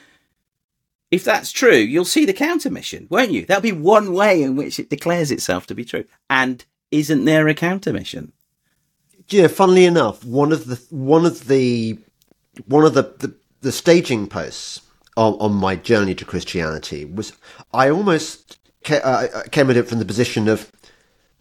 if 1.13 1.23
that's 1.23 1.51
true, 1.51 1.77
you'll 1.77 2.05
see 2.05 2.25
the 2.25 2.33
counter 2.33 2.71
mission, 2.71 3.05
won't 3.07 3.29
you? 3.29 3.45
That'll 3.45 3.61
be 3.61 3.71
one 3.71 4.13
way 4.13 4.41
in 4.41 4.55
which 4.55 4.79
it 4.79 4.89
declares 4.89 5.29
itself 5.29 5.67
to 5.67 5.75
be 5.75 5.85
true. 5.85 6.05
And 6.27 6.65
isn't 6.89 7.25
there 7.25 7.47
a 7.47 7.53
counter 7.53 7.93
mission? 7.93 8.33
Yeah, 9.29 9.45
funnily 9.45 9.85
enough, 9.85 10.25
one 10.25 10.51
of 10.51 10.65
the 10.65 10.81
one 10.89 11.27
of 11.27 11.47
the 11.47 11.99
one 12.65 12.83
of 12.83 12.95
the 12.95 13.03
the, 13.03 13.35
the 13.61 13.71
staging 13.71 14.25
posts 14.27 14.81
on, 15.15 15.33
on, 15.33 15.53
my 15.53 15.75
journey 15.75 16.15
to 16.15 16.25
Christianity 16.25 17.05
was 17.05 17.33
I 17.71 17.91
almost 17.91 18.57
ca- 18.83 18.95
uh, 19.03 19.43
came 19.51 19.69
at 19.69 19.77
it 19.77 19.87
from 19.87 19.99
the 19.99 20.05
position 20.05 20.47
of 20.47 20.71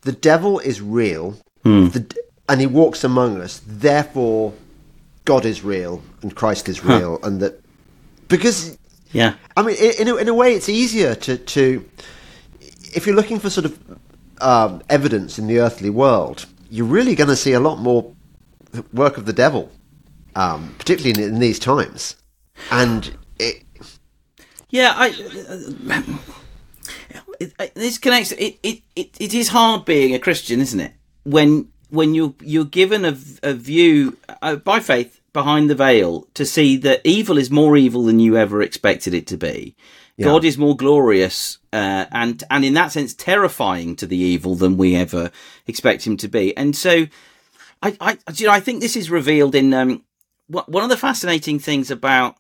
the 0.02 0.12
devil 0.12 0.58
is 0.58 0.82
real, 0.82 1.38
hmm. 1.62 1.88
the, 1.88 2.14
and 2.46 2.60
he 2.60 2.66
walks 2.66 3.04
among 3.04 3.40
us. 3.40 3.62
Therefore, 3.66 4.52
God 5.24 5.46
is 5.46 5.64
real 5.64 6.02
and 6.20 6.36
Christ 6.36 6.68
is 6.68 6.84
real, 6.84 7.18
huh. 7.22 7.26
and 7.26 7.40
that 7.40 7.58
because 8.28 8.76
yeah. 9.12 9.34
I 9.56 9.62
mean, 9.62 9.76
in 9.76 10.08
a, 10.08 10.16
in 10.16 10.28
a 10.28 10.34
way, 10.34 10.54
it's 10.54 10.68
easier 10.68 11.14
to, 11.14 11.36
to 11.36 11.88
if 12.94 13.06
you're 13.06 13.16
looking 13.16 13.38
for 13.38 13.50
sort 13.50 13.66
of 13.66 13.78
um, 14.40 14.82
evidence 14.88 15.38
in 15.38 15.46
the 15.46 15.60
earthly 15.60 15.90
world, 15.90 16.46
you're 16.70 16.86
really 16.86 17.14
going 17.14 17.28
to 17.28 17.36
see 17.36 17.52
a 17.52 17.60
lot 17.60 17.78
more 17.78 18.12
work 18.92 19.18
of 19.18 19.26
the 19.26 19.32
devil, 19.32 19.70
um, 20.34 20.74
particularly 20.78 21.22
in, 21.22 21.34
in, 21.34 21.40
these 21.40 21.58
times. 21.58 22.16
And 22.70 23.16
it, 23.38 23.62
yeah, 24.70 24.94
I. 24.96 25.08
It, 27.40 27.52
it, 27.58 27.74
this 27.74 27.98
connects. 27.98 28.32
It, 28.32 28.58
it, 28.62 28.82
it, 28.94 29.10
it 29.18 29.34
is 29.34 29.48
hard 29.48 29.84
being 29.84 30.14
a 30.14 30.18
Christian, 30.18 30.60
isn't 30.60 30.80
it? 30.80 30.92
When 31.24 31.68
when 31.90 32.14
you 32.14 32.34
you're 32.40 32.64
given 32.64 33.04
a, 33.04 33.16
a 33.42 33.52
view 33.52 34.16
uh, 34.40 34.56
by 34.56 34.80
faith 34.80 35.20
behind 35.32 35.70
the 35.70 35.74
veil 35.74 36.28
to 36.34 36.44
see 36.44 36.76
that 36.78 37.00
evil 37.04 37.38
is 37.38 37.50
more 37.50 37.76
evil 37.76 38.04
than 38.04 38.20
you 38.20 38.36
ever 38.36 38.60
expected 38.62 39.14
it 39.14 39.26
to 39.28 39.36
be. 39.36 39.74
Yeah. 40.16 40.26
God 40.26 40.44
is 40.44 40.58
more 40.58 40.76
glorious 40.76 41.58
uh, 41.72 42.06
and 42.10 42.44
and 42.50 42.64
in 42.64 42.74
that 42.74 42.92
sense 42.92 43.14
terrifying 43.14 43.96
to 43.96 44.06
the 44.06 44.16
evil 44.16 44.54
than 44.54 44.76
we 44.76 44.94
ever 44.94 45.30
expect 45.66 46.06
him 46.06 46.16
to 46.18 46.28
be. 46.28 46.56
And 46.56 46.76
so, 46.76 47.06
I 47.82 47.96
I 48.00 48.18
you 48.34 48.46
know 48.46 48.52
I 48.52 48.60
think 48.60 48.80
this 48.80 48.96
is 48.96 49.10
revealed 49.10 49.54
in 49.54 49.72
um, 49.72 50.04
one 50.48 50.84
of 50.84 50.90
the 50.90 50.98
fascinating 50.98 51.58
things 51.58 51.90
about 51.90 52.36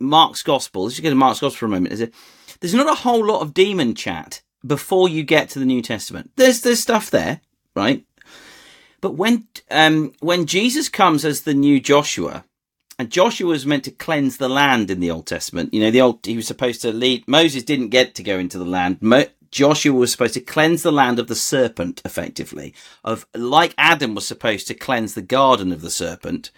Mark's 0.00 0.42
gospel. 0.42 0.84
Let's 0.84 0.94
just 0.94 1.02
go 1.02 1.10
to 1.10 1.14
Mark's 1.14 1.40
gospel 1.40 1.58
for 1.58 1.66
a 1.66 1.70
moment. 1.70 1.92
Is 1.92 2.00
it? 2.00 2.14
There's 2.60 2.74
not 2.74 2.88
a 2.88 3.02
whole 3.02 3.24
lot 3.24 3.42
of 3.42 3.54
demon 3.54 3.94
chat 3.94 4.42
before 4.66 5.08
you 5.08 5.22
get 5.22 5.50
to 5.50 5.58
the 5.58 5.66
New 5.66 5.82
Testament. 5.82 6.30
There's 6.36 6.62
there's 6.62 6.80
stuff 6.80 7.10
there, 7.10 7.42
right? 7.76 8.04
But 9.00 9.12
when 9.14 9.46
um, 9.70 10.12
when 10.20 10.46
Jesus 10.46 10.88
comes 10.88 11.24
as 11.24 11.42
the 11.42 11.54
new 11.54 11.80
Joshua, 11.80 12.44
and 12.98 13.10
Joshua 13.10 13.48
was 13.48 13.66
meant 13.66 13.84
to 13.84 13.90
cleanse 13.92 14.38
the 14.38 14.48
land 14.48 14.90
in 14.90 15.00
the 15.00 15.10
Old 15.10 15.26
Testament. 15.26 15.72
You 15.72 15.80
know, 15.80 15.90
the 15.90 16.00
old 16.00 16.26
he 16.26 16.36
was 16.36 16.46
supposed 16.46 16.82
to 16.82 16.92
lead. 16.92 17.24
Moses 17.28 17.62
didn't 17.62 17.90
get 17.90 18.14
to 18.16 18.22
go 18.22 18.38
into 18.38 18.58
the 18.58 18.64
land. 18.64 18.98
Mo- 19.00 19.26
Joshua 19.50 19.94
was 19.94 20.12
supposed 20.12 20.34
to 20.34 20.40
cleanse 20.40 20.82
the 20.82 20.92
land 20.92 21.18
of 21.18 21.28
the 21.28 21.34
serpent, 21.34 22.02
effectively, 22.04 22.74
of 23.04 23.26
like 23.34 23.74
Adam 23.78 24.14
was 24.14 24.26
supposed 24.26 24.66
to 24.68 24.74
cleanse 24.74 25.14
the 25.14 25.22
garden 25.22 25.72
of 25.72 25.80
the 25.80 25.90
serpent. 25.90 26.50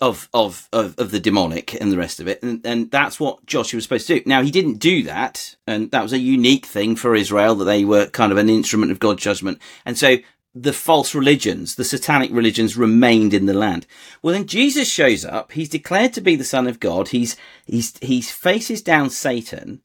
of, 0.00 0.28
of, 0.32 0.68
of, 0.72 0.94
of 0.98 1.10
the 1.10 1.20
demonic 1.20 1.74
and 1.80 1.90
the 1.90 1.96
rest 1.98 2.20
of 2.20 2.28
it. 2.28 2.42
And, 2.42 2.64
and 2.64 2.90
that's 2.90 3.18
what 3.18 3.44
Joshua 3.46 3.78
was 3.78 3.84
supposed 3.84 4.06
to 4.06 4.20
do. 4.20 4.22
Now, 4.26 4.42
he 4.42 4.50
didn't 4.50 4.78
do 4.78 5.02
that. 5.04 5.56
And 5.66 5.90
that 5.90 6.02
was 6.02 6.12
a 6.12 6.18
unique 6.18 6.66
thing 6.66 6.94
for 6.96 7.16
Israel 7.16 7.56
that 7.56 7.64
they 7.64 7.84
were 7.84 8.06
kind 8.06 8.30
of 8.30 8.38
an 8.38 8.48
instrument 8.48 8.92
of 8.92 9.00
God's 9.00 9.22
judgment. 9.22 9.58
And 9.84 9.98
so 9.98 10.18
the 10.54 10.72
false 10.72 11.14
religions, 11.14 11.74
the 11.74 11.84
satanic 11.84 12.30
religions 12.32 12.76
remained 12.76 13.34
in 13.34 13.46
the 13.46 13.54
land. 13.54 13.86
Well, 14.22 14.34
then 14.34 14.46
Jesus 14.46 14.88
shows 14.88 15.24
up. 15.24 15.52
He's 15.52 15.68
declared 15.68 16.12
to 16.14 16.20
be 16.20 16.36
the 16.36 16.44
son 16.44 16.66
of 16.66 16.80
God. 16.80 17.08
He's, 17.08 17.36
he's, 17.66 17.96
he 17.98 18.20
faces 18.20 18.82
down 18.82 19.10
Satan. 19.10 19.82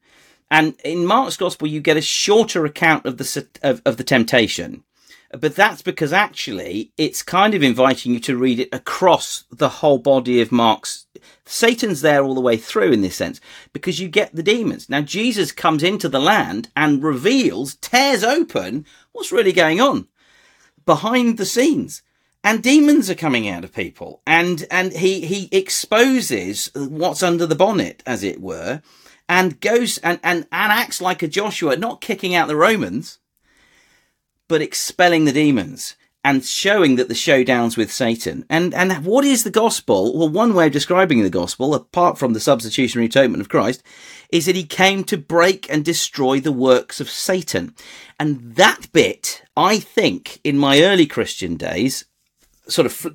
And 0.50 0.74
in 0.84 1.06
Mark's 1.06 1.36
gospel, 1.36 1.68
you 1.68 1.80
get 1.80 1.96
a 1.96 2.02
shorter 2.02 2.64
account 2.64 3.06
of 3.06 3.18
the, 3.18 3.46
of, 3.62 3.82
of 3.84 3.96
the 3.96 4.04
temptation 4.04 4.84
but 5.38 5.56
that's 5.56 5.82
because 5.82 6.12
actually 6.12 6.92
it's 6.96 7.22
kind 7.22 7.54
of 7.54 7.62
inviting 7.62 8.12
you 8.12 8.20
to 8.20 8.36
read 8.36 8.60
it 8.60 8.68
across 8.72 9.44
the 9.50 9.68
whole 9.68 9.98
body 9.98 10.40
of 10.40 10.52
Mark's. 10.52 11.06
Satan's 11.44 12.00
there 12.00 12.22
all 12.22 12.34
the 12.34 12.40
way 12.40 12.56
through 12.56 12.92
in 12.92 13.00
this 13.00 13.16
sense 13.16 13.40
because 13.72 14.00
you 14.00 14.08
get 14.08 14.34
the 14.34 14.42
demons. 14.42 14.88
Now 14.88 15.00
Jesus 15.00 15.52
comes 15.52 15.82
into 15.82 16.08
the 16.08 16.20
land 16.20 16.70
and 16.76 17.02
reveals, 17.02 17.76
tears 17.76 18.22
open 18.22 18.86
what's 19.12 19.32
really 19.32 19.52
going 19.52 19.80
on 19.80 20.08
behind 20.86 21.38
the 21.38 21.46
scenes. 21.46 22.02
And 22.42 22.62
demons 22.62 23.08
are 23.08 23.14
coming 23.14 23.48
out 23.48 23.64
of 23.64 23.72
people 23.72 24.20
and, 24.26 24.66
and 24.70 24.92
he, 24.92 25.24
he 25.24 25.48
exposes 25.50 26.70
what's 26.74 27.22
under 27.22 27.46
the 27.46 27.54
bonnet, 27.54 28.02
as 28.04 28.22
it 28.22 28.40
were, 28.40 28.82
and 29.28 29.60
goes 29.60 29.96
and, 29.98 30.20
and, 30.22 30.46
and 30.52 30.72
acts 30.72 31.00
like 31.00 31.22
a 31.22 31.28
Joshua, 31.28 31.76
not 31.76 32.02
kicking 32.02 32.34
out 32.34 32.48
the 32.48 32.56
Romans, 32.56 33.18
but 34.46 34.60
expelling 34.60 35.24
the 35.24 35.32
demons 35.32 35.96
and 36.24 36.42
showing 36.42 36.96
that 36.96 37.08
the 37.08 37.14
showdowns 37.14 37.76
with 37.76 37.92
Satan. 37.92 38.46
And 38.48 38.72
and 38.74 39.04
what 39.04 39.26
is 39.26 39.44
the 39.44 39.50
gospel? 39.50 40.18
Well, 40.18 40.30
one 40.30 40.54
way 40.54 40.66
of 40.66 40.72
describing 40.72 41.22
the 41.22 41.30
gospel, 41.30 41.74
apart 41.74 42.18
from 42.18 42.32
the 42.32 42.40
substitutionary 42.40 43.06
atonement 43.06 43.42
of 43.42 43.50
Christ, 43.50 43.82
is 44.30 44.46
that 44.46 44.56
he 44.56 44.64
came 44.64 45.04
to 45.04 45.18
break 45.18 45.70
and 45.70 45.84
destroy 45.84 46.40
the 46.40 46.50
works 46.50 46.98
of 46.98 47.10
Satan. 47.10 47.74
And 48.18 48.56
that 48.56 48.90
bit, 48.92 49.42
I 49.54 49.78
think, 49.78 50.40
in 50.42 50.56
my 50.56 50.82
early 50.82 51.06
Christian 51.06 51.56
days, 51.56 52.06
sort 52.66 52.86
of 52.86 53.14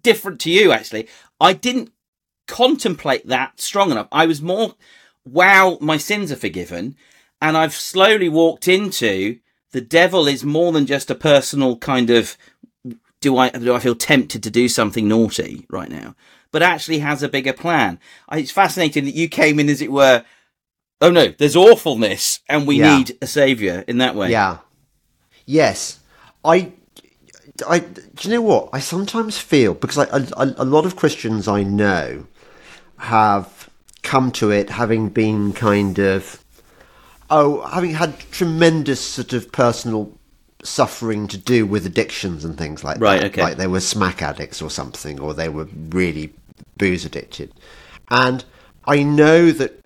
different 0.00 0.40
to 0.42 0.50
you 0.50 0.70
actually, 0.70 1.08
I 1.40 1.54
didn't 1.54 1.90
contemplate 2.46 3.26
that 3.26 3.60
strong 3.60 3.90
enough. 3.90 4.06
I 4.12 4.26
was 4.26 4.40
more, 4.40 4.76
wow, 5.24 5.78
my 5.80 5.96
sins 5.96 6.30
are 6.30 6.36
forgiven. 6.36 6.94
And 7.42 7.56
I've 7.56 7.74
slowly 7.74 8.28
walked 8.28 8.68
into 8.68 9.40
the 9.76 9.82
devil 9.82 10.26
is 10.26 10.42
more 10.42 10.72
than 10.72 10.86
just 10.86 11.10
a 11.10 11.14
personal 11.14 11.76
kind 11.76 12.08
of 12.08 12.38
do 13.20 13.36
I 13.36 13.50
do 13.50 13.74
I 13.74 13.78
feel 13.78 13.94
tempted 13.94 14.42
to 14.42 14.50
do 14.50 14.70
something 14.70 15.06
naughty 15.06 15.66
right 15.68 15.90
now, 15.90 16.16
but 16.50 16.62
actually 16.62 17.00
has 17.00 17.22
a 17.22 17.28
bigger 17.28 17.52
plan. 17.52 18.00
It's 18.32 18.50
fascinating 18.50 19.04
that 19.04 19.14
you 19.14 19.28
came 19.28 19.60
in 19.60 19.68
as 19.68 19.82
it 19.82 19.92
were. 19.92 20.24
Oh 21.02 21.10
no, 21.10 21.28
there's 21.28 21.56
awfulness, 21.56 22.40
and 22.48 22.66
we 22.66 22.78
yeah. 22.78 22.96
need 22.96 23.18
a 23.20 23.26
savior 23.26 23.84
in 23.86 23.98
that 23.98 24.14
way. 24.14 24.30
Yeah. 24.30 24.58
Yes, 25.44 26.00
I. 26.42 26.72
I 27.68 27.80
do 27.80 28.02
you 28.22 28.30
know 28.30 28.42
what 28.42 28.70
I 28.72 28.80
sometimes 28.80 29.36
feel 29.36 29.74
because 29.74 29.98
I, 29.98 30.04
a, 30.14 30.54
a 30.56 30.64
lot 30.64 30.86
of 30.86 30.96
Christians 30.96 31.48
I 31.48 31.62
know 31.62 32.26
have 32.96 33.68
come 34.02 34.30
to 34.32 34.50
it 34.50 34.70
having 34.70 35.10
been 35.10 35.52
kind 35.52 35.98
of 35.98 36.42
oh, 37.30 37.62
having 37.62 37.92
had 37.92 38.18
tremendous 38.30 39.00
sort 39.00 39.32
of 39.32 39.50
personal 39.52 40.12
suffering 40.62 41.28
to 41.28 41.38
do 41.38 41.64
with 41.66 41.86
addictions 41.86 42.44
and 42.44 42.58
things 42.58 42.82
like 42.82 43.00
right, 43.00 43.20
that. 43.20 43.32
Okay. 43.32 43.42
Like 43.42 43.56
they 43.56 43.66
were 43.66 43.80
smack 43.80 44.22
addicts 44.22 44.60
or 44.60 44.70
something, 44.70 45.20
or 45.20 45.34
they 45.34 45.48
were 45.48 45.68
really 45.90 46.32
booze 46.76 47.04
addicted. 47.04 47.52
And 48.10 48.44
I 48.84 49.02
know 49.02 49.50
that 49.50 49.80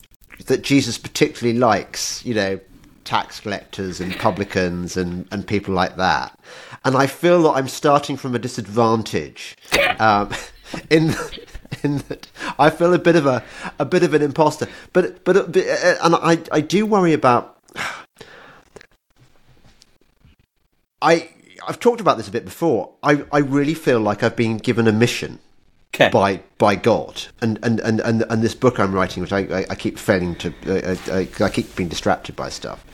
that 0.47 0.63
Jesus 0.63 0.97
particularly 0.99 1.59
likes, 1.59 2.25
you 2.25 2.35
know, 2.35 2.61
tax 3.05 3.41
collectors 3.41 4.01
and 4.01 4.17
publicans 4.19 4.97
and, 4.97 5.27
and 5.33 5.47
people 5.47 5.75
like 5.75 5.97
that. 5.97 6.39
And 6.85 6.97
I 6.97 7.07
feel 7.07 7.43
that 7.43 7.51
I'm 7.51 7.69
starting 7.69 8.17
from 8.17 8.35
a 8.35 8.39
disadvantage 8.39 9.57
um, 9.99 10.33
in 10.89 11.15
in 11.83 11.99
that 12.09 12.29
I 12.59 12.71
feel 12.71 12.95
a 12.95 12.99
bit 12.99 13.17
of 13.17 13.27
a 13.27 13.45
a 13.79 13.85
bit 13.85 14.03
of 14.03 14.15
an 14.15 14.23
imposter. 14.23 14.69
But 14.93 15.25
but, 15.25 15.53
but 15.53 15.67
uh, 15.67 15.97
and 16.03 16.15
I 16.17 16.39
I 16.53 16.61
do 16.61 16.87
worry 16.87 17.13
about. 17.13 17.59
I 21.03 21.31
I've 21.67 21.81
talked 21.81 22.01
about 22.01 22.19
this 22.19 22.29
a 22.29 22.33
bit 22.33 22.45
before. 22.45 22.93
I 23.03 23.25
I 23.33 23.39
really 23.39 23.75
feel 23.75 24.01
like 24.01 24.23
I've 24.23 24.37
been 24.37 24.59
given 24.59 24.87
a 24.87 24.93
mission. 24.93 25.39
Okay. 25.93 26.09
By 26.09 26.41
by 26.57 26.77
God 26.77 27.25
and, 27.43 27.59
and, 27.65 27.81
and, 27.81 28.01
and, 28.01 28.23
and 28.31 28.43
this 28.43 28.55
book 28.55 28.79
I'm 28.79 28.93
writing, 28.95 29.23
which 29.23 29.33
I, 29.33 29.41
I, 29.41 29.67
I 29.71 29.75
keep 29.75 29.99
failing 29.99 30.37
to, 30.37 30.55
uh, 30.67 30.97
I, 31.09 31.23
uh, 31.23 31.45
I 31.45 31.49
keep 31.49 31.75
being 31.75 31.89
distracted 31.89 32.37
by 32.37 32.49
stuff. 32.49 32.85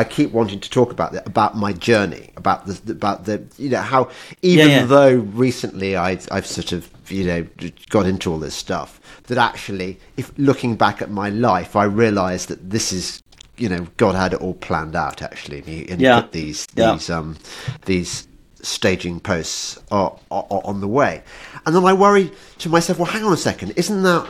I 0.00 0.04
keep 0.04 0.32
wanting 0.32 0.60
to 0.60 0.70
talk 0.70 0.92
about 0.92 1.12
the, 1.12 1.22
about 1.26 1.58
my 1.58 1.74
journey, 1.74 2.30
about 2.34 2.64
the 2.64 2.92
about 2.92 3.26
the 3.26 3.44
you 3.58 3.68
know 3.68 3.82
how 3.82 4.08
even 4.40 4.70
yeah, 4.70 4.76
yeah. 4.78 4.84
though 4.86 5.16
recently 5.16 5.94
I 5.94 6.18
I've 6.30 6.46
sort 6.46 6.72
of 6.72 6.90
you 7.10 7.24
know 7.26 7.46
got 7.90 8.06
into 8.06 8.32
all 8.32 8.38
this 8.38 8.54
stuff 8.54 8.98
that 9.24 9.36
actually 9.36 9.98
if 10.16 10.32
looking 10.38 10.74
back 10.74 11.02
at 11.02 11.10
my 11.10 11.28
life 11.28 11.76
I 11.76 11.84
realized 11.84 12.48
that 12.48 12.70
this 12.70 12.92
is 12.94 13.22
you 13.58 13.68
know 13.68 13.88
God 13.98 14.14
had 14.14 14.32
it 14.32 14.40
all 14.40 14.54
planned 14.54 14.96
out 14.96 15.20
actually 15.20 15.58
and 15.58 15.66
he, 15.66 15.88
and 15.90 16.00
yeah. 16.00 16.22
put 16.22 16.32
these 16.32 16.64
these 16.68 17.10
um 17.10 17.36
these 17.84 18.26
staging 18.62 19.20
posts 19.20 19.78
are, 19.90 20.18
are, 20.30 20.46
are 20.50 20.62
on 20.64 20.80
the 20.80 20.88
way 20.88 21.22
and 21.66 21.76
then 21.76 21.84
I 21.84 21.92
worry 21.92 22.32
to 22.60 22.70
myself 22.70 22.98
well 22.98 23.12
hang 23.12 23.24
on 23.24 23.34
a 23.34 23.36
second 23.50 23.72
isn't 23.72 24.02
that 24.02 24.26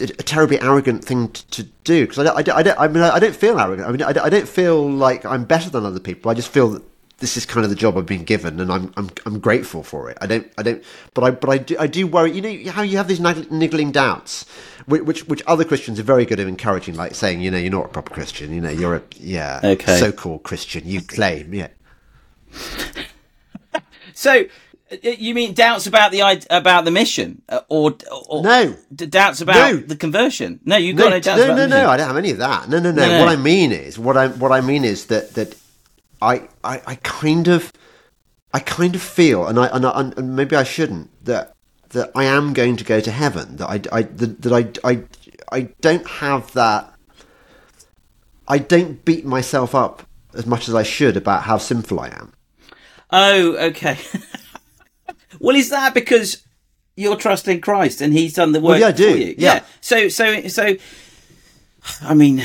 a 0.00 0.06
terribly 0.06 0.60
arrogant 0.60 1.04
thing 1.04 1.28
to, 1.28 1.62
do 1.84 2.04
because 2.04 2.18
I 2.18 2.24
don't, 2.24 2.36
I, 2.36 2.42
don't, 2.42 2.56
I 2.56 2.62
don't 2.62 2.80
I 2.80 2.88
mean 2.88 3.02
I 3.04 3.18
don't 3.20 3.36
feel 3.36 3.60
arrogant 3.60 3.86
I 3.86 3.92
mean 3.92 4.02
I 4.02 4.28
don't 4.28 4.48
feel 4.48 4.90
like 4.90 5.24
I'm 5.24 5.44
better 5.44 5.70
than 5.70 5.86
other 5.86 6.00
people 6.00 6.30
I 6.30 6.34
just 6.34 6.48
feel 6.48 6.70
that 6.70 6.82
this 7.18 7.36
is 7.36 7.46
kind 7.46 7.64
of 7.64 7.70
the 7.70 7.76
job 7.76 7.96
I've 7.96 8.06
been 8.06 8.24
given, 8.24 8.60
and 8.60 8.70
I'm 8.70 8.92
I'm 8.96 9.10
I'm 9.24 9.38
grateful 9.38 9.82
for 9.82 10.10
it. 10.10 10.18
I 10.20 10.26
don't 10.26 10.50
I 10.58 10.62
don't, 10.62 10.84
but 11.14 11.24
I 11.24 11.30
but 11.30 11.48
I 11.48 11.58
do 11.58 11.76
I 11.78 11.86
do 11.86 12.06
worry. 12.06 12.32
You 12.32 12.42
know 12.42 12.70
how 12.70 12.82
you 12.82 12.98
have 12.98 13.08
these 13.08 13.20
niggling 13.20 13.90
doubts, 13.90 14.44
which, 14.86 15.02
which 15.02 15.26
which 15.26 15.42
other 15.46 15.64
Christians 15.64 15.98
are 15.98 16.02
very 16.02 16.26
good 16.26 16.40
at 16.40 16.46
encouraging, 16.46 16.94
like 16.94 17.14
saying, 17.14 17.40
you 17.40 17.50
know, 17.50 17.56
you're 17.56 17.70
not 17.70 17.86
a 17.86 17.88
proper 17.88 18.12
Christian. 18.12 18.52
You 18.52 18.60
know, 18.60 18.70
you're 18.70 18.96
a 18.96 19.02
yeah, 19.16 19.60
okay. 19.64 19.98
so-called 19.98 20.42
Christian. 20.42 20.86
You 20.86 21.00
claim, 21.00 21.54
yeah. 21.54 21.68
so 24.14 24.44
you 25.02 25.34
mean 25.34 25.52
doubts 25.54 25.86
about 25.86 26.12
the 26.12 26.46
about 26.50 26.84
the 26.84 26.90
mission, 26.90 27.42
uh, 27.48 27.60
or, 27.68 27.96
or 28.28 28.42
no 28.42 28.76
doubts 28.94 29.40
about 29.40 29.72
no. 29.72 29.76
the 29.78 29.96
conversion? 29.96 30.60
No, 30.64 30.76
you've 30.76 30.96
got 30.96 31.04
no, 31.04 31.10
no 31.10 31.20
doubts. 31.20 31.40
No, 31.40 31.54
no, 31.54 31.66
no. 31.66 31.88
I 31.90 31.96
don't 31.96 32.06
have 32.06 32.16
any 32.16 32.30
of 32.30 32.38
that. 32.38 32.68
No, 32.68 32.78
no, 32.78 32.92
no. 32.92 33.02
no, 33.02 33.08
no. 33.08 33.18
What 33.18 33.28
I 33.28 33.36
mean 33.36 33.72
is, 33.72 33.98
what 33.98 34.16
I 34.16 34.28
what 34.28 34.52
I 34.52 34.60
mean 34.60 34.84
is 34.84 35.06
that 35.06 35.34
that 35.34 35.56
I, 36.20 36.48
I, 36.64 36.82
I 36.86 36.94
kind 36.96 37.48
of, 37.48 37.72
I 38.52 38.60
kind 38.60 38.94
of 38.94 39.02
feel, 39.02 39.46
and 39.46 39.58
I, 39.58 39.66
and, 39.68 39.86
I, 39.86 40.00
and 40.00 40.36
maybe 40.36 40.56
I 40.56 40.64
shouldn't, 40.64 41.10
that 41.24 41.54
that 41.90 42.10
I 42.14 42.24
am 42.24 42.52
going 42.52 42.76
to 42.76 42.84
go 42.84 43.00
to 43.00 43.10
heaven. 43.10 43.56
That 43.56 43.68
I, 43.68 43.98
I 43.98 44.02
that, 44.02 44.42
that 44.42 44.52
I, 44.84 44.90
I, 44.90 45.02
I 45.52 45.60
don't 45.80 46.06
have 46.08 46.52
that. 46.52 46.92
I 48.48 48.58
don't 48.58 49.04
beat 49.04 49.24
myself 49.24 49.74
up 49.74 50.06
as 50.34 50.46
much 50.46 50.68
as 50.68 50.74
I 50.74 50.82
should 50.82 51.16
about 51.16 51.42
how 51.42 51.58
sinful 51.58 51.98
I 51.98 52.08
am. 52.08 52.32
Oh, 53.10 53.56
okay. 53.68 53.98
well, 55.40 55.56
is 55.56 55.70
that 55.70 55.94
because 55.94 56.44
you're 56.96 57.16
trusting 57.16 57.60
Christ 57.60 58.00
and 58.00 58.12
He's 58.12 58.34
done 58.34 58.52
the 58.52 58.60
work 58.60 58.70
well, 58.70 58.80
yeah, 58.80 58.86
I 58.88 58.92
do. 58.92 59.12
for 59.12 59.18
you? 59.18 59.34
Yeah. 59.38 59.54
yeah. 59.54 59.64
So, 59.80 60.08
so, 60.08 60.48
so. 60.48 60.76
I 62.02 62.14
mean, 62.14 62.42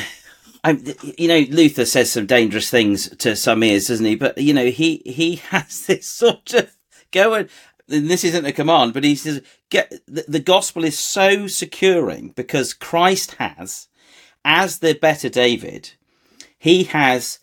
I, 0.64 0.72
you 1.18 1.28
know, 1.28 1.46
Luther 1.50 1.86
says 1.86 2.12
some 2.12 2.26
dangerous 2.26 2.70
things 2.70 3.10
to 3.18 3.36
some 3.36 3.64
ears, 3.64 3.88
doesn't 3.88 4.06
he? 4.06 4.16
But 4.16 4.38
you 4.38 4.54
know, 4.54 4.68
he 4.68 5.02
he 5.06 5.38
has 5.38 5.86
this 5.88 6.08
sort 6.08 6.54
of 6.54 6.76
go 7.12 7.34
and, 7.34 7.50
and 7.90 8.10
this 8.10 8.24
isn't 8.24 8.46
a 8.46 8.54
command, 8.54 8.94
but 8.94 9.04
he 9.04 9.16
says, 9.16 9.42
get 9.70 9.92
the, 10.08 10.26
the 10.28 10.40
gospel 10.40 10.84
is 10.84 10.98
so 10.98 11.48
securing 11.48 12.30
because 12.30 12.74
Christ 12.74 13.34
has, 13.34 13.88
as 14.46 14.80
the 14.80 14.94
better 14.94 15.30
David, 15.30 15.92
he 16.58 16.86
has 16.86 17.40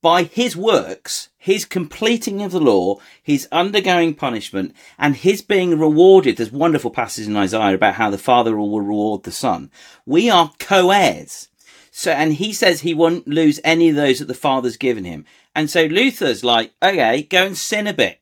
by 0.00 0.22
his 0.22 0.56
works, 0.56 1.28
his 1.36 1.64
completing 1.64 2.42
of 2.42 2.52
the 2.52 2.60
law, 2.60 2.96
his 3.22 3.48
undergoing 3.50 4.14
punishment, 4.14 4.74
and 4.98 5.16
his 5.16 5.42
being 5.42 5.78
rewarded. 5.78 6.36
There's 6.36 6.52
wonderful 6.52 6.90
passages 6.90 7.28
in 7.28 7.36
Isaiah 7.36 7.74
about 7.74 7.94
how 7.94 8.10
the 8.10 8.18
Father 8.18 8.56
will 8.56 8.80
reward 8.80 9.24
the 9.24 9.32
Son. 9.32 9.70
We 10.06 10.30
are 10.30 10.52
co-heirs. 10.58 11.48
So, 11.90 12.12
and 12.12 12.34
he 12.34 12.52
says 12.52 12.80
he 12.80 12.94
won't 12.94 13.26
lose 13.26 13.60
any 13.64 13.88
of 13.88 13.96
those 13.96 14.20
that 14.20 14.28
the 14.28 14.34
Father's 14.34 14.76
given 14.76 15.04
him. 15.04 15.24
And 15.54 15.68
so 15.68 15.86
Luther's 15.86 16.44
like, 16.44 16.72
okay, 16.80 17.22
go 17.22 17.46
and 17.46 17.58
sin 17.58 17.88
a 17.88 17.92
bit 17.92 18.20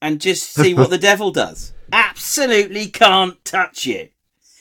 and 0.00 0.20
just 0.20 0.52
see 0.52 0.72
what 0.72 0.90
the 0.90 0.98
devil 1.10 1.32
does. 1.32 1.72
Absolutely 1.92 2.86
can't 2.86 3.44
touch 3.44 3.86
you. 3.86 4.10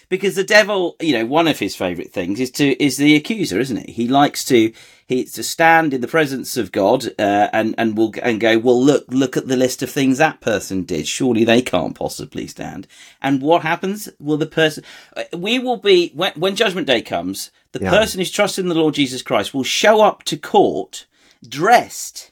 Because 0.10 0.36
the 0.36 0.44
devil, 0.44 0.96
you 1.02 1.14
know, 1.14 1.26
one 1.26 1.48
of 1.48 1.60
his 1.60 1.76
favourite 1.76 2.12
things 2.12 2.40
is 2.40 2.52
to 2.52 2.84
is 2.84 2.98
the 2.98 3.16
accuser, 3.16 3.60
isn't 3.60 3.78
it? 3.78 3.90
He 3.90 4.08
likes 4.08 4.44
to 4.46 4.72
he 5.08 5.26
to 5.26 5.44
stand 5.44 5.94
in 5.94 6.02
the 6.02 6.08
presence 6.08 6.58
of 6.58 6.72
God 6.72 7.08
uh, 7.20 7.50
and 7.54 7.76
and 7.78 7.98
will 7.98 8.14
and 8.22 8.40
go, 8.40 8.58
well, 8.58 8.82
look 8.82 9.06
look 9.10 9.38
at 9.38 9.48
the 9.48 9.58
list 9.58 9.82
of 9.84 9.90
things 9.90 10.18
that 10.18 10.42
person 10.42 10.84
did. 10.84 11.08
Surely 11.08 11.44
they 11.44 11.62
can't 11.62 11.96
possibly 11.96 12.48
stand. 12.48 12.88
And 13.22 13.42
what 13.42 13.62
happens? 13.62 14.10
Will 14.20 14.38
the 14.38 14.46
person? 14.46 14.84
uh, 15.16 15.24
We 15.38 15.60
will 15.60 15.78
be 15.78 16.12
when, 16.14 16.34
when 16.34 16.56
Judgment 16.56 16.88
Day 16.88 17.02
comes. 17.02 17.52
The 17.72 17.82
Yeah. 17.84 17.90
person 17.90 18.20
who's 18.20 18.32
trusted 18.32 18.64
in 18.64 18.70
the 18.70 18.76
Lord 18.76 18.94
Jesus 18.94 19.22
Christ 19.22 19.54
will 19.54 19.64
show 19.64 20.02
up 20.02 20.24
to 20.24 20.38
court 20.38 21.06
dressed 21.48 22.32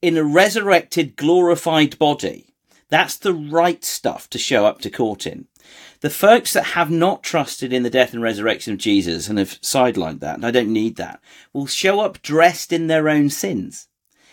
in 0.00 0.16
a 0.16 0.24
resurrected, 0.24 1.16
glorified 1.16 1.98
body. 1.98 2.54
That's 2.90 3.16
the 3.16 3.32
right 3.32 3.84
stuff 3.84 4.28
to 4.30 4.38
show 4.38 4.66
up 4.66 4.80
to 4.80 4.90
court 4.90 5.26
in. 5.26 5.46
The 6.02 6.10
folks 6.10 6.52
that 6.52 6.64
have 6.64 6.90
not 6.90 7.22
trusted 7.22 7.72
in 7.72 7.84
the 7.84 7.90
death 7.90 8.12
and 8.12 8.20
resurrection 8.20 8.72
of 8.72 8.78
Jesus 8.80 9.28
and 9.28 9.38
have 9.38 9.60
sidelined 9.60 10.18
that, 10.18 10.34
and 10.34 10.44
I 10.44 10.50
don't 10.50 10.72
need 10.72 10.96
that, 10.96 11.20
will 11.52 11.66
show 11.66 12.00
up 12.00 12.20
dressed 12.22 12.72
in 12.72 12.88
their 12.88 13.08
own 13.08 13.30
sins. 13.30 13.86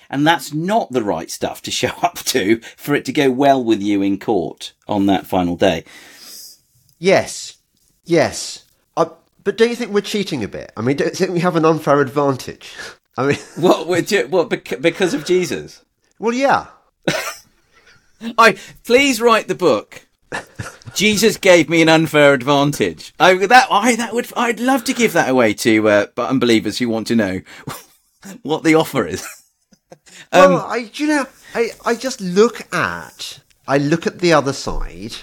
And 0.10 0.26
that's 0.26 0.52
not 0.52 0.92
the 0.92 1.04
right 1.04 1.30
stuff 1.30 1.62
to 1.62 1.72
show 1.82 1.94
up 2.02 2.16
to 2.26 2.60
for 2.76 2.96
it 2.96 3.06
to 3.06 3.14
go 3.14 3.30
well 3.30 3.64
with 3.64 3.84
you 3.84 4.02
in 4.02 4.18
court 4.20 4.74
on 4.88 5.06
that 5.06 5.28
final 5.28 5.56
day. 5.56 5.84
Yes, 6.98 7.58
yes. 8.04 8.66
Uh, 8.98 9.12
but 9.44 9.56
don't 9.56 9.70
you 9.70 9.76
think 9.76 9.92
we're 9.92 10.02
cheating 10.02 10.44
a 10.44 10.48
bit? 10.48 10.74
I 10.76 10.82
mean, 10.82 10.98
don't 10.98 11.10
you 11.10 11.16
think 11.16 11.32
we 11.32 11.40
have 11.40 11.56
an 11.56 11.66
unfair 11.66 12.02
advantage? 12.02 12.74
I 13.18 13.28
mean, 13.28 13.38
What? 13.58 13.88
What? 13.88 14.12
what 14.30 14.50
because 14.82 15.14
of 15.14 15.24
Jesus? 15.24 15.84
well, 16.18 16.34
yeah. 16.34 16.66
I 18.40 18.58
please 18.84 19.22
write 19.22 19.48
the 19.48 19.56
book. 19.56 20.08
Jesus 20.94 21.38
gave 21.38 21.70
me 21.70 21.82
an 21.82 21.90
unfair 21.90 22.34
advantage. 22.34 23.14
I 23.20 23.46
that 23.48 23.68
I 23.72 23.96
that 23.96 24.14
would 24.14 24.32
I'd 24.36 24.60
love 24.60 24.84
to 24.86 24.94
give 24.94 25.14
that 25.14 25.30
away 25.30 25.54
to 25.56 25.88
uh, 25.88 26.08
but 26.16 26.30
unbelievers 26.30 26.78
who 26.78 26.90
want 26.90 27.08
to 27.08 27.16
know 27.16 27.42
what 28.42 28.64
the 28.64 28.76
offer 28.76 29.06
is. 29.06 29.28
Um, 30.32 30.52
well, 30.54 30.66
I, 30.68 30.90
you 30.94 31.08
know, 31.08 31.26
I, 31.56 31.70
I 31.86 31.96
just 31.96 32.22
look 32.22 32.72
at, 32.74 33.40
I 33.68 33.78
look 33.78 34.06
at 34.06 34.20
the 34.20 34.34
other 34.34 34.54
side, 34.54 35.16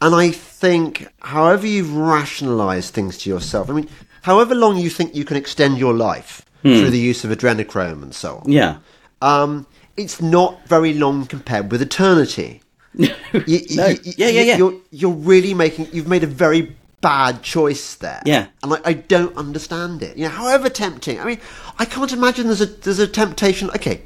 and 0.00 0.14
I 0.14 0.30
think, 0.30 1.08
however 1.20 1.66
you've 1.66 1.94
rationalised 1.94 2.94
things 2.94 3.18
to 3.18 3.30
yourself, 3.30 3.68
I 3.68 3.72
mean, 3.72 3.88
however 4.22 4.54
long 4.54 4.76
you 4.76 4.90
think 4.90 5.14
you 5.14 5.24
can 5.24 5.36
extend 5.36 5.78
your 5.78 5.94
life 5.94 6.44
through 6.62 6.90
the 6.90 6.98
use 6.98 7.24
of 7.24 7.30
adrenochrome 7.30 8.02
and 8.02 8.14
so 8.14 8.38
on, 8.38 8.50
yeah. 8.50 8.78
um, 9.22 9.66
it's 9.96 10.20
not 10.20 10.66
very 10.66 10.94
long 10.94 11.26
compared 11.26 11.70
with 11.70 11.82
eternity. 11.82 12.60
You- 13.46 13.76
No. 13.76 13.86
you- 13.88 13.98
Yeah, 14.16 14.28
yeah, 14.28 14.42
yeah. 14.42 14.56
You're, 14.56 14.74
you're 14.90 15.12
really 15.12 15.54
making, 15.54 15.88
you've 15.92 16.08
made 16.08 16.22
a 16.24 16.26
very 16.26 16.74
bad 17.02 17.42
choice 17.42 17.94
there. 17.96 18.22
Yeah. 18.24 18.46
And 18.62 18.74
I, 18.74 18.80
I 18.84 18.92
don't 18.94 19.36
understand 19.36 20.02
it. 20.02 20.16
You 20.16 20.24
know, 20.24 20.30
however 20.30 20.68
tempting. 20.68 21.20
I 21.20 21.24
mean, 21.24 21.40
I 21.78 21.84
can't 21.84 22.12
imagine 22.12 22.46
there's 22.46 22.60
a, 22.62 22.66
there's 22.66 22.98
a 22.98 23.06
temptation. 23.06 23.68
Okay. 23.70 24.02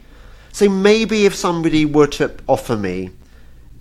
So 0.53 0.69
maybe 0.69 1.27
if 1.27 1.35
somebody 1.35 1.85
were 1.85 2.09
to 2.09 2.35
offer 2.49 2.77
me 2.77 3.11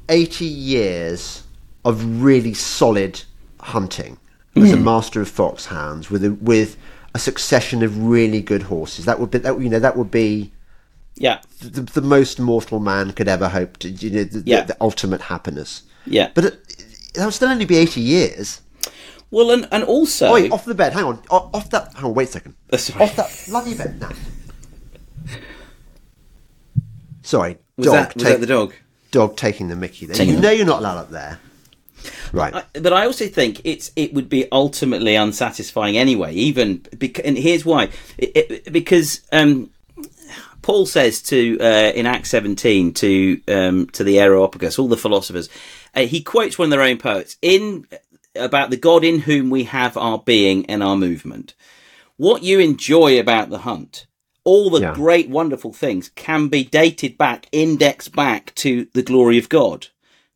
80 0.07 0.45
years 0.45 1.43
of 1.85 2.21
really 2.21 2.53
solid 2.53 3.21
hunting 3.59 4.17
as 4.55 4.71
a 4.71 4.77
Hmm. 4.77 4.83
master 4.83 5.21
of 5.21 5.29
foxhounds 5.29 6.09
with 6.11 6.23
a, 6.23 6.31
with 6.33 6.77
a 7.15 7.19
succession 7.19 7.81
of 7.83 7.97
really 8.03 8.41
good 8.41 8.63
horses, 8.63 9.05
that 9.05 9.19
would 9.19 9.31
be, 9.31 9.39
that, 9.39 9.59
you 9.59 9.69
know, 9.69 9.79
that 9.79 9.97
would 9.97 10.11
be 10.11 10.51
Yeah. 11.19 11.41
the, 11.61 11.81
the 11.81 12.01
most 12.01 12.39
mortal 12.39 12.79
man 12.79 13.11
could 13.11 13.27
ever 13.27 13.49
hope 13.49 13.77
to, 13.77 13.89
you 13.89 14.09
know, 14.09 14.23
the, 14.23 14.41
Yeah. 14.45 14.61
the, 14.61 14.73
the 14.73 14.77
ultimate 14.81 15.21
happiness. 15.21 15.83
Yeah. 16.05 16.31
But 16.33 16.45
it, 16.45 16.85
that 17.13 17.25
would 17.25 17.33
still 17.33 17.49
only 17.49 17.65
be 17.65 17.75
80 17.77 18.01
years. 18.01 18.61
Well, 19.31 19.51
and 19.51 19.67
and 19.71 19.83
also 19.83 20.27
Oh, 20.29 20.33
wait, 20.33 20.51
off 20.51 20.65
the 20.65 20.73
bed. 20.73 20.93
Hang 20.93 21.03
on. 21.03 21.21
O- 21.29 21.51
Off 21.53 21.69
that. 21.69 21.93
Hang 21.93 22.05
on. 22.05 22.13
Wait 22.15 22.29
a 22.29 22.31
second. 22.31 22.55
Sorry. 22.75 23.03
Off 23.03 23.15
that 23.15 23.43
bloody 23.47 23.75
bed 23.75 23.99
now. 24.01 24.09
Sorry. 27.21 27.57
was 27.77 27.85
dog. 27.87 27.95
that 27.95 28.15
was 28.15 28.23
take- 28.23 28.33
that 28.33 28.39
the 28.41 28.47
dog? 28.47 28.73
dog 29.11 29.35
taking 29.37 29.67
the 29.67 29.75
Mickey. 29.75 30.05
There. 30.05 30.15
Taking 30.15 30.35
You 30.35 30.39
know 30.41 30.51
you're 30.51 30.65
not 30.65 30.79
allowed 30.79 30.97
up 30.97 31.11
there. 31.11 31.39
Right. 32.31 32.53
I, 32.55 32.63
but 32.79 32.93
I 32.93 33.05
also 33.05 33.27
think 33.27 33.61
it's 33.63 33.91
it 33.95 34.13
would 34.13 34.29
be 34.29 34.47
ultimately 34.51 35.15
unsatisfying 35.15 35.97
anyway. 35.97 36.33
Even 36.33 36.85
bec- 36.97 37.19
and 37.25 37.37
here's 37.37 37.65
why: 37.65 37.89
it, 38.17 38.31
it, 38.67 38.71
because 38.73 39.21
um, 39.31 39.69
Paul 40.69 40.85
says 40.85 41.23
to 41.23 41.57
uh, 41.59 41.91
in 41.95 42.05
Acts 42.05 42.29
17 42.29 42.93
to 42.93 43.41
um, 43.47 43.87
to 43.87 44.03
the 44.03 44.19
Areopagus, 44.19 44.77
all 44.77 44.87
the 44.87 44.97
philosophers, 44.97 45.49
uh, 45.95 46.01
he 46.01 46.21
quotes 46.21 46.59
one 46.59 46.67
of 46.67 46.69
their 46.69 46.83
own 46.83 46.99
poets 46.99 47.37
in 47.41 47.87
about 48.35 48.69
the 48.69 48.77
God 48.77 49.03
in 49.03 49.21
whom 49.21 49.49
we 49.49 49.63
have 49.63 49.97
our 49.97 50.19
being 50.19 50.67
and 50.67 50.83
our 50.83 50.95
movement. 50.95 51.55
What 52.17 52.43
you 52.43 52.59
enjoy 52.59 53.19
about 53.19 53.49
the 53.49 53.59
hunt, 53.59 54.05
all 54.43 54.69
the 54.69 54.81
Yeah. 54.81 54.93
great, 54.93 55.27
wonderful 55.27 55.73
things, 55.73 56.11
can 56.13 56.49
be 56.49 56.63
dated 56.65 57.17
back, 57.17 57.47
indexed 57.51 58.15
back 58.15 58.53
to 58.55 58.85
the 58.93 59.01
glory 59.01 59.39
of 59.39 59.49
God. 59.49 59.87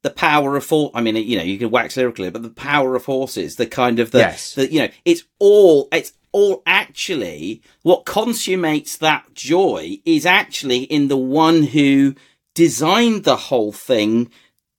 The 0.02 0.10
power 0.10 0.58
of 0.58 0.68
horse. 0.68 0.92
I 0.96 1.02
mean, 1.02 1.16
you 1.16 1.38
know, 1.38 1.44
you 1.44 1.60
can 1.60 1.70
wax 1.70 1.96
lyrical, 1.96 2.32
but 2.32 2.42
the 2.42 2.50
power 2.50 2.96
of 2.96 3.06
horses, 3.06 3.58
the 3.58 3.68
kind 3.68 4.00
of 4.00 4.10
the, 4.10 4.18
Yes. 4.18 4.56
the 4.56 4.74
you 4.74 4.80
know, 4.80 4.90
it's 5.06 5.26
all, 5.38 5.90
it's 5.92 6.14
all 6.34 6.62
actually 6.66 7.62
what 7.84 8.06
consummates 8.06 8.98
that 8.98 9.34
joy 9.34 10.00
is 10.04 10.26
actually 10.26 10.84
in 10.84 11.08
the 11.08 11.18
one 11.18 11.64
who 11.64 12.16
designed 12.54 13.24
the 13.24 13.36
whole 13.36 13.72
thing 13.72 14.30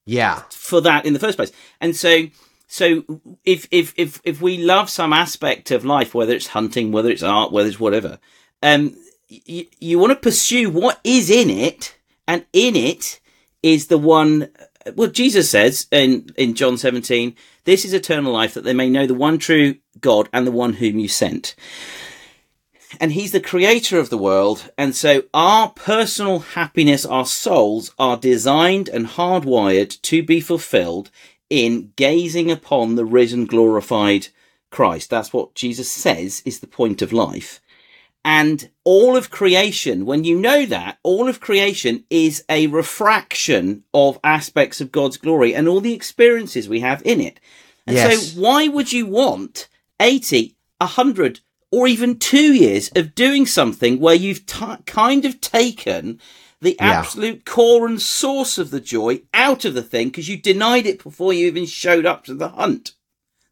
yeah. 0.04 0.42
for 0.50 0.80
that 0.82 1.06
in 1.06 1.12
the 1.12 1.18
first 1.18 1.36
place. 1.36 1.52
And 1.80 1.96
so, 1.96 2.26
so 2.66 3.04
if 3.44 3.66
if 3.70 3.94
if 3.96 4.20
if 4.24 4.42
we 4.42 4.58
love 4.58 4.90
some 4.90 5.12
aspect 5.12 5.70
of 5.70 5.84
life, 5.84 6.14
whether 6.14 6.34
it's 6.34 6.48
hunting, 6.48 6.92
whether 6.92 7.10
it's 7.10 7.22
art, 7.22 7.52
whether 7.52 7.68
it's 7.68 7.80
whatever, 7.80 8.18
um, 8.62 8.96
y- 9.30 9.68
you 9.80 9.98
want 9.98 10.10
to 10.10 10.16
pursue 10.16 10.70
what 10.70 11.00
is 11.04 11.30
in 11.30 11.50
it, 11.50 11.96
and 12.26 12.44
in 12.52 12.76
it 12.76 13.20
is 13.62 13.86
the 13.86 13.98
one. 13.98 14.48
Well, 14.94 15.10
Jesus 15.10 15.50
says 15.50 15.86
in 15.90 16.30
in 16.36 16.54
John 16.54 16.76
seventeen, 16.78 17.36
"This 17.64 17.84
is 17.84 17.92
eternal 17.92 18.32
life, 18.32 18.54
that 18.54 18.64
they 18.64 18.74
may 18.74 18.90
know 18.90 19.06
the 19.06 19.14
one 19.14 19.38
true 19.38 19.76
God 20.00 20.28
and 20.32 20.46
the 20.46 20.52
one 20.52 20.74
whom 20.74 20.98
you 20.98 21.08
sent." 21.08 21.54
and 23.00 23.12
he's 23.12 23.32
the 23.32 23.40
creator 23.40 23.98
of 23.98 24.10
the 24.10 24.18
world. 24.18 24.70
And 24.76 24.94
so 24.94 25.24
our 25.32 25.70
personal 25.70 26.40
happiness, 26.40 27.04
our 27.04 27.26
souls 27.26 27.92
are 27.98 28.16
designed 28.16 28.88
and 28.88 29.06
hardwired 29.06 30.00
to 30.02 30.22
be 30.22 30.40
fulfilled 30.40 31.10
in 31.50 31.92
gazing 31.96 32.50
upon 32.50 32.94
the 32.94 33.04
risen, 33.04 33.46
glorified 33.46 34.28
Christ. 34.70 35.10
That's 35.10 35.32
what 35.32 35.54
Jesus 35.54 35.90
says 35.90 36.42
is 36.44 36.60
the 36.60 36.66
point 36.66 37.02
of 37.02 37.12
life. 37.12 37.60
And 38.24 38.70
all 38.84 39.16
of 39.16 39.30
creation, 39.30 40.06
when 40.06 40.24
you 40.24 40.38
know 40.38 40.64
that, 40.66 40.98
all 41.02 41.28
of 41.28 41.40
creation 41.40 42.04
is 42.08 42.42
a 42.48 42.68
refraction 42.68 43.84
of 43.92 44.18
aspects 44.24 44.80
of 44.80 44.90
God's 44.92 45.18
glory 45.18 45.54
and 45.54 45.68
all 45.68 45.80
the 45.82 45.92
experiences 45.92 46.68
we 46.68 46.80
have 46.80 47.02
in 47.04 47.20
it. 47.20 47.38
And 47.86 47.96
Yes. 47.96 48.32
so 48.32 48.40
why 48.40 48.66
would 48.68 48.92
you 48.92 49.04
want 49.06 49.68
80, 50.00 50.56
100, 50.80 51.40
or 51.70 51.86
even 51.86 52.18
two 52.18 52.54
years 52.54 52.90
of 52.94 53.14
doing 53.14 53.44
something 53.46 54.00
where 54.00 54.14
you've 54.14 54.46
t- 54.46 54.64
kind 54.86 55.24
of 55.26 55.40
taken 55.42 56.18
the 56.62 56.76
Yeah. 56.80 56.92
absolute 57.00 57.44
core 57.44 57.86
and 57.86 58.00
source 58.00 58.56
of 58.56 58.70
the 58.70 58.80
joy 58.80 59.20
out 59.34 59.66
of 59.66 59.74
the 59.74 59.82
thing 59.82 60.08
because 60.08 60.28
you 60.30 60.38
denied 60.38 60.86
it 60.86 61.02
before 61.02 61.34
you 61.34 61.46
even 61.46 61.66
showed 61.66 62.06
up 62.06 62.24
to 62.24 62.34
the 62.34 62.48
hunt? 62.48 62.94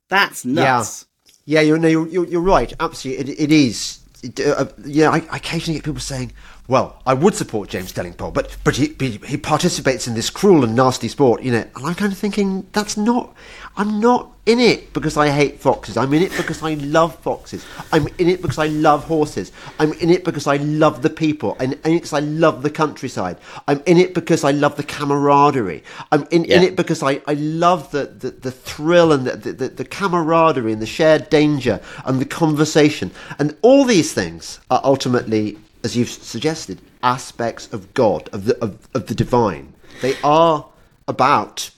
That's 0.09 0.45
nuts. 0.47 1.07
Yeah, 1.45 1.61
you're, 1.61 1.77
no, 1.79 1.89
you're, 1.89 2.09
you're, 2.09 2.27
you're 2.27 2.41
right. 2.41 2.73
Absolutely, 2.81 3.33
it, 3.35 3.41
it 3.41 3.53
is. 3.53 3.99
Uh, 4.25 4.67
yeah, 4.85 5.11
I, 5.11 5.17
I 5.31 5.37
occasionally 5.37 5.79
get 5.79 5.85
people 5.85 6.01
saying, 6.01 6.33
"Well, 6.69 7.01
I 7.07 7.15
would 7.15 7.35
support 7.35 7.69
James 7.69 7.93
Delingpole, 7.93 8.33
but 8.33 8.57
but 8.65 8.77
he, 8.77 8.95
he 8.99 9.19
he 9.27 9.37
participates 9.37 10.07
in 10.07 10.15
this 10.15 10.31
cruel 10.31 10.65
and 10.65 10.75
nasty 10.75 11.09
sport," 11.09 11.43
you 11.43 11.53
know." 11.53 11.65
And 11.77 11.87
I'm 11.87 11.95
kind 11.95 12.13
of 12.13 12.19
thinking, 12.19 12.67
that's 12.73 12.97
not. 12.97 13.35
I'm 13.77 14.01
not 14.01 14.33
in 14.45 14.59
it 14.59 14.93
because 14.93 15.17
I 15.17 15.31
hate 15.31 15.61
foxes. 15.61 15.97
I'm 15.97 16.13
in 16.13 16.23
it 16.23 16.37
because 16.37 16.63
I 16.63 16.75
love 16.75 17.15
foxes. 17.21 17.65
I'm 17.93 18.09
in 18.19 18.29
it 18.29 18.43
because 18.43 18.59
I 18.59 18.67
love 18.67 19.05
horses. 19.05 19.53
I'm 19.79 19.93
in 19.95 20.11
it 20.11 20.25
because 20.25 20.47
I 20.47 20.57
love 20.57 21.01
the 21.01 21.11
people. 21.11 21.57
I'm 21.61 21.73
in 21.73 21.79
it 21.79 21.95
because 21.95 22.13
I 22.13 22.21
love 22.21 22.63
the 22.63 22.71
countryside. 22.71 23.39
I'm 23.69 23.83
in 23.87 23.99
it 23.99 24.15
because 24.15 24.45
I 24.45 24.51
love 24.51 24.77
the 24.77 24.83
camaraderie. 24.83 25.85
I'm 26.11 26.27
in, 26.31 26.45
in 26.47 26.63
it 26.63 26.77
because 26.77 27.03
I, 27.03 27.23
I 27.27 27.35
love 27.35 27.93
the, 27.93 28.07
the, 28.07 28.31
the 28.31 28.51
thrill 28.51 29.13
and 29.13 29.27
the, 29.27 29.53
the, 29.53 29.69
the 29.69 29.85
camaraderie 29.85 30.73
and 30.73 30.83
the 30.83 30.87
shared 30.87 31.31
danger 31.31 31.81
and 32.05 32.21
the 32.21 32.27
conversation. 32.27 33.13
And 33.39 33.57
all 33.63 33.85
these 33.85 34.13
things 34.13 34.61
are 34.71 34.81
ultimately, 34.83 35.57
as 35.85 35.97
you've 35.97 36.09
suggested, 36.09 36.81
aspects 37.03 37.73
of 37.73 37.93
God, 37.95 38.29
of 38.33 38.45
the, 38.45 38.63
of, 38.63 38.89
of 38.95 39.07
the 39.07 39.15
divine. 39.15 39.75
They 40.01 40.17
are 40.23 40.67
about 41.09 41.71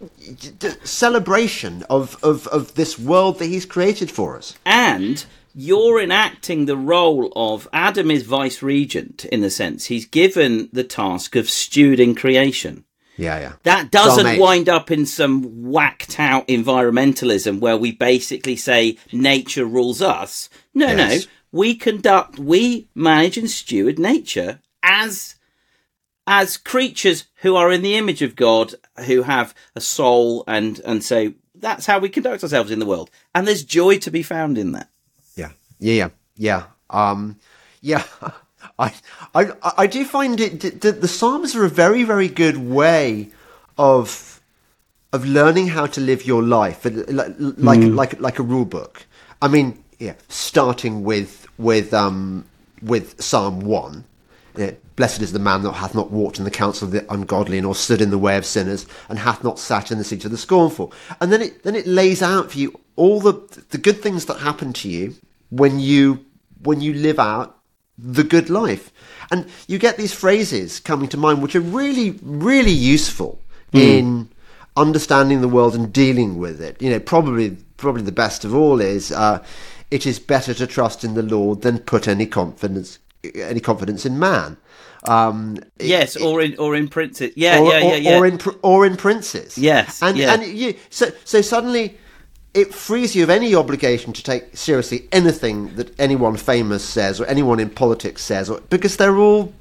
the 0.00 0.76
celebration 0.84 1.82
of, 1.88 2.22
of, 2.22 2.46
of 2.48 2.74
this 2.74 2.98
world 2.98 3.38
that 3.38 3.46
he's 3.46 3.64
created 3.66 4.10
for 4.10 4.36
us. 4.36 4.54
and 4.64 5.24
you're 5.58 5.98
enacting 6.02 6.66
the 6.66 6.76
role 6.76 7.32
of 7.34 7.66
Adam 7.72 8.10
is 8.10 8.24
vice 8.24 8.62
regent 8.62 9.24
in 9.24 9.40
the 9.40 9.48
sense 9.48 9.86
he's 9.86 10.04
given 10.04 10.68
the 10.70 10.84
task 10.84 11.34
of 11.34 11.46
stewarding 11.46 12.14
creation. 12.14 12.84
Yeah, 13.16 13.40
yeah. 13.40 13.52
That 13.62 13.90
doesn't 13.90 14.38
wind 14.38 14.68
up 14.68 14.90
in 14.90 15.06
some 15.06 15.70
whacked 15.70 16.20
out 16.20 16.46
environmentalism 16.48 17.60
where 17.60 17.78
we 17.78 17.92
basically 17.92 18.56
say 18.56 18.98
nature 19.12 19.64
rules 19.64 20.02
us. 20.02 20.50
No, 20.74 20.88
yes. 20.88 21.24
no. 21.24 21.30
We 21.56 21.74
conduct, 21.74 22.38
we 22.38 22.88
manage 22.94 23.38
and 23.38 23.50
steward 23.50 23.98
nature 23.98 24.60
as 24.82 25.36
as 26.26 26.56
creatures 26.56 27.24
who 27.36 27.56
are 27.56 27.70
in 27.70 27.82
the 27.82 27.96
image 27.96 28.20
of 28.20 28.36
God, 28.36 28.74
who 29.06 29.22
have 29.22 29.54
a 29.74 29.80
soul, 29.80 30.44
and 30.46 30.80
and 30.80 31.02
so 31.02 31.32
that's 31.54 31.86
how 31.86 31.98
we 31.98 32.08
conduct 32.08 32.42
ourselves 32.42 32.70
in 32.70 32.78
the 32.78 32.86
world. 32.86 33.10
And 33.34 33.46
there's 33.46 33.64
joy 33.64 33.98
to 33.98 34.10
be 34.10 34.22
found 34.22 34.58
in 34.58 34.72
that. 34.72 34.90
Yeah, 35.34 35.52
yeah, 35.78 36.10
yeah, 36.36 36.64
um, 36.90 37.38
yeah. 37.80 38.04
I, 38.78 38.92
I, 39.34 39.52
I 39.62 39.86
do 39.86 40.04
find 40.04 40.38
it 40.40 40.80
that 40.82 41.00
the 41.00 41.08
Psalms 41.08 41.54
are 41.54 41.64
a 41.64 41.70
very, 41.70 42.02
very 42.02 42.28
good 42.28 42.58
way 42.58 43.30
of 43.78 44.42
of 45.12 45.24
learning 45.24 45.68
how 45.68 45.86
to 45.86 46.00
live 46.00 46.26
your 46.26 46.42
life, 46.42 46.84
like 46.84 47.34
like 47.38 47.80
mm. 47.80 47.94
like, 47.94 48.20
like 48.20 48.38
a 48.38 48.42
rule 48.42 48.66
book. 48.66 49.06
I 49.40 49.48
mean, 49.48 49.82
yeah, 49.98 50.14
starting 50.28 51.04
with 51.04 51.45
with 51.58 51.92
um 51.94 52.44
with 52.82 53.20
Psalm 53.20 53.60
one. 53.60 54.04
Yeah, 54.56 54.72
Blessed 54.96 55.20
is 55.20 55.32
the 55.32 55.38
man 55.38 55.62
that 55.62 55.72
hath 55.72 55.94
not 55.94 56.10
walked 56.10 56.38
in 56.38 56.44
the 56.44 56.50
counsel 56.50 56.86
of 56.86 56.92
the 56.92 57.12
ungodly, 57.12 57.60
nor 57.60 57.74
stood 57.74 58.00
in 58.00 58.10
the 58.10 58.18
way 58.18 58.38
of 58.38 58.46
sinners, 58.46 58.86
and 59.08 59.18
hath 59.18 59.44
not 59.44 59.58
sat 59.58 59.90
in 59.90 59.98
the 59.98 60.04
seat 60.04 60.24
of 60.24 60.30
the 60.30 60.38
scornful. 60.38 60.92
And 61.20 61.30
then 61.30 61.42
it 61.42 61.62
then 61.62 61.74
it 61.74 61.86
lays 61.86 62.22
out 62.22 62.52
for 62.52 62.58
you 62.58 62.80
all 62.96 63.20
the 63.20 63.34
the 63.70 63.78
good 63.78 64.02
things 64.02 64.24
that 64.26 64.38
happen 64.38 64.72
to 64.74 64.88
you 64.88 65.14
when 65.50 65.78
you 65.78 66.24
when 66.62 66.80
you 66.80 66.94
live 66.94 67.18
out 67.18 67.56
the 67.98 68.24
good 68.24 68.50
life. 68.50 68.92
And 69.30 69.46
you 69.66 69.78
get 69.78 69.96
these 69.96 70.14
phrases 70.14 70.80
coming 70.80 71.08
to 71.08 71.16
mind 71.16 71.42
which 71.42 71.56
are 71.56 71.60
really, 71.60 72.18
really 72.22 72.72
useful 72.72 73.40
mm. 73.72 73.80
in 73.80 74.28
understanding 74.76 75.40
the 75.40 75.48
world 75.48 75.74
and 75.74 75.92
dealing 75.92 76.38
with 76.38 76.60
it. 76.60 76.80
You 76.80 76.90
know, 76.90 77.00
probably 77.00 77.56
probably 77.76 78.02
the 78.02 78.12
best 78.12 78.44
of 78.44 78.54
all 78.54 78.80
is 78.80 79.12
uh, 79.12 79.44
it 79.90 80.06
is 80.06 80.18
better 80.18 80.54
to 80.54 80.66
trust 80.66 81.04
in 81.04 81.14
the 81.14 81.22
Lord 81.22 81.62
than 81.62 81.78
put 81.78 82.08
any 82.08 82.26
confidence 82.26 82.98
any 83.34 83.60
confidence 83.60 84.06
in 84.06 84.18
man. 84.18 84.56
Um, 85.04 85.58
yes, 85.78 86.16
it, 86.16 86.22
or 86.22 86.40
in 86.40 86.56
or 86.58 86.74
in 86.74 86.88
princes. 86.88 87.32
Yeah, 87.36 87.60
or, 87.60 87.72
yeah, 87.72 87.78
yeah, 87.78 87.94
yeah. 87.94 88.18
Or 88.18 88.26
in 88.26 88.40
or 88.62 88.86
in 88.86 88.96
princes. 88.96 89.56
Yes, 89.56 90.02
and 90.02 90.16
yeah. 90.16 90.34
and 90.34 90.46
you 90.46 90.74
so 90.90 91.10
so 91.24 91.40
suddenly 91.40 91.98
it 92.54 92.74
frees 92.74 93.14
you 93.14 93.22
of 93.22 93.30
any 93.30 93.54
obligation 93.54 94.12
to 94.14 94.22
take 94.22 94.56
seriously 94.56 95.08
anything 95.12 95.76
that 95.76 95.98
anyone 96.00 96.36
famous 96.36 96.84
says 96.84 97.20
or 97.20 97.26
anyone 97.26 97.60
in 97.60 97.68
politics 97.68 98.24
says, 98.24 98.48
or, 98.48 98.60
because 98.70 98.96
they're 98.96 99.18
all 99.18 99.52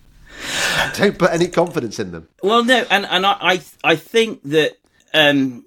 don't 0.94 1.18
put 1.18 1.30
any 1.30 1.48
confidence 1.48 1.98
in 1.98 2.10
them. 2.12 2.28
Well, 2.42 2.64
no, 2.64 2.84
and 2.90 3.06
and 3.06 3.24
I 3.24 3.36
I, 3.40 3.60
I 3.84 3.96
think 3.96 4.42
that 4.44 4.76
um, 5.14 5.64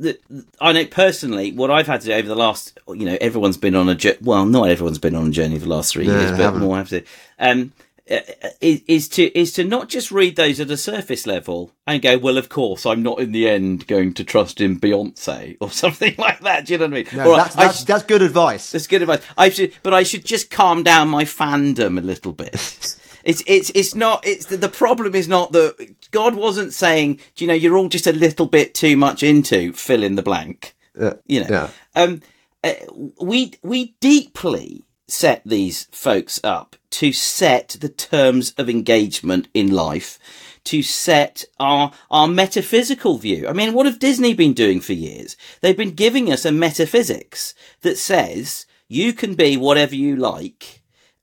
that 0.00 0.20
I 0.60 0.72
know 0.72 0.86
personally 0.86 1.52
what 1.52 1.70
I've 1.70 1.86
had 1.86 2.00
to 2.02 2.08
do 2.08 2.12
over 2.12 2.28
the 2.28 2.34
last 2.34 2.78
you 2.88 3.04
know 3.06 3.16
everyone's 3.20 3.56
been 3.56 3.74
on 3.74 3.88
a 3.88 3.96
well 4.20 4.44
not 4.46 4.68
everyone's 4.68 4.98
been 4.98 5.14
on 5.14 5.28
a 5.28 5.30
journey 5.30 5.58
for 5.58 5.64
the 5.64 5.74
last 5.74 5.92
three 5.92 6.06
no, 6.06 6.18
years, 6.18 6.36
but 6.36 6.54
more 6.56 6.76
have 6.76 6.88
to. 6.88 7.04
Um, 7.38 7.72
uh, 8.10 8.18
is, 8.60 8.82
is 8.88 9.08
to 9.08 9.38
is 9.38 9.52
to 9.52 9.62
not 9.62 9.88
just 9.88 10.10
read 10.10 10.34
those 10.34 10.58
at 10.58 10.70
a 10.70 10.76
surface 10.76 11.28
level 11.28 11.70
and 11.86 12.02
go, 12.02 12.18
well, 12.18 12.38
of 12.38 12.48
course, 12.48 12.84
I'm 12.84 13.04
not 13.04 13.20
in 13.20 13.30
the 13.30 13.48
end 13.48 13.86
going 13.86 14.14
to 14.14 14.24
trust 14.24 14.60
in 14.60 14.80
Beyonce 14.80 15.56
or 15.60 15.70
something 15.70 16.16
like 16.18 16.40
that. 16.40 16.66
Do 16.66 16.72
you 16.72 16.78
know 16.78 16.86
what 16.86 16.92
I 16.92 16.96
mean? 16.96 17.06
No, 17.14 17.36
that's, 17.36 17.54
that's, 17.54 17.78
should, 17.78 17.86
that's, 17.86 18.02
good 18.02 18.22
advice. 18.22 18.72
That's 18.72 18.88
good 18.88 19.02
advice. 19.02 19.22
I 19.38 19.50
should, 19.50 19.74
but 19.84 19.94
I 19.94 20.02
should 20.02 20.24
just 20.24 20.50
calm 20.50 20.82
down 20.82 21.08
my 21.08 21.24
fandom 21.24 21.98
a 21.98 22.02
little 22.02 22.32
bit. 22.32 22.96
it's 23.30 23.42
it's 23.46 23.70
it's 23.74 23.94
not. 23.94 24.26
It's 24.26 24.46
the, 24.46 24.56
the 24.56 24.68
problem 24.68 25.14
is 25.14 25.28
not 25.28 25.52
that 25.52 26.10
God 26.10 26.34
wasn't 26.34 26.72
saying, 26.72 27.20
do 27.34 27.44
you 27.44 27.48
know, 27.48 27.54
you're 27.54 27.76
all 27.76 27.88
just 27.88 28.06
a 28.06 28.12
little 28.12 28.46
bit 28.46 28.74
too 28.74 28.96
much 28.96 29.22
into 29.22 29.72
fill 29.72 30.02
in 30.02 30.16
the 30.16 30.22
blank. 30.22 30.74
Uh, 31.00 31.14
you 31.26 31.40
know, 31.40 31.48
yeah. 31.48 31.68
um, 31.94 32.20
uh, 32.64 32.74
we 33.20 33.54
we 33.62 33.94
deeply 34.00 34.84
set 35.06 35.42
these 35.44 35.84
folks 35.90 36.40
up 36.44 36.76
to 36.90 37.12
set 37.12 37.76
the 37.80 37.88
terms 37.88 38.52
of 38.58 38.68
engagement 38.68 39.48
in 39.54 39.70
life, 39.70 40.18
to 40.64 40.82
set 40.82 41.44
our, 41.58 41.92
our 42.10 42.28
metaphysical 42.28 43.18
view. 43.18 43.48
I 43.48 43.52
mean, 43.52 43.72
what 43.72 43.86
have 43.86 43.98
Disney 43.98 44.34
been 44.34 44.52
doing 44.52 44.80
for 44.80 44.92
years? 44.92 45.36
They've 45.60 45.76
been 45.76 45.94
giving 45.94 46.32
us 46.32 46.44
a 46.44 46.52
metaphysics 46.52 47.54
that 47.82 47.98
says 47.98 48.66
you 48.88 49.12
can 49.12 49.34
be 49.34 49.56
whatever 49.56 49.94
you 49.94 50.16
like. 50.16 50.79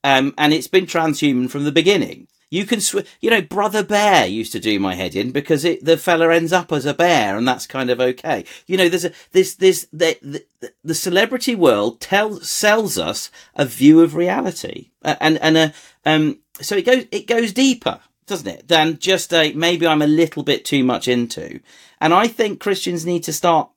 Um, 0.08 0.32
and 0.38 0.54
it's 0.54 0.68
been 0.68 0.86
transhuman 0.86 1.50
from 1.50 1.64
the 1.64 1.72
beginning. 1.72 2.28
You 2.48 2.64
can, 2.64 2.80
sw- 2.80 3.04
you 3.20 3.28
know, 3.28 3.42
Brother 3.42 3.84
Bear 3.84 4.26
used 4.26 4.52
to 4.52 4.58
do 4.58 4.80
my 4.80 4.94
head 4.94 5.14
in 5.14 5.32
because 5.32 5.66
it, 5.66 5.84
the 5.84 5.98
fella 5.98 6.32
ends 6.32 6.50
up 6.50 6.72
as 6.72 6.86
a 6.86 6.94
bear 6.94 7.36
and 7.36 7.46
that's 7.46 7.66
kind 7.66 7.90
of 7.90 8.00
okay. 8.00 8.46
You 8.66 8.78
know, 8.78 8.88
there's 8.88 9.04
a, 9.04 9.12
this, 9.32 9.54
this, 9.56 9.86
the, 9.92 10.16
the, 10.22 10.72
the 10.82 10.94
celebrity 10.94 11.54
world 11.54 12.00
tells, 12.00 12.48
sells 12.48 12.96
us 12.96 13.30
a 13.54 13.66
view 13.66 14.00
of 14.00 14.14
reality. 14.14 14.92
Uh, 15.04 15.16
and, 15.20 15.36
and, 15.42 15.56
uh, 15.58 15.68
um, 16.06 16.38
so 16.58 16.74
it 16.74 16.86
goes, 16.86 17.04
it 17.12 17.26
goes 17.26 17.52
deeper, 17.52 18.00
doesn't 18.24 18.48
it? 18.48 18.66
Than 18.66 18.98
just 18.98 19.34
a, 19.34 19.52
maybe 19.52 19.86
I'm 19.86 20.00
a 20.00 20.06
little 20.06 20.42
bit 20.42 20.64
too 20.64 20.84
much 20.84 21.06
into. 21.06 21.60
And 22.00 22.14
I 22.14 22.28
think 22.28 22.60
Christians 22.60 23.04
need 23.04 23.24
to 23.24 23.32
start 23.34 23.68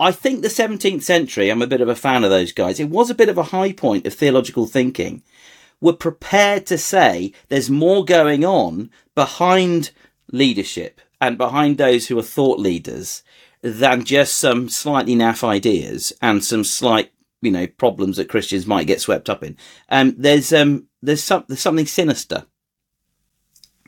I 0.00 0.12
think 0.12 0.40
the 0.40 0.48
17th 0.48 1.02
century, 1.02 1.50
I'm 1.50 1.60
a 1.60 1.66
bit 1.66 1.82
of 1.82 1.88
a 1.90 1.94
fan 1.94 2.24
of 2.24 2.30
those 2.30 2.52
guys. 2.52 2.80
It 2.80 2.88
was 2.88 3.10
a 3.10 3.14
bit 3.14 3.28
of 3.28 3.36
a 3.36 3.42
high 3.42 3.72
point 3.72 4.06
of 4.06 4.14
theological 4.14 4.66
thinking 4.66 5.22
were 5.80 5.92
prepared 5.92 6.66
to 6.66 6.78
say 6.78 7.32
there's 7.48 7.70
more 7.70 8.04
going 8.04 8.44
on 8.44 8.90
behind 9.14 9.90
leadership 10.32 11.00
and 11.20 11.38
behind 11.38 11.78
those 11.78 12.06
who 12.06 12.18
are 12.18 12.22
thought 12.22 12.58
leaders 12.58 13.22
than 13.62 14.04
just 14.04 14.36
some 14.36 14.68
slightly 14.68 15.14
naff 15.14 15.44
ideas 15.44 16.12
and 16.22 16.44
some 16.44 16.64
slight, 16.64 17.12
you 17.42 17.50
know, 17.50 17.66
problems 17.66 18.16
that 18.16 18.28
Christians 18.28 18.66
might 18.66 18.86
get 18.86 19.00
swept 19.00 19.28
up 19.28 19.42
in. 19.42 19.56
Um, 19.88 20.14
there's 20.16 20.52
um, 20.52 20.86
there's 21.02 21.22
some 21.22 21.44
there's 21.48 21.60
something 21.60 21.86
sinister. 21.86 22.46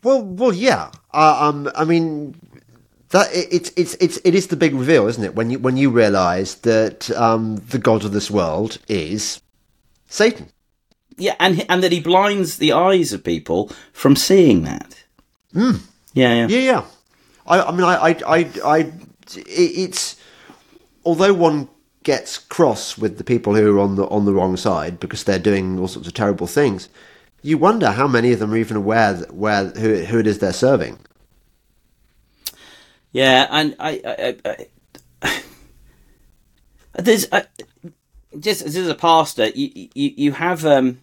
Well, 0.02 0.22
well, 0.22 0.52
yeah. 0.52 0.90
Uh, 1.14 1.38
um, 1.48 1.70
I 1.76 1.84
mean, 1.84 2.34
that 3.10 3.28
it's 3.32 3.72
it's 3.76 3.94
it's 3.94 4.18
it 4.24 4.34
is 4.34 4.48
the 4.48 4.56
big 4.56 4.74
reveal, 4.74 5.06
isn't 5.06 5.24
it? 5.24 5.34
When 5.34 5.50
you 5.50 5.58
when 5.58 5.76
you 5.76 5.90
realise 5.90 6.54
that 6.56 7.10
um, 7.12 7.56
the 7.56 7.78
god 7.78 8.04
of 8.04 8.12
this 8.12 8.30
world 8.30 8.78
is 8.88 9.40
Satan 10.06 10.50
yeah, 11.16 11.34
and 11.38 11.64
and 11.68 11.82
that 11.82 11.92
he 11.92 12.00
blinds 12.00 12.58
the 12.58 12.72
eyes 12.72 13.12
of 13.12 13.24
people 13.24 13.70
from 13.92 14.16
seeing 14.16 14.62
that. 14.64 15.04
Mm. 15.54 15.80
Yeah, 16.14 16.34
yeah, 16.34 16.46
yeah, 16.48 16.60
yeah. 16.60 16.84
I, 17.46 17.60
I 17.60 17.70
mean, 17.72 17.84
I, 17.84 17.94
I, 17.94 18.16
I, 18.26 18.50
I, 18.64 18.92
it's 19.36 20.16
although 21.04 21.34
one 21.34 21.68
gets 22.02 22.38
cross 22.38 22.98
with 22.98 23.18
the 23.18 23.24
people 23.24 23.54
who 23.54 23.76
are 23.76 23.80
on 23.80 23.96
the 23.96 24.06
on 24.06 24.24
the 24.24 24.32
wrong 24.32 24.56
side 24.56 24.98
because 25.00 25.24
they're 25.24 25.38
doing 25.38 25.78
all 25.78 25.88
sorts 25.88 26.08
of 26.08 26.14
terrible 26.14 26.46
things. 26.46 26.88
You 27.42 27.58
wonder 27.58 27.90
how 27.90 28.06
many 28.06 28.32
of 28.32 28.38
them 28.38 28.52
are 28.52 28.56
even 28.56 28.76
aware 28.76 29.12
that, 29.14 29.34
where 29.34 29.66
who 29.66 30.04
who 30.04 30.18
it 30.18 30.26
is 30.26 30.38
they're 30.38 30.52
serving. 30.52 30.98
Yeah, 33.12 33.46
and 33.50 33.76
I, 33.78 34.00
I, 34.04 34.36
I, 34.44 34.66
I 35.22 35.42
there's 36.94 37.26
just 38.38 38.62
as 38.62 38.76
a 38.76 38.94
pastor, 38.94 39.48
you 39.48 39.88
you, 39.94 40.12
you 40.16 40.32
have 40.32 40.64
um, 40.64 41.02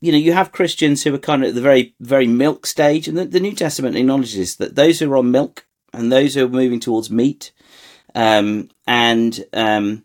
you 0.00 0.12
know, 0.12 0.18
you 0.18 0.32
have 0.32 0.52
Christians 0.52 1.04
who 1.04 1.14
are 1.14 1.18
kind 1.18 1.42
of 1.42 1.50
at 1.50 1.54
the 1.54 1.60
very, 1.60 1.94
very 2.00 2.26
milk 2.26 2.66
stage, 2.66 3.06
and 3.06 3.18
the, 3.18 3.26
the 3.26 3.40
New 3.40 3.54
Testament 3.54 3.96
acknowledges 3.96 4.56
that 4.56 4.74
those 4.74 4.98
who 4.98 5.12
are 5.12 5.18
on 5.18 5.30
milk 5.30 5.66
and 5.92 6.10
those 6.10 6.34
who 6.34 6.46
are 6.46 6.48
moving 6.48 6.80
towards 6.80 7.10
meat, 7.10 7.52
um, 8.14 8.70
and 8.86 9.44
um, 9.52 10.04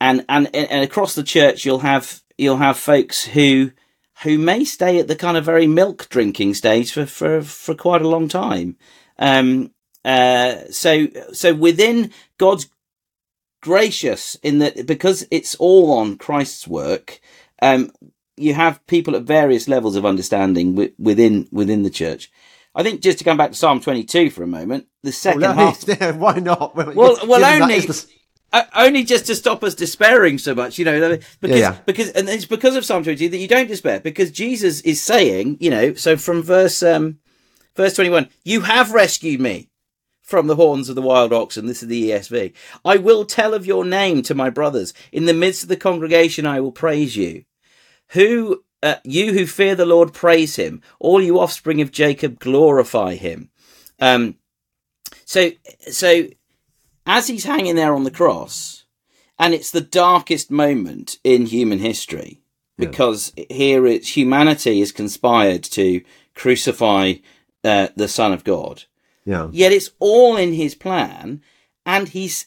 and 0.00 0.24
and 0.28 0.54
and 0.54 0.82
across 0.82 1.14
the 1.14 1.22
church, 1.22 1.64
you'll 1.64 1.80
have 1.80 2.22
you'll 2.38 2.56
have 2.56 2.78
folks 2.78 3.26
who 3.26 3.72
who 4.22 4.38
may 4.38 4.64
stay 4.64 4.98
at 4.98 5.08
the 5.08 5.16
kind 5.16 5.36
of 5.36 5.44
very 5.44 5.66
milk 5.66 6.08
drinking 6.08 6.54
stage 6.54 6.92
for 6.92 7.04
for 7.04 7.42
for 7.42 7.74
quite 7.74 8.02
a 8.02 8.08
long 8.08 8.28
time. 8.28 8.76
Um, 9.18 9.72
uh, 10.06 10.70
so 10.70 11.08
so 11.34 11.54
within 11.54 12.12
God's 12.38 12.70
gracious 13.60 14.36
in 14.42 14.58
that 14.58 14.86
because 14.86 15.26
it's 15.30 15.54
all 15.56 15.92
on 15.92 16.16
Christ's 16.16 16.66
work. 16.68 17.20
Um, 17.60 17.90
you 18.36 18.54
have 18.54 18.86
people 18.86 19.16
at 19.16 19.22
various 19.22 19.68
levels 19.68 19.96
of 19.96 20.06
understanding 20.06 20.74
w- 20.74 20.92
within 20.98 21.48
within 21.50 21.82
the 21.82 21.90
church. 21.90 22.30
I 22.74 22.82
think 22.82 23.00
just 23.00 23.18
to 23.18 23.24
come 23.24 23.36
back 23.36 23.50
to 23.50 23.56
Psalm 23.56 23.80
22 23.80 24.30
for 24.30 24.42
a 24.42 24.46
moment, 24.46 24.86
the 25.02 25.12
second 25.12 25.40
well, 25.40 25.54
half. 25.54 25.86
Yeah, 25.88 26.12
why 26.12 26.34
not? 26.34 26.76
Well, 26.76 27.18
well, 27.26 27.44
only 27.44 27.80
the... 27.80 28.06
uh, 28.52 28.64
only 28.76 29.02
just 29.02 29.26
to 29.26 29.34
stop 29.34 29.64
us 29.64 29.74
despairing 29.74 30.38
so 30.38 30.54
much, 30.54 30.78
you 30.78 30.84
know, 30.84 31.18
because 31.40 31.58
yeah, 31.58 31.72
yeah. 31.72 31.78
because 31.86 32.10
and 32.10 32.28
it's 32.28 32.44
because 32.44 32.76
of 32.76 32.84
Psalm 32.84 33.02
22 33.02 33.30
that 33.30 33.38
you 33.38 33.48
don't 33.48 33.66
despair 33.66 34.00
because 34.00 34.30
Jesus 34.30 34.80
is 34.82 35.02
saying, 35.02 35.58
you 35.60 35.70
know, 35.70 35.94
so 35.94 36.16
from 36.16 36.42
verse 36.42 36.82
um 36.82 37.18
verse 37.74 37.94
21, 37.94 38.28
you 38.44 38.60
have 38.60 38.92
rescued 38.92 39.40
me 39.40 39.67
from 40.28 40.46
the 40.46 40.56
horns 40.56 40.90
of 40.90 40.94
the 40.94 41.00
wild 41.00 41.32
oxen. 41.32 41.64
This 41.64 41.82
is 41.82 41.88
the 41.88 42.10
ESV. 42.10 42.52
I 42.84 42.98
will 42.98 43.24
tell 43.24 43.54
of 43.54 43.64
your 43.64 43.82
name 43.82 44.20
to 44.24 44.34
my 44.34 44.50
brothers. 44.50 44.92
In 45.10 45.24
the 45.24 45.32
midst 45.32 45.62
of 45.62 45.70
the 45.70 45.76
congregation, 45.76 46.46
I 46.46 46.60
will 46.60 46.70
praise 46.70 47.16
you. 47.16 47.44
Who 48.08 48.62
uh, 48.82 48.96
you 49.04 49.32
who 49.32 49.46
fear 49.46 49.74
the 49.74 49.86
Lord, 49.86 50.12
praise 50.12 50.56
him. 50.56 50.82
All 51.00 51.22
you 51.22 51.40
offspring 51.40 51.80
of 51.80 51.90
Jacob, 51.90 52.38
glorify 52.38 53.14
him. 53.14 53.48
Um, 53.98 54.36
so, 55.24 55.52
so 55.90 56.26
as 57.06 57.26
he's 57.26 57.44
hanging 57.44 57.74
there 57.74 57.94
on 57.94 58.04
the 58.04 58.10
cross, 58.10 58.84
and 59.38 59.54
it's 59.54 59.70
the 59.70 59.80
darkest 59.80 60.50
moment 60.50 61.16
in 61.24 61.46
human 61.46 61.78
history 61.78 62.42
because 62.76 63.32
yeah. 63.34 63.44
here 63.48 63.86
it's 63.86 64.16
humanity 64.16 64.82
is 64.82 64.92
conspired 64.92 65.64
to 65.64 66.02
crucify 66.34 67.14
uh, 67.64 67.88
the 67.96 68.08
Son 68.08 68.32
of 68.32 68.44
God. 68.44 68.84
Yeah. 69.28 69.48
Yet 69.52 69.72
it's 69.72 69.90
all 69.98 70.38
in 70.38 70.54
his 70.54 70.74
plan, 70.74 71.42
and 71.84 72.08
he's 72.08 72.46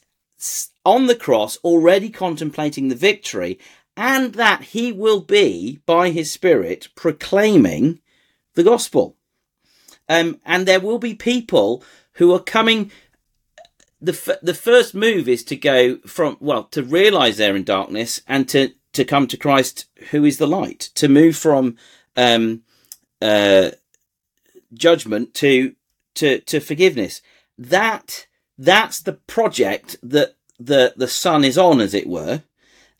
on 0.84 1.06
the 1.06 1.16
cross 1.16 1.58
already 1.58 2.10
contemplating 2.10 2.88
the 2.88 2.96
victory, 2.96 3.60
and 3.96 4.34
that 4.34 4.64
he 4.64 4.92
will 4.92 5.22
be, 5.22 5.80
by 5.86 6.10
his 6.10 6.32
Spirit, 6.32 6.88
proclaiming 6.96 8.00
the 8.56 8.64
gospel. 8.64 9.16
Um, 10.10 10.40
and 10.44 10.66
there 10.66 10.80
will 10.80 10.98
be 10.98 11.14
people 11.14 11.84
who 12.14 12.34
are 12.34 12.40
coming. 12.40 12.92
The, 14.02 14.14
f- 14.14 14.42
the 14.42 14.56
first 14.56 14.96
move 14.96 15.30
is 15.30 15.44
to 15.44 15.56
go 15.56 15.98
from, 16.08 16.38
well, 16.40 16.64
to 16.72 16.82
realize 16.82 17.38
they're 17.38 17.56
in 17.56 17.64
darkness 17.64 18.22
and 18.28 18.50
to, 18.50 18.72
to 18.94 19.06
come 19.06 19.28
to 19.28 19.38
Christ, 19.38 19.86
who 20.10 20.26
is 20.26 20.40
the 20.40 20.48
light, 20.48 20.90
to 20.96 21.08
move 21.08 21.38
from 21.38 21.78
um, 22.18 22.64
uh, 23.22 23.70
judgment 24.74 25.36
to, 25.36 25.76
to, 26.16 26.40
to 26.42 26.60
forgiveness. 26.60 27.22
That, 27.58 28.28
that's 28.58 29.02
the 29.02 29.14
project 29.14 29.98
that 30.04 30.36
the, 30.60 30.94
the 30.96 31.08
Son 31.08 31.44
is 31.44 31.58
on, 31.58 31.82
as 31.82 31.94
it 31.94 32.08
were. 32.08 32.44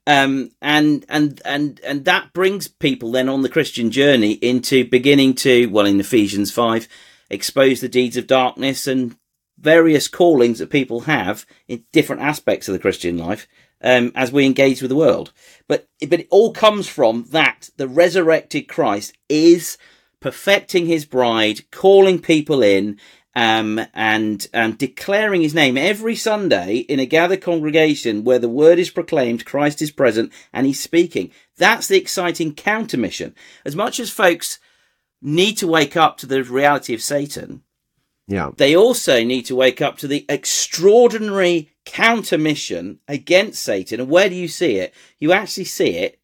Um, 0.08 0.52
and 0.62 1.06
and 1.10 1.40
and 1.46 1.80
and 1.82 2.06
that 2.06 2.34
brings 2.34 2.68
people 2.68 3.12
then 3.12 3.30
on 3.30 3.44
the 3.44 3.50
Christian 3.50 3.92
journey 3.92 4.32
into 4.34 4.84
beginning 4.84 5.36
to 5.36 5.68
well 5.68 5.86
in 5.86 6.00
Ephesians 6.00 6.52
five 6.52 6.88
expose 7.30 7.82
the 7.82 7.88
deeds 7.88 8.18
of 8.18 8.26
darkness 8.26 8.88
and 8.88 9.16
various 9.60 10.08
callings 10.08 10.58
that 10.58 10.72
people 10.72 11.02
have 11.02 11.46
in 11.68 11.86
different 11.94 12.24
aspects 12.24 12.68
of 12.68 12.74
the 12.74 12.80
Christian 12.80 13.16
life 13.16 13.48
um, 13.84 14.12
as 14.16 14.32
we 14.32 14.46
engage 14.46 14.82
with 14.82 14.90
the 14.90 14.96
world. 14.96 15.32
But 15.68 15.88
but 16.10 16.20
it 16.20 16.28
all 16.32 16.52
comes 16.52 16.88
from 16.88 17.28
that 17.30 17.70
the 17.78 17.88
resurrected 17.88 18.68
Christ 18.68 19.16
is 19.30 19.78
perfecting 20.22 20.86
His 20.86 21.06
bride, 21.06 21.70
calling 21.72 22.20
people 22.20 22.64
in, 22.64 22.98
um, 23.36 23.80
and 23.94 24.48
um, 24.54 24.74
declaring 24.74 25.42
his 25.42 25.54
name 25.54 25.78
every 25.78 26.16
Sunday 26.16 26.78
in 26.78 27.00
a 27.00 27.06
gathered 27.06 27.42
congregation 27.42 28.24
where 28.24 28.40
the 28.40 28.50
word 28.50 28.78
is 28.80 28.90
proclaimed, 28.90 29.46
Christ 29.46 29.82
is 29.82 29.92
present, 29.92 30.32
and 30.52 30.66
he's 30.66 30.80
speaking. 30.80 31.32
That's 31.58 31.88
the 31.88 31.98
exciting 31.98 32.54
counter 32.54 32.98
mission. 32.98 33.36
As 33.66 33.76
much 33.76 34.00
as 34.00 34.10
folks 34.10 34.60
need 35.22 35.58
to 35.58 35.68
wake 35.68 35.96
up 35.96 36.18
to 36.18 36.26
the 36.26 36.44
reality 36.44 36.94
of 36.94 37.02
Satan, 37.02 37.64
yeah. 38.28 38.52
they 38.58 38.76
also 38.76 39.24
need 39.24 39.44
to 39.44 39.56
wake 39.56 39.82
up 39.82 39.98
to 40.00 40.08
the 40.08 40.26
extraordinary 40.28 41.72
counter 41.86 42.38
mission 42.38 43.00
against 43.08 43.64
Satan. 43.64 44.02
And 44.02 44.10
where 44.10 44.30
do 44.30 44.36
you 44.36 44.48
see 44.48 44.76
it? 44.78 44.94
You 45.20 45.32
actually 45.32 45.66
see 45.66 45.98
it 45.98 46.20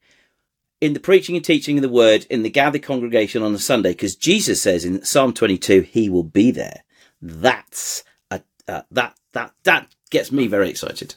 in 0.80 0.94
the 0.94 1.00
preaching 1.00 1.36
and 1.36 1.44
teaching 1.44 1.78
of 1.78 1.82
the 1.82 1.90
word 1.90 2.26
in 2.30 2.44
the 2.44 2.50
gathered 2.50 2.84
congregation 2.84 3.42
on 3.42 3.54
a 3.54 3.60
Sunday, 3.60 3.92
because 3.92 4.16
Jesus 4.16 4.62
says 4.62 4.86
in 4.86 5.04
Psalm 5.04 5.34
22, 5.34 5.82
he 5.82 6.10
will 6.10 6.24
be 6.24 6.52
there 6.52 6.84
that's 7.22 8.04
a, 8.32 8.42
uh, 8.68 8.82
that 8.92 9.16
that 9.34 9.54
that 9.64 9.88
gets 10.10 10.32
me 10.32 10.48
very 10.48 10.70
excited. 10.70 11.16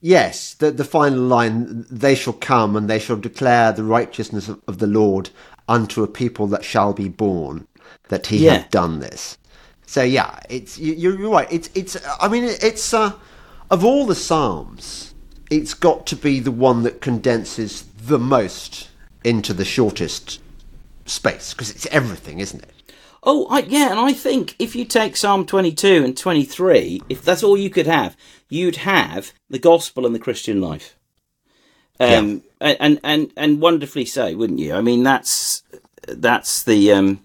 Yes, 0.00 0.54
the 0.54 0.70
the 0.70 0.84
final 0.84 1.20
line: 1.20 1.86
"They 1.90 2.14
shall 2.14 2.34
come 2.34 2.76
and 2.76 2.88
they 2.88 2.98
shall 2.98 3.16
declare 3.16 3.72
the 3.72 3.84
righteousness 3.84 4.48
of, 4.48 4.60
of 4.68 4.78
the 4.78 4.86
Lord 4.86 5.30
unto 5.68 6.02
a 6.02 6.08
people 6.08 6.46
that 6.48 6.64
shall 6.64 6.92
be 6.92 7.08
born, 7.08 7.66
that 8.08 8.26
He 8.26 8.44
yeah. 8.44 8.58
hath 8.58 8.70
done 8.70 9.00
this." 9.00 9.38
So 9.86 10.02
yeah, 10.02 10.38
it's 10.48 10.78
you, 10.78 11.10
are 11.10 11.30
right. 11.30 11.50
It's 11.50 11.70
it's. 11.74 11.96
I 12.20 12.28
mean, 12.28 12.44
it's 12.44 12.92
uh, 12.92 13.12
of 13.70 13.84
all 13.84 14.06
the 14.06 14.14
psalms, 14.14 15.14
it's 15.50 15.74
got 15.74 16.06
to 16.08 16.16
be 16.16 16.40
the 16.40 16.52
one 16.52 16.82
that 16.82 17.00
condenses 17.00 17.84
the 17.98 18.18
most 18.18 18.88
into 19.28 19.52
the 19.52 19.64
shortest 19.64 20.40
space 21.04 21.52
because 21.52 21.70
it's 21.70 21.86
everything, 21.86 22.40
isn't 22.40 22.62
it? 22.62 22.72
Oh, 23.22 23.46
I, 23.50 23.60
yeah, 23.60 23.90
and 23.90 24.00
I 24.00 24.12
think 24.12 24.54
if 24.58 24.74
you 24.74 24.84
take 24.84 25.16
Psalm 25.16 25.44
22 25.44 26.04
and 26.04 26.16
23, 26.16 27.02
if 27.08 27.22
that's 27.22 27.42
all 27.42 27.58
you 27.58 27.68
could 27.68 27.86
have, 27.86 28.16
you'd 28.48 28.76
have 28.76 29.32
the 29.50 29.58
gospel 29.58 30.06
and 30.06 30.14
the 30.14 30.20
Christian 30.20 30.60
life. 30.60 30.96
Um, 32.00 32.42
yeah. 32.60 32.76
and, 32.80 33.00
and, 33.02 33.32
and 33.36 33.60
wonderfully 33.60 34.04
so, 34.04 34.34
wouldn't 34.36 34.60
you? 34.60 34.72
I 34.72 34.80
mean, 34.80 35.02
that's, 35.02 35.62
that's 36.06 36.62
the, 36.62 36.92
um, 36.92 37.20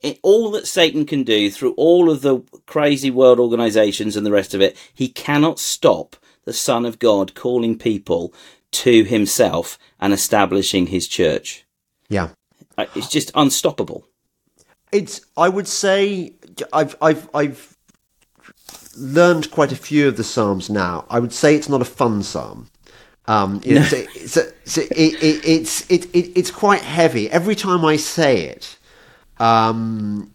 it, 0.00 0.20
all 0.22 0.50
that 0.52 0.66
Satan 0.66 1.04
can 1.04 1.24
do 1.24 1.50
through 1.50 1.74
all 1.74 2.08
of 2.08 2.22
the 2.22 2.40
crazy 2.66 3.10
world 3.10 3.40
organizations 3.40 4.16
and 4.16 4.24
the 4.24 4.32
rest 4.32 4.54
of 4.54 4.62
it, 4.62 4.76
he 4.94 5.08
cannot 5.08 5.58
stop 5.58 6.16
the 6.44 6.52
Son 6.52 6.86
of 6.86 6.98
God 6.98 7.34
calling 7.34 7.76
people 7.76 8.32
to 8.72 9.04
himself 9.04 9.78
and 9.98 10.12
establishing 10.12 10.88
his 10.88 11.08
church. 11.08 11.64
Yeah. 12.08 12.30
Uh, 12.76 12.86
it's 12.94 13.08
just 13.08 13.30
unstoppable. 13.34 14.06
It's. 14.92 15.20
I 15.36 15.48
would 15.48 15.68
say 15.68 16.34
I've 16.72 16.96
I've 17.00 17.28
I've 17.34 17.76
learned 18.96 19.50
quite 19.50 19.72
a 19.72 19.76
few 19.76 20.08
of 20.08 20.16
the 20.16 20.24
psalms 20.24 20.68
now. 20.68 21.06
I 21.08 21.20
would 21.20 21.32
say 21.32 21.54
it's 21.54 21.68
not 21.68 21.80
a 21.80 21.86
fun 21.86 22.22
psalm. 22.22 22.68
Um, 23.26 23.60
it's, 23.64 23.92
it's, 23.92 24.36
it's, 24.36 24.78
it, 24.78 24.90
it, 24.90 25.44
it's, 25.44 25.88
it, 25.88 26.06
it, 26.06 26.36
it's 26.36 26.50
quite 26.50 26.80
heavy. 26.80 27.30
Every 27.30 27.54
time 27.54 27.84
I 27.84 27.96
say 27.96 28.46
it, 28.46 28.76
um, 29.38 30.32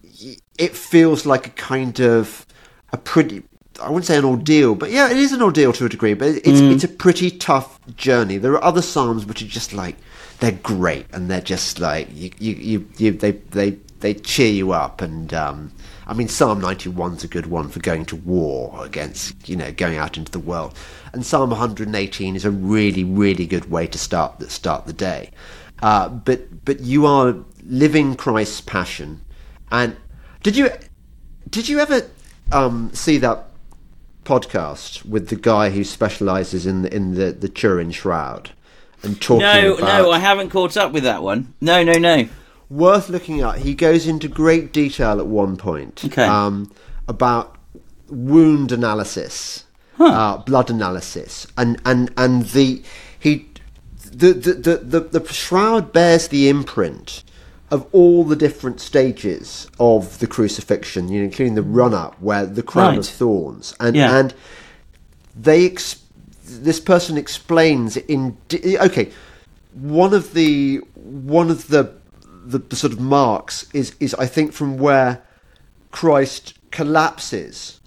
it 0.58 0.76
feels 0.76 1.26
like 1.26 1.48
a 1.48 1.50
kind 1.50 2.00
of 2.00 2.46
a 2.94 2.98
pretty. 2.98 3.44
I 3.82 3.90
wouldn't 3.90 4.06
say 4.06 4.18
an 4.18 4.26
ordeal, 4.26 4.76
but 4.76 4.92
yeah, 4.92 5.10
it 5.10 5.18
is 5.18 5.34
an 5.34 5.42
ordeal 5.42 5.74
to 5.74 5.86
a 5.86 5.90
degree. 5.90 6.14
But 6.14 6.30
it's 6.30 6.48
mm. 6.48 6.74
it's 6.74 6.84
a 6.84 6.88
pretty 6.88 7.32
tough 7.32 7.80
journey. 7.96 8.38
There 8.38 8.54
are 8.54 8.64
other 8.64 8.82
psalms 8.82 9.26
which 9.26 9.42
are 9.42 9.48
just 9.48 9.74
like 9.74 9.98
they're 10.40 10.52
great, 10.52 11.08
and 11.12 11.30
they're 11.30 11.42
just 11.42 11.80
like 11.80 12.08
you 12.14 12.32
you, 12.40 12.54
you, 12.56 12.90
you 12.98 13.12
they 13.12 13.32
they 13.32 13.78
they 14.06 14.14
cheer 14.14 14.52
you 14.52 14.72
up 14.72 15.02
and 15.02 15.34
um, 15.34 15.72
I 16.06 16.14
mean 16.14 16.28
Psalm 16.28 16.62
91's 16.62 17.24
a 17.24 17.28
good 17.28 17.48
one 17.48 17.70
for 17.70 17.80
going 17.80 18.06
to 18.06 18.16
war 18.16 18.86
against 18.86 19.50
you 19.50 19.56
know 19.56 19.72
going 19.72 19.98
out 19.98 20.16
into 20.16 20.32
the 20.32 20.40
world 20.40 20.78
and 21.14 21.26
Psalm 21.26 21.50
118 21.50 22.36
is 22.36 22.46
a 22.46 22.52
really 22.52 23.04
really 23.04 23.48
good 23.48 23.72
way 23.72 23.88
to 23.88 23.98
start 23.98 24.38
the, 24.38 24.50
start 24.50 24.86
the 24.86 24.94
day 24.94 25.32
uh, 25.82 26.10
but 26.10 26.66
but 26.66 26.82
you 26.82 27.08
are 27.08 27.36
living 27.64 28.16
Christ's 28.16 28.62
passion 28.62 29.22
and 29.72 29.96
did 30.44 30.56
you 30.56 30.70
did 31.50 31.68
you 31.68 31.80
ever 31.80 32.02
um, 32.52 32.94
see 32.94 33.18
that 33.18 33.48
podcast 34.26 35.06
with 35.06 35.30
the 35.30 35.36
guy 35.36 35.70
who 35.70 35.84
specializes 35.84 36.66
in 36.66 36.82
the, 36.82 36.94
in 36.94 37.14
the 37.14 37.32
the 37.32 37.48
Turin 37.48 37.92
shroud 37.92 38.52
and 39.04 39.22
talking 39.22 39.40
no 39.40 39.76
about... 39.76 40.04
no 40.04 40.12
I 40.12 40.20
haven't 40.20 40.50
caught 40.50 40.76
up 40.76 40.92
with 40.92 41.04
that 41.04 41.24
one 41.24 41.54
no 41.62 41.84
no 41.84 41.94
no 41.94 42.28
worth 42.70 43.10
looking 43.10 43.42
at. 43.42 43.60
He 43.60 43.74
goes 43.74 44.08
into 44.08 44.28
great 44.28 44.74
detail 44.74 45.20
at 45.20 45.28
one 45.28 45.58
point 45.58 46.04
okay. 46.06 46.24
um, 46.24 46.72
about 47.08 47.58
wound 48.10 48.72
analysis, 48.72 49.66
huh. 49.98 50.06
uh, 50.06 50.38
blood 50.38 50.70
analysis, 50.70 51.48
and 51.58 51.80
and 51.86 52.12
and 52.18 52.48
the 52.48 52.84
he 53.20 53.48
the 54.04 54.34
the, 54.34 54.54
the 54.54 54.78
the 54.78 55.20
the 55.20 55.34
shroud 55.34 55.94
bears 55.94 56.28
the 56.28 56.50
imprint 56.50 57.24
of 57.72 57.88
all 57.92 58.24
the 58.24 58.36
different 58.36 58.80
stages 58.80 59.70
of 59.80 60.20
the 60.20 60.28
crucifixion, 60.28 61.10
you 61.10 61.20
know, 61.20 61.26
including 61.26 61.56
the 61.56 61.64
run 61.64 61.94
up 61.94 62.20
where 62.22 62.46
the 62.46 62.64
crown 62.64 62.90
right. 62.90 63.00
of 63.00 63.08
thorns, 63.08 63.76
and 63.80 63.96
yeah. 63.96 64.18
and 64.18 64.34
they 65.36 65.66
ex- 65.66 66.02
this 66.44 66.80
person 66.80 67.18
explains 67.18 67.98
in 67.98 68.38
okay 68.64 69.12
one 69.74 70.14
of 70.14 70.34
the 70.34 70.78
one 70.96 71.50
of 71.50 71.68
the 71.68 71.94
the, 72.46 72.60
the 72.60 72.76
sort 72.76 72.94
of 72.94 73.00
marks 73.00 73.68
is 73.74 73.96
is 74.00 74.14
I 74.16 74.28
think 74.28 74.54
from 74.54 74.78
where 74.78 75.24
Christ 75.92 76.54
collapses 76.72 77.80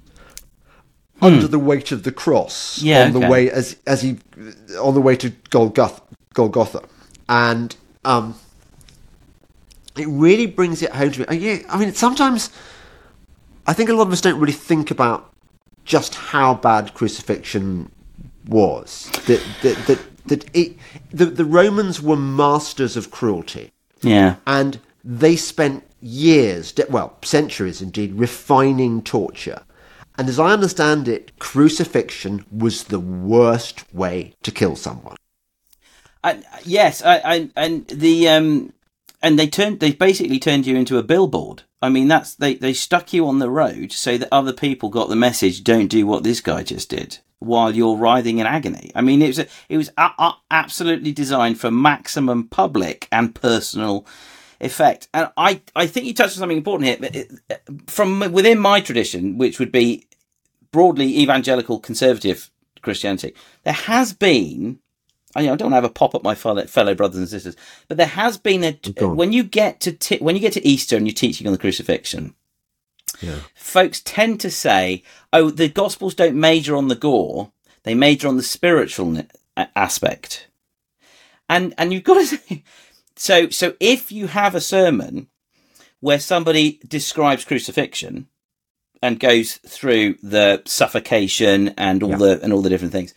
hmm. 1.19 1.25
under 1.25 1.47
the 1.47 1.59
weight 1.59 1.93
of 1.93 2.03
the 2.03 2.13
cross 2.13 2.83
yeah, 2.83 3.05
on 3.05 3.13
the 3.13 3.19
okay. 3.21 3.29
way 3.29 3.51
as 3.51 3.77
as 3.87 4.03
he 4.03 4.19
on 4.81 4.95
the 4.95 5.01
way 5.01 5.17
to 5.17 5.31
Golgotha, 5.51 6.03
Golgotha. 6.35 6.83
and 7.29 7.75
um, 8.05 8.35
it 10.01 10.07
really 10.07 10.47
brings 10.47 10.83
it 10.83 10.91
home 10.93 11.13
to 11.13 11.21
me. 11.21 11.65
I 11.69 11.79
mean, 11.79 11.93
sometimes 11.95 12.51
I 13.67 13.73
think 13.73 13.91
a 13.91 13.93
lot 13.93 14.07
of 14.07 14.13
us 14.13 14.21
don't 14.21 14.41
really 14.41 14.53
think 14.53 14.91
about 14.91 15.33
just 15.85 16.15
how 16.15 16.55
bad 16.55 16.95
crucifixion 16.95 17.91
was. 18.47 19.11
That 19.27 19.45
that 19.63 19.87
that, 19.87 19.99
that 20.29 20.57
it, 20.57 20.77
the 21.11 21.27
the 21.27 21.45
Romans 21.45 22.01
were 22.01 22.17
masters 22.17 22.97
of 22.97 23.11
cruelty. 23.11 23.73
Yeah. 24.01 24.37
And 24.47 24.81
they 25.05 25.37
spent 25.37 25.85
years, 26.01 26.73
well, 26.89 27.17
centuries 27.23 27.83
indeed, 27.83 28.15
refining 28.15 29.03
torture. 29.03 29.63
And 30.17 30.29
as 30.29 30.39
I 30.39 30.53
understand 30.53 31.07
it, 31.07 31.39
crucifixion 31.39 32.45
was 32.51 32.85
the 32.85 32.99
worst 33.01 33.93
way 33.95 34.35
to 34.43 34.51
kill 34.51 34.77
someone. 34.77 35.17
yes, 36.65 37.03
I, 37.03 37.17
I, 37.19 37.51
and 37.57 37.87
the 37.87 38.29
um, 38.29 38.73
and 39.23 39.39
they 39.39 39.47
turned 39.47 39.81
they 39.81 39.93
basically 39.93 40.39
turned 40.39 40.67
you 40.67 40.77
into 40.77 40.99
a 40.99 41.03
billboard. 41.03 41.63
I 41.83 41.89
mean, 41.89 42.09
that's 42.09 42.35
they 42.35 42.55
they 42.55 42.73
stuck 42.73 43.13
you 43.13 43.27
on 43.27 43.39
the 43.39 43.51
road 43.51 43.93
so 43.93 44.19
that 44.19 44.29
other 44.33 44.53
people 44.53 44.89
got 44.89 45.09
the 45.09 45.17
message. 45.17 45.65
Don't 45.65 45.89
do 45.89 46.07
what 46.07 46.23
this 46.25 46.41
guy 46.41 46.63
just 46.63 46.91
did 46.91 47.19
while 47.41 47.75
you're 47.75 47.97
writhing 47.97 48.39
in 48.39 48.47
agony. 48.47 48.91
I 48.95 49.01
mean, 49.01 49.23
it 49.23 49.29
was 49.29 49.39
a, 49.39 49.47
it 49.69 49.77
was 49.77 49.91
a, 49.97 50.11
a, 50.19 50.33
absolutely 50.51 51.13
designed 51.13 51.61
for 51.61 51.71
maximum 51.71 52.49
public 52.49 53.07
and 53.13 53.35
personal 53.35 54.07
effect. 54.61 55.09
And 55.15 55.31
I 55.37 55.63
I 55.75 55.87
think 55.87 56.07
you 56.07 56.15
touched 56.15 56.37
on 56.37 56.41
something 56.41 56.59
important 56.59 57.15
here. 57.15 57.27
From 57.87 58.33
within 58.33 58.59
my 58.59 58.81
tradition, 58.81 59.39
which 59.39 59.59
would 59.59 59.73
be 59.73 60.07
broadly 60.71 61.19
evangelical 61.21 61.81
conservative 61.81 62.51
Christianity, 62.83 63.35
there 63.65 63.73
has 63.73 64.13
been 64.13 64.79
I, 65.35 65.45
don't 65.45 65.61
want 65.61 65.73
to 65.73 65.77
have 65.77 65.85
a 65.85 65.91
pop 65.91 66.15
at 66.15 66.23
my 66.23 66.35
fellow, 66.35 66.65
fellow 66.65 66.95
brothers 66.95 67.19
and 67.19 67.29
sisters, 67.29 67.57
but 67.87 67.97
there 67.97 68.07
has 68.07 68.39
been 68.39 68.65
a 68.65 68.73
when 69.03 69.33
you 69.33 69.45
get 69.45 69.81
to 69.81 69.93
t- 69.93 70.19
when 70.19 70.35
you 70.35 70.41
get 70.41 70.55
to 70.55 70.67
Easter 70.67 70.97
and 70.97 71.07
you're 71.07 71.15
teaching 71.15 71.47
on 71.47 71.53
the 71.53 71.59
crucifixion. 71.59 72.35
Yeah. 73.21 73.41
Folks 73.55 74.01
tend 74.01 74.41
to 74.41 74.51
say, 74.51 75.03
"Oh, 75.33 75.51
the 75.51 75.69
Gospels 75.69 76.15
don't 76.15 76.37
major 76.37 76.77
on 76.77 76.89
the 76.89 76.95
gore; 76.95 77.53
they 77.83 77.95
major 77.95 78.29
on 78.29 78.37
the 78.37 78.43
spiritual 78.43 79.23
aspect." 79.57 80.49
And 81.49 81.75
and 81.77 81.93
you've 81.93 82.05
got 82.05 82.15
to 82.15 82.27
say, 82.39 82.65
so 83.17 83.51
so 83.51 83.75
if 83.81 84.11
you 84.11 84.29
have 84.29 84.55
a 84.55 84.61
sermon 84.61 85.29
where 86.01 86.21
somebody 86.21 86.81
describes 86.87 87.45
crucifixion 87.45 88.29
and 89.03 89.21
goes 89.21 89.57
through 89.59 90.17
the 90.23 90.63
suffocation 90.65 91.69
and 91.77 92.03
all 92.03 92.11
yeah. 92.11 92.17
the 92.17 92.41
and 92.43 92.53
all 92.53 92.63
the 92.63 92.71
different 92.71 92.93
things, 92.93 93.15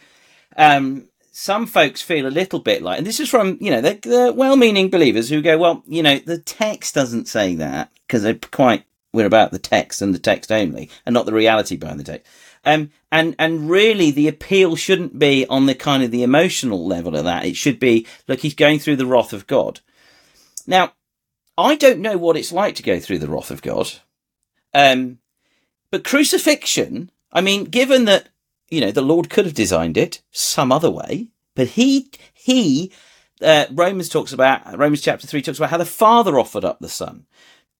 um, 0.57 1.07
some 1.32 1.65
folks 1.65 2.01
feel 2.01 2.27
a 2.27 2.29
little 2.29 2.59
bit 2.59 2.82
like, 2.82 2.97
and 2.97 3.07
this 3.07 3.19
is 3.19 3.29
from, 3.29 3.57
you 3.61 3.71
know, 3.71 3.82
the, 3.82 3.93
the 4.01 4.34
well 4.36 4.57
meaning 4.57 4.89
believers 4.89 5.29
who 5.29 5.41
go, 5.41 5.57
well, 5.57 5.82
you 5.88 6.03
know, 6.03 6.19
the 6.19 6.38
text 6.38 6.93
doesn't 6.93 7.27
say 7.27 7.55
that 7.55 7.89
because 8.05 8.21
they're 8.21 8.36
quite, 8.36 8.84
we're 9.13 9.25
about 9.25 9.51
the 9.51 9.59
text 9.59 10.01
and 10.01 10.13
the 10.13 10.19
text 10.19 10.51
only 10.51 10.89
and 11.05 11.13
not 11.13 11.25
the 11.25 11.34
reality 11.34 11.77
behind 11.77 11.99
the 11.99 12.03
text. 12.03 12.29
Um, 12.65 12.91
and, 13.11 13.36
and 13.39 13.69
really 13.69 14.11
the 14.11 14.27
appeal 14.27 14.75
shouldn't 14.75 15.17
be 15.17 15.47
on 15.47 15.65
the 15.65 15.75
kind 15.75 16.03
of 16.03 16.11
the 16.11 16.23
emotional 16.23 16.86
level 16.86 17.15
of 17.15 17.23
that. 17.23 17.45
It 17.45 17.55
should 17.55 17.79
be, 17.79 18.05
look, 18.27 18.39
he's 18.39 18.53
going 18.53 18.79
through 18.79 18.97
the 18.97 19.05
wrath 19.05 19.32
of 19.32 19.47
God. 19.47 19.79
Now, 20.67 20.93
I 21.57 21.75
don't 21.75 21.99
know 21.99 22.17
what 22.17 22.38
it's 22.38 22.51
like 22.51 22.75
to 22.75 22.84
go 22.84 22.99
through 22.99 23.19
the 23.19 23.29
wrath 23.29 23.51
of 23.51 23.61
God. 23.61 23.89
Um, 24.73 25.19
but 25.89 26.03
crucifixion, 26.03 27.09
I 27.32 27.41
mean, 27.41 27.65
given 27.65 28.05
that 28.05 28.29
you 28.72 28.82
know, 28.82 28.91
the 28.91 29.01
Lord 29.01 29.30
could 29.30 29.45
have 29.45 29.53
designed 29.53 29.97
it 29.97 30.22
some 30.32 30.72
other 30.72 30.89
way, 30.89 31.28
but 31.55 31.67
he, 31.67 32.09
he, 32.34 32.91
uh, 33.41 33.65
Romans 33.69 34.09
talks 34.09 34.34
about, 34.34 34.78
Romans 34.78 35.01
chapter 35.01 35.28
3 35.28 35.41
talks 35.41 35.59
about 35.59 35.69
how 35.69 35.78
the 35.78 35.86
Father 35.86 36.39
offered 36.39 36.65
up 36.65 36.80
the 36.80 36.89
Son. 36.89 37.26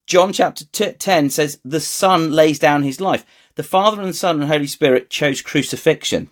John 0.06 0.34
chapter 0.34 0.66
t- 0.66 0.92
10 0.92 1.30
says 1.30 1.60
the 1.64 1.80
Son 1.80 2.32
lays 2.32 2.60
down 2.60 2.84
his 2.84 3.00
life. 3.00 3.26
The 3.56 3.64
Father 3.64 4.02
and 4.02 4.16
Son 4.16 4.42
and 4.42 4.52
Holy 4.52 4.68
Spirit 4.68 5.10
chose 5.10 5.42
crucifixion 5.42 6.30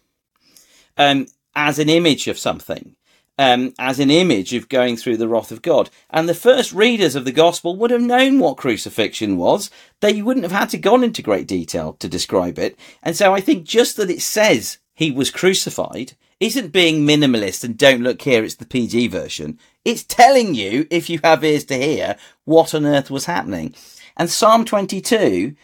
um, 0.97 1.27
as 1.55 1.79
an 1.79 1.89
image 1.89 2.27
of 2.27 2.37
something 2.37 2.95
um, 3.39 3.73
as 3.79 3.99
an 3.99 4.11
image 4.11 4.53
of 4.53 4.67
going 4.67 4.97
through 4.97 5.15
the 5.15 5.29
wrath 5.29 5.49
of 5.49 5.61
God. 5.61 5.89
And 6.09 6.27
the 6.27 6.33
first 6.33 6.73
readers 6.73 7.15
of 7.15 7.23
the 7.23 7.31
gospel 7.31 7.77
would 7.77 7.89
have 7.89 8.01
known 8.01 8.37
what 8.37 8.57
crucifixion 8.57 9.37
was. 9.37 9.71
They 10.01 10.21
wouldn't 10.21 10.43
have 10.43 10.51
had 10.51 10.69
to 10.71 10.77
go 10.77 11.01
into 11.01 11.21
great 11.21 11.47
detail 11.47 11.93
to 11.93 12.09
describe 12.09 12.59
it. 12.59 12.77
And 13.01 13.15
so 13.15 13.33
I 13.33 13.39
think 13.39 13.63
just 13.63 13.95
that 13.95 14.09
it 14.09 14.21
says 14.21 14.79
he 14.93 15.09
was 15.09 15.31
crucified 15.31 16.17
isn't 16.41 16.73
being 16.73 17.07
minimalist 17.07 17.63
and 17.63 17.77
don't 17.77 18.03
look 18.03 18.21
here, 18.21 18.43
it's 18.43 18.55
the 18.55 18.65
PG 18.65 19.07
version. 19.07 19.57
It's 19.85 20.03
telling 20.03 20.53
you, 20.53 20.85
if 20.91 21.09
you 21.09 21.21
have 21.23 21.43
ears 21.43 21.63
to 21.65 21.77
hear, 21.77 22.17
what 22.43 22.73
on 22.73 22.85
earth 22.85 23.09
was 23.09 23.25
happening. 23.25 23.73
And 24.17 24.29
Psalm 24.29 24.65
22 24.65 25.55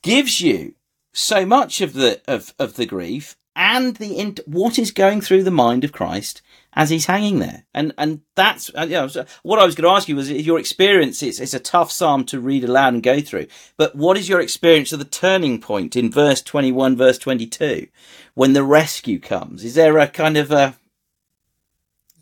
gives 0.00 0.40
you 0.40 0.74
so 1.12 1.44
much 1.44 1.82
of 1.82 1.92
the, 1.92 2.22
of, 2.26 2.54
of 2.58 2.76
the 2.76 2.86
grief 2.86 3.36
and 3.54 3.96
the, 3.96 4.38
what 4.46 4.78
is 4.78 4.92
going 4.92 5.20
through 5.20 5.42
the 5.42 5.50
mind 5.50 5.84
of 5.84 5.92
Christ 5.92 6.40
as 6.74 6.90
he's 6.90 7.06
hanging 7.06 7.38
there. 7.38 7.64
And 7.74 7.92
and 7.98 8.20
that's 8.34 8.70
uh, 8.76 8.82
you 8.82 8.90
know, 8.90 9.08
what 9.42 9.58
I 9.58 9.64
was 9.64 9.74
going 9.74 9.88
to 9.88 9.96
ask 9.96 10.08
you 10.08 10.16
was 10.16 10.30
your 10.30 10.58
experience. 10.58 11.22
It's 11.22 11.40
it's 11.40 11.54
a 11.54 11.60
tough 11.60 11.90
psalm 11.90 12.24
to 12.26 12.40
read 12.40 12.64
aloud 12.64 12.94
and 12.94 13.02
go 13.02 13.20
through. 13.20 13.46
But 13.76 13.94
what 13.94 14.16
is 14.16 14.28
your 14.28 14.40
experience 14.40 14.92
of 14.92 14.98
the 14.98 15.04
turning 15.04 15.60
point 15.60 15.96
in 15.96 16.10
verse 16.10 16.42
twenty 16.42 16.72
one, 16.72 16.96
verse 16.96 17.18
twenty 17.18 17.46
two, 17.46 17.88
when 18.34 18.52
the 18.52 18.64
rescue 18.64 19.18
comes? 19.18 19.64
Is 19.64 19.74
there 19.74 19.98
a 19.98 20.06
kind 20.06 20.36
of 20.36 20.50
a 20.50 20.76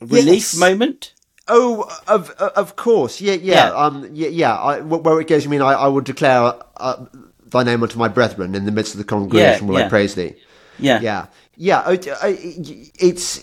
relief 0.01 0.53
yes. 0.53 0.57
moment? 0.57 1.13
Oh, 1.49 1.89
of 2.09 2.31
of 2.31 2.75
course, 2.75 3.21
yeah, 3.21 3.35
yeah, 3.35 3.69
yeah. 3.69 3.75
um, 3.75 4.09
yeah, 4.13 4.29
yeah. 4.29 4.57
I, 4.57 4.81
where 4.81 5.21
it 5.21 5.29
goes, 5.29 5.47
I 5.47 5.51
mean, 5.51 5.63
I, 5.63 5.75
I 5.75 5.87
will 5.87 6.01
declare 6.01 6.55
uh, 6.77 7.07
thy 7.45 7.63
name 7.63 7.85
unto 7.85 7.99
my 7.99 8.09
brethren 8.09 8.57
in 8.57 8.65
the 8.65 8.73
midst 8.73 8.95
of 8.95 8.99
the 8.99 9.05
congregation 9.05 9.67
yeah, 9.67 9.71
will 9.71 9.79
yeah. 9.79 9.87
I 9.87 9.89
praise 9.89 10.17
thee. 10.17 10.35
Yeah, 10.81 11.01
yeah, 11.01 11.27
yeah. 11.57 11.85
It's 11.89 13.41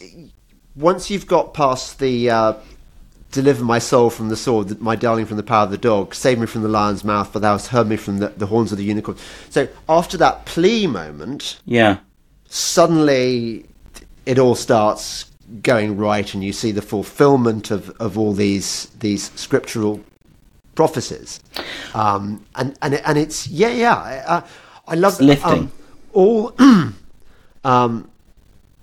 once 0.76 1.10
you've 1.10 1.28
got 1.28 1.54
past 1.54 2.00
the 2.00 2.30
uh, 2.30 2.54
deliver 3.32 3.64
my 3.64 3.80
soul 3.80 4.10
from 4.10 4.30
the 4.30 4.36
sword, 4.36 4.80
my 4.80 4.96
darling 4.96 5.26
from 5.26 5.38
the 5.38 5.44
power 5.44 5.64
of 5.64 5.72
the 5.72 5.78
dog, 5.78 6.16
save 6.16 6.40
me 6.40 6.46
from 6.46 6.62
the 6.62 6.70
lion's 6.70 7.04
mouth, 7.04 7.32
for 7.34 7.40
thou 7.40 7.54
hast 7.54 7.68
heard 7.68 7.88
me 7.88 7.98
from 7.98 8.20
the, 8.20 8.30
the 8.30 8.46
horns 8.46 8.72
of 8.72 8.78
the 8.78 8.84
unicorn. 8.84 9.18
So 9.50 9.68
after 9.90 10.18
that 10.18 10.46
plea 10.46 10.88
moment, 10.88 11.60
yeah, 11.66 11.98
suddenly 12.48 13.66
it 14.26 14.40
all 14.40 14.56
starts 14.56 15.32
going 15.62 15.98
right, 15.98 16.34
and 16.34 16.44
you 16.44 16.54
see 16.54 16.72
the 16.72 16.82
fulfillment 16.82 17.72
of, 17.72 17.90
of 18.00 18.18
all 18.18 18.34
these 18.34 18.86
these 19.00 19.32
scriptural 19.34 20.04
prophecies. 20.76 21.40
Um, 21.94 22.46
and 22.56 22.78
and 22.82 22.96
and 22.96 23.18
it's 23.18 23.48
yeah 23.48 23.70
yeah 23.70 23.96
I, 23.96 24.44
I 24.88 24.96
love 24.96 25.14
it's 25.14 25.22
lifting 25.22 25.52
um, 25.54 25.72
all. 26.14 26.54
um, 27.64 28.10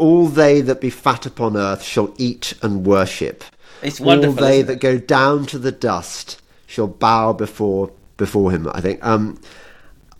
all 0.00 0.26
they 0.26 0.62
that 0.62 0.80
be 0.80 0.90
fat 0.90 1.26
upon 1.26 1.56
earth 1.56 1.82
shall 1.82 2.14
eat 2.16 2.54
and 2.62 2.86
worship. 2.86 3.44
It's 3.82 4.00
wonderful. 4.00 4.42
All 4.42 4.50
they 4.50 4.62
that 4.62 4.80
go 4.80 4.98
down 4.98 5.46
to 5.46 5.58
the 5.58 5.70
dust 5.70 6.40
shall 6.66 6.88
bow 6.88 7.32
before 7.32 7.92
before 8.16 8.50
him. 8.50 8.68
I 8.72 8.80
think. 8.80 9.04
Um, 9.04 9.40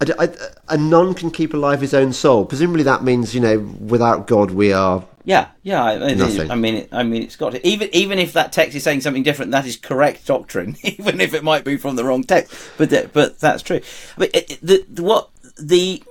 I, 0.01 0.07
I, 0.19 0.29
a 0.69 0.77
none 0.79 1.15
can 1.15 1.31
keep 1.31 1.53
alive 1.53 1.81
his 1.81 1.95
own 1.95 2.13
soul. 2.13 2.47
Presumably, 2.47 2.83
that 2.85 3.03
means 3.03 3.35
you 3.35 3.41
know, 3.41 3.59
without 3.59 4.27
God, 4.27 4.51
we 4.51 4.73
are. 4.73 5.05
Yeah, 5.25 5.49
yeah. 5.63 5.83
I, 5.83 6.15
nothing. 6.15 6.51
I 6.51 6.55
mean, 6.55 6.89
I 6.93 7.03
mean, 7.03 7.23
it's 7.23 7.37
got 7.37 7.53
to, 7.53 7.67
even 7.67 7.89
even 7.93 8.19
if 8.19 8.33
that 8.35 8.53
text 8.53 8.77
is 8.77 8.83
saying 8.83 9.01
something 9.01 9.23
different, 9.23 9.51
that 9.53 9.67
is 9.67 9.77
correct 9.77 10.27
doctrine, 10.27 10.77
even 10.83 11.21
if 11.21 11.35
it 11.35 11.43
might 11.43 11.65
be 11.65 11.77
from 11.77 11.97
the 11.97 12.05
wrong 12.05 12.25
text. 12.25 12.55
But 12.79 13.13
but 13.13 13.39
that's 13.39 13.63
true. 13.63 13.81
I 14.17 14.21
mean, 14.21 14.31
the, 14.63 14.85
the 14.89 15.03
what 15.03 15.31
the 15.59 16.03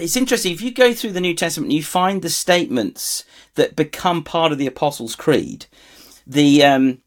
it's 0.00 0.16
interesting 0.16 0.52
if 0.52 0.62
you 0.62 0.72
go 0.72 0.92
through 0.94 1.12
the 1.12 1.20
New 1.20 1.34
Testament, 1.34 1.72
you 1.72 1.82
find 1.82 2.22
the 2.22 2.30
statements 2.30 3.24
that 3.54 3.76
become 3.76 4.24
part 4.24 4.52
of 4.52 4.58
the 4.58 4.66
Apostles' 4.66 5.16
Creed, 5.16 5.66
the 6.26 6.64
um, 6.64 7.02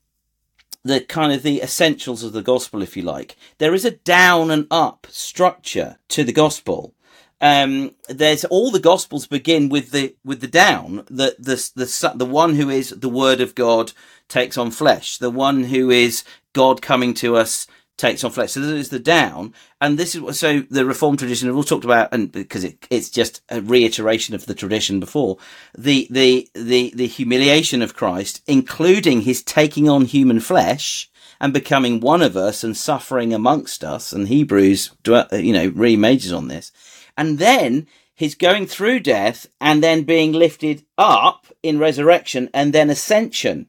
the 0.83 1.01
kind 1.01 1.31
of 1.31 1.43
the 1.43 1.61
essentials 1.61 2.23
of 2.23 2.33
the 2.33 2.41
gospel, 2.41 2.81
if 2.81 2.95
you 2.97 3.03
like. 3.03 3.35
There 3.57 3.73
is 3.73 3.85
a 3.85 3.91
down 3.91 4.51
and 4.51 4.67
up 4.69 5.07
structure 5.09 5.97
to 6.09 6.23
the 6.23 6.33
gospel. 6.33 6.93
Um, 7.39 7.95
there's 8.07 8.45
all 8.45 8.71
the 8.71 8.79
gospels 8.79 9.27
begin 9.27 9.69
with 9.69 9.91
the 9.91 10.15
with 10.23 10.41
the 10.41 10.47
down. 10.47 11.05
The 11.09 11.35
the 11.39 11.55
the 11.75 12.13
the 12.15 12.25
one 12.25 12.55
who 12.55 12.69
is 12.69 12.89
the 12.89 13.09
Word 13.09 13.41
of 13.41 13.55
God 13.55 13.93
takes 14.27 14.57
on 14.57 14.71
flesh. 14.71 15.17
The 15.17 15.29
one 15.29 15.65
who 15.65 15.89
is 15.89 16.23
God 16.53 16.81
coming 16.81 17.13
to 17.15 17.35
us 17.35 17.67
takes 17.97 18.23
on 18.23 18.31
flesh. 18.31 18.51
So 18.51 18.59
there's 18.59 18.89
the 18.89 18.99
down, 18.99 19.53
and 19.79 19.97
this 19.97 20.15
is 20.15 20.21
what, 20.21 20.35
so 20.35 20.61
the 20.69 20.85
reform 20.85 21.17
tradition 21.17 21.47
we've 21.47 21.57
all 21.57 21.63
talked 21.63 21.85
about, 21.85 22.13
and 22.13 22.31
because 22.31 22.63
it, 22.63 22.87
it's 22.89 23.09
just 23.09 23.41
a 23.49 23.61
reiteration 23.61 24.35
of 24.35 24.45
the 24.45 24.55
tradition 24.55 24.99
before 24.99 25.37
the 25.77 26.07
the 26.09 26.49
the 26.53 26.91
the 26.95 27.07
humiliation 27.07 27.81
of 27.81 27.95
Christ, 27.95 28.41
including 28.47 29.21
his 29.21 29.43
taking 29.43 29.89
on 29.89 30.05
human 30.05 30.39
flesh 30.39 31.09
and 31.39 31.53
becoming 31.53 31.99
one 31.99 32.21
of 32.21 32.37
us 32.37 32.63
and 32.63 32.75
suffering 32.75 33.33
amongst 33.33 33.83
us. 33.83 34.13
And 34.13 34.27
Hebrews, 34.27 34.91
you 35.05 35.53
know, 35.53 35.71
really 35.75 35.97
on 36.31 36.47
this, 36.47 36.71
and 37.17 37.37
then 37.37 37.87
his 38.15 38.35
going 38.35 38.67
through 38.67 38.99
death 38.99 39.47
and 39.59 39.83
then 39.83 40.03
being 40.03 40.31
lifted 40.31 40.85
up 40.97 41.47
in 41.63 41.79
resurrection 41.79 42.49
and 42.53 42.71
then 42.73 42.89
ascension 42.89 43.67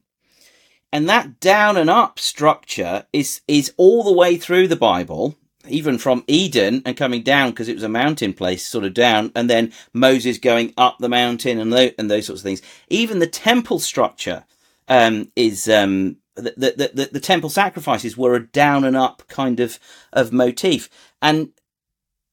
and 0.95 1.09
that 1.09 1.41
down 1.41 1.75
and 1.75 1.89
up 1.89 2.19
structure 2.19 3.05
is, 3.11 3.41
is 3.49 3.73
all 3.75 4.01
the 4.01 4.13
way 4.13 4.37
through 4.37 4.69
the 4.69 4.77
Bible, 4.77 5.35
even 5.67 5.97
from 5.97 6.23
Eden 6.25 6.81
and 6.85 6.95
coming 6.95 7.21
down 7.21 7.49
because 7.49 7.67
it 7.67 7.73
was 7.73 7.83
a 7.83 7.89
mountain 7.89 8.31
place, 8.31 8.65
sort 8.65 8.85
of 8.85 8.93
down, 8.93 9.29
and 9.35 9.49
then 9.49 9.73
Moses 9.91 10.37
going 10.37 10.73
up 10.77 10.99
the 10.99 11.09
mountain 11.09 11.59
and, 11.59 11.73
those, 11.73 11.91
and 11.97 12.09
those 12.09 12.27
sorts 12.27 12.39
of 12.39 12.45
things. 12.45 12.61
Even 12.87 13.19
the 13.19 13.27
temple 13.27 13.79
structure 13.79 14.45
um, 14.87 15.29
is 15.35 15.67
um, 15.67 16.15
the, 16.35 16.53
the, 16.55 16.91
the, 16.93 17.09
the, 17.11 17.19
temple 17.19 17.49
sacrifices 17.49 18.15
were 18.15 18.35
a 18.35 18.47
down 18.47 18.85
and 18.85 18.95
up 18.95 19.23
kind 19.27 19.59
of, 19.59 19.77
of 20.13 20.31
motif. 20.31 20.89
And 21.21 21.49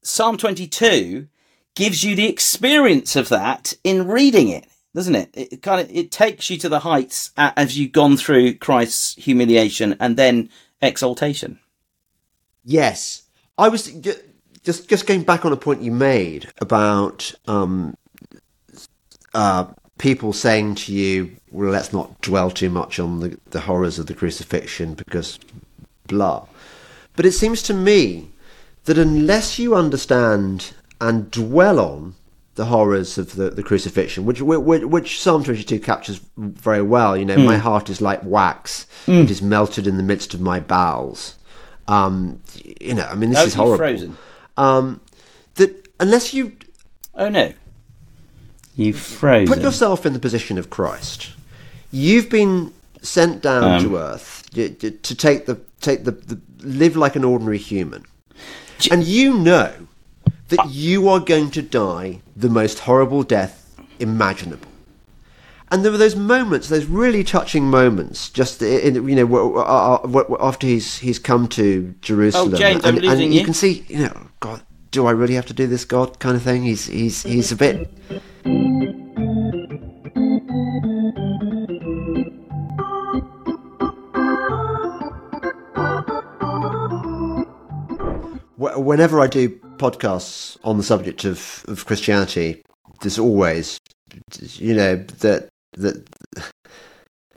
Psalm 0.04 0.36
22 0.36 1.26
gives 1.74 2.04
you 2.04 2.14
the 2.14 2.28
experience 2.28 3.16
of 3.16 3.28
that 3.28 3.72
in 3.82 4.06
reading 4.06 4.50
it 4.50 4.68
doesn't 4.94 5.14
it? 5.14 5.30
It 5.34 5.62
kind 5.62 5.80
of 5.80 5.94
it 5.94 6.10
takes 6.10 6.50
you 6.50 6.58
to 6.58 6.68
the 6.68 6.80
heights 6.80 7.32
as 7.36 7.78
you've 7.78 7.92
gone 7.92 8.16
through 8.16 8.54
Christ's 8.54 9.14
humiliation 9.14 9.96
and 9.98 10.16
then 10.16 10.50
exaltation. 10.80 11.58
Yes, 12.64 13.22
I 13.56 13.68
was 13.68 13.90
just 14.62 14.88
just 14.88 15.06
going 15.06 15.22
back 15.22 15.44
on 15.44 15.52
a 15.52 15.56
point 15.56 15.82
you 15.82 15.92
made 15.92 16.50
about 16.60 17.32
um, 17.46 17.96
uh, 19.34 19.66
people 19.98 20.32
saying 20.32 20.74
to 20.76 20.92
you, 20.92 21.36
"Well, 21.50 21.70
let's 21.70 21.92
not 21.92 22.20
dwell 22.20 22.50
too 22.50 22.70
much 22.70 22.98
on 22.98 23.20
the, 23.20 23.38
the 23.50 23.60
horrors 23.60 23.98
of 23.98 24.06
the 24.06 24.14
crucifixion 24.14 24.94
because 24.94 25.38
blah." 26.06 26.46
But 27.16 27.26
it 27.26 27.32
seems 27.32 27.62
to 27.62 27.74
me 27.74 28.30
that 28.84 28.98
unless 28.98 29.58
you 29.58 29.74
understand 29.74 30.72
and 31.00 31.30
dwell 31.30 31.80
on 31.80 32.14
the 32.54 32.66
horrors 32.66 33.16
of 33.18 33.34
the, 33.36 33.48
the 33.50 33.62
crucifixion, 33.62 34.24
which, 34.26 34.40
which 34.42 34.82
which 34.84 35.20
Psalm 35.20 35.42
twenty 35.44 35.62
two 35.62 35.80
captures 35.80 36.20
very 36.36 36.82
well. 36.82 37.16
You 37.16 37.24
know, 37.24 37.36
my 37.38 37.56
heart 37.56 37.88
is 37.88 38.00
like 38.00 38.22
wax; 38.24 38.86
it 39.06 39.30
is 39.30 39.40
melted 39.42 39.86
in 39.86 39.96
the 39.96 40.02
midst 40.02 40.34
of 40.34 40.40
my 40.40 40.60
bowels. 40.60 41.36
Um, 41.88 42.40
you 42.80 42.94
know, 42.94 43.06
I 43.10 43.14
mean, 43.14 43.30
this 43.30 43.38
Oh, 43.40 43.44
is 43.46 43.54
horrible. 43.54 43.76
frozen. 43.78 44.16
Um, 44.56 45.00
that 45.54 45.88
unless 45.98 46.32
you 46.34 46.52
Oh 47.14 47.28
no, 47.28 47.52
you've 48.76 48.96
put 49.48 49.60
yourself 49.62 50.06
in 50.06 50.12
the 50.12 50.18
position 50.18 50.58
of 50.58 50.70
Christ, 50.70 51.30
you've 51.90 52.28
been 52.30 52.72
sent 53.02 53.42
down 53.42 53.64
Um. 53.64 53.82
to 53.82 53.96
earth 53.96 54.48
to 54.52 55.14
take 55.16 55.46
the 55.46 55.58
take 55.80 56.04
the, 56.04 56.12
the 56.12 56.38
live 56.60 56.96
like 56.96 57.16
an 57.16 57.24
ordinary 57.24 57.58
human, 57.58 58.04
and 58.90 59.04
you 59.04 59.38
know 59.38 59.72
that 60.52 60.70
you 60.70 61.08
are 61.08 61.20
going 61.20 61.50
to 61.50 61.62
die 61.62 62.20
the 62.36 62.48
most 62.48 62.80
horrible 62.80 63.22
death 63.22 63.74
imaginable. 63.98 64.68
And 65.70 65.82
there 65.82 65.90
were 65.90 65.98
those 65.98 66.16
moments, 66.16 66.68
those 66.68 66.84
really 66.84 67.24
touching 67.24 67.64
moments, 67.64 68.28
just 68.28 68.60
in, 68.60 69.08
you 69.08 69.16
know, 69.16 69.56
uh, 69.56 70.02
w- 70.02 70.36
after 70.38 70.66
he's 70.66 70.98
he's 70.98 71.18
come 71.18 71.48
to 71.48 71.94
Jerusalem, 72.02 72.54
Oh, 72.54 72.58
James, 72.58 72.84
and, 72.84 72.98
and 73.02 73.20
you 73.20 73.40
you. 73.40 73.44
can 73.44 73.54
see, 73.54 73.84
you 73.88 74.00
know, 74.00 74.28
God, 74.40 74.60
do 74.90 75.06
I 75.06 75.12
really 75.12 75.34
have 75.34 75.46
to 75.46 75.54
do 75.54 75.66
this, 75.66 75.86
God, 75.86 76.18
kind 76.18 76.36
of 76.36 76.42
thing. 76.42 76.62
He's 76.62 76.86
he's 76.88 77.22
he's 77.22 77.50
a 77.52 77.56
bit 77.56 77.88
whenever 88.56 89.20
I 89.20 89.26
do 89.26 89.58
podcasts 89.82 90.56
on 90.62 90.76
the 90.76 90.82
subject 90.84 91.24
of, 91.24 91.64
of 91.66 91.84
Christianity, 91.86 92.62
there's 93.00 93.18
always, 93.18 93.78
you 94.54 94.74
know, 94.74 94.96
that 94.96 95.48
that 95.72 96.08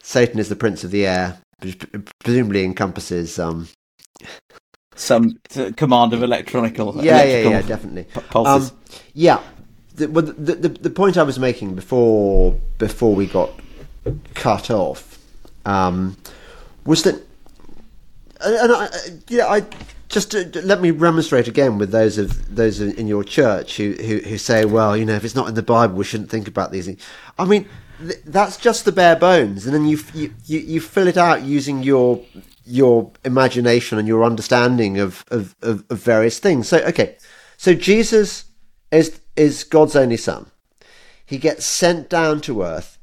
Satan 0.01 0.39
is 0.39 0.49
the 0.49 0.55
prince 0.55 0.83
of 0.83 0.91
the 0.91 1.07
air, 1.07 1.39
which 1.61 1.83
presumably 2.23 2.63
encompasses. 2.63 3.39
Um, 3.39 3.67
Some 4.95 5.39
command 5.75 6.13
of 6.13 6.21
electronical. 6.21 6.95
yeah, 6.97 7.03
yeah, 7.03 7.23
electrical 7.23 7.51
yeah, 7.51 7.61
definitely. 7.63 8.03
p- 8.03 8.21
pulses. 8.29 8.71
Um, 8.71 8.77
yeah, 9.13 9.41
the, 9.95 10.07
well, 10.07 10.25
the, 10.25 10.55
the 10.55 10.69
the 10.69 10.89
point 10.91 11.17
I 11.17 11.23
was 11.23 11.39
making 11.39 11.73
before 11.73 12.59
before 12.77 13.15
we 13.15 13.25
got 13.25 13.49
cut 14.35 14.69
off 14.69 15.17
um, 15.65 16.15
was 16.85 17.01
that, 17.03 17.15
and 18.41 18.55
and 18.55 18.71
I, 18.71 18.89
yeah, 19.29 19.47
I 19.47 19.65
just 20.09 20.35
uh, 20.35 20.43
let 20.63 20.81
me 20.81 20.91
remonstrate 20.91 21.47
again 21.47 21.77
with 21.77 21.91
those 21.91 22.17
of 22.17 22.55
those 22.55 22.79
in 22.79 23.07
your 23.07 23.23
church 23.23 23.77
who, 23.77 23.93
who 23.93 24.19
who 24.19 24.37
say, 24.37 24.65
well, 24.65 24.95
you 24.95 25.05
know, 25.05 25.15
if 25.15 25.23
it's 25.23 25.35
not 25.35 25.47
in 25.47 25.55
the 25.55 25.63
Bible, 25.63 25.95
we 25.95 26.03
shouldn't 26.03 26.29
think 26.29 26.47
about 26.47 26.71
these 26.71 26.85
things. 26.85 27.01
I 27.37 27.45
mean, 27.45 27.67
th- 27.99 28.21
that's 28.25 28.57
just 28.57 28.85
the 28.85 28.91
bare 28.91 29.15
bones, 29.15 29.65
and 29.65 29.73
then 29.73 29.85
you 29.85 29.99
you 30.13 30.33
you, 30.45 30.59
you 30.59 30.81
fill 30.81 31.07
it 31.07 31.17
out 31.17 31.43
using 31.43 31.83
your 31.83 32.23
your 32.65 33.11
imagination 33.23 33.97
and 33.97 34.07
your 34.07 34.23
understanding 34.23 34.99
of, 34.99 35.23
of, 35.29 35.55
of, 35.61 35.83
of 35.89 35.99
various 35.99 36.39
things. 36.39 36.67
So 36.67 36.77
okay, 36.79 37.17
so 37.57 37.73
Jesus 37.73 38.45
is 38.91 39.19
is 39.35 39.63
God's 39.63 39.95
only 39.95 40.17
son. 40.17 40.51
He 41.25 41.37
gets 41.37 41.65
sent 41.65 42.09
down 42.09 42.41
to 42.41 42.61
earth 42.61 42.99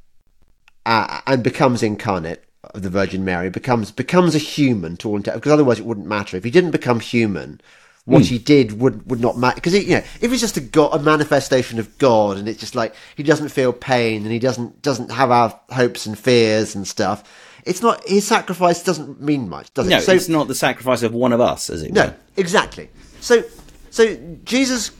uh, 0.87 1.21
and 1.27 1.43
becomes 1.43 1.83
incarnate 1.83 2.45
of 2.75 2.83
the 2.83 2.91
Virgin 2.91 3.25
Mary. 3.25 3.51
becomes 3.51 3.91
becomes 3.91 4.35
a 4.35 4.39
human 4.39 4.97
to 4.99 5.09
all 5.09 5.17
intents 5.17 5.39
because 5.39 5.53
otherwise 5.53 5.79
it 5.79 5.85
wouldn't 5.87 6.07
matter 6.07 6.37
if 6.37 6.45
he 6.45 6.51
didn't 6.51 6.71
become 6.73 7.01
human. 7.01 7.61
What 8.05 8.25
he 8.25 8.39
did 8.39 8.81
would, 8.81 9.09
would 9.09 9.21
not 9.21 9.39
matter 9.39 9.55
because 9.55 9.75
you 9.75 9.95
know 9.95 10.03
if 10.21 10.31
he's 10.33 10.41
just 10.41 10.57
a 10.57 10.61
God, 10.61 10.93
a 10.93 10.99
manifestation 11.03 11.79
of 11.79 11.97
God, 11.99 12.37
and 12.37 12.49
it's 12.49 12.59
just 12.59 12.75
like 12.75 12.97
he 13.17 13.23
doesn't 13.23 13.51
feel 13.51 13.73
pain 13.73 14.23
and 14.25 14.33
he 14.33 14.41
doesn't 14.41 14.83
doesn't 14.83 15.13
have 15.13 15.31
our 15.31 15.61
hopes 15.71 16.05
and 16.05 16.19
fears 16.19 16.75
and 16.75 16.85
stuff. 16.89 17.23
It's 17.65 17.81
not 17.81 18.03
his 18.09 18.27
sacrifice 18.27 18.83
doesn't 18.83 19.21
mean 19.23 19.49
much, 19.49 19.73
does 19.73 19.87
it? 19.87 19.91
no, 19.91 20.01
So- 20.01 20.13
it's 20.15 20.29
not 20.29 20.49
the 20.49 20.55
sacrifice 20.57 21.05
of 21.05 21.15
one 21.15 21.33
of 21.33 21.41
us, 21.41 21.71
as 21.71 21.83
it 21.85 21.93
no, 21.93 22.07
were. 22.07 22.17
exactly. 22.37 22.89
So, 23.21 23.45
so 23.91 24.17
Jesus 24.45 24.91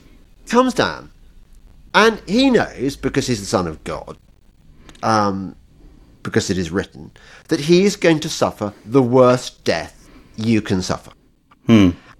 comes 0.47 0.73
down, 0.73 1.11
and 1.93 2.21
he 2.25 2.49
knows 2.49 2.95
because 2.95 3.27
he's 3.27 3.41
the 3.41 3.45
Son 3.45 3.67
of 3.67 3.83
God, 3.83 4.17
um, 5.01 5.57
because 6.23 6.49
it 6.49 6.57
is 6.57 6.71
written 6.71 7.11
that 7.49 7.61
he 7.61 7.83
is 7.83 7.95
going 7.95 8.19
to 8.21 8.29
suffer 8.29 8.73
the 8.85 9.01
worst 9.01 9.63
death 9.63 10.09
you 10.35 10.61
can 10.61 10.81
suffer. 10.81 11.11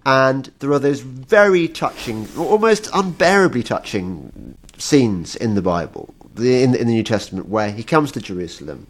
And 0.06 0.52
there 0.60 0.72
are 0.72 0.80
those 0.80 1.00
very 1.00 1.68
touching, 1.70 2.28
almost 2.38 2.90
unbearably 2.94 3.64
touching 3.64 4.58
scenes 4.78 5.36
in 5.36 5.56
the 5.56 5.62
Bible, 5.62 6.14
the- 6.36 6.62
in, 6.64 6.76
in 6.76 6.88
the 6.88 6.94
New 6.94 7.04
Testament, 7.04 7.48
where 7.48 7.72
he 7.72 7.84
comes 7.84 8.12
to 8.12 8.22
Jerusalem, 8.22 8.88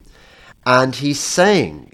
and 0.65 0.95
he's 0.95 1.19
saying. 1.19 1.89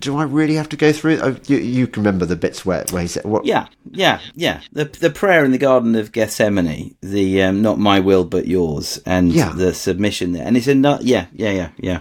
Do 0.00 0.16
I 0.16 0.22
really 0.22 0.54
have 0.54 0.68
to 0.70 0.76
go 0.78 0.92
through? 0.94 1.18
Oh, 1.20 1.36
you, 1.46 1.58
you 1.58 1.86
can 1.86 2.02
remember 2.02 2.24
the 2.24 2.34
bits 2.34 2.64
where, 2.64 2.86
where 2.90 3.02
he 3.02 3.08
said, 3.08 3.24
"What? 3.24 3.44
Yeah, 3.44 3.66
yeah, 3.90 4.18
yeah. 4.34 4.60
The 4.72 4.86
the 4.86 5.10
prayer 5.10 5.44
in 5.44 5.50
the 5.52 5.58
Garden 5.58 5.94
of 5.94 6.10
Gethsemane, 6.10 6.94
the 7.02 7.42
um, 7.42 7.60
not 7.60 7.78
my 7.78 8.00
will 8.00 8.24
but 8.24 8.46
yours, 8.46 8.98
and 9.04 9.30
Yeah. 9.30 9.50
the 9.52 9.74
submission 9.74 10.32
there, 10.32 10.46
and 10.46 10.56
it's 10.56 10.68
a 10.68 10.74
nut. 10.74 11.02
Yeah, 11.02 11.26
yeah, 11.34 11.50
yeah, 11.50 11.68
yeah. 11.76 12.00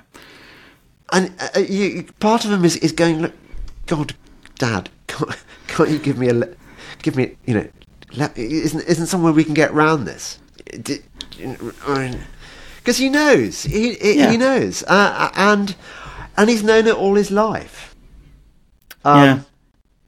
And 1.11 1.33
uh, 1.55 1.59
you, 1.59 2.03
part 2.19 2.45
of 2.45 2.51
him 2.51 2.63
is, 2.65 2.75
is 2.77 2.91
going, 2.91 3.21
look, 3.21 3.33
God, 3.87 4.13
Dad, 4.57 4.89
can't, 5.07 5.37
can't 5.67 5.89
you 5.89 5.99
give 5.99 6.17
me 6.17 6.29
a, 6.29 6.33
le- 6.33 6.55
give 7.01 7.15
me, 7.15 7.35
you 7.45 7.53
know, 7.55 7.67
isn't 8.35 8.81
isn't 8.87 9.05
somewhere 9.07 9.31
we 9.33 9.43
can 9.43 9.53
get 9.53 9.73
round 9.73 10.07
this? 10.07 10.39
Because 11.37 12.97
he 12.97 13.09
knows, 13.09 13.63
he 13.63 13.93
he, 13.95 14.17
Yeah. 14.17 14.31
he 14.31 14.37
knows, 14.37 14.83
uh, 14.83 15.31
and 15.35 15.75
and 16.37 16.49
he's 16.49 16.63
known 16.63 16.87
it 16.87 16.95
all 16.95 17.15
his 17.15 17.29
life. 17.31 17.95
Um, 19.05 19.23
yeah, 19.23 19.39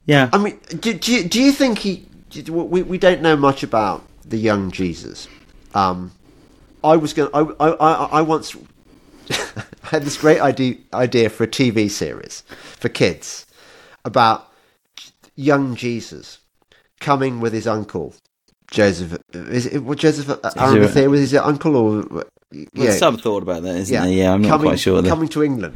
yeah. 0.06 0.30
I 0.32 0.38
mean, 0.38 0.58
do, 0.80 0.92
do, 0.94 1.12
you, 1.12 1.24
do 1.28 1.40
you 1.42 1.52
think 1.52 1.78
he? 1.78 2.06
We, 2.48 2.82
we 2.82 2.98
don't 2.98 3.20
know 3.22 3.36
much 3.36 3.62
about 3.62 4.04
the 4.24 4.38
young 4.38 4.70
Jesus. 4.70 5.28
Um, 5.74 6.12
I 6.82 6.96
was 6.96 7.12
going. 7.12 7.30
I, 7.34 7.40
I 7.60 7.68
I 7.70 8.04
I 8.18 8.22
once 8.22 8.56
had 9.92 10.02
this 10.02 10.16
great 10.18 10.40
idea 10.40 10.74
idea 10.92 11.30
for 11.30 11.44
a 11.44 11.48
TV 11.48 11.88
series 11.88 12.42
for 12.50 12.88
kids 12.88 13.46
about 14.04 14.48
young 15.36 15.76
Jesus 15.76 16.38
coming 16.98 17.40
with 17.40 17.52
his 17.52 17.66
uncle 17.66 18.14
Joseph. 18.70 19.18
Is 19.32 19.66
it 19.66 19.80
what 19.80 19.98
Joseph 19.98 20.28
Arimathea 20.56 21.08
was 21.08 21.20
his 21.20 21.34
uncle 21.34 21.76
or? 21.76 22.24
There's 22.72 22.98
some 22.98 23.16
thought 23.16 23.42
about 23.42 23.62
that, 23.62 23.76
isn't 23.76 23.94
yeah, 23.94 24.04
there? 24.04 24.12
Yeah, 24.12 24.32
I'm 24.34 24.42
not 24.42 24.48
coming, 24.48 24.66
quite 24.68 24.80
sure. 24.80 25.00
There. 25.00 25.10
Coming 25.10 25.28
to 25.28 25.42
England. 25.42 25.74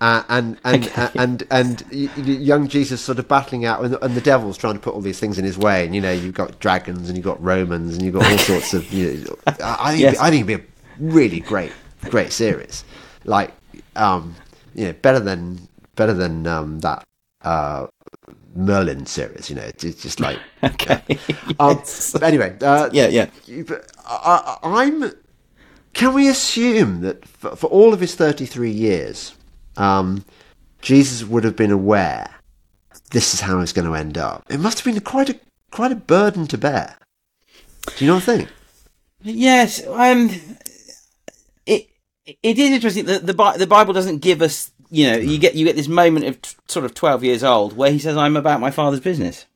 Uh, 0.00 0.22
and 0.30 0.58
and, 0.64 0.86
Okay. 0.86 1.08
and 1.16 1.42
and 1.50 1.84
y- 1.92 2.08
young 2.16 2.68
Jesus 2.68 3.02
sort 3.02 3.18
of 3.18 3.28
battling 3.28 3.66
out, 3.66 3.84
and 3.84 3.92
the, 3.92 4.04
and 4.04 4.14
the 4.14 4.20
devil's 4.22 4.56
trying 4.56 4.74
to 4.74 4.80
put 4.80 4.94
all 4.94 5.02
these 5.02 5.18
things 5.20 5.38
in 5.38 5.44
his 5.44 5.58
way. 5.58 5.84
And 5.84 5.94
you 5.94 6.00
know, 6.00 6.12
you've 6.12 6.34
got 6.34 6.58
dragons, 6.58 7.08
and 7.08 7.18
you've 7.18 7.26
got 7.26 7.42
Romans, 7.42 7.94
and 7.94 8.02
you've 8.02 8.14
got 8.14 8.30
all 8.30 8.38
sorts 8.38 8.72
of. 8.72 8.90
You 8.92 9.18
know, 9.18 9.36
I, 9.46 9.76
I 9.80 9.90
think 9.90 10.02
Yes. 10.02 10.18
I 10.18 10.30
think 10.30 10.48
it'd 10.48 10.60
be 10.60 10.64
a 10.64 11.10
really 11.12 11.40
great, 11.40 11.72
great 12.08 12.32
series. 12.32 12.82
Like, 13.24 13.52
um, 13.96 14.34
you 14.74 14.86
know, 14.86 14.92
better 14.94 15.20
than 15.20 15.68
better 15.96 16.14
than 16.14 16.46
um, 16.46 16.80
that 16.80 17.04
uh, 17.42 17.86
Merlin 18.54 19.06
series. 19.06 19.50
You 19.50 19.56
know, 19.56 19.62
it's, 19.62 19.82
just 20.02 20.20
like. 20.20 20.38
okay. 20.64 21.02
Um, 21.58 21.76
Yes. 21.76 22.12
but 22.12 22.22
anyway, 22.22 22.56
uh, 22.62 22.88
yeah, 22.92 23.08
yeah. 23.08 23.26
I, 24.06 24.58
I- 24.62 24.82
I'm. 24.82 25.12
Can 25.92 26.14
we 26.14 26.28
assume 26.28 27.00
that 27.00 27.26
for, 27.26 27.56
for 27.56 27.66
all 27.66 27.92
of 27.92 27.98
his 28.00 28.14
33 28.14 28.70
years, 28.70 29.34
um, 29.76 30.24
Jesus 30.80 31.24
would 31.24 31.42
have 31.42 31.56
been 31.56 31.72
aware 31.72 32.30
this 33.10 33.34
is 33.34 33.40
how 33.40 33.58
it's 33.58 33.72
going 33.72 33.88
to 33.88 33.94
end 33.96 34.16
up? 34.16 34.44
It 34.48 34.60
must 34.60 34.78
have 34.78 34.84
been 34.94 35.02
quite 35.02 35.28
a 35.30 35.38
quite 35.72 35.90
a 35.92 35.96
burden 35.96 36.46
to 36.48 36.58
bear. 36.58 36.96
Do 37.96 38.04
you 38.04 38.10
not 38.10 38.22
think? 38.22 38.48
Yes, 39.22 39.84
um, 39.86 40.30
it 42.30 42.38
it 42.42 42.58
is 42.58 42.70
interesting 42.70 43.06
that 43.06 43.26
the 43.26 43.54
the 43.58 43.66
Bible 43.66 43.92
doesn't 43.92 44.18
give 44.18 44.42
us. 44.42 44.72
You 44.92 45.10
know, 45.10 45.16
you 45.18 45.38
get 45.38 45.54
you 45.54 45.64
get 45.64 45.76
this 45.76 45.88
moment 45.88 46.26
of 46.26 46.42
t- 46.42 46.56
sort 46.66 46.84
of 46.84 46.94
twelve 46.94 47.22
years 47.22 47.44
old 47.44 47.76
where 47.76 47.92
he 47.92 47.98
says, 47.98 48.16
"I'm 48.16 48.36
about 48.36 48.60
my 48.60 48.70
father's 48.70 49.00
business." 49.00 49.46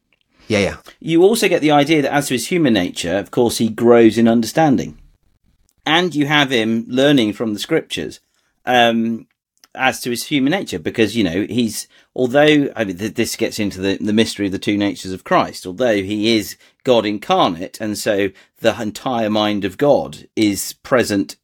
Yeah, 0.46 0.58
yeah, 0.58 0.76
You 1.00 1.22
also 1.22 1.48
get 1.48 1.62
the 1.62 1.70
idea 1.70 2.02
that 2.02 2.12
as 2.12 2.28
to 2.28 2.34
his 2.34 2.48
human 2.48 2.74
nature, 2.74 3.16
of 3.16 3.30
course, 3.30 3.56
he 3.56 3.70
grows 3.70 4.18
in 4.18 4.28
understanding, 4.28 4.98
and 5.86 6.14
you 6.14 6.26
have 6.26 6.50
him 6.50 6.84
learning 6.86 7.32
from 7.32 7.54
the 7.54 7.60
scriptures. 7.60 8.20
Um, 8.66 9.26
as 9.74 10.00
to 10.00 10.10
his 10.10 10.26
human 10.26 10.52
nature, 10.52 10.78
because 10.78 11.16
you 11.16 11.24
know 11.24 11.46
he's 11.48 11.88
although 12.14 12.72
I 12.76 12.84
mean 12.84 12.96
th- 12.96 13.14
this 13.14 13.36
gets 13.36 13.58
into 13.58 13.80
the 13.80 13.96
the 13.96 14.12
mystery 14.12 14.46
of 14.46 14.52
the 14.52 14.58
two 14.58 14.76
natures 14.76 15.12
of 15.12 15.24
Christ. 15.24 15.66
Although 15.66 15.96
he 15.96 16.36
is 16.36 16.56
God 16.84 17.04
incarnate, 17.04 17.80
and 17.80 17.98
so 17.98 18.30
the 18.60 18.80
entire 18.80 19.30
mind 19.30 19.64
of 19.64 19.78
God 19.78 20.28
is 20.36 20.74
present 20.74 21.36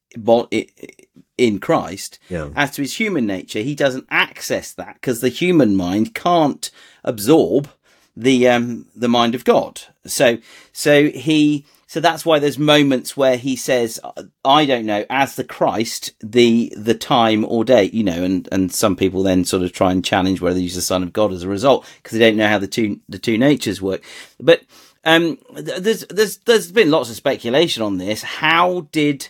in 1.40 1.58
Christ. 1.58 2.18
Yeah. 2.28 2.50
As 2.54 2.72
to 2.72 2.82
his 2.82 3.00
human 3.00 3.26
nature, 3.26 3.60
he 3.60 3.74
doesn't 3.74 4.06
access 4.10 4.72
that 4.74 4.94
because 4.94 5.20
the 5.20 5.30
human 5.30 5.74
mind 5.74 6.14
can't 6.14 6.70
absorb 7.02 7.70
the 8.16 8.46
um 8.48 8.86
the 8.94 9.08
mind 9.08 9.34
of 9.34 9.44
God. 9.44 9.80
So 10.04 10.38
so 10.72 11.08
he 11.08 11.64
so 11.86 11.98
that's 11.98 12.24
why 12.24 12.38
there's 12.38 12.58
moments 12.58 13.16
where 13.16 13.36
he 13.36 13.56
says, 13.56 13.98
"I 14.44 14.64
don't 14.66 14.86
know," 14.86 15.04
as 15.08 15.34
the 15.34 15.44
Christ, 15.44 16.12
the 16.20 16.72
the 16.76 16.94
time 16.94 17.44
or 17.46 17.64
date, 17.64 17.94
you 17.94 18.04
know, 18.04 18.22
and 18.22 18.48
and 18.52 18.72
some 18.72 18.94
people 18.94 19.22
then 19.22 19.44
sort 19.44 19.62
of 19.62 19.72
try 19.72 19.90
and 19.90 20.04
challenge 20.04 20.40
whether 20.40 20.60
he's 20.60 20.76
the 20.76 20.82
Son 20.82 21.02
of 21.02 21.12
God 21.12 21.32
as 21.32 21.42
a 21.42 21.48
result 21.48 21.86
because 21.96 22.18
they 22.18 22.24
don't 22.24 22.36
know 22.36 22.48
how 22.48 22.58
the 22.58 22.68
two 22.68 23.00
the 23.08 23.18
two 23.18 23.38
natures 23.38 23.80
work. 23.80 24.02
But 24.38 24.62
um, 25.04 25.38
there's 25.54 26.04
there's 26.10 26.36
there's 26.38 26.70
been 26.70 26.90
lots 26.90 27.08
of 27.08 27.16
speculation 27.16 27.82
on 27.82 27.96
this. 27.96 28.22
How 28.22 28.82
did 28.92 29.28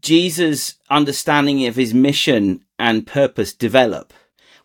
Jesus' 0.00 0.76
understanding 0.88 1.66
of 1.66 1.76
his 1.76 1.92
mission 1.92 2.64
and 2.78 3.06
purpose 3.06 3.52
develop? 3.52 4.12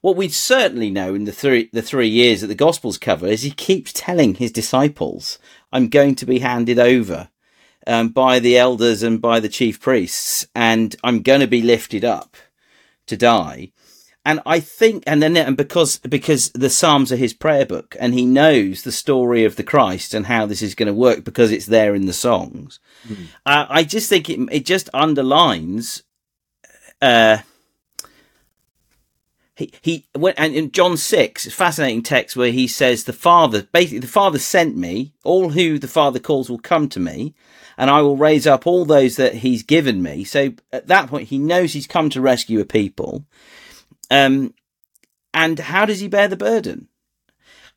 What 0.01 0.15
we 0.15 0.29
certainly 0.29 0.89
know 0.89 1.15
in 1.15 1.25
the 1.25 1.31
three 1.31 1.69
the 1.73 1.81
three 1.81 2.07
years 2.07 2.41
that 2.41 2.47
the 2.47 2.55
Gospels 2.55 2.97
cover 2.97 3.27
is 3.27 3.41
he 3.41 3.51
keeps 3.51 3.91
telling 3.91 4.35
his 4.35 4.51
disciples, 4.51 5.39
"I'm 5.71 5.89
going 5.89 6.15
to 6.15 6.25
be 6.25 6.39
handed 6.39 6.79
over 6.79 7.29
um, 7.85 8.09
by 8.09 8.39
the 8.39 8.57
elders 8.57 9.03
and 9.03 9.21
by 9.21 9.39
the 9.39 9.49
chief 9.49 9.81
priests, 9.81 10.47
and 10.55 10.95
I'm 11.03 11.23
going 11.23 11.41
to 11.41 11.47
be 11.47 11.61
lifted 11.61 12.05
up 12.05 12.37
to 13.07 13.17
die." 13.17 13.71
And 14.27 14.41
I 14.45 14.59
think, 14.59 15.05
and 15.07 15.23
then, 15.23 15.37
and 15.37 15.55
because 15.55 15.99
because 15.99 16.49
the 16.49 16.69
Psalms 16.69 17.13
are 17.13 17.15
his 17.15 17.33
prayer 17.33 17.65
book, 17.65 17.95
and 17.97 18.13
he 18.13 18.25
knows 18.25 18.83
the 18.83 18.91
story 18.91 19.45
of 19.45 19.55
the 19.55 19.63
Christ 19.63 20.13
and 20.13 20.25
how 20.25 20.45
this 20.45 20.61
is 20.61 20.75
going 20.75 20.87
to 20.87 20.93
work 20.93 21.23
because 21.23 21.49
it's 21.49 21.67
there 21.67 21.95
in 21.95 22.07
the 22.07 22.13
songs. 22.13 22.81
Mm. 23.07 23.27
Uh, 23.45 23.67
I 23.69 23.85
just 23.85 24.09
think 24.09 24.29
it 24.29 24.37
it 24.51 24.65
just 24.65 24.89
underlines. 24.93 26.03
Uh, 27.01 27.37
he 29.55 29.71
he 29.81 30.07
went 30.13 30.37
and 30.37 30.53
in 30.53 30.73
John 30.73 30.97
six, 30.97 31.49
fascinating 31.49 32.03
text 32.03 32.35
where 32.35 32.51
he 32.51 32.67
says 32.67 33.05
the 33.05 33.13
Father 33.13 33.61
basically 33.71 33.99
the 33.99 34.07
Father 34.07 34.39
sent 34.39 34.75
me. 34.75 35.13
All 35.23 35.51
who 35.51 35.79
the 35.79 35.87
Father 35.87 36.19
calls 36.19 36.49
will 36.49 36.59
come 36.59 36.89
to 36.89 36.99
me, 36.99 37.33
and 37.77 37.89
I 37.89 38.01
will 38.01 38.17
raise 38.17 38.45
up 38.45 38.67
all 38.67 38.83
those 38.83 39.15
that 39.15 39.35
He's 39.35 39.63
given 39.63 40.03
me. 40.03 40.25
So 40.25 40.51
at 40.73 40.87
that 40.87 41.07
point, 41.07 41.29
he 41.29 41.39
knows 41.39 41.71
he's 41.71 41.87
come 41.87 42.09
to 42.09 42.19
rescue 42.19 42.59
a 42.59 42.65
people. 42.65 43.23
Um, 44.09 44.53
and 45.33 45.59
how 45.59 45.85
does 45.85 45.99
he 45.99 46.07
bear 46.07 46.27
the 46.27 46.37
burden? 46.37 46.87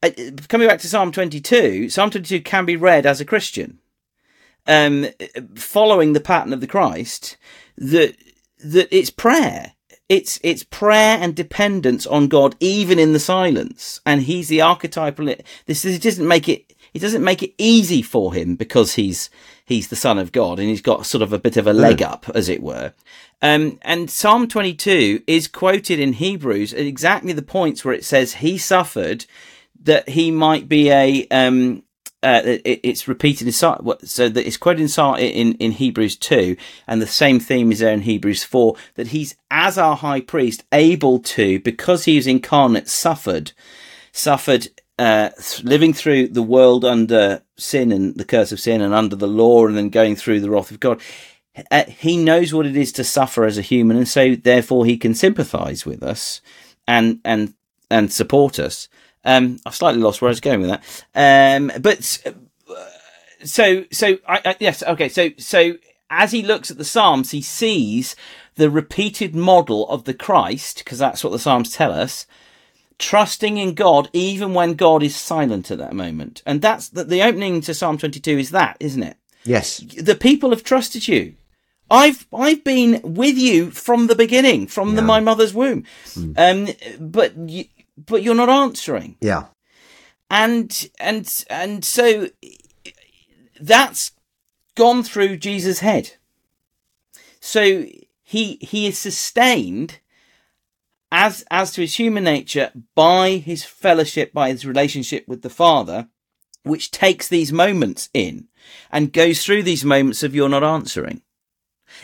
Uh, 0.03 0.11
coming 0.49 0.69
back 0.69 0.81
to 0.81 0.89
Psalm 0.89 1.13
twenty 1.13 1.41
two, 1.41 1.89
Psalm 1.91 2.11
twenty 2.11 2.39
two 2.39 2.43
can 2.43 2.65
be 2.65 2.77
read 2.77 3.05
as 3.05 3.21
a 3.21 3.25
Christian, 3.25 3.79
um, 4.67 5.07
following 5.57 6.13
the 6.13 6.21
pattern 6.21 6.53
of 6.53 6.61
the 6.61 6.67
Christ. 6.67 7.37
That 7.77 8.17
that 8.63 8.89
it's 8.91 9.11
prayer 9.11 9.75
it's 10.11 10.41
it's 10.43 10.65
prayer 10.65 11.19
and 11.21 11.37
dependence 11.37 12.05
on 12.05 12.27
God, 12.27 12.57
even 12.59 12.99
in 12.99 13.13
the 13.13 13.21
silence. 13.21 14.01
And 14.05 14.23
he's 14.23 14.49
the 14.49 14.61
archetypal. 14.61 15.27
This, 15.67 15.83
this 15.83 15.99
doesn't 16.01 16.27
make 16.27 16.49
it. 16.49 16.75
It 16.93 16.99
doesn't 16.99 17.23
make 17.23 17.45
it 17.45 17.55
easy 17.57 18.03
for 18.03 18.35
him 18.35 18.57
because 18.57 18.95
he's 18.95 19.31
he's 19.71 19.87
the 19.87 19.95
son 19.95 20.19
of 20.19 20.33
God 20.33 20.59
and 20.59 20.69
he's 20.69 20.83
got 20.83 21.07
sort 21.07 21.23
of 21.23 21.33
a 21.33 21.39
bit 21.39 21.57
of 21.57 21.65
a 21.69 21.73
leg 21.73 22.03
up, 22.03 22.29
as 22.35 22.49
it 22.49 22.61
were. 22.61 22.93
Um, 23.41 23.79
and 23.83 24.11
Psalm 24.11 24.49
22 24.49 25.23
is 25.29 25.47
quoted 25.47 26.01
in 26.01 26.15
Hebrews 26.15 26.75
at 26.75 26.81
exactly 26.81 27.33
the 27.33 27.41
points 27.41 27.85
where 27.85 27.95
it 27.95 28.05
says 28.05 28.35
he 28.35 28.59
suffered 28.59 29.27
that 29.83 30.09
he 30.09 30.33
might 30.33 30.69
be 30.69 30.91
a 30.91 31.25
um, 31.31 31.85
uh, 32.21 32.43
it, 32.45 32.81
it's 32.83 33.07
repeated 33.07 33.47
in 33.47 33.53
so 33.53 33.79
that 33.79 34.37
it's 34.37 34.57
quoted 34.57 34.83
in, 34.83 35.17
in 35.19 35.55
in 35.55 35.71
Hebrews 35.71 36.17
two, 36.17 36.57
and 36.89 37.01
the 37.01 37.07
same 37.07 37.39
theme 37.39 37.71
is 37.71 37.79
there 37.79 37.93
in 37.93 38.01
Hebrews 38.01 38.43
four 38.43 38.75
that 38.97 39.09
he's 39.09 39.37
as 39.53 39.79
our 39.79 39.97
high 39.97 40.21
priest 40.21 40.65
able 40.73 41.21
to 41.21 41.61
because 41.61 42.07
he 42.07 42.19
is 42.19 42.27
incarnate 42.27 42.89
suffered 42.89 43.53
suffered 44.13 44.69
uh, 45.01 45.31
living 45.63 45.95
through 45.95 46.29
the 46.29 46.43
world 46.43 46.85
under 46.85 47.43
sin 47.57 47.91
and 47.91 48.15
the 48.17 48.25
curse 48.25 48.53
of 48.53 48.61
sin 48.61 48.83
and 48.83 48.93
under 48.93 49.17
the 49.17 49.27
law 49.27 49.67
and 49.67 49.77
then 49.77 49.89
going 49.89 50.15
through 50.15 50.41
the 50.41 50.51
wrath 50.51 50.71
of 50.71 50.79
God. 50.79 51.01
Uh, 51.71 51.85
he 51.87 52.17
knows 52.17 52.53
what 52.53 52.67
it 52.67 52.77
is 52.77 52.93
to 52.93 53.03
suffer 53.03 53.45
as 53.45 53.59
a 53.59 53.63
human, 53.63 53.97
and 53.97 54.07
so 54.07 54.37
therefore 54.37 54.85
he 54.85 54.97
can 54.97 55.15
sympathise 55.15 55.85
with 55.85 56.03
us 56.03 56.41
and 56.87 57.19
and 57.25 57.55
and 57.91 58.13
support 58.13 58.59
us. 58.59 58.89
Um, 59.25 59.59
I've 59.67 59.75
slightly 59.75 60.01
lost 60.01 60.21
where 60.21 60.29
I 60.29 60.31
was 60.31 60.41
going 60.41 60.61
with 60.61 60.71
that. 60.71 61.05
Um, 61.15 61.73
but 61.81 62.23
uh, 62.25 62.33
so, 63.45 63.85
so 63.91 64.19
I, 64.29 64.41
I, 64.45 64.57
yes, 64.61 64.83
okay. 64.83 65.09
So, 65.09 65.31
so 65.39 65.75
as 66.09 66.33
he 66.33 66.43
looks 66.43 66.71
at 66.71 66.79
the 66.79 66.85
Psalms, 66.85 67.31
he 67.31 67.43
sees 67.43 68.17
the 68.57 68.71
repeated 68.71 69.35
model 69.35 69.89
of 69.89 70.05
the 70.05 70.15
Christ, 70.15 70.79
because 70.79 70.99
that's 70.99 71.25
what 71.25 71.31
the 71.31 71.39
Psalms 71.39 71.75
tell 71.75 71.93
us, 71.93 72.27
trusting 73.01 73.57
in 73.57 73.75
God 73.75 74.09
even 74.13 74.55
when 74.55 74.75
God 74.75 75.03
is 75.03 75.17
silent 75.17 75.71
at 75.71 75.79
that 75.79 75.95
moment. 75.95 76.43
And 76.47 76.63
that's 76.63 76.89
the, 76.89 77.03
the 77.03 77.23
opening 77.23 77.61
to 77.63 77.75
Psalm 77.75 77.99
22 77.99 78.39
is 78.39 78.51
that, 78.51 78.77
isn't 78.79 79.03
it? 79.03 79.17
Yes. 79.45 79.79
The 79.79 80.15
people 80.15 80.51
have 80.51 80.63
trusted 80.63 81.09
you. 81.09 81.35
I've 81.91 82.27
I've 82.33 82.63
been 82.63 83.01
with 83.03 83.37
you 83.37 83.73
from 83.73 84.07
the 84.07 84.15
beginning, 84.15 84.69
from 84.69 84.91
yeah. 84.91 84.97
the, 84.97 85.03
my 85.03 85.19
mother's 85.19 85.53
womb. 85.53 85.85
Mm. 86.11 86.39
Um, 86.39 87.09
but 87.11 87.37
you, 87.37 87.65
but 87.97 88.23
you're 88.23 88.37
not 88.37 88.49
answering. 88.49 89.17
Yeah. 89.21 89.47
And 90.31 90.89
and 91.01 91.45
and 91.51 91.85
so 91.85 92.29
that's 93.61 94.13
gone 94.77 95.03
through 95.03 95.39
Jesus' 95.39 95.81
head. 95.81 96.13
So 97.41 97.87
he 98.23 98.59
he 98.61 98.87
is 98.87 98.97
sustained 98.97 99.99
as 101.13 101.45
as 101.51 101.73
to 101.73 101.81
his 101.81 101.95
human 101.95 102.25
nature 102.25 102.71
by 102.95 103.33
his 103.33 103.65
fellowship, 103.65 104.33
by 104.33 104.51
his 104.51 104.65
relationship 104.65 105.27
with 105.27 105.43
the 105.43 105.51
Father, 105.51 106.09
which 106.63 106.91
takes 106.91 107.29
these 107.29 107.53
moments 107.53 108.09
in 108.15 108.49
and 108.91 109.13
goes 109.13 109.45
through 109.45 109.63
these 109.63 109.85
moments 109.85 110.23
of 110.23 110.35
you're 110.35 110.49
not 110.49 110.65
answering. 110.65 111.23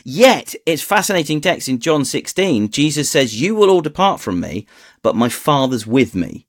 Yet, 0.04 0.54
it's 0.66 0.82
fascinating 0.82 1.40
text 1.40 1.68
in 1.68 1.78
John 1.78 2.04
16. 2.04 2.70
Jesus 2.70 3.08
says, 3.08 3.40
You 3.40 3.54
will 3.54 3.70
all 3.70 3.80
depart 3.80 4.20
from 4.20 4.40
me, 4.40 4.66
but 5.02 5.16
my 5.16 5.28
Father's 5.28 5.86
with 5.86 6.14
me. 6.14 6.46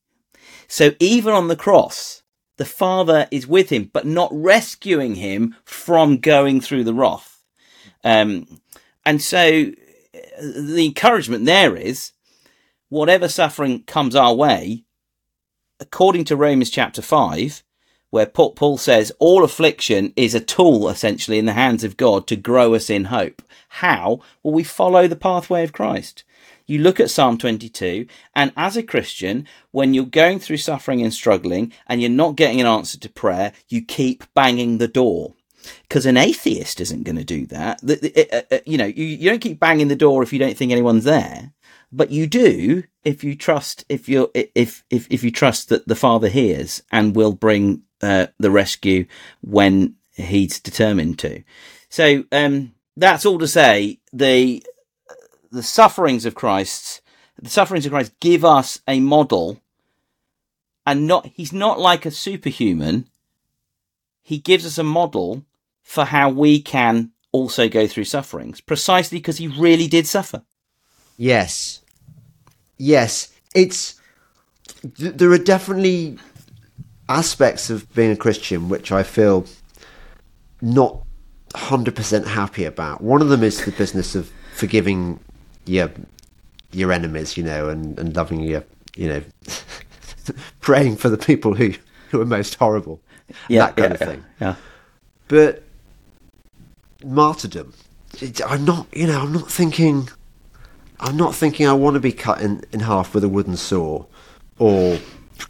So 0.67 0.91
even 0.99 1.33
on 1.33 1.47
the 1.47 1.55
cross, 1.55 2.23
the 2.57 2.65
Father 2.65 3.27
is 3.31 3.47
with 3.47 3.69
him, 3.69 3.89
but 3.93 4.05
not 4.05 4.29
rescuing 4.33 5.15
him 5.15 5.55
from 5.63 6.17
going 6.17 6.59
through 6.61 6.83
the 6.83 6.93
wrath. 6.93 7.43
Um, 8.03 8.47
and 9.05 9.21
so 9.21 9.71
the 10.39 10.85
encouragement 10.85 11.45
there 11.45 11.75
is 11.75 12.11
whatever 12.89 13.27
suffering 13.27 13.83
comes 13.83 14.15
our 14.15 14.33
way, 14.33 14.83
according 15.79 16.25
to 16.25 16.35
Romans 16.35 16.69
chapter 16.69 17.01
5, 17.01 17.63
where 18.09 18.25
Paul 18.25 18.77
says 18.77 19.11
all 19.19 19.43
affliction 19.43 20.13
is 20.15 20.33
a 20.33 20.39
tool 20.39 20.89
essentially 20.89 21.37
in 21.37 21.45
the 21.45 21.53
hands 21.53 21.83
of 21.83 21.97
God 21.97 22.25
to 22.27 22.35
grow 22.35 22.73
us 22.73 22.89
in 22.89 23.05
hope. 23.05 23.41
How? 23.69 24.21
Well, 24.41 24.53
we 24.53 24.63
follow 24.63 25.07
the 25.07 25.15
pathway 25.15 25.63
of 25.63 25.73
Christ. 25.73 26.23
You 26.65 26.79
look 26.79 26.99
at 26.99 27.09
Psalm 27.09 27.37
22, 27.37 28.07
and 28.35 28.51
as 28.57 28.75
a 28.75 28.83
Christian, 28.83 29.47
when 29.71 29.93
you're 29.93 30.05
going 30.05 30.39
through 30.39 30.57
suffering 30.57 31.01
and 31.01 31.13
struggling 31.13 31.71
and 31.87 32.01
you're 32.01 32.09
not 32.09 32.35
getting 32.35 32.59
an 32.59 32.67
answer 32.67 32.99
to 32.99 33.09
prayer, 33.09 33.53
you 33.69 33.83
keep 33.83 34.23
banging 34.33 34.77
the 34.77 34.87
door. 34.87 35.33
Because 35.83 36.05
an 36.05 36.17
atheist 36.17 36.79
isn't 36.79 37.03
going 37.03 37.17
to 37.17 37.23
do 37.25 37.45
that. 37.47 37.81
Uh, 37.83 38.55
uh, 38.55 38.59
you 38.65 38.77
know, 38.77 38.85
you 38.85 39.29
don't 39.29 39.41
keep 39.41 39.59
banging 39.59 39.89
the 39.89 39.95
door 39.95 40.23
if 40.23 40.31
you 40.31 40.39
don't 40.39 40.55
think 40.55 40.71
anyone's 40.71 41.03
there 41.03 41.53
but 41.91 42.11
you 42.11 42.27
do 42.27 42.83
if 43.03 43.23
you 43.23 43.35
trust 43.35 43.85
if 43.89 44.09
you 44.09 44.29
if 44.33 44.83
if 44.89 45.07
if 45.09 45.23
you 45.23 45.31
trust 45.31 45.69
that 45.69 45.87
the 45.87 45.95
father 45.95 46.27
hears 46.27 46.83
and 46.91 47.15
will 47.15 47.33
bring 47.33 47.83
uh, 48.01 48.27
the 48.37 48.51
rescue 48.51 49.05
when 49.41 49.95
he's 50.13 50.59
determined 50.59 51.19
to. 51.19 51.43
So 51.89 52.25
um, 52.31 52.73
that's 52.95 53.25
all 53.25 53.39
to 53.39 53.47
say 53.47 53.99
the 54.11 54.63
the 55.51 55.63
sufferings 55.63 56.25
of 56.25 56.35
Christ, 56.35 57.01
the 57.41 57.49
sufferings 57.49 57.85
of 57.85 57.91
Christ 57.91 58.19
give 58.19 58.43
us 58.43 58.81
a 58.87 58.99
model, 58.99 59.61
and 60.85 61.07
not 61.07 61.27
he's 61.27 61.53
not 61.53 61.79
like 61.79 62.05
a 62.05 62.11
superhuman. 62.11 63.07
He 64.21 64.39
gives 64.39 64.65
us 64.65 64.77
a 64.77 64.83
model 64.83 65.45
for 65.83 66.03
how 66.03 66.29
we 66.29 66.61
can 66.61 67.11
also 67.31 67.69
go 67.69 67.87
through 67.87 68.03
sufferings, 68.03 68.59
precisely 68.59 69.19
because 69.19 69.37
he 69.37 69.47
really 69.47 69.87
did 69.87 70.05
suffer. 70.05 70.43
Yes, 71.17 71.81
yes, 72.77 73.33
it's 73.55 73.99
there 74.83 75.31
are 75.31 75.37
definitely 75.39 76.17
aspects 77.09 77.69
of 77.69 77.91
being 77.95 78.11
a 78.11 78.15
Christian 78.15 78.69
which 78.69 78.91
I 78.91 79.01
feel 79.03 79.45
not 80.61 81.01
100% 81.53 82.25
happy 82.27 82.65
about. 82.65 83.01
One 83.01 83.21
of 83.21 83.29
them 83.29 83.43
is 83.43 83.63
the 83.65 83.71
business 83.71 84.13
of 84.15 84.31
forgiving 84.55 85.19
your 85.65 85.89
your 86.71 86.91
enemies, 86.91 87.37
you 87.37 87.43
know, 87.43 87.69
and, 87.69 87.97
and 87.97 88.15
loving 88.15 88.41
your, 88.41 88.63
you 88.95 89.07
know, 89.07 89.23
praying 90.59 90.97
for 90.97 91.09
the 91.09 91.17
people 91.17 91.53
who, 91.55 91.73
who 92.11 92.21
are 92.21 92.25
most 92.25 92.55
horrible, 92.55 92.99
Yeah, 93.47 93.67
that 93.67 93.77
kind 93.77 93.89
yeah, 93.89 93.93
of 93.93 93.99
thing. 94.11 94.23
Yeah. 94.41 94.55
But 95.29 95.63
martyrdom, 97.03 97.73
it- 98.21 98.41
I'm 98.45 98.65
not, 98.65 98.87
you 98.93 99.07
know, 99.07 99.21
I'm 99.21 99.31
not 99.31 99.49
thinking, 99.49 100.09
I'm 100.99 101.17
not 101.17 101.35
thinking 101.35 101.67
I 101.67 101.73
want 101.73 101.93
to 101.95 101.99
be 101.99 102.11
cut 102.11 102.41
in, 102.41 102.63
in 102.71 102.81
half 102.81 103.13
with 103.13 103.23
a 103.23 103.29
wooden 103.29 103.57
saw, 103.57 104.05
or 104.57 104.99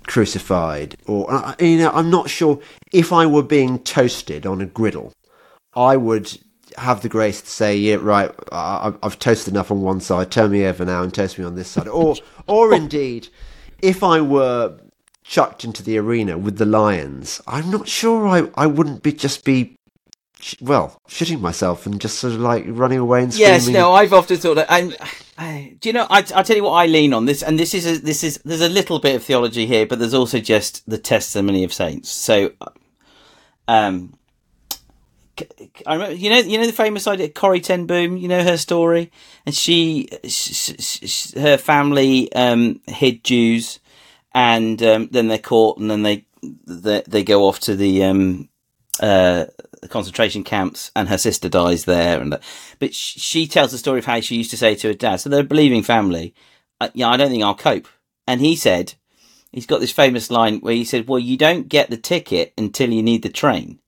crucified, 0.05 0.97
or 1.05 1.31
uh, 1.31 1.55
you 1.59 1.77
know, 1.77 1.91
I'm 1.91 2.09
not 2.09 2.29
sure 2.29 2.59
if 2.91 3.13
I 3.13 3.25
were 3.25 3.43
being 3.43 3.79
toasted 3.79 4.45
on 4.45 4.61
a 4.61 4.65
griddle, 4.65 5.13
I 5.73 5.95
would 5.95 6.37
have 6.77 7.01
the 7.01 7.09
grace 7.09 7.41
to 7.41 7.47
say, 7.47 7.77
yeah, 7.77 7.95
right, 7.95 8.29
I, 8.51 8.93
I've 9.01 9.19
toasted 9.19 9.53
enough 9.53 9.71
on 9.71 9.81
one 9.81 10.01
side, 10.01 10.31
turn 10.31 10.51
me 10.51 10.65
over 10.65 10.83
now 10.83 11.03
and 11.03 11.13
toast 11.13 11.39
me 11.39 11.45
on 11.45 11.55
this 11.55 11.69
side, 11.69 11.87
or, 11.87 12.15
or 12.47 12.73
indeed, 12.73 13.29
if 13.81 14.03
I 14.03 14.19
were 14.21 14.77
chucked 15.23 15.63
into 15.63 15.83
the 15.83 15.97
arena 15.97 16.37
with 16.37 16.57
the 16.57 16.65
lions, 16.65 17.41
I'm 17.47 17.69
not 17.71 17.87
sure 17.87 18.27
I, 18.27 18.49
I 18.55 18.67
wouldn't 18.67 19.03
be 19.03 19.13
just 19.13 19.45
be, 19.45 19.77
well, 20.59 20.99
shitting 21.07 21.39
myself 21.39 21.85
and 21.85 21.99
just 22.01 22.19
sort 22.19 22.33
of 22.33 22.41
like 22.41 22.65
running 22.67 22.99
away 22.99 23.23
and 23.23 23.33
screaming. 23.33 23.53
Yes, 23.53 23.67
no, 23.69 23.93
I've 23.93 24.13
often 24.13 24.37
thought 24.37 24.55
that. 24.55 24.71
And 24.71 24.97
I, 25.37 25.77
do 25.79 25.89
you 25.89 25.93
know? 25.93 26.07
I, 26.09 26.25
I'll 26.33 26.43
tell 26.43 26.55
you 26.55 26.63
what 26.63 26.71
I 26.71 26.87
lean 26.87 27.13
on 27.13 27.25
this, 27.25 27.43
and 27.43 27.59
this 27.59 27.73
is 27.73 27.85
a, 27.85 28.01
this 28.01 28.23
is 28.23 28.39
there's 28.43 28.61
a 28.61 28.69
little 28.69 28.99
bit 28.99 29.15
of 29.15 29.23
theology 29.23 29.67
here, 29.67 29.85
but 29.85 29.99
there's 29.99 30.13
also 30.13 30.39
just 30.39 30.89
the 30.89 30.97
testimony 30.97 31.63
of 31.63 31.71
saints. 31.71 32.09
So, 32.09 32.53
um, 33.67 34.17
I 35.85 35.93
remember, 35.93 36.15
you 36.15 36.29
know, 36.29 36.39
you 36.39 36.57
know 36.57 36.65
the 36.65 36.73
famous 36.73 37.05
idea, 37.05 37.29
Corrie 37.29 37.61
Ten 37.61 37.85
Boom. 37.85 38.17
You 38.17 38.27
know 38.27 38.43
her 38.43 38.57
story, 38.57 39.11
and 39.45 39.53
she, 39.53 40.09
sh- 40.23 40.73
sh- 40.79 41.09
sh- 41.09 41.33
her 41.33 41.57
family 41.57 42.33
um, 42.33 42.81
hid 42.87 43.23
Jews, 43.23 43.79
and 44.33 44.81
um, 44.81 45.09
then 45.11 45.27
they're 45.27 45.37
caught, 45.37 45.77
and 45.77 45.91
then 45.91 46.01
they 46.01 46.25
they, 46.65 47.03
they 47.07 47.23
go 47.23 47.45
off 47.45 47.59
to 47.61 47.75
the 47.75 48.03
um, 48.03 48.49
uh, 48.99 49.45
concentration 49.89 50.43
camps, 50.43 50.91
and 50.95 51.09
her 51.09 51.17
sister 51.17 51.49
dies 51.49 51.85
there. 51.85 52.19
And 52.21 52.33
that. 52.33 52.43
but 52.79 52.93
sh- 52.93 53.19
she 53.19 53.47
tells 53.47 53.71
the 53.71 53.77
story 53.77 53.99
of 53.99 54.05
how 54.05 54.19
she 54.19 54.35
used 54.35 54.51
to 54.51 54.57
say 54.57 54.75
to 54.75 54.87
her 54.89 54.93
dad, 54.93 55.17
"So 55.17 55.29
they're 55.29 55.41
a 55.41 55.43
believing 55.43 55.83
family. 55.83 56.33
Uh, 56.79 56.89
yeah, 56.93 57.09
I 57.09 57.17
don't 57.17 57.29
think 57.29 57.43
I'll 57.43 57.55
cope." 57.55 57.87
And 58.27 58.41
he 58.41 58.55
said, 58.55 58.95
he's 59.51 59.65
got 59.65 59.79
this 59.79 59.91
famous 59.91 60.29
line 60.29 60.59
where 60.59 60.73
he 60.73 60.85
said, 60.85 61.07
"Well, 61.07 61.19
you 61.19 61.37
don't 61.37 61.69
get 61.69 61.89
the 61.89 61.97
ticket 61.97 62.53
until 62.57 62.91
you 62.91 63.03
need 63.03 63.23
the 63.23 63.29
train." 63.29 63.79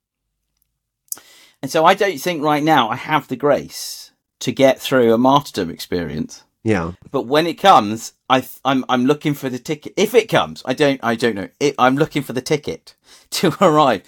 And 1.61 1.69
so 1.69 1.85
I 1.85 1.93
don't 1.93 2.19
think 2.19 2.41
right 2.41 2.63
now 2.63 2.89
I 2.89 2.95
have 2.95 3.27
the 3.27 3.35
grace 3.35 4.11
to 4.39 4.51
get 4.51 4.79
through 4.79 5.13
a 5.13 5.17
martyrdom 5.17 5.69
experience. 5.69 6.43
Yeah. 6.63 6.93
But 7.11 7.27
when 7.27 7.47
it 7.47 7.55
comes, 7.55 8.13
I 8.29 8.45
I'm 8.65 8.85
I'm 8.89 9.05
looking 9.05 9.33
for 9.33 9.49
the 9.49 9.59
ticket. 9.59 9.93
If 9.97 10.13
it 10.13 10.29
comes, 10.29 10.61
I 10.65 10.73
don't 10.73 10.99
I 11.03 11.15
don't 11.15 11.35
know. 11.35 11.49
It, 11.59 11.75
I'm 11.77 11.95
looking 11.95 12.21
for 12.21 12.33
the 12.33 12.41
ticket 12.41 12.95
to 13.31 13.55
arrive. 13.61 14.03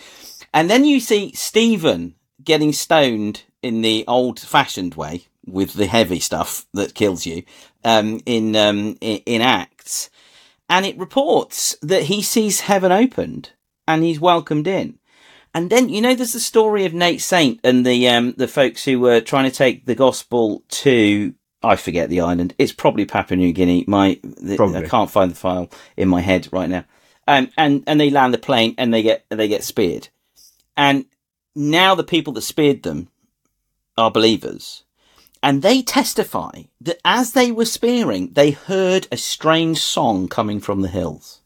And 0.54 0.70
then 0.70 0.86
you 0.86 1.00
see 1.00 1.34
Stephen 1.34 2.16
getting 2.44 2.74
stoned 2.74 3.44
in 3.62 3.82
the 3.82 4.04
old-fashioned 4.08 4.96
way 4.96 5.28
with 5.46 5.74
the 5.74 5.88
heavy 5.88 6.20
stuff 6.20 6.66
that 6.74 6.96
kills 6.96 7.26
you 7.26 7.44
um, 7.84 8.22
in, 8.26 8.56
um, 8.56 8.98
in 9.02 9.18
in 9.26 9.42
Acts, 9.42 10.10
and 10.70 10.86
it 10.86 10.98
reports 10.98 11.76
that 11.82 12.04
he 12.04 12.22
sees 12.22 12.62
heaven 12.62 12.92
opened 12.92 13.52
and 13.88 14.04
he's 14.04 14.20
welcomed 14.20 14.68
in. 14.68 15.00
And 15.54 15.70
then 15.70 15.90
you 15.90 16.02
know 16.02 16.16
there's 16.16 16.34
the 16.34 16.40
story 16.40 16.86
of 16.86 16.94
Nate 16.94 17.22
Saint 17.22 17.60
and 17.64 17.86
the 17.86 18.08
um, 18.08 18.34
the 18.38 18.48
folks 18.48 18.86
who 18.86 19.00
were 19.00 19.20
trying 19.20 19.50
to 19.50 19.56
take 19.56 19.86
the 19.86 19.96
gospel 19.96 20.64
to 20.70 21.34
I 21.64 21.76
forget 21.76 22.10
the 22.10 22.22
island. 22.22 22.56
It's 22.58 22.72
probably 22.72 23.06
Papua 23.06 23.38
New 23.38 23.52
Guinea. 23.52 23.84
My 23.88 24.20
the, 24.24 24.58
I 24.76 24.88
can't 24.88 25.12
find 25.12 25.32
the 25.32 25.36
file 25.36 25.70
in 25.98 26.08
my 26.08 26.22
head 26.22 26.48
right 26.52 26.70
now. 26.70 26.86
Um, 27.28 27.50
and 27.58 27.84
and 27.86 28.00
they 28.00 28.10
land 28.10 28.34
the 28.34 28.40
plane 28.40 28.76
and 28.78 28.94
they 28.94 29.04
get 29.04 29.26
they 29.30 29.48
get 29.48 29.64
speared. 29.64 30.10
And 30.76 31.06
now 31.56 31.96
the 31.96 32.04
people 32.04 32.34
that 32.34 32.42
speared 32.42 32.84
them 32.84 33.10
are 33.98 34.12
believers. 34.12 34.84
And 35.44 35.62
they 35.62 35.82
testify 35.82 36.64
that 36.82 37.00
as 37.04 37.34
they 37.34 37.52
were 37.52 37.66
spearing, 37.66 38.34
they 38.34 38.52
heard 38.52 39.08
a 39.12 39.18
strange 39.18 39.80
song 39.80 40.28
coming 40.28 40.60
from 40.60 40.82
the 40.82 40.88
hills. 40.88 41.42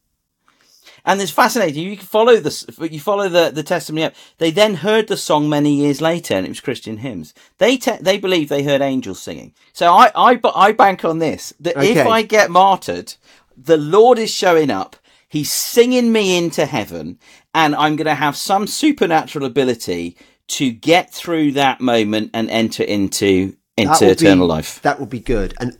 And 1.05 1.21
it's 1.21 1.31
fascinating. 1.31 1.83
You 1.83 1.97
can 1.97 2.05
follow 2.05 2.37
this. 2.37 2.65
You 2.79 2.99
follow 2.99 3.29
the, 3.29 3.51
the 3.51 3.61
testimony 3.61 4.05
up. 4.05 4.15
They 4.39 4.49
then 4.49 4.73
heard 4.75 5.07
the 5.07 5.15
song 5.15 5.47
many 5.47 5.71
years 5.75 6.01
later, 6.01 6.33
and 6.33 6.45
it 6.45 6.49
was 6.49 6.59
Christian 6.59 6.97
hymns. 6.97 7.33
They 7.59 7.77
te- 7.77 7.99
they 8.01 8.17
believe 8.17 8.49
they 8.49 8.63
heard 8.63 8.81
angels 8.81 9.21
singing. 9.21 9.53
So 9.71 9.93
I 9.93 10.11
I 10.15 10.39
I 10.55 10.71
bank 10.71 11.05
on 11.05 11.19
this 11.19 11.53
that 11.59 11.77
if 11.77 12.07
I 12.07 12.23
get 12.23 12.49
martyred, 12.49 13.13
the 13.55 13.77
Lord 13.77 14.17
is 14.17 14.31
showing 14.31 14.71
up. 14.71 14.95
He's 15.27 15.51
singing 15.51 16.11
me 16.11 16.37
into 16.37 16.65
heaven, 16.65 17.19
and 17.55 17.73
I'm 17.73 17.95
going 17.95 18.05
to 18.05 18.15
have 18.15 18.35
some 18.35 18.67
supernatural 18.67 19.45
ability 19.45 20.17
to 20.47 20.71
get 20.71 21.11
through 21.11 21.53
that 21.53 21.81
moment 21.81 22.31
and 22.33 22.49
enter 22.51 22.83
into 22.83 23.55
into 23.77 24.05
would 24.05 24.17
be- 24.19 24.25
eternal 24.25 24.45
life. 24.45 24.81
That 24.83 24.99
would 24.99 25.09
be 25.09 25.21
good. 25.21 25.55
And 25.59 25.77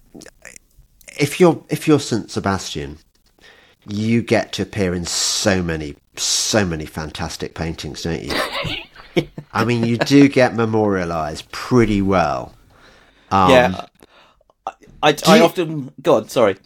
if 1.19 1.39
you're 1.39 1.64
if 1.69 1.88
you're 1.88 1.99
Saint 1.99 2.31
Sebastian, 2.31 2.97
you 3.85 4.23
get 4.23 4.53
to 4.53 4.64
appear 4.64 4.95
in 4.95 5.06
so 5.06 5.61
many 5.61 5.97
so 6.15 6.65
many 6.65 6.85
fantastic 6.85 7.53
paintings, 7.53 8.02
don't 8.03 8.23
you? 8.23 9.27
I 9.53 9.65
mean, 9.65 9.85
you 9.85 9.97
do 9.97 10.27
get 10.27 10.56
memorialized 10.56 11.52
pretty 11.52 12.02
well. 12.02 12.53
Um, 13.31 13.52
yeah, 13.52 13.85
I, 15.03 15.15
I, 15.26 15.39
often 15.41 15.93
God, 16.02 16.31
sorry. 16.31 16.57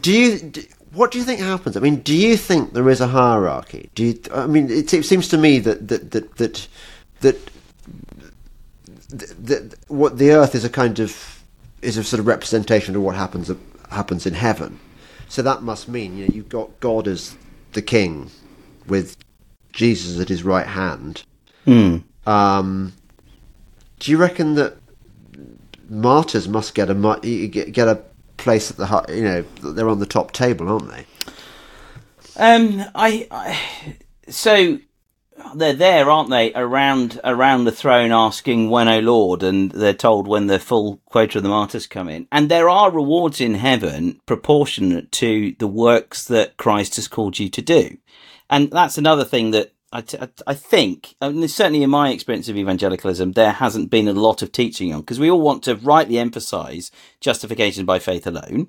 Do 0.00 0.12
you? 0.12 0.52
What 0.92 1.10
do 1.10 1.18
you 1.18 1.24
think 1.24 1.40
happens? 1.40 1.76
I 1.76 1.80
mean, 1.80 1.96
do 1.96 2.14
you 2.14 2.36
think 2.36 2.72
there 2.72 2.88
is 2.88 3.00
a 3.00 3.08
hierarchy? 3.08 3.90
Do 3.94 4.04
you? 4.04 4.20
I 4.32 4.46
mean, 4.46 4.70
it, 4.70 4.92
it 4.92 5.04
seems 5.04 5.28
to 5.28 5.38
me 5.38 5.58
that 5.60 5.88
that 5.88 6.10
that 6.10 6.36
that 6.36 6.68
that, 7.20 7.50
that, 9.08 9.46
that 9.46 9.74
what 9.88 10.18
the 10.18 10.32
earth 10.32 10.54
is 10.54 10.64
a 10.64 10.70
kind 10.70 10.98
of 11.00 11.42
is 11.80 11.96
a 11.96 12.04
sort 12.04 12.20
of 12.20 12.26
representation 12.26 12.94
of 12.94 13.02
what 13.02 13.14
happens 13.14 13.50
happens 13.90 14.26
in 14.26 14.34
heaven. 14.34 14.78
So 15.28 15.40
that 15.42 15.62
must 15.62 15.88
mean 15.88 16.18
you 16.18 16.26
know 16.26 16.34
you've 16.34 16.48
got 16.48 16.78
God 16.80 17.08
as 17.08 17.36
the 17.72 17.82
king, 17.82 18.30
with 18.86 19.16
Jesus 19.72 20.20
at 20.20 20.28
his 20.28 20.42
right 20.42 20.66
hand. 20.66 21.24
Um, 22.26 22.92
do 23.98 24.10
you 24.10 24.18
reckon 24.18 24.54
that 24.56 24.76
martyrs 25.88 26.48
must 26.48 26.74
get 26.74 26.90
a 26.90 27.48
get 27.48 27.88
a 27.88 28.02
place 28.42 28.70
at 28.70 28.76
the 28.76 29.04
you 29.08 29.22
know 29.22 29.42
they're 29.72 29.88
on 29.88 29.98
the 29.98 30.06
top 30.06 30.32
table, 30.32 30.68
aren't 30.68 30.90
they? 30.90 31.06
Um, 32.36 32.84
I, 32.94 33.26
I 33.30 33.96
so 34.28 34.78
they're 35.54 35.72
there, 35.72 36.10
aren't 36.10 36.30
they? 36.30 36.52
Around 36.54 37.20
around 37.24 37.64
the 37.64 37.72
throne, 37.72 38.12
asking 38.12 38.70
when, 38.70 38.88
O 38.88 39.00
Lord, 39.00 39.42
and 39.42 39.70
they're 39.70 39.92
told 39.92 40.28
when 40.28 40.46
the 40.46 40.58
full 40.58 41.00
quota 41.06 41.38
of 41.38 41.42
the 41.42 41.48
martyrs 41.48 41.86
come 41.86 42.08
in. 42.08 42.26
And 42.30 42.48
there 42.48 42.68
are 42.68 42.90
rewards 42.90 43.40
in 43.40 43.54
heaven 43.54 44.20
proportionate 44.26 45.12
to 45.12 45.54
the 45.58 45.66
works 45.66 46.24
that 46.26 46.56
Christ 46.56 46.96
has 46.96 47.08
called 47.08 47.38
you 47.38 47.48
to 47.50 47.62
do. 47.62 47.96
And 48.50 48.70
that's 48.70 48.98
another 48.98 49.24
thing 49.24 49.50
that 49.52 49.72
I, 49.92 50.00
t- 50.02 50.18
I- 50.18 50.28
think, 50.54 51.14
mean, 51.30 51.48
certainly 51.48 51.82
in 51.82 51.90
my 51.90 52.10
experience 52.10 52.48
of 52.48 52.56
evangelicalism, 52.56 53.32
there 53.32 53.52
hasn't 53.52 53.90
been 53.90 54.08
a 54.08 54.12
lot 54.14 54.42
of 54.42 54.52
teaching 54.52 54.92
on 54.94 55.00
because 55.00 55.20
we 55.20 55.30
all 55.30 55.40
want 55.40 55.64
to 55.64 55.76
rightly 55.76 56.18
emphasize 56.18 56.90
justification 57.20 57.84
by 57.86 57.98
faith 57.98 58.26
alone. 58.26 58.68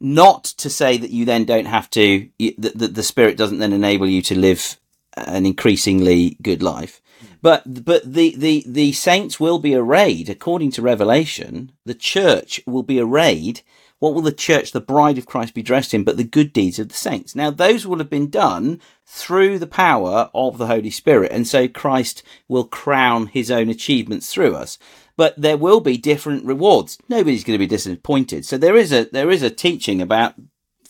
Not 0.00 0.44
to 0.44 0.70
say 0.70 0.96
that 0.96 1.10
you 1.10 1.24
then 1.26 1.44
don't 1.44 1.66
have 1.66 1.90
to 1.90 2.28
that 2.58 2.78
the, 2.78 2.88
the 2.88 3.02
spirit 3.02 3.36
doesn't 3.36 3.58
then 3.58 3.72
enable 3.72 4.06
you 4.08 4.22
to 4.22 4.38
live 4.38 4.78
an 5.16 5.46
increasingly 5.46 6.36
good 6.42 6.62
life. 6.62 7.02
But 7.42 7.84
but 7.84 8.12
the 8.12 8.34
the 8.36 8.64
the 8.66 8.92
saints 8.92 9.40
will 9.40 9.58
be 9.58 9.74
arrayed 9.74 10.28
according 10.30 10.72
to 10.72 10.82
revelation 10.82 11.72
the 11.84 11.94
church 11.94 12.60
will 12.66 12.82
be 12.82 13.00
arrayed 13.00 13.62
what 14.00 14.12
will 14.12 14.22
the 14.22 14.32
church 14.32 14.72
the 14.72 14.80
bride 14.80 15.16
of 15.16 15.26
christ 15.26 15.54
be 15.54 15.62
dressed 15.62 15.94
in 15.94 16.04
but 16.04 16.16
the 16.16 16.24
good 16.24 16.52
deeds 16.52 16.78
of 16.78 16.88
the 16.88 16.94
saints 16.94 17.34
now 17.34 17.50
those 17.50 17.86
will 17.86 17.98
have 17.98 18.10
been 18.10 18.28
done 18.28 18.80
through 19.06 19.58
the 19.58 19.66
power 19.66 20.28
of 20.34 20.58
the 20.58 20.66
holy 20.66 20.90
spirit 20.90 21.30
and 21.30 21.46
so 21.46 21.68
christ 21.68 22.22
will 22.48 22.64
crown 22.64 23.26
his 23.28 23.50
own 23.50 23.68
achievements 23.68 24.32
through 24.32 24.54
us 24.54 24.76
but 25.20 25.34
there 25.36 25.58
will 25.58 25.80
be 25.80 25.98
different 25.98 26.46
rewards. 26.46 26.96
Nobody's 27.10 27.44
going 27.44 27.54
to 27.54 27.62
be 27.62 27.66
disappointed. 27.66 28.46
So 28.46 28.56
there 28.56 28.74
is 28.74 28.90
a 28.90 29.04
there 29.04 29.30
is 29.30 29.42
a 29.42 29.50
teaching 29.50 30.00
about 30.00 30.32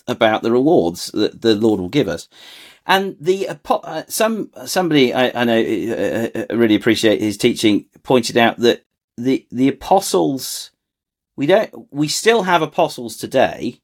about 0.07 0.45
the 0.45 0.53
rewards 0.53 1.11
that 1.11 1.43
the 1.43 1.57
Lord 1.57 1.81
will 1.81 1.89
give 1.89 2.07
us. 2.07 2.29
And 2.87 3.17
the 3.21 3.49
uh, 3.49 4.05
some 4.07 4.53
somebody 4.67 5.13
I, 5.13 5.33
I 5.35 5.45
know 5.45 5.61
uh, 5.61 6.45
uh, 6.49 6.57
really 6.57 6.77
appreciate 6.77 7.21
his 7.21 7.37
teaching 7.37 7.87
pointed 8.05 8.37
out 8.37 8.59
that 8.59 8.85
the 9.17 9.49
the 9.51 9.67
apostles 9.67 10.71
we 11.41 11.47
don't 11.47 11.73
we 11.91 12.07
still 12.07 12.43
have 12.43 12.61
apostles 12.61 13.17
today 13.17 13.81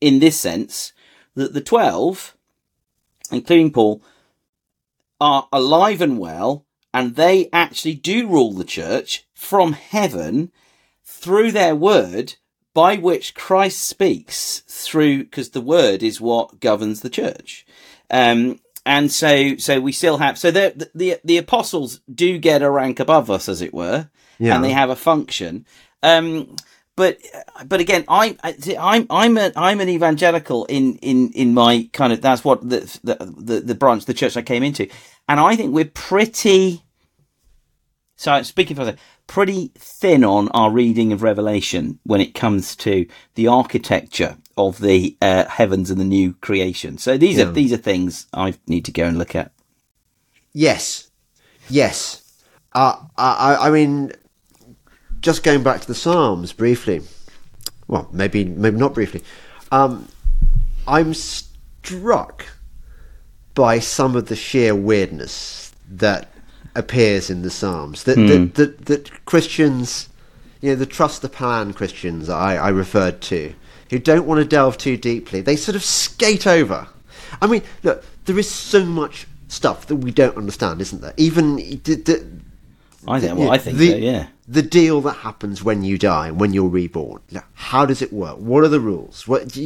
in 0.00 0.18
this 0.18 0.38
sense 0.40 0.92
that 1.36 1.54
the 1.54 1.60
12 1.60 2.36
including 3.30 3.70
Paul 3.70 4.02
are 5.20 5.46
alive 5.52 6.00
and 6.00 6.18
well 6.18 6.66
and 6.92 7.14
they 7.14 7.48
actually 7.52 7.94
do 7.94 8.26
rule 8.26 8.52
the 8.52 8.64
church 8.64 9.24
from 9.34 9.74
heaven 9.74 10.50
through 11.04 11.52
their 11.52 11.76
word 11.76 12.34
by 12.74 12.96
which 12.96 13.34
Christ 13.36 13.78
speaks 13.82 14.64
through, 14.66 15.24
because 15.24 15.50
the 15.50 15.60
word 15.60 16.02
is 16.02 16.20
what 16.20 16.58
governs 16.60 17.00
the 17.02 17.08
church. 17.08 17.64
Um, 18.10 18.58
and 18.84 19.10
so, 19.10 19.56
so 19.56 19.80
we 19.80 19.92
still 19.92 20.18
have, 20.18 20.36
so 20.36 20.50
the, 20.50 20.90
the, 20.94 21.18
the 21.24 21.38
apostles 21.38 22.00
do 22.12 22.36
get 22.36 22.62
a 22.62 22.70
rank 22.70 23.00
above 23.00 23.30
us, 23.30 23.48
as 23.48 23.62
it 23.62 23.72
were, 23.72 24.10
Yeah. 24.38 24.54
and 24.56 24.62
they 24.64 24.72
have 24.72 24.90
a 24.90 24.96
function. 24.96 25.64
Um, 26.06 26.56
but, 26.94 27.18
but 27.66 27.80
again, 27.80 28.04
I, 28.08 28.36
I, 28.42 28.54
I'm, 28.78 29.06
I'm 29.10 29.36
a, 29.36 29.52
I'm 29.56 29.80
an 29.80 29.88
evangelical 29.90 30.64
in, 30.66 30.96
in, 30.98 31.30
in 31.32 31.52
my 31.52 31.90
kind 31.92 32.12
of, 32.12 32.22
that's 32.22 32.42
what 32.44 32.66
the, 32.68 32.80
the, 33.04 33.16
the, 33.36 33.60
the 33.60 33.74
branch, 33.74 34.06
the 34.06 34.14
church 34.14 34.36
I 34.36 34.42
came 34.42 34.62
into. 34.62 34.88
And 35.28 35.38
I 35.40 35.56
think 35.56 35.74
we're 35.74 35.84
pretty, 35.92 36.82
so 38.16 38.40
speaking 38.42 38.76
for 38.76 38.82
myself, 38.84 39.00
pretty 39.26 39.72
thin 39.74 40.24
on 40.24 40.48
our 40.50 40.70
reading 40.70 41.12
of 41.12 41.22
Revelation 41.22 41.98
when 42.04 42.20
it 42.20 42.34
comes 42.34 42.74
to 42.76 43.06
the 43.34 43.48
architecture 43.48 44.38
of 44.56 44.80
the 44.80 45.16
uh, 45.20 45.44
heavens 45.46 45.90
and 45.90 46.00
the 46.00 46.04
new 46.04 46.32
creation. 46.34 46.96
So 46.96 47.18
these 47.18 47.36
Yeah. 47.36 47.46
are 47.48 47.50
these 47.52 47.72
are 47.74 47.76
things 47.76 48.26
I 48.32 48.54
need 48.66 48.84
to 48.86 48.92
go 48.92 49.04
and 49.04 49.18
look 49.18 49.34
at. 49.34 49.52
Yes, 50.54 51.10
yes. 51.68 52.22
Uh, 52.72 52.96
I- 53.18 53.56
I 53.66 53.70
mean, 53.70 54.12
just 55.20 55.42
going 55.42 55.62
back 55.62 55.80
to 55.80 55.86
the 55.86 55.94
Psalms 55.94 56.52
briefly. 56.52 57.02
Well, 57.88 58.08
maybe 58.12 58.44
maybe 58.44 58.76
not 58.76 58.94
briefly. 58.94 59.22
Um, 59.70 60.08
I'm 60.86 61.14
struck 61.14 62.46
by 63.54 63.78
some 63.78 64.16
of 64.16 64.26
the 64.26 64.36
sheer 64.36 64.74
weirdness 64.74 65.74
that 65.88 66.30
appears 66.74 67.30
in 67.30 67.42
the 67.42 67.50
Psalms. 67.50 68.04
That 68.04 68.16
that, 68.16 68.54
that, 68.54 68.86
that 68.86 69.24
Christians, 69.24 70.08
you 70.60 70.70
know, 70.70 70.76
the 70.76 70.86
trust 70.86 71.22
the 71.22 71.28
plan 71.28 71.72
Christians 71.72 72.28
I, 72.28 72.56
I 72.56 72.68
referred 72.68 73.20
to, 73.22 73.54
who 73.90 73.98
don't 73.98 74.26
want 74.26 74.38
to 74.38 74.44
delve 74.44 74.78
too 74.78 74.96
deeply, 74.96 75.40
they 75.40 75.56
sort 75.56 75.76
of 75.76 75.84
skate 75.84 76.46
over. 76.46 76.88
I 77.40 77.46
mean, 77.46 77.62
look, 77.82 78.04
there 78.24 78.38
is 78.38 78.50
so 78.50 78.84
much 78.84 79.26
stuff 79.48 79.86
that 79.86 79.96
we 79.96 80.10
don't 80.10 80.36
understand, 80.36 80.80
isn't 80.80 81.00
there? 81.00 81.14
Even 81.16 81.56
the, 81.56 81.76
the, 81.76 82.26
I 83.08 83.20
think. 83.20 83.38
Well, 83.38 83.50
I 83.50 83.58
think 83.58 83.78
the, 83.78 83.90
so. 83.90 83.96
Yeah. 83.96 84.26
The 84.48 84.62
deal 84.62 85.00
that 85.02 85.14
happens 85.14 85.62
when 85.62 85.82
you 85.82 85.98
die, 85.98 86.30
when 86.30 86.52
you're 86.52 86.68
reborn. 86.68 87.20
How 87.54 87.84
does 87.86 88.02
it 88.02 88.12
work? 88.12 88.38
What 88.38 88.64
are 88.64 88.68
the 88.68 88.80
rules? 88.80 89.26
What? 89.26 89.56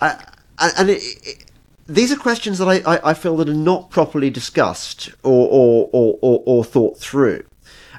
Uh, 0.00 0.16
and 0.58 0.90
it, 0.90 1.02
it, 1.24 1.44
these 1.86 2.12
are 2.12 2.16
questions 2.16 2.58
that 2.58 2.68
I, 2.68 2.94
I, 2.94 3.10
I 3.10 3.14
feel 3.14 3.36
that 3.38 3.48
are 3.48 3.54
not 3.54 3.90
properly 3.90 4.30
discussed 4.30 5.10
or 5.22 5.48
or, 5.48 5.90
or, 5.92 6.18
or, 6.22 6.42
or 6.46 6.64
thought 6.64 6.98
through. 6.98 7.44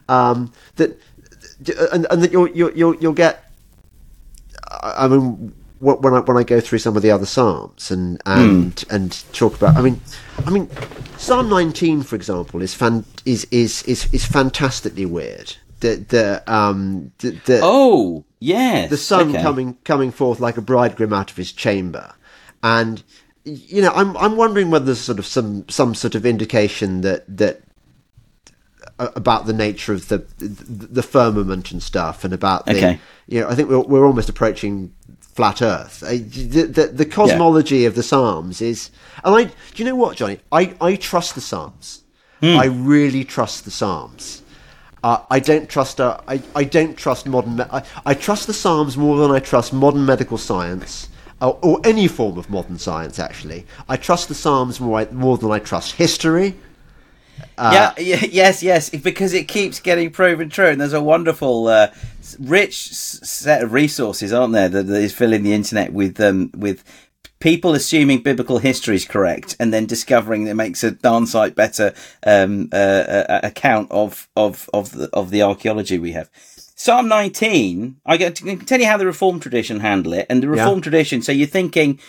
Um, 0.10 0.52
that 0.76 0.98
and, 1.92 2.08
and 2.10 2.22
that 2.22 2.32
you'll, 2.32 2.50
you'll 2.50 2.72
you'll 2.72 2.96
you'll 2.96 3.14
get. 3.14 3.52
I 4.82 5.08
mean, 5.08 5.54
when 5.80 6.14
I 6.14 6.20
when 6.22 6.38
I 6.38 6.44
go 6.44 6.60
through 6.60 6.80
some 6.80 6.96
of 6.96 7.04
the 7.04 7.12
other 7.12 7.26
psalms 7.26 7.92
and 7.92 8.22
and 8.26 8.84
and 8.90 9.12
talk 9.34 9.56
about, 9.56 9.76
I 9.76 9.82
mean, 9.82 10.02
I 10.46 10.50
mean, 10.50 10.70
Psalm 11.18 11.50
19, 11.50 12.04
for 12.04 12.16
example, 12.16 12.62
is 12.62 12.74
fan 12.74 13.06
is 13.26 13.46
is 13.52 13.84
is, 13.84 14.14
is 14.14 14.26
fantastically 14.26 15.06
weird. 15.06 15.56
The 15.80 15.96
the 16.08 16.44
um 16.54 17.12
the, 17.20 17.32
the 17.46 17.60
Oh, 17.64 18.26
yes. 18.40 18.90
the 18.90 18.98
sun 18.98 19.32
okay. 19.32 19.42
coming 19.42 19.78
coming 19.84 20.12
forth 20.12 20.40
like 20.40 20.58
a 20.58 20.62
bridegroom 20.62 21.14
out 21.14 21.32
of 21.32 21.38
his 21.38 21.52
chamber, 21.52 22.14
and 22.62 23.04
you 23.44 23.82
know 23.82 23.92
I'm 23.94 24.16
I'm 24.18 24.38
wondering 24.38 24.72
whether 24.72 24.86
there's 24.86 25.02
sort 25.02 25.20
of 25.20 25.26
some 25.26 25.68
some 25.70 25.96
sort 25.96 26.16
of 26.16 26.26
indication 26.26 27.02
that 27.02 27.26
that 27.38 27.62
about 29.00 29.46
the 29.46 29.54
nature 29.54 29.94
of 29.94 30.08
the 30.08 30.20
the, 30.38 31.04
firmament 31.04 31.72
and 31.72 31.82
stuff, 31.82 32.24
and 32.24 32.34
about 32.34 32.66
the 32.66 32.78
Okay. 32.78 33.00
you 33.28 33.40
know 33.42 33.50
I 33.50 33.56
think 33.56 33.70
we're 33.70 33.80
we're 33.80 34.06
almost 34.06 34.30
approaching 34.30 34.94
flat 35.20 35.62
Earth. 35.62 36.02
The, 36.02 36.64
the, 36.64 36.88
the 36.88 37.06
cosmology 37.06 37.86
of 37.86 37.96
the 37.96 38.04
Psalms 38.04 38.62
is, 38.62 38.92
and 39.24 39.36
I 39.36 39.44
do 39.46 39.52
you 39.76 39.86
know 39.86 39.96
what 39.96 40.18
Jonny? 40.18 40.40
I 40.52 40.76
I 40.80 40.96
trust 40.96 41.36
the 41.36 41.42
Psalms. 41.42 42.03
I 42.44 42.66
really 42.66 43.24
trust 43.24 43.66
the 43.66 43.72
Psalms. 43.72 44.42
Uh, 45.04 45.20
I 45.30 45.40
don't 45.40 45.68
trust. 45.70 46.00
Uh, 46.00 46.20
I 46.28 46.42
I 46.56 46.64
don't 46.64 46.96
trust 46.98 47.26
modern. 47.28 47.58
Me- 47.58 47.66
I, 47.72 47.84
I 48.06 48.14
trust 48.14 48.48
the 48.48 48.54
Psalms 48.54 48.96
more 48.98 49.18
than 49.18 49.32
I 49.32 49.40
trust 49.40 49.74
modern 49.74 50.06
medical 50.06 50.38
science 50.38 51.10
or, 51.42 51.58
or 51.62 51.80
any 51.84 52.08
form 52.08 52.38
of 52.38 52.50
modern 52.50 52.78
science. 52.80 53.20
Actually, 53.20 53.66
I 53.90 53.98
trust 53.98 54.28
the 54.30 54.36
Psalms 54.36 54.80
more 54.80 55.06
more 55.12 55.38
than 55.38 55.52
I 55.52 55.60
trust 55.60 55.94
history. 55.96 56.56
yeah, 57.74 57.94
yeah, 57.98 58.26
yes, 58.32 58.64
yes, 58.64 58.90
because 58.90 59.34
it 59.34 59.48
keeps 59.48 59.80
getting 59.80 60.10
proven 60.12 60.50
true, 60.50 60.68
and 60.68 60.80
there's 60.82 60.94
a 60.94 61.02
wonderful, 61.02 61.68
uh, 61.68 61.88
rich 62.40 62.90
s- 62.92 63.20
set 63.24 63.64
of 63.64 63.74
resources, 63.74 64.32
aren't 64.34 64.54
there, 64.54 64.70
that, 64.70 64.84
that 64.88 65.02
is 65.02 65.14
filling 65.14 65.44
the 65.44 65.54
internet 65.54 65.94
with 65.94 66.20
um, 66.20 66.50
with 66.56 66.84
people 67.44 67.74
assuming 67.76 68.22
biblical 68.22 68.58
history 68.58 68.96
is 68.96 69.04
correct, 69.04 69.54
and 69.60 69.74
then 69.74 69.86
discovering 69.86 70.46
that 70.46 70.52
it 70.52 70.56
makes 70.56 70.82
a 70.82 70.92
darn 70.92 71.28
sight 71.28 71.56
better 71.56 71.94
um, 72.26 72.70
uh, 72.72 72.76
uh, 72.76 73.42
account 73.44 73.92
of 73.92 74.30
of 74.38 74.70
of 74.74 74.92
the 74.92 75.10
of 75.12 75.30
the 75.30 75.44
archaeology 75.44 76.00
we 76.00 76.14
have. 76.14 76.30
Psalm 76.76 77.08
19, 77.10 77.98
I 78.06 78.18
can 78.18 78.60
tell 78.60 78.80
you 78.80 78.88
how 78.88 78.98
the 78.98 79.06
Reformed 79.06 79.42
tradition 79.42 79.82
handle 79.82 80.14
it, 80.14 80.26
and 80.30 80.42
the 80.42 80.48
Reformed 80.48 80.84
tradition. 80.84 81.22
So 81.22 81.34
you're 81.34 81.48
thinking 81.48 82.00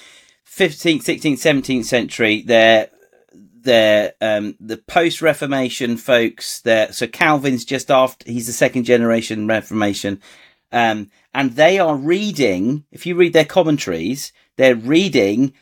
15th, 0.47 1.02
16th, 1.02 1.35
17th 1.35 1.85
century. 1.85 2.43
They're 2.43 2.89
they're 3.32 4.12
um, 4.20 4.55
the 4.61 4.77
post 4.77 5.20
Reformation 5.20 5.97
folks. 5.97 6.61
They're, 6.61 6.93
so 6.93 7.09
Calvin's 7.09 7.65
just 7.65 7.90
after 7.90 8.31
he's 8.31 8.47
the 8.47 8.52
second 8.52 8.85
generation 8.85 9.48
Reformation, 9.48 10.23
um, 10.70 11.11
and 11.35 11.52
they 11.52 11.81
are 11.81 11.97
reading. 11.97 12.85
If 12.93 13.05
you 13.05 13.16
read 13.16 13.32
their 13.32 13.44
commentaries, 13.44 14.32
they're 14.56 14.76
reading 14.76 15.52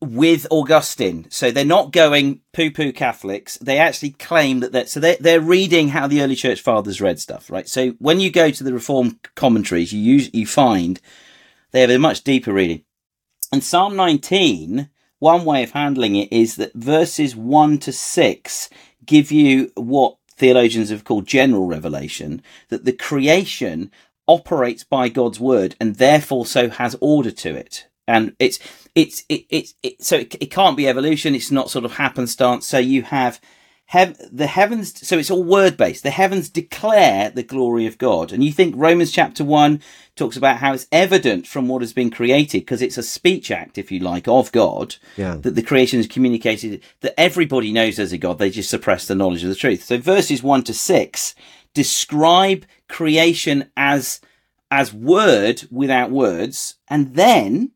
with 0.00 0.46
Augustine. 0.50 1.26
So 1.28 1.50
they're 1.50 1.64
not 1.64 1.90
going 1.90 2.40
poo 2.52 2.70
poo 2.70 2.92
Catholics. 2.92 3.58
They 3.58 3.78
actually 3.78 4.10
claim 4.10 4.60
that 4.60 4.72
they're, 4.72 4.86
so 4.86 5.00
they're, 5.00 5.16
they're 5.18 5.40
reading 5.40 5.88
how 5.88 6.06
the 6.06 6.22
early 6.22 6.36
church 6.36 6.60
fathers 6.60 7.00
read 7.00 7.18
stuff, 7.18 7.50
right? 7.50 7.68
So 7.68 7.90
when 7.98 8.20
you 8.20 8.30
go 8.30 8.50
to 8.50 8.64
the 8.64 8.72
Reformed 8.72 9.18
commentaries, 9.34 9.92
you 9.92 10.00
use, 10.00 10.30
you 10.32 10.46
find 10.46 11.00
they 11.72 11.80
have 11.80 11.90
a 11.90 11.98
much 11.98 12.22
deeper 12.22 12.52
reading. 12.52 12.84
And 13.52 13.64
Psalm 13.64 13.96
19, 13.96 14.88
one 15.18 15.44
way 15.44 15.64
of 15.64 15.72
handling 15.72 16.14
it 16.14 16.32
is 16.32 16.56
that 16.56 16.74
verses 16.74 17.34
1 17.34 17.78
to 17.78 17.92
6 17.92 18.70
give 19.04 19.32
you 19.32 19.72
what 19.74 20.16
theologians 20.36 20.90
have 20.90 21.04
called 21.04 21.26
general 21.26 21.66
revelation, 21.66 22.42
that 22.68 22.84
the 22.84 22.92
creation 22.92 23.90
operates 24.28 24.84
by 24.84 25.08
God's 25.08 25.40
word 25.40 25.74
and 25.80 25.96
therefore 25.96 26.46
so 26.46 26.68
has 26.68 26.96
order 27.00 27.30
to 27.30 27.54
it. 27.54 27.88
And 28.06 28.34
it's, 28.38 28.58
it's, 28.94 29.24
it, 29.28 29.44
it's, 29.50 29.74
it, 29.82 30.02
so 30.02 30.18
it, 30.18 30.34
it 30.40 30.50
can't 30.50 30.76
be 30.76 30.88
evolution. 30.88 31.34
It's 31.34 31.50
not 31.50 31.70
sort 31.70 31.84
of 31.84 31.92
happenstance. 31.94 32.66
So 32.66 32.78
you 32.78 33.02
have 33.02 33.38
hev- 33.86 34.18
the 34.32 34.46
heavens. 34.46 35.06
So 35.06 35.18
it's 35.18 35.30
all 35.30 35.44
word 35.44 35.76
based. 35.76 36.04
The 36.04 36.10
heavens 36.10 36.48
declare 36.48 37.28
the 37.28 37.42
glory 37.42 37.86
of 37.86 37.98
God. 37.98 38.32
And 38.32 38.42
you 38.42 38.50
think 38.52 38.74
Romans 38.78 39.12
chapter 39.12 39.44
one 39.44 39.82
talks 40.16 40.38
about 40.38 40.56
how 40.56 40.72
it's 40.72 40.86
evident 40.90 41.46
from 41.46 41.68
what 41.68 41.82
has 41.82 41.92
been 41.92 42.10
created 42.10 42.60
because 42.60 42.80
it's 42.80 42.96
a 42.98 43.02
speech 43.02 43.50
act, 43.50 43.76
if 43.76 43.92
you 43.92 43.98
like, 44.00 44.26
of 44.26 44.50
God 44.52 44.96
Yeah. 45.18 45.36
that 45.36 45.54
the 45.54 45.62
creation 45.62 46.00
is 46.00 46.06
communicated 46.06 46.82
that 47.00 47.18
everybody 47.20 47.72
knows 47.72 47.96
there's 47.96 48.12
a 48.12 48.18
God. 48.18 48.38
They 48.38 48.50
just 48.50 48.70
suppress 48.70 49.06
the 49.06 49.14
knowledge 49.14 49.42
of 49.42 49.50
the 49.50 49.54
truth. 49.54 49.84
So 49.84 49.98
verses 49.98 50.42
one 50.42 50.64
to 50.64 50.72
six 50.74 51.34
describe 51.74 52.64
creation 52.88 53.70
as 53.76 54.20
as 54.70 54.92
word 54.92 55.62
without 55.70 56.10
words, 56.10 56.74
and 56.88 57.14
then 57.14 57.70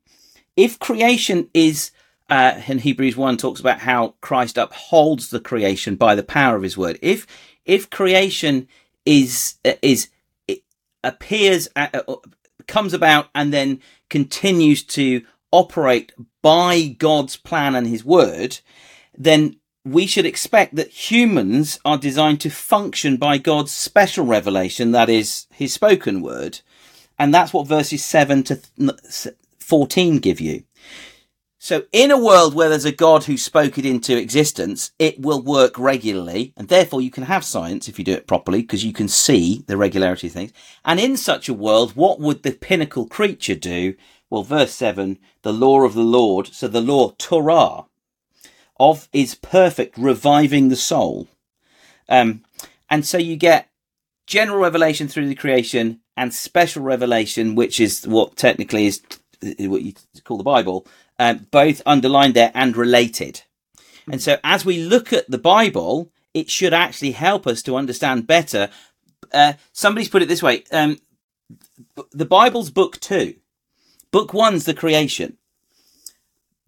if 0.57 0.79
creation 0.79 1.49
is 1.55 1.91
uh, 2.29 2.61
in 2.67 2.79
Hebrews 2.79 3.17
one 3.17 3.37
talks 3.37 3.61
about 3.61 3.81
how 3.81 4.15
Christ 4.21 4.57
upholds 4.59 5.31
the 5.31 5.41
creation 5.41 5.97
by 5.97 6.15
the 6.15 6.23
power 6.23 6.57
of 6.57 6.63
His 6.63 6.77
word. 6.77 6.99
If 7.03 7.27
if 7.65 7.91
creation 7.91 8.69
is 9.05 9.57
uh, 9.65 9.75
is 9.83 10.09
it 10.49 10.63
appears 11.05 11.69
uh, 11.77 11.89
uh, 11.93 12.17
comes 12.67 12.95
about 12.95 13.29
and 13.35 13.53
then 13.53 13.81
continues 14.09 14.83
to 14.83 15.23
operate 15.51 16.13
by 16.41 16.95
God's 16.99 17.37
plan 17.37 17.75
and 17.75 17.87
His 17.87 18.05
word, 18.05 18.61
then 19.17 19.57
we 19.85 20.07
should 20.07 20.27
expect 20.27 20.77
that 20.77 21.11
humans 21.11 21.81
are 21.85 21.99
designed 21.99 22.41
to 22.43 22.51
function 22.51 23.17
by 23.17 23.39
God's 23.39 23.73
special 23.73 24.25
revelation, 24.25 24.93
that 24.93 25.09
is 25.09 25.47
His 25.53 25.73
spoken 25.73 26.23
word, 26.23 26.61
and 27.19 27.35
that's 27.35 27.53
what 27.53 27.67
verses 27.67 28.05
seven 28.05 28.43
to 28.45 28.61
14 29.59 30.19
give 30.19 30.41
you. 30.41 30.65
So, 31.59 31.85
in 31.93 32.11
a 32.11 32.19
world 32.19 32.55
where 32.55 32.69
there's 32.69 32.85
a 32.85 32.91
God 32.91 33.25
who 33.25 33.37
spoke 33.37 33.79
it 33.79 33.87
into 33.87 34.17
existence, 34.17 34.91
it 34.99 35.21
will 35.21 35.41
work 35.41 35.79
regularly, 35.79 36.53
and 36.57 36.67
therefore 36.67 37.01
you 37.01 37.11
can 37.11 37.23
have 37.25 37.45
science 37.45 37.87
if 37.87 38.01
you 38.01 38.05
do 38.05 38.15
it 38.15 38.27
properly, 38.27 38.63
because 38.63 38.85
you 38.85 38.93
can 38.93 39.07
see 39.07 39.63
the 39.69 39.77
regularity 39.77 40.27
of 40.27 40.33
things. 40.33 40.53
And 40.85 40.99
in 40.99 41.17
such 41.17 41.49
a 41.49 41.55
world, 41.55 41.95
what 41.95 42.19
would 42.19 42.43
the 42.43 42.51
pinnacle 42.51 43.07
creature 43.07 43.55
do? 43.55 43.95
Well, 44.29 44.43
verse 44.43 44.75
7 44.75 45.19
the 45.43 45.53
law 45.53 45.83
of 45.83 45.95
the 45.95 46.03
Lord, 46.03 46.49
so 46.49 46.67
the 46.67 46.81
law, 46.81 47.11
Torah, 47.19 47.85
of 48.91 49.09
is 49.13 49.35
perfect, 49.35 49.97
reviving 49.97 50.69
the 50.69 50.77
soul. 50.77 51.29
Um, 52.09 52.43
and 52.91 53.07
so 53.07 53.17
you 53.17 53.37
get 53.37 53.69
general 54.27 54.59
revelation 54.59 55.09
through 55.09 55.29
the 55.29 55.35
creation, 55.35 56.01
and 56.17 56.35
special 56.35 56.83
revelation, 56.83 57.55
which 57.55 57.81
is 57.81 58.07
what 58.07 58.37
technically 58.37 58.87
is 58.87 59.01
what 59.43 59.83
you 59.83 59.95
call 60.25 60.37
the 60.37 60.45
Bible, 60.45 60.87
um, 61.19 61.47
both 61.51 61.83
underlined 61.87 62.35
there 62.35 62.53
and 62.55 62.77
related. 62.77 63.43
And 64.11 64.21
so, 64.21 64.39
as 64.45 64.65
we 64.65 64.83
look 64.83 65.13
at 65.13 65.31
the 65.31 65.39
Bible, 65.39 66.11
it 66.35 66.51
should 66.51 66.75
actually 66.75 67.13
help 67.13 67.47
us 67.47 67.63
to 67.63 67.77
understand 67.77 68.27
better. 68.27 68.69
Uh, 69.33 69.55
somebody's 69.73 70.09
put 70.09 70.23
it 70.23 70.29
this 70.29 70.43
way: 70.43 70.65
um, 70.73 70.99
the 72.11 72.27
Bible's 72.27 72.71
book 72.71 73.01
two. 73.01 73.37
Book 74.11 74.35
one's 74.35 74.65
the 74.65 74.75
creation. 74.75 75.39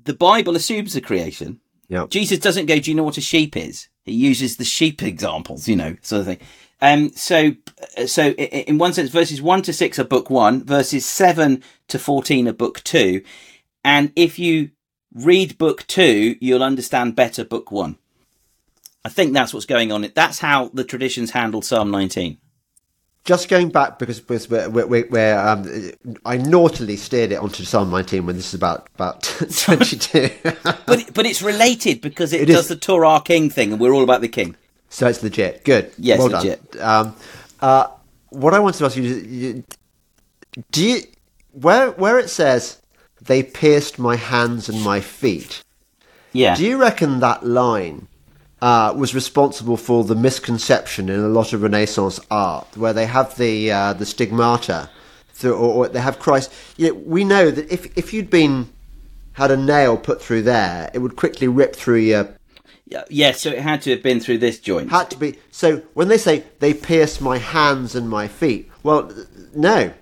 The 0.02 0.14
Bible 0.14 0.56
assumes 0.56 0.94
the 0.94 1.00
creation. 1.00 1.60
Jesus 2.06 2.38
doesn't 2.38 2.66
go, 2.66 2.78
"Do 2.78 2.90
you 2.90 2.96
know 2.96 3.04
what 3.04 3.18
a 3.18 3.22
sheep 3.22 3.56
is?" 3.56 3.88
He 4.04 4.12
uses 4.12 4.56
the 4.56 4.64
sheep 4.64 5.02
examples, 5.02 5.68
you 5.68 5.76
know, 5.76 5.96
sort 6.02 6.20
of 6.20 6.26
thing. 6.26 6.38
Um, 6.80 7.10
so, 7.14 7.52
so 8.06 8.30
in 8.32 8.78
one 8.78 8.92
sense, 8.92 9.10
verses 9.10 9.40
one 9.40 9.62
to 9.62 9.72
six 9.72 9.98
are 9.98 10.04
book 10.04 10.28
one, 10.28 10.64
verses 10.64 11.06
seven 11.06 11.62
to 11.88 11.98
fourteen 11.98 12.48
are 12.48 12.52
book 12.52 12.82
two, 12.84 13.22
and 13.82 14.12
if 14.16 14.38
you 14.38 14.70
read 15.14 15.56
book 15.58 15.86
two, 15.86 16.36
you'll 16.40 16.62
understand 16.62 17.16
better 17.16 17.44
book 17.44 17.70
one. 17.70 17.96
I 19.04 19.10
think 19.10 19.32
that's 19.34 19.52
what's 19.52 19.66
going 19.66 19.92
on. 19.92 20.10
That's 20.14 20.38
how 20.38 20.70
the 20.72 20.84
traditions 20.84 21.32
handle 21.32 21.60
Psalm 21.60 21.90
19. 21.90 22.38
Just 23.24 23.48
going 23.48 23.70
back 23.70 23.98
because, 23.98 24.20
because 24.20 24.50
where, 24.50 24.68
where, 24.68 25.04
where 25.06 25.38
um, 25.38 25.90
I 26.26 26.36
naughtily 26.36 26.96
steered 26.96 27.32
it 27.32 27.36
onto 27.36 27.64
Psalm 27.64 27.90
19 27.90 28.26
when 28.26 28.36
this 28.36 28.48
is 28.48 28.54
about 28.54 28.88
about 28.94 29.22
22. 29.58 30.30
but 30.42 31.14
but 31.14 31.24
it's 31.24 31.40
related 31.40 32.02
because 32.02 32.34
it, 32.34 32.42
it 32.42 32.46
does 32.46 32.64
is. 32.64 32.68
the 32.68 32.76
Torah 32.76 33.22
King 33.24 33.48
thing, 33.48 33.72
and 33.72 33.80
we're 33.80 33.94
all 33.94 34.02
about 34.02 34.20
the 34.20 34.28
King. 34.28 34.56
So 34.90 35.08
it's 35.08 35.22
legit. 35.22 35.64
Good. 35.64 35.90
Yes, 35.96 36.18
well 36.18 36.28
legit. 36.28 36.72
Done. 36.72 37.06
Um, 37.06 37.16
uh, 37.60 37.86
what 38.28 38.52
I 38.52 38.58
wanted 38.58 38.78
to 38.78 38.84
ask 38.84 38.96
you, 38.96 39.02
you, 39.02 39.64
do 40.70 40.84
you 40.84 41.00
where 41.52 41.92
where 41.92 42.18
it 42.18 42.28
says 42.28 42.82
they 43.22 43.42
pierced 43.42 43.98
my 43.98 44.16
hands 44.16 44.68
and 44.68 44.82
my 44.82 45.00
feet? 45.00 45.64
Yeah. 46.32 46.56
Do 46.56 46.66
you 46.66 46.76
reckon 46.76 47.20
that 47.20 47.46
line 47.46 48.08
uh, 48.64 48.94
was 48.96 49.14
responsible 49.14 49.76
for 49.76 50.04
the 50.04 50.14
misconception 50.14 51.10
in 51.10 51.20
a 51.20 51.28
lot 51.28 51.52
of 51.52 51.60
Renaissance 51.60 52.18
art, 52.30 52.66
where 52.78 52.94
they 52.94 53.04
have 53.04 53.36
the 53.36 53.70
uh, 53.70 53.92
the 53.92 54.06
stigmata, 54.06 54.88
through, 55.34 55.52
or, 55.52 55.84
or, 55.84 55.88
they 55.88 56.00
have 56.00 56.18
Christ. 56.18 56.50
You 56.78 56.88
know, 56.88 56.94
we 56.94 57.24
know 57.24 57.50
that 57.50 57.70
if 57.70 57.94
if 57.98 58.14
you'd 58.14 58.30
been 58.30 58.70
had 59.34 59.50
a 59.50 59.56
nail 59.58 59.98
put 59.98 60.22
through 60.22 60.42
there, 60.42 60.90
it 60.94 61.00
would 61.00 61.14
quickly 61.14 61.46
rip 61.46 61.76
through 61.76 61.98
your. 61.98 62.38
Yeah, 63.10 63.32
so 63.32 63.50
it 63.50 63.58
had 63.58 63.82
to 63.82 63.90
have 63.90 64.02
been 64.02 64.18
through 64.18 64.38
this 64.38 64.58
joint. 64.60 64.88
Had 64.88 65.10
to 65.10 65.18
be. 65.18 65.36
So 65.50 65.82
when 65.92 66.08
they 66.08 66.16
say 66.16 66.44
they 66.60 66.72
pierced 66.72 67.20
my 67.20 67.36
hands 67.36 67.94
and 67.94 68.08
my 68.08 68.28
feet, 68.28 68.70
well, 68.82 69.12
no. 69.54 69.92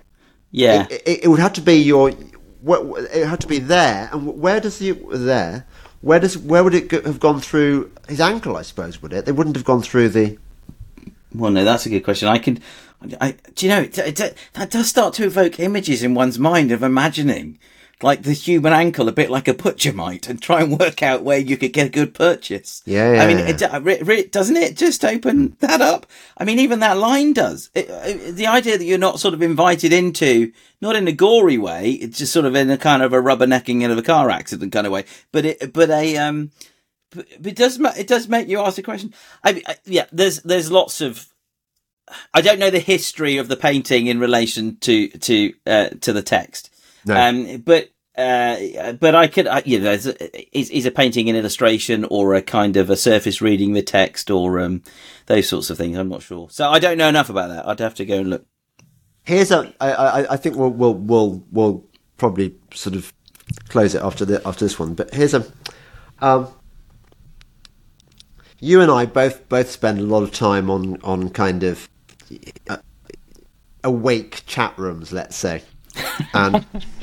Yeah. 0.51 0.87
It, 0.89 1.01
it, 1.05 1.23
it 1.25 1.27
would 1.27 1.39
have 1.41 1.53
to 1.53 1.61
be 1.61 1.75
your. 1.75 2.11
It 2.11 3.27
had 3.27 3.41
to 3.41 3.47
be 3.47 3.59
there, 3.59 4.09
and 4.13 4.39
where 4.39 4.61
does 4.61 4.79
the 4.79 4.93
there? 5.11 5.65
Where 6.03 6.19
does 6.19 6.37
where 6.37 6.65
would 6.65 6.73
it 6.73 6.89
go, 6.89 7.01
have 7.01 7.21
gone 7.21 7.39
through 7.39 7.89
his 8.09 8.19
ankle? 8.19 8.57
I 8.57 8.61
suppose 8.63 9.01
would 9.01 9.13
it? 9.13 9.25
They 9.25 9.31
wouldn't 9.31 9.55
have 9.55 9.63
gone 9.63 9.81
through 9.81 10.09
the. 10.09 10.37
Well, 11.33 11.49
no, 11.49 11.63
that's 11.63 11.85
a 11.85 11.89
good 11.89 12.03
question. 12.03 12.27
I 12.27 12.39
can. 12.39 12.59
I, 13.21 13.35
do 13.55 13.65
you 13.65 13.71
know 13.71 13.81
it, 13.83 13.97
it, 13.97 14.35
that 14.51 14.69
does 14.69 14.89
start 14.89 15.13
to 15.15 15.25
evoke 15.25 15.61
images 15.61 16.03
in 16.03 16.13
one's 16.13 16.37
mind 16.37 16.73
of 16.73 16.83
imagining 16.83 17.57
like 18.03 18.23
the 18.23 18.33
human 18.33 18.73
ankle, 18.73 19.07
a 19.07 19.13
bit 19.13 19.29
like 19.29 19.47
a 19.47 19.53
butcher 19.53 19.93
might, 19.93 20.27
and 20.29 20.41
try 20.41 20.61
and 20.61 20.77
work 20.77 21.01
out 21.01 21.23
where 21.23 21.39
you 21.39 21.57
could 21.57 21.73
get 21.73 21.87
a 21.87 21.89
good 21.89 22.13
purchase. 22.13 22.81
Yeah, 22.85 23.13
yeah 23.13 23.23
I 23.23 23.27
mean. 23.27 23.37
It, 23.39 23.61
it, 23.61 24.31
doesn't 24.31 24.57
it 24.57 24.75
just 24.75 25.05
open 25.05 25.55
that 25.59 25.81
up? 25.81 26.05
I 26.37 26.43
mean, 26.43 26.59
even 26.59 26.79
that 26.79 26.97
line 26.97 27.33
does. 27.33 27.69
It, 27.73 28.35
the 28.35 28.47
idea 28.47 28.77
that 28.77 28.85
you're 28.85 28.97
not 28.97 29.19
sort 29.19 29.33
of 29.33 29.41
invited 29.41 29.93
into, 29.93 30.51
not 30.81 30.95
in 30.95 31.07
a 31.07 31.11
gory 31.11 31.57
way, 31.57 31.91
it's 31.91 32.17
just 32.17 32.33
sort 32.33 32.45
of 32.45 32.55
in 32.55 32.69
a 32.69 32.77
kind 32.77 33.01
of 33.01 33.13
a 33.13 33.21
rubbernecking 33.21 33.89
of 33.89 33.97
a 33.97 34.01
car 34.01 34.29
accident 34.29 34.73
kind 34.73 34.85
of 34.85 34.93
way, 34.93 35.05
but 35.31 35.45
it, 35.45 35.71
but 35.71 35.89
a, 35.89 36.17
um, 36.17 36.51
but 37.11 37.27
it 37.29 37.55
does, 37.55 37.79
it 37.79 38.07
does 38.07 38.27
make 38.27 38.47
you 38.47 38.59
ask 38.59 38.77
a 38.77 38.83
question. 38.83 39.13
I, 39.43 39.61
I 39.65 39.75
yeah, 39.85 40.07
there's, 40.11 40.41
there's 40.41 40.71
lots 40.71 40.99
of, 40.99 41.27
I 42.33 42.41
don't 42.41 42.59
know 42.59 42.69
the 42.69 42.79
history 42.79 43.37
of 43.37 43.47
the 43.47 43.55
painting 43.55 44.07
in 44.07 44.19
relation 44.19 44.77
to, 44.81 45.07
to, 45.07 45.53
uh, 45.65 45.89
to 46.01 46.11
the 46.11 46.23
text. 46.23 46.69
No. 47.05 47.15
Um, 47.15 47.57
but 47.57 47.89
uh, 48.15 48.93
but 48.93 49.15
I 49.15 49.27
could, 49.27 49.47
you 49.65 49.79
know, 49.79 49.91
is, 49.91 50.69
is 50.69 50.85
a 50.85 50.91
painting 50.91 51.29
an 51.29 51.35
illustration 51.35 52.05
or 52.05 52.35
a 52.35 52.41
kind 52.41 52.77
of 52.77 52.89
a 52.89 52.95
surface 52.95 53.41
reading 53.41 53.73
the 53.73 53.81
text 53.81 54.29
or 54.29 54.59
um, 54.59 54.83
those 55.25 55.49
sorts 55.49 55.69
of 55.69 55.77
things? 55.77 55.97
I'm 55.97 56.09
not 56.09 56.21
sure. 56.21 56.49
So 56.49 56.69
I 56.69 56.79
don't 56.79 56.97
know 56.97 57.09
enough 57.09 57.29
about 57.29 57.49
that. 57.49 57.67
I'd 57.67 57.79
have 57.79 57.95
to 57.95 58.05
go 58.05 58.19
and 58.19 58.29
look. 58.29 58.45
Here's 59.23 59.51
a. 59.51 59.73
I, 59.79 59.91
I, 59.91 60.33
I 60.33 60.37
think 60.37 60.55
we'll 60.55 60.69
we'll 60.69 60.93
we'll 60.93 61.43
we'll 61.51 61.85
probably 62.17 62.55
sort 62.73 62.95
of 62.95 63.13
close 63.69 63.95
it 63.95 64.01
after 64.01 64.25
the 64.25 64.45
after 64.45 64.65
this 64.65 64.77
one. 64.77 64.93
But 64.93 65.13
here's 65.13 65.33
a. 65.33 65.45
Um, 66.19 66.49
you 68.59 68.79
and 68.79 68.91
I 68.91 69.05
both 69.05 69.49
both 69.49 69.71
spend 69.71 69.99
a 69.99 70.03
lot 70.03 70.23
of 70.23 70.31
time 70.31 70.69
on 70.69 71.01
on 71.01 71.29
kind 71.31 71.63
of 71.63 71.89
uh, 72.69 72.77
awake 73.83 74.43
chat 74.45 74.77
rooms, 74.77 75.11
let's 75.11 75.35
say, 75.35 75.63
and 76.33 76.65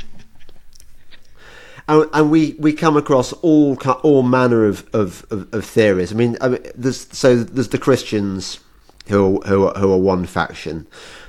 and, 1.90 2.10
and, 2.12 2.30
we, 2.30 2.54
we 2.58 2.72
come 2.72 2.96
across 2.96 3.32
all 3.34 3.76
all 4.02 4.22
manner 4.22 4.64
of, 4.64 4.88
of, 4.94 5.26
of, 5.30 5.52
of 5.52 5.64
theories. 5.64 6.12
I 6.12 6.14
mean, 6.14 6.36
I 6.40 6.48
mean, 6.48 6.62
there's 6.74 7.08
so 7.16 7.36
there's 7.36 7.68
the 7.68 7.78
Christians 7.78 8.60
who 9.08 9.40
who 9.42 9.66
are, 9.66 9.78
who 9.78 9.92
are 9.92 9.98
one 9.98 10.24
faction. 10.24 10.86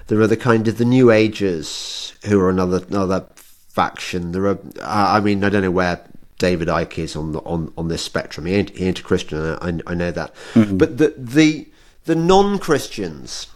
There 0.08 0.20
are 0.22 0.28
the 0.28 0.38
kind 0.38 0.68
of 0.68 0.78
the 0.78 0.86
New 0.86 1.10
Agers 1.10 2.14
who 2.26 2.40
are 2.40 2.50
another 2.50 2.86
another 2.88 3.26
faction. 3.36 4.32
There 4.32 4.48
are, 4.48 4.60
I 4.82 5.20
mean, 5.20 5.44
I 5.44 5.50
don't 5.50 5.64
know 5.64 5.72
where 5.72 6.06
David 6.38 6.68
Icke 6.68 7.00
is 7.00 7.16
on 7.16 7.32
the, 7.32 7.40
on 7.40 7.74
on 7.78 7.88
this 7.88 8.04
spectrum. 8.04 8.46
He 8.46 8.54
ain't, 8.54 8.70
he 8.72 8.86
ain't 8.86 9.00
a 9.00 9.04
Christian. 9.04 9.58
I, 9.62 9.80
I 9.92 9.96
know 9.96 10.12
that. 10.12 10.34
Mm-hmm. 10.54 10.78
But 10.78 10.98
the 10.98 11.16
the 11.18 11.68
the 12.06 12.16
non 12.16 12.60
Christians 12.60 13.48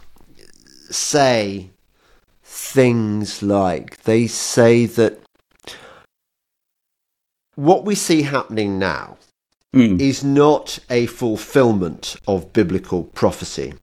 say 0.90 1.70
things 2.44 3.44
like 3.44 4.04
they 4.04 4.28
say 4.28 4.86
that 4.86 5.25
what 7.56 7.86
we 7.86 7.96
see 7.96 8.24
happening 8.24 8.78
now 8.80 9.18
mm. 9.74 10.00
is 10.00 10.24
not 10.24 10.80
a 10.90 11.06
fulfillment 11.08 12.16
of 12.28 12.54
biblical 12.54 13.04
prophecy. 13.04 13.74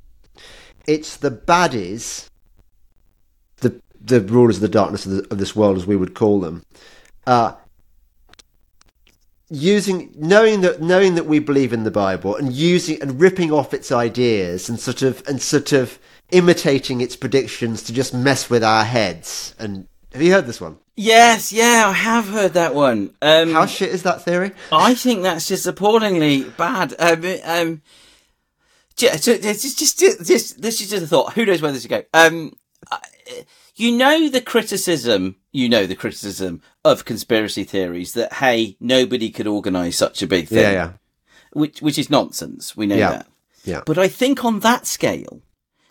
It's 0.87 1.17
the 1.17 1.31
baddies, 1.31 2.29
the 3.59 3.81
the 4.01 4.21
rulers 4.21 4.57
of 4.57 4.63
the 4.63 4.69
darkness 4.69 5.07
of, 5.07 5.13
the, 5.13 5.27
of 5.31 5.39
this 5.39 5.55
world, 5.55 5.77
as 5.77 5.87
we 5.87 5.97
would 5.97 6.15
call 6.15 6.41
them, 6.41 6.65
uh, 7.27 7.55
using 9.49 10.13
knowing 10.17 10.63
that 10.63 10.81
knowing 10.81 11.15
that 11.15 11.27
we 11.27 11.39
believe 11.39 11.73
in 11.73 11.85
the 11.85 11.91
Bible 11.91 12.35
and 12.35 12.53
using 12.53 13.01
and 13.01 13.21
ripping 13.21 13.53
off 13.53 13.75
its 13.75 13.93
ideas 13.93 14.69
and 14.69 14.81
sort 14.81 15.03
of 15.03 15.23
and 15.29 15.41
sort 15.41 15.73
of 15.73 15.99
imitating 16.31 17.01
its 17.01 17.15
predictions 17.15 17.83
to 17.83 17.93
just 17.93 18.15
mess 18.15 18.49
with 18.49 18.65
our 18.65 18.85
heads. 18.85 19.55
And 19.59 19.87
have 20.13 20.23
you 20.23 20.33
heard 20.33 20.47
this 20.47 20.61
one? 20.61 20.79
Yes, 20.95 21.53
yeah, 21.53 21.85
I 21.87 21.93
have 21.93 22.29
heard 22.29 22.53
that 22.53 22.75
one. 22.75 23.15
Um, 23.23 23.53
How 23.53 23.67
shit 23.67 23.91
is 23.91 24.03
that 24.03 24.23
theory? 24.23 24.53
I 24.71 24.95
think 24.95 25.23
that's 25.23 25.49
just 25.49 25.67
appallingly 25.67 26.45
bad. 26.45 26.95
Um, 26.99 27.25
um, 27.45 27.83
just, 28.97 29.25
just, 29.25 29.79
just, 29.79 29.99
just, 29.99 30.63
this 30.63 30.81
is 30.81 30.91
just 30.91 31.05
a 31.05 31.07
thought. 31.07 31.33
Who 31.33 31.47
knows 31.47 31.63
where 31.63 31.73
this 31.73 31.85
will 31.85 31.99
go? 31.99 32.05
Um, 32.13 32.53
you 33.75 33.93
know 33.93 34.29
the 34.29 34.43
criticism, 34.43 35.37
you 35.51 35.69
know 35.69 35.87
the 35.87 35.95
criticism 35.95 36.61
of 36.85 37.07
conspiracy 37.07 37.65
theories 37.65 38.13
that 38.13 38.35
hey, 38.35 38.77
nobody 38.79 39.31
could 39.31 39.47
organise 39.47 39.97
such 39.97 40.23
a 40.23 40.27
big 40.27 40.49
thing. 40.49 40.59
Yeah, 40.59 40.73
yeah. 40.73 40.93
Which, 41.55 41.81
which 41.81 41.99
is 41.99 42.11
nonsense. 42.11 42.77
We 42.77 42.87
know 42.87 42.97
yeah. 42.97 43.11
that. 43.11 43.27
Yeah. 43.65 43.83
But 43.87 43.99
I 43.99 44.09
think 44.09 44.45
on 44.45 44.61
that 44.61 44.87
scale, 44.87 45.43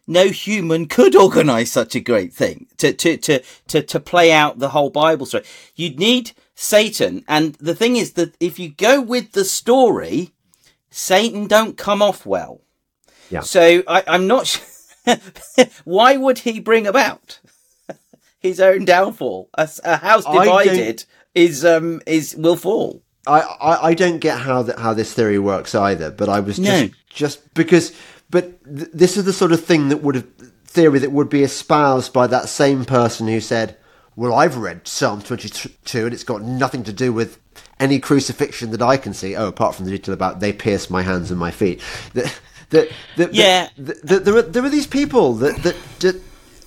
no 0.07 0.28
human 0.28 0.88
could 0.88 1.15
organize 1.15 1.72
such 1.72 1.95
a 1.95 1.99
great 1.99 2.34
thing 2.34 2.68
to, 2.78 2.94
to, 2.94 3.18
to, 3.18 3.41
to, 3.68 3.82
to 3.82 3.99
play 3.99 4.32
out 4.32 4.60
the 4.60 4.69
whole 4.69 4.90
Bible 4.90 5.26
story. 5.26 5.44
You'd 5.76 5.99
need 5.99 6.32
Satan. 6.56 7.23
And 7.28 7.56
the 7.56 7.76
thing 7.76 7.95
is 7.95 8.14
that 8.14 8.36
if 8.40 8.60
you 8.60 8.69
go 8.69 9.02
with 9.02 9.32
the 9.32 9.45
story, 9.45 10.32
Satan 10.90 11.48
don't 11.48 11.78
come 11.78 12.02
off 12.02 12.26
well. 12.26 12.61
Yeah. 13.30 13.41
So 13.41 13.84
I, 13.88 14.03
I'm 14.07 14.28
not 14.28 14.48
sure. 14.48 14.65
Why 15.86 16.18
would 16.18 16.40
he 16.40 16.60
bring 16.60 16.86
about 16.86 17.40
his 18.40 18.60
own 18.60 18.86
downfall? 18.86 19.49
A, 19.56 19.69
a 19.84 19.98
house 19.98 20.26
divided 20.26 21.06
is, 21.34 21.64
um, 21.64 22.02
is, 22.06 22.36
will 22.36 22.57
fall. 22.57 23.02
I, 23.26 23.40
I, 23.40 23.88
I 23.88 23.94
don't 23.94 24.19
get 24.19 24.40
how 24.40 24.64
that, 24.64 24.80
how 24.80 24.94
this 24.94 25.14
theory 25.14 25.40
works 25.40 25.76
either, 25.76 26.11
but 26.11 26.28
I 26.28 26.40
was 26.40 26.57
just, 26.57 26.68
no. 26.68 26.90
just 27.10 27.53
because 27.53 27.94
but 28.32 28.64
th- 28.64 28.90
this 28.94 29.18
is 29.18 29.26
the 29.26 29.34
sort 29.34 29.52
of 29.52 29.64
thing 29.64 29.90
that 29.90 30.02
would 30.02 30.16
have 30.16 30.28
theory 30.66 30.99
that 30.99 31.12
would 31.12 31.30
be 31.30 31.44
espoused 31.44 32.14
by 32.14 32.28
that 32.28 32.48
same 32.48 32.86
person 32.86 33.28
who 33.28 33.41
said, 33.41 33.78
"Well, 34.16 34.34
I've 34.34 34.58
read 34.58 34.88
Psalm 34.88 35.22
22, 35.22 36.06
and 36.06 36.14
it's 36.14 36.24
got 36.24 36.41
nothing 36.41 36.84
to 36.84 36.94
do 36.94 37.12
with 37.12 37.38
any 37.80 37.99
crucifixion 37.99 38.72
that 38.72 38.82
I 38.82 38.98
can 38.98 39.14
see. 39.14 39.36
Oh, 39.36 39.48
apart 39.48 39.76
from 39.76 39.86
the 39.86 39.91
detail 39.91 40.14
about 40.14 40.40
they 40.40 40.53
pierced 40.53 40.90
my 40.90 41.02
hands 41.02 41.30
and 41.30 41.40
my 41.40 41.52
feet." 41.52 41.82
That, 42.14 42.40
that, 42.70 42.90
that, 43.18 43.34
yeah. 43.34 43.68
That, 43.78 44.26
there 44.26 44.38
are 44.38 44.41
there 44.41 44.64
are 44.64 44.70
these 44.70 44.88
people 44.88 45.34
that 45.36 45.58
that, 45.64 45.76
that 45.99 46.22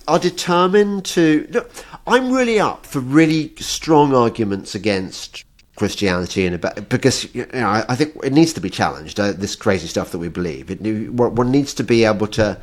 are 0.07 0.19
determined 0.19 1.03
to 1.05 1.47
look. 1.51 1.71
I'm 2.05 2.31
really 2.31 2.59
up 2.59 2.85
for 2.85 2.99
really 2.99 3.55
strong 3.57 4.13
arguments 4.13 4.75
against 4.75 5.43
Christianity 5.75 6.45
and 6.45 6.55
about 6.55 6.87
because 6.89 7.33
you 7.35 7.45
know 7.53 7.83
I, 7.87 7.95
think 7.95 8.15
it 8.23 8.31
needs 8.31 8.53
to 8.53 8.61
be 8.61 8.69
challenged. 8.69 9.19
Uh, 9.19 9.33
this 9.33 9.55
crazy 9.55 9.87
stuff 9.87 10.11
that 10.11 10.19
we 10.19 10.29
believe, 10.29 10.71
it 10.71 10.81
one 11.11 11.51
needs 11.51 11.73
to 11.75 11.83
be 11.83 12.05
able 12.05 12.27
to 12.27 12.57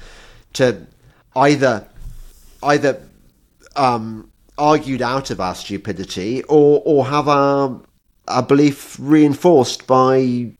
to 0.55 0.87
either 1.37 1.87
either 2.63 3.03
um, 3.77 4.31
argued 4.57 5.03
out 5.03 5.31
of 5.31 5.41
our 5.41 5.55
stupidity 5.55 6.43
or 6.45 6.83
or 6.85 7.07
have 7.07 7.29
our 7.29 7.81
our 8.29 8.43
belief 8.43 8.97
reinforced 8.99 9.87
by 9.87 10.53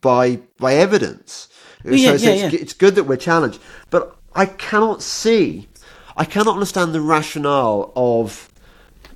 by 0.00 0.36
by 0.58 0.74
evidence. 0.74 1.48
Well, 1.84 1.94
yeah, 1.94 2.12
so, 2.12 2.16
so 2.16 2.24
yeah, 2.24 2.32
it's, 2.46 2.54
yeah. 2.54 2.60
it's 2.60 2.72
good 2.72 2.94
that 2.94 3.04
we're 3.04 3.16
challenged, 3.16 3.60
but 3.90 4.16
I 4.34 4.46
cannot 4.46 5.02
see, 5.02 5.68
I 6.16 6.24
cannot 6.24 6.54
understand 6.54 6.92
the 6.92 7.00
rationale 7.00 7.92
of 7.94 8.48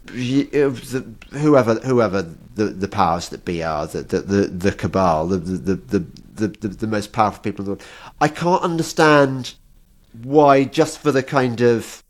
whoever 0.09 1.75
whoever 1.77 2.23
the, 2.55 2.65
the 2.67 2.89
powers 2.89 3.29
that 3.31 3.45
be 3.45 3.63
are, 3.63 3.87
the 3.87 4.03
the, 4.03 4.21
the, 4.21 4.47
the 4.49 4.73
cabal, 4.73 5.27
the 5.29 5.39
the, 5.39 5.75
the, 5.77 5.99
the, 6.35 6.49
the, 6.49 6.69
the 6.69 6.87
most 6.87 7.13
powerful 7.13 7.43
people 7.43 7.63
in 7.63 7.65
the 7.67 7.71
world. 7.73 7.83
I 8.21 8.29
can't 8.29 8.63
understand 8.63 9.55
why 10.23 10.65
just 10.65 10.99
for 10.99 11.13
the 11.13 11.23
kind 11.23 11.61
of 11.61 12.03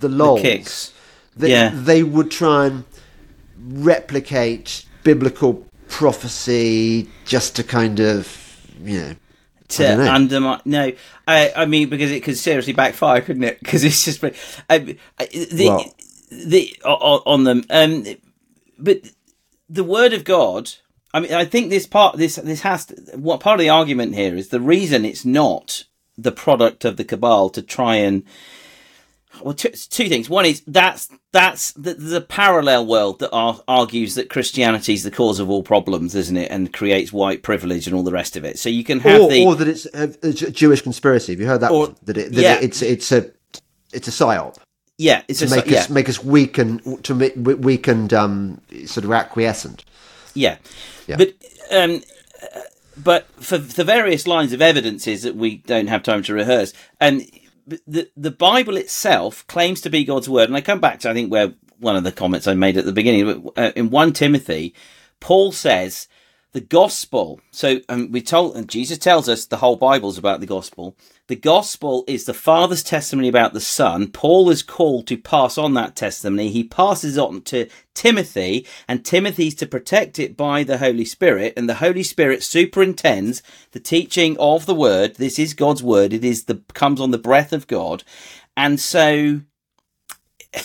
the 0.00 0.08
lols, 0.08 0.42
The 0.42 0.48
kicks. 0.48 0.92
they, 1.36 1.50
Yeah. 1.50 1.70
they 1.74 2.02
would 2.02 2.30
try 2.30 2.66
and 2.66 2.84
replicate 3.58 4.84
biblical 5.02 5.66
prophecy 5.88 7.08
just 7.24 7.56
to 7.56 7.64
kind 7.64 8.00
of 8.00 8.66
you 8.82 8.98
know 9.00 9.14
to 9.68 9.86
I 9.86 10.14
undermine. 10.14 10.60
No, 10.64 10.92
I, 11.28 11.52
I 11.56 11.66
mean 11.66 11.88
because 11.88 12.10
it 12.10 12.22
could 12.24 12.36
seriously 12.36 12.72
backfire, 12.72 13.20
couldn't 13.20 13.44
it? 13.44 13.60
Because 13.60 13.84
it's 13.84 14.04
just 14.04 14.22
um, 14.24 14.30
the 14.30 14.96
Well- 15.68 15.94
the 16.30 16.74
on, 16.84 17.22
on 17.26 17.44
them. 17.44 17.64
Um, 17.70 18.04
but 18.78 19.02
the 19.68 19.84
word 19.84 20.12
of 20.12 20.24
God. 20.24 20.72
I 21.12 21.18
mean, 21.18 21.32
I 21.32 21.44
think 21.44 21.70
this 21.70 21.88
part, 21.88 22.18
this 22.18 22.36
this 22.36 22.60
has 22.60 22.86
to, 22.86 22.94
what 23.16 23.40
part 23.40 23.58
of 23.58 23.64
the 23.64 23.68
argument 23.68 24.14
here 24.14 24.36
is 24.36 24.48
the 24.48 24.60
reason 24.60 25.04
it's 25.04 25.24
not 25.24 25.84
the 26.16 26.30
product 26.30 26.84
of 26.84 26.96
the 26.96 27.04
cabal 27.04 27.50
to 27.50 27.62
try 27.62 27.96
and 27.96 28.22
well, 29.42 29.54
two, 29.54 29.70
two 29.70 30.08
things. 30.08 30.28
One 30.28 30.44
is 30.44 30.62
that's 30.66 31.08
that's 31.32 31.72
the, 31.72 31.94
the 31.94 32.20
parallel 32.20 32.86
world 32.86 33.20
that 33.20 33.30
ar- 33.30 33.60
argues 33.66 34.14
that 34.16 34.28
Christianity 34.28 34.94
is 34.94 35.02
the 35.02 35.10
cause 35.10 35.38
of 35.38 35.48
all 35.48 35.62
problems, 35.62 36.14
isn't 36.14 36.36
it, 36.36 36.50
and 36.50 36.72
creates 36.72 37.12
white 37.12 37.42
privilege 37.42 37.86
and 37.86 37.96
all 37.96 38.02
the 38.02 38.12
rest 38.12 38.36
of 38.36 38.44
it. 38.44 38.58
So 38.58 38.68
you 38.68 38.84
can 38.84 39.00
have 39.00 39.20
or, 39.20 39.30
the 39.30 39.44
or 39.44 39.56
that 39.56 39.68
it's 39.68 39.86
a 40.42 40.50
Jewish 40.50 40.82
conspiracy. 40.82 41.32
Have 41.32 41.40
you 41.40 41.46
heard 41.46 41.60
that? 41.60 41.70
Or- 41.70 41.86
one? 41.86 41.96
That, 42.04 42.18
it, 42.18 42.32
that 42.32 42.42
yeah. 42.42 42.58
it's 42.60 42.82
it's 42.82 43.10
a 43.12 43.30
it's 43.92 44.08
a 44.08 44.12
psyop 44.12 44.56
yeah, 45.00 45.22
it's 45.28 45.38
to 45.38 45.46
just 45.46 45.56
make 45.56 45.64
like, 45.66 45.74
us 45.74 45.88
yeah, 45.88 45.94
make 45.94 46.08
us 46.10 46.22
weak 46.22 46.58
and 46.58 47.02
to 47.04 47.14
make 47.14 47.32
weak 47.36 47.88
and 47.88 48.12
um, 48.12 48.60
sort 48.84 49.06
of 49.06 49.12
acquiescent. 49.12 49.82
yeah, 50.34 50.58
Yeah. 51.06 51.16
but 51.16 51.32
um, 51.70 52.02
but 53.02 53.26
for 53.42 53.56
the 53.56 53.82
various 53.82 54.26
lines 54.26 54.52
of 54.52 54.60
evidences 54.60 55.22
that 55.22 55.36
we 55.36 55.56
don't 55.56 55.86
have 55.86 56.02
time 56.02 56.22
to 56.24 56.34
rehearse, 56.34 56.74
and 57.00 57.22
the 57.86 58.10
the 58.14 58.30
Bible 58.30 58.76
itself 58.76 59.46
claims 59.46 59.80
to 59.80 59.90
be 59.90 60.04
God's 60.04 60.28
word, 60.28 60.50
and 60.50 60.56
I 60.56 60.60
come 60.60 60.80
back 60.80 61.00
to 61.00 61.10
I 61.10 61.14
think 61.14 61.32
where 61.32 61.54
one 61.78 61.96
of 61.96 62.04
the 62.04 62.12
comments 62.12 62.46
I 62.46 62.52
made 62.52 62.76
at 62.76 62.84
the 62.84 62.92
beginning 62.92 63.40
but, 63.40 63.58
uh, 63.58 63.72
in 63.74 63.88
one 63.88 64.12
Timothy, 64.12 64.74
Paul 65.18 65.50
says 65.50 66.08
the 66.52 66.60
gospel. 66.60 67.40
So 67.52 67.80
um, 67.88 68.12
we 68.12 68.20
told, 68.20 68.54
and 68.54 68.68
Jesus 68.68 68.98
tells 68.98 69.30
us 69.30 69.46
the 69.46 69.56
whole 69.58 69.76
Bible's 69.76 70.18
about 70.18 70.40
the 70.40 70.46
gospel. 70.46 70.94
The 71.30 71.36
gospel 71.36 72.02
is 72.08 72.24
the 72.24 72.34
Father's 72.34 72.82
testimony 72.82 73.28
about 73.28 73.52
the 73.52 73.60
Son. 73.60 74.08
Paul 74.08 74.50
is 74.50 74.64
called 74.64 75.06
to 75.06 75.16
pass 75.16 75.56
on 75.56 75.74
that 75.74 75.94
testimony. 75.94 76.50
He 76.50 76.64
passes 76.64 77.16
on 77.16 77.42
to 77.42 77.68
Timothy, 77.94 78.66
and 78.88 79.04
Timothy's 79.04 79.54
to 79.54 79.66
protect 79.66 80.18
it 80.18 80.36
by 80.36 80.64
the 80.64 80.78
Holy 80.78 81.04
Spirit, 81.04 81.52
and 81.56 81.68
the 81.68 81.74
Holy 81.74 82.02
Spirit 82.02 82.42
superintends 82.42 83.44
the 83.70 83.78
teaching 83.78 84.36
of 84.40 84.66
the 84.66 84.74
Word. 84.74 85.14
This 85.18 85.38
is 85.38 85.54
God's 85.54 85.84
Word. 85.84 86.12
It 86.12 86.24
is 86.24 86.46
the 86.46 86.62
comes 86.74 87.00
on 87.00 87.12
the 87.12 87.16
breath 87.16 87.52
of 87.52 87.68
God, 87.68 88.02
and 88.56 88.80
so 88.80 89.42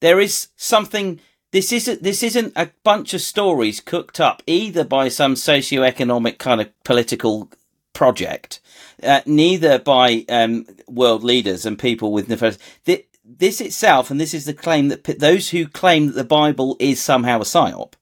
there 0.00 0.20
is 0.20 0.48
something 0.54 1.18
this 1.50 1.72
isn't 1.72 2.02
this 2.02 2.22
isn't 2.22 2.52
a 2.56 2.68
bunch 2.82 3.14
of 3.14 3.22
stories 3.22 3.80
cooked 3.80 4.20
up 4.20 4.42
either 4.46 4.84
by 4.84 5.08
some 5.08 5.34
socio-economic 5.34 6.38
kind 6.38 6.60
of 6.60 6.84
political 6.84 7.48
project 7.94 8.60
uh, 9.04 9.20
neither 9.26 9.78
by 9.78 10.24
um, 10.28 10.66
world 10.86 11.22
leaders 11.22 11.66
and 11.66 11.78
people 11.78 12.12
with 12.12 12.28
nefarious 12.28 12.58
Thi- 12.84 13.06
this 13.24 13.60
itself 13.60 14.10
and 14.10 14.20
this 14.20 14.34
is 14.34 14.44
the 14.44 14.54
claim 14.54 14.88
that 14.88 15.04
those 15.18 15.50
who 15.50 15.66
claim 15.66 16.06
that 16.08 16.14
the 16.14 16.24
bible 16.24 16.76
is 16.78 17.00
somehow 17.00 17.38
a 17.38 17.44
psyop 17.44 17.94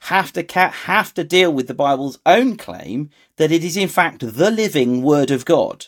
have 0.00 0.32
to 0.32 0.42
ca- 0.42 0.70
have 0.70 1.14
to 1.14 1.24
deal 1.24 1.52
with 1.52 1.68
the 1.68 1.74
bible's 1.74 2.18
own 2.26 2.56
claim 2.56 3.10
that 3.36 3.52
it 3.52 3.62
is 3.62 3.76
in 3.76 3.88
fact 3.88 4.20
the 4.20 4.50
living 4.50 5.02
word 5.02 5.30
of 5.30 5.44
god 5.44 5.86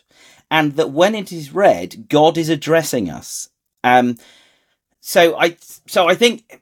and 0.51 0.77
that 0.77 0.91
when 0.91 1.15
it 1.15 1.33
is 1.33 1.53
read 1.53 2.09
god 2.09 2.39
is 2.39 2.49
addressing 2.49 3.11
us. 3.11 3.49
Um, 3.85 4.17
so 5.01 5.37
I 5.37 5.57
so 5.87 6.09
I 6.09 6.15
think 6.15 6.61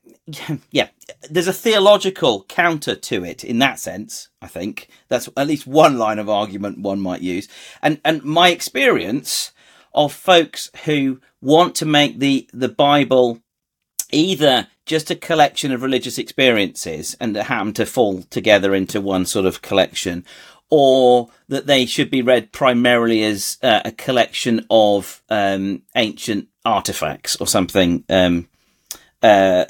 yeah, 0.70 0.88
there's 1.30 1.48
a 1.48 1.52
theological 1.52 2.44
counter 2.48 2.94
to 2.94 3.24
it 3.24 3.44
in 3.44 3.58
that 3.60 3.78
sense. 3.78 4.28
I 4.42 4.48
think 4.48 4.88
that's 5.08 5.28
at 5.36 5.46
least 5.46 5.66
one 5.66 5.98
line 5.98 6.18
of 6.18 6.28
argument 6.28 6.78
one 6.78 7.00
might 7.00 7.20
use. 7.20 7.48
And 7.82 8.00
and 8.04 8.22
my 8.24 8.50
experience 8.50 9.52
of 9.94 10.12
folks 10.12 10.70
who 10.84 11.20
want 11.40 11.74
to 11.76 11.86
make 11.86 12.18
the 12.18 12.48
the 12.52 12.68
Bible 12.68 13.40
either 14.12 14.68
just 14.84 15.10
a 15.10 15.16
collection 15.16 15.72
of 15.72 15.82
religious 15.82 16.18
experiences 16.18 17.16
and 17.20 17.34
happen 17.36 17.72
to 17.72 17.86
fall 17.86 18.22
together 18.22 18.74
into 18.74 19.00
one 19.00 19.26
sort 19.26 19.46
of 19.46 19.62
collection, 19.62 20.24
or 20.70 21.28
that 21.48 21.66
they 21.66 21.86
should 21.86 22.10
be 22.10 22.22
read 22.22 22.52
primarily 22.52 23.22
as 23.24 23.58
uh, 23.62 23.80
a 23.84 23.92
collection 23.92 24.64
of 24.70 25.22
um, 25.28 25.82
ancient 25.96 26.48
artifacts 26.64 27.36
or 27.36 27.46
something 27.46 28.04
um, 28.08 28.48
uh, 29.22 29.64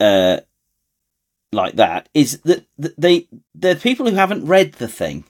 uh, 0.00 0.40
like 1.52 1.76
that, 1.76 2.08
is 2.14 2.40
that 2.40 2.64
they 2.78 3.28
they're 3.54 3.74
people 3.74 4.08
who 4.08 4.16
haven't 4.16 4.46
read 4.46 4.74
the 4.74 4.88
thing. 4.88 5.24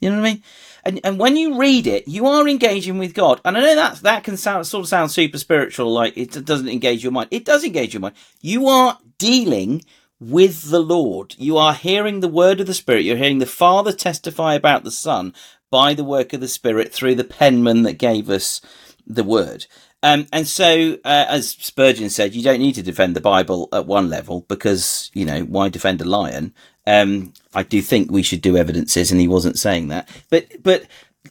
You 0.00 0.10
know 0.10 0.20
what 0.20 0.28
I 0.28 0.32
mean? 0.32 0.42
And 0.84 1.00
and 1.04 1.18
when 1.18 1.36
you 1.36 1.58
read 1.58 1.86
it, 1.86 2.08
you 2.08 2.26
are 2.26 2.48
engaging 2.48 2.98
with 2.98 3.14
God. 3.14 3.40
And 3.44 3.56
I 3.56 3.60
know 3.60 3.74
that 3.74 3.96
that 3.96 4.24
can 4.24 4.36
sound 4.36 4.66
sort 4.66 4.84
of 4.84 4.88
sound 4.88 5.10
super 5.10 5.38
spiritual, 5.38 5.92
like 5.92 6.16
it 6.16 6.44
doesn't 6.44 6.68
engage 6.68 7.02
your 7.02 7.12
mind. 7.12 7.28
It 7.30 7.44
does 7.44 7.64
engage 7.64 7.94
your 7.94 8.00
mind. 8.00 8.14
You 8.40 8.68
are 8.68 8.98
dealing 9.18 9.82
with 10.20 10.70
the 10.70 10.80
Lord. 10.80 11.34
You 11.38 11.56
are 11.56 11.74
hearing 11.74 12.20
the 12.20 12.28
word 12.28 12.60
of 12.60 12.66
the 12.66 12.74
Spirit. 12.74 13.04
You're 13.04 13.16
hearing 13.16 13.38
the 13.38 13.46
Father 13.46 13.92
testify 13.92 14.54
about 14.54 14.84
the 14.84 14.90
Son 14.90 15.34
by 15.70 15.94
the 15.94 16.04
work 16.04 16.32
of 16.32 16.40
the 16.40 16.48
Spirit 16.48 16.92
through 16.92 17.14
the 17.14 17.24
penman 17.24 17.82
that 17.82 17.94
gave 17.94 18.28
us 18.28 18.60
the 19.06 19.24
word. 19.24 19.66
Um, 20.02 20.26
and 20.32 20.48
so, 20.48 20.98
uh, 21.04 21.26
as 21.28 21.50
Spurgeon 21.50 22.08
said, 22.08 22.34
you 22.34 22.42
don't 22.42 22.60
need 22.60 22.74
to 22.76 22.82
defend 22.82 23.14
the 23.14 23.20
Bible 23.20 23.68
at 23.72 23.86
one 23.86 24.08
level 24.08 24.46
because, 24.48 25.10
you 25.12 25.24
know, 25.26 25.42
why 25.42 25.68
defend 25.68 26.00
a 26.00 26.04
lion? 26.04 26.54
Um, 26.86 27.34
I 27.54 27.62
do 27.62 27.82
think 27.82 28.10
we 28.10 28.22
should 28.22 28.40
do 28.40 28.56
evidences, 28.56 29.12
and 29.12 29.20
he 29.20 29.28
wasn't 29.28 29.58
saying 29.58 29.88
that. 29.88 30.08
But, 30.30 30.62
but, 30.62 30.84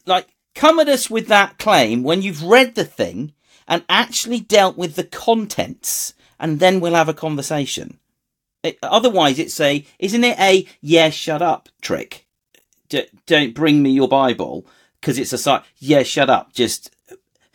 like, 0.06 0.28
come 0.54 0.80
at 0.80 0.88
us 0.88 1.10
with 1.10 1.28
that 1.28 1.58
claim 1.58 2.04
when 2.04 2.22
you've 2.22 2.44
read 2.44 2.76
the 2.76 2.86
thing 2.86 3.34
and 3.68 3.84
actually 3.90 4.40
dealt 4.40 4.78
with 4.78 4.96
the 4.96 5.04
contents, 5.04 6.14
and 6.40 6.60
then 6.60 6.80
we'll 6.80 6.94
have 6.94 7.10
a 7.10 7.14
conversation. 7.14 8.00
It, 8.62 8.78
otherwise, 8.84 9.40
it's 9.40 9.60
a, 9.60 9.86
isn't 9.98 10.24
it 10.24 10.40
a, 10.40 10.68
yeah, 10.82 11.10
shut 11.10 11.42
up 11.42 11.70
trick? 11.82 12.28
D- 12.88 13.08
don't 13.26 13.56
bring 13.56 13.82
me 13.82 13.92
your 13.92 14.08
Bible 14.08 14.66
because 15.00 15.18
it's 15.18 15.34
a 15.34 15.38
site. 15.38 15.64
Yeah, 15.78 16.04
shut 16.04 16.30
up. 16.30 16.54
Just 16.54 16.96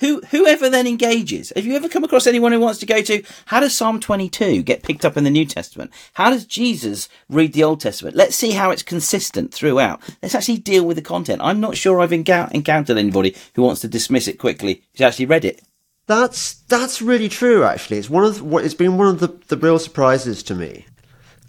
who 0.00 0.20
whoever 0.30 0.68
then 0.68 0.86
engages. 0.86 1.52
Have 1.54 1.66
you 1.66 1.76
ever 1.76 1.88
come 1.88 2.04
across 2.04 2.26
anyone 2.26 2.52
who 2.52 2.60
wants 2.60 2.80
to 2.80 2.86
go 2.86 3.00
to 3.02 3.22
how 3.46 3.60
does 3.60 3.74
Psalm 3.74 4.00
22 4.00 4.62
get 4.62 4.82
picked 4.82 5.04
up 5.04 5.16
in 5.16 5.24
the 5.24 5.30
New 5.30 5.46
Testament? 5.46 5.90
How 6.14 6.30
does 6.30 6.44
Jesus 6.44 7.08
read 7.28 7.52
the 7.52 7.64
Old 7.64 7.80
Testament? 7.80 8.16
Let's 8.16 8.36
see 8.36 8.52
how 8.52 8.70
it's 8.70 8.82
consistent 8.82 9.54
throughout. 9.54 10.00
Let's 10.22 10.34
actually 10.34 10.58
deal 10.58 10.84
with 10.84 10.96
the 10.96 11.02
content. 11.02 11.40
I'm 11.42 11.60
not 11.60 11.76
sure 11.76 12.00
I've 12.00 12.10
encou- 12.10 12.50
encountered 12.52 12.98
anybody 12.98 13.36
who 13.54 13.62
wants 13.62 13.80
to 13.82 13.88
dismiss 13.88 14.28
it 14.28 14.38
quickly 14.38 14.82
who's 14.92 15.00
actually 15.00 15.26
read 15.26 15.44
it. 15.44 15.62
That's 16.06 16.54
that's 16.68 17.00
really 17.00 17.28
true. 17.28 17.64
Actually, 17.64 17.98
it's 17.98 18.10
one 18.10 18.24
of 18.24 18.38
the, 18.38 18.56
it's 18.58 18.74
been 18.74 18.98
one 18.98 19.08
of 19.08 19.20
the, 19.20 19.28
the 19.48 19.56
real 19.56 19.78
surprises 19.78 20.42
to 20.44 20.54
me. 20.54 20.86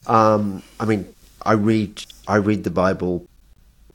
Um, 0.08 0.64
I 0.80 0.86
mean, 0.86 1.14
I 1.42 1.54
read 1.54 2.06
I 2.28 2.38
read 2.38 2.64
the 2.64 2.70
Bible 2.70 3.28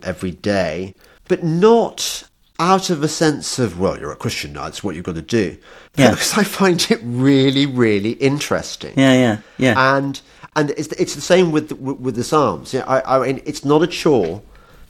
every 0.03 0.33
day, 0.33 0.95
but 1.29 1.43
not 1.43 2.29
out 2.61 2.91
of 2.91 3.03
a 3.03 3.09
sense 3.09 3.59
of 3.59 3.81
well, 3.81 3.99
you're 3.99 4.13
a 4.13 4.17
Christian 4.17 4.53
now. 4.53 4.67
It's 4.67 4.85
what 4.85 4.95
you've 4.95 5.05
got 5.05 5.17
to 5.17 5.23
do. 5.23 5.57
Yeah. 5.97 6.11
Because 6.11 6.39
I 6.39 6.45
find 6.45 6.87
it 6.91 7.01
really, 7.03 7.67
really 7.67 8.13
interesting. 8.13 8.93
Yeah, 8.97 9.15
yeah, 9.15 9.39
yeah. 9.59 9.97
and 9.97 10.21
and 10.55 10.71
it's 10.71 10.89
it's 10.93 11.15
the 11.15 11.21
same 11.21 11.51
with 11.51 11.71
the, 11.71 11.75
with 11.75 12.15
the 12.15 12.25
Psalms. 12.25 12.73
Yeah, 12.75 12.85
I, 12.87 13.17
I 13.17 13.27
mean, 13.27 13.43
it's 13.47 13.65
not 13.65 13.83
a 13.83 13.87
chore 13.87 14.43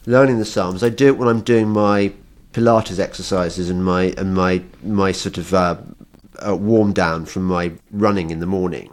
learning 0.04 0.38
the 0.38 0.44
Psalms. 0.44 0.82
I 0.82 0.88
do 0.88 1.06
it 1.06 1.16
when 1.16 1.28
I'm 1.28 1.42
doing 1.42 1.68
my 1.68 2.12
Pilates 2.52 2.98
exercises 2.98 3.70
and 3.70 3.84
my 3.84 4.14
and 4.18 4.34
my 4.34 4.62
my 4.82 5.12
sort 5.12 5.38
of 5.38 5.54
uh, 5.54 5.76
uh, 6.44 6.56
warm 6.56 6.92
down 6.92 7.24
from 7.24 7.44
my 7.44 7.72
running 7.92 8.30
in 8.30 8.40
the 8.40 8.46
morning, 8.46 8.90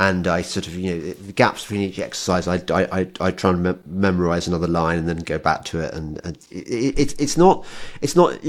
and 0.00 0.26
I 0.26 0.40
sort 0.40 0.66
of 0.66 0.74
you 0.74 0.94
know 0.94 1.00
the 1.12 1.32
gaps 1.32 1.62
between 1.62 1.82
each 1.82 1.98
exercise, 1.98 2.48
I 2.48 2.56
I 2.70 3.00
I, 3.00 3.06
I 3.20 3.30
try 3.30 3.50
and 3.50 3.62
me- 3.62 3.74
memorize 3.86 4.48
another 4.48 4.66
line 4.66 4.98
and 4.98 5.06
then 5.08 5.18
go 5.18 5.38
back 5.38 5.64
to 5.66 5.80
it, 5.80 5.92
and, 5.94 6.18
and 6.24 6.38
it, 6.50 6.98
it, 6.98 7.20
it's 7.20 7.36
not 7.36 7.64
it's 8.00 8.16
not 8.16 8.40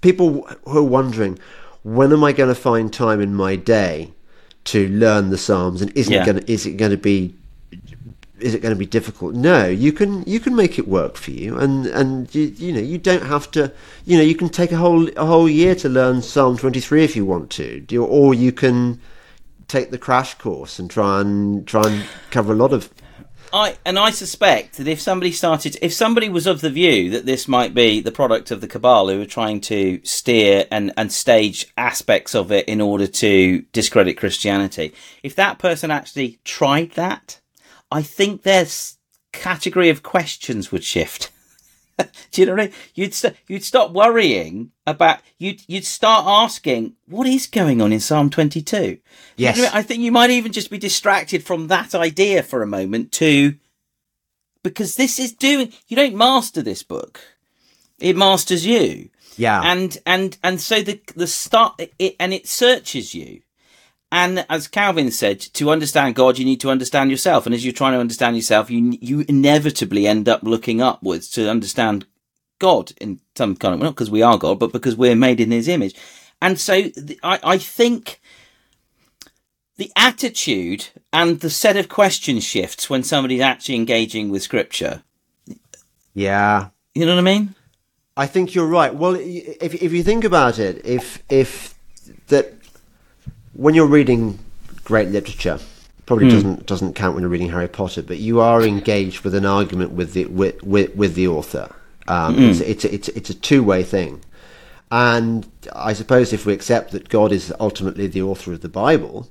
people 0.00 0.48
who 0.66 0.78
are 0.78 0.82
wondering 0.82 1.38
when 1.82 2.10
am 2.12 2.24
I 2.24 2.32
going 2.32 2.48
to 2.48 2.60
find 2.60 2.90
time 2.90 3.20
in 3.20 3.34
my 3.34 3.54
day 3.54 4.12
to 4.64 4.88
learn 4.88 5.28
the 5.28 5.36
Psalms, 5.36 5.82
and 5.82 5.92
isn't 5.94 6.12
Yeah. 6.12 6.24
going 6.24 6.38
is 6.46 6.64
it 6.64 6.78
going 6.78 6.90
to 6.90 6.96
be 6.96 7.34
is 8.40 8.54
it 8.54 8.62
going 8.62 8.74
to 8.74 8.78
be 8.78 8.86
difficult? 8.86 9.34
No, 9.34 9.66
you 9.66 9.92
can 9.92 10.24
you 10.24 10.40
can 10.40 10.56
make 10.56 10.78
it 10.78 10.88
work 10.88 11.16
for 11.16 11.32
you, 11.32 11.58
and 11.58 11.84
and 11.86 12.34
you, 12.34 12.44
you 12.56 12.72
know 12.72 12.80
you 12.80 12.96
don't 12.96 13.26
have 13.26 13.50
to. 13.52 13.70
You 14.06 14.16
know 14.16 14.24
you 14.24 14.34
can 14.34 14.48
take 14.48 14.72
a 14.72 14.78
whole 14.78 15.08
a 15.18 15.26
whole 15.26 15.50
year 15.50 15.74
to 15.76 15.88
learn 15.90 16.22
Psalm 16.22 16.56
twenty 16.56 16.80
three 16.80 17.04
if 17.04 17.14
you 17.14 17.26
want 17.26 17.50
to, 17.50 17.80
Do 17.80 18.02
or 18.04 18.32
you 18.32 18.52
can 18.52 19.00
take 19.74 19.90
the 19.90 19.98
crash 19.98 20.34
course 20.34 20.78
and 20.78 20.88
try 20.88 21.20
and 21.20 21.66
try 21.66 21.82
and 21.90 22.04
cover 22.30 22.52
a 22.52 22.56
lot 22.56 22.72
of. 22.72 22.90
I 23.52 23.76
and 23.84 23.98
I 23.98 24.10
suspect 24.10 24.76
that 24.76 24.86
if 24.86 25.00
somebody 25.00 25.32
started, 25.32 25.76
if 25.82 25.92
somebody 25.92 26.28
was 26.28 26.46
of 26.46 26.60
the 26.60 26.70
view 26.70 27.10
that 27.10 27.26
this 27.26 27.48
might 27.48 27.74
be 27.74 28.00
the 28.00 28.12
product 28.12 28.50
of 28.50 28.60
the 28.60 28.68
cabal 28.68 29.08
who 29.08 29.20
are 29.20 29.26
trying 29.26 29.60
to 29.62 30.00
steer 30.04 30.66
and 30.70 30.92
and 30.96 31.12
stage 31.12 31.66
aspects 31.76 32.34
of 32.34 32.52
it 32.52 32.68
in 32.68 32.80
order 32.80 33.06
to 33.06 33.62
discredit 33.72 34.16
Christianity, 34.16 34.94
if 35.22 35.34
that 35.34 35.58
person 35.58 35.90
actually 35.90 36.38
tried 36.44 36.92
that, 36.92 37.40
I 37.90 38.02
think 38.02 38.42
their 38.42 38.66
category 39.32 39.90
of 39.90 40.04
questions 40.04 40.70
would 40.70 40.84
shift. 40.84 41.30
Do 42.32 42.40
you 42.40 42.46
know 42.46 42.52
what 42.52 42.60
I 42.60 42.64
mean? 42.64 42.74
You'd 42.94 43.14
st- 43.14 43.36
you'd 43.46 43.64
stop 43.64 43.92
worrying 43.92 44.72
about 44.86 45.20
you'd 45.38 45.62
you'd 45.68 45.84
start 45.84 46.24
asking 46.26 46.94
what 47.06 47.26
is 47.26 47.46
going 47.46 47.80
on 47.80 47.92
in 47.92 48.00
Psalm 48.00 48.30
twenty 48.30 48.62
two. 48.62 48.98
Yes. 49.36 49.72
I 49.72 49.82
think 49.82 50.00
you 50.00 50.12
might 50.12 50.30
even 50.30 50.52
just 50.52 50.70
be 50.70 50.78
distracted 50.78 51.44
from 51.44 51.68
that 51.68 51.94
idea 51.94 52.42
for 52.42 52.62
a 52.62 52.66
moment 52.66 53.12
to 53.12 53.54
because 54.62 54.96
this 54.96 55.18
is 55.18 55.32
doing 55.32 55.72
you 55.86 55.96
don't 55.96 56.16
master 56.16 56.62
this 56.62 56.82
book. 56.82 57.20
It 58.00 58.16
masters 58.16 58.66
you. 58.66 59.10
Yeah, 59.36 59.62
And 59.64 59.98
and 60.06 60.36
and 60.42 60.60
so 60.60 60.82
the 60.82 61.00
the 61.16 61.26
start 61.26 61.80
it 61.98 62.16
and 62.20 62.32
it 62.32 62.46
searches 62.46 63.14
you. 63.14 63.42
And 64.12 64.46
as 64.48 64.68
Calvin 64.68 65.10
said, 65.10 65.40
to 65.40 65.70
understand 65.70 66.14
God, 66.14 66.38
you 66.38 66.44
need 66.44 66.60
to 66.60 66.70
understand 66.70 67.10
yourself. 67.10 67.46
And 67.46 67.54
as 67.54 67.64
you're 67.64 67.72
trying 67.72 67.94
to 67.94 68.00
understand 68.00 68.36
yourself, 68.36 68.70
you 68.70 68.96
you 69.00 69.24
inevitably 69.28 70.06
end 70.06 70.28
up 70.28 70.42
looking 70.42 70.80
upwards 70.80 71.28
to 71.30 71.50
understand 71.50 72.06
God 72.58 72.92
in 73.00 73.20
some 73.34 73.56
kind 73.56 73.74
of 73.74 73.80
not 73.80 73.90
because 73.90 74.10
we 74.10 74.22
are 74.22 74.38
God, 74.38 74.58
but 74.58 74.72
because 74.72 74.96
we're 74.96 75.16
made 75.16 75.40
in 75.40 75.50
His 75.50 75.68
image. 75.68 75.94
And 76.40 76.60
so 76.60 76.82
the, 76.82 77.18
I 77.22 77.40
I 77.42 77.58
think 77.58 78.20
the 79.76 79.90
attitude 79.96 80.88
and 81.12 81.40
the 81.40 81.50
set 81.50 81.76
of 81.76 81.88
question 81.88 82.38
shifts 82.40 82.88
when 82.88 83.02
somebody's 83.02 83.40
actually 83.40 83.74
engaging 83.74 84.30
with 84.30 84.42
Scripture. 84.42 85.02
yeah. 86.14 86.68
You 86.94 87.06
know 87.06 87.14
what 87.14 87.18
I 87.18 87.22
mean? 87.22 87.54
I 88.16 88.26
think 88.26 88.54
you're 88.54 88.68
right. 88.68 88.94
Well, 88.94 89.16
if 89.16 89.74
if 89.74 89.92
you 89.92 90.04
think 90.04 90.22
about 90.22 90.60
it, 90.60 90.84
if 90.86 91.22
if 91.28 91.74
that 92.28 92.54
when 93.54 93.74
you're 93.74 93.86
reading 93.86 94.38
great 94.84 95.08
literature, 95.08 95.58
probably 96.06 96.28
doesn't 96.28 96.66
doesn't 96.66 96.94
count 96.94 97.14
when 97.14 97.22
you're 97.22 97.30
reading 97.30 97.50
Harry 97.50 97.68
Potter, 97.68 98.02
but 98.02 98.18
you 98.18 98.40
are 98.40 98.62
engaged 98.62 99.24
with 99.24 99.34
an 99.34 99.46
argument 99.46 99.92
with 99.92 100.12
the 100.12 100.26
with 100.26 100.62
with, 100.62 100.94
with 100.94 101.14
the 101.14 101.28
author. 101.28 101.74
Um, 102.06 102.38
it's, 102.38 102.60
it's 102.60 102.84
it's 102.84 103.08
it's 103.08 103.30
a 103.30 103.34
two 103.34 103.62
way 103.62 103.82
thing, 103.82 104.22
and 104.90 105.50
I 105.74 105.94
suppose 105.94 106.32
if 106.32 106.44
we 106.44 106.52
accept 106.52 106.92
that 106.92 107.08
God 107.08 107.32
is 107.32 107.52
ultimately 107.58 108.06
the 108.06 108.22
author 108.22 108.52
of 108.52 108.60
the 108.60 108.68
Bible, 108.68 109.28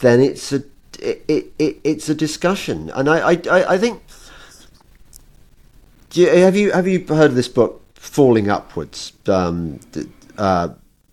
then 0.00 0.20
it's 0.20 0.52
a 0.52 0.64
it, 0.98 1.24
it, 1.28 1.52
it 1.58 1.80
it's 1.84 2.08
a 2.08 2.14
discussion, 2.14 2.90
and 2.90 3.08
I 3.08 3.32
I 3.32 3.40
I, 3.50 3.74
I 3.74 3.78
think. 3.78 4.02
You, 6.12 6.28
have 6.28 6.54
you 6.54 6.70
have 6.70 6.86
you 6.86 7.04
heard 7.08 7.30
of 7.30 7.34
this 7.34 7.48
book 7.48 7.82
Falling 7.96 8.48
Upwards 8.48 9.12
um, 9.26 9.80
uh, 10.38 10.68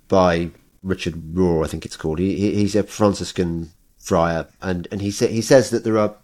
by 0.07 0.51
Richard 0.83 1.15
Rohr? 1.33 1.63
I 1.63 1.67
think 1.67 1.85
it's 1.85 1.97
called. 1.97 2.19
He, 2.19 2.35
he- 2.37 2.55
he's 2.55 2.75
a 2.75 2.83
Franciscan 2.83 3.71
friar, 3.99 4.47
and 4.61 4.87
and 4.91 5.01
he 5.01 5.11
sa- 5.11 5.27
he 5.27 5.41
says 5.41 5.69
that 5.69 5.83
there 5.83 5.97
are 5.97 6.15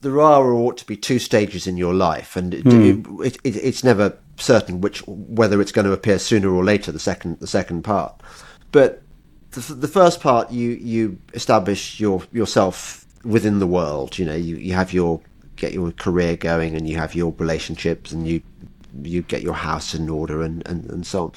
there 0.00 0.20
are 0.20 0.44
or 0.44 0.54
ought 0.54 0.76
to 0.78 0.86
be 0.86 0.96
two 0.96 1.18
stages 1.18 1.66
in 1.66 1.76
your 1.76 1.94
life, 1.94 2.36
and 2.36 2.54
it, 2.54 2.62
hmm. 2.62 3.22
it, 3.22 3.36
it, 3.44 3.56
it's 3.56 3.82
never 3.82 4.16
certain 4.36 4.80
which 4.80 5.00
whether 5.06 5.60
it's 5.60 5.72
going 5.72 5.84
to 5.86 5.92
appear 5.92 6.18
sooner 6.18 6.54
or 6.54 6.64
later. 6.64 6.92
The 6.92 6.98
second 6.98 7.40
the 7.40 7.46
second 7.46 7.82
part, 7.82 8.22
but 8.72 9.02
the, 9.50 9.74
the 9.74 9.88
first 9.88 10.20
part 10.20 10.50
you 10.50 10.70
you 10.70 11.18
establish 11.34 12.00
your 12.00 12.22
yourself 12.32 13.06
within 13.24 13.58
the 13.58 13.66
world. 13.66 14.18
You 14.18 14.24
know, 14.26 14.34
you, 14.36 14.56
you 14.56 14.72
have 14.74 14.92
your 14.92 15.20
get 15.56 15.72
your 15.72 15.90
career 15.92 16.36
going, 16.36 16.74
and 16.74 16.88
you 16.88 16.96
have 16.96 17.14
your 17.14 17.34
relationships, 17.38 18.12
and 18.12 18.26
you 18.26 18.42
you 19.02 19.22
get 19.22 19.42
your 19.42 19.54
house 19.54 19.94
in 19.94 20.08
order, 20.08 20.42
and, 20.42 20.66
and, 20.66 20.84
and 20.90 21.06
so 21.06 21.24
on. 21.24 21.32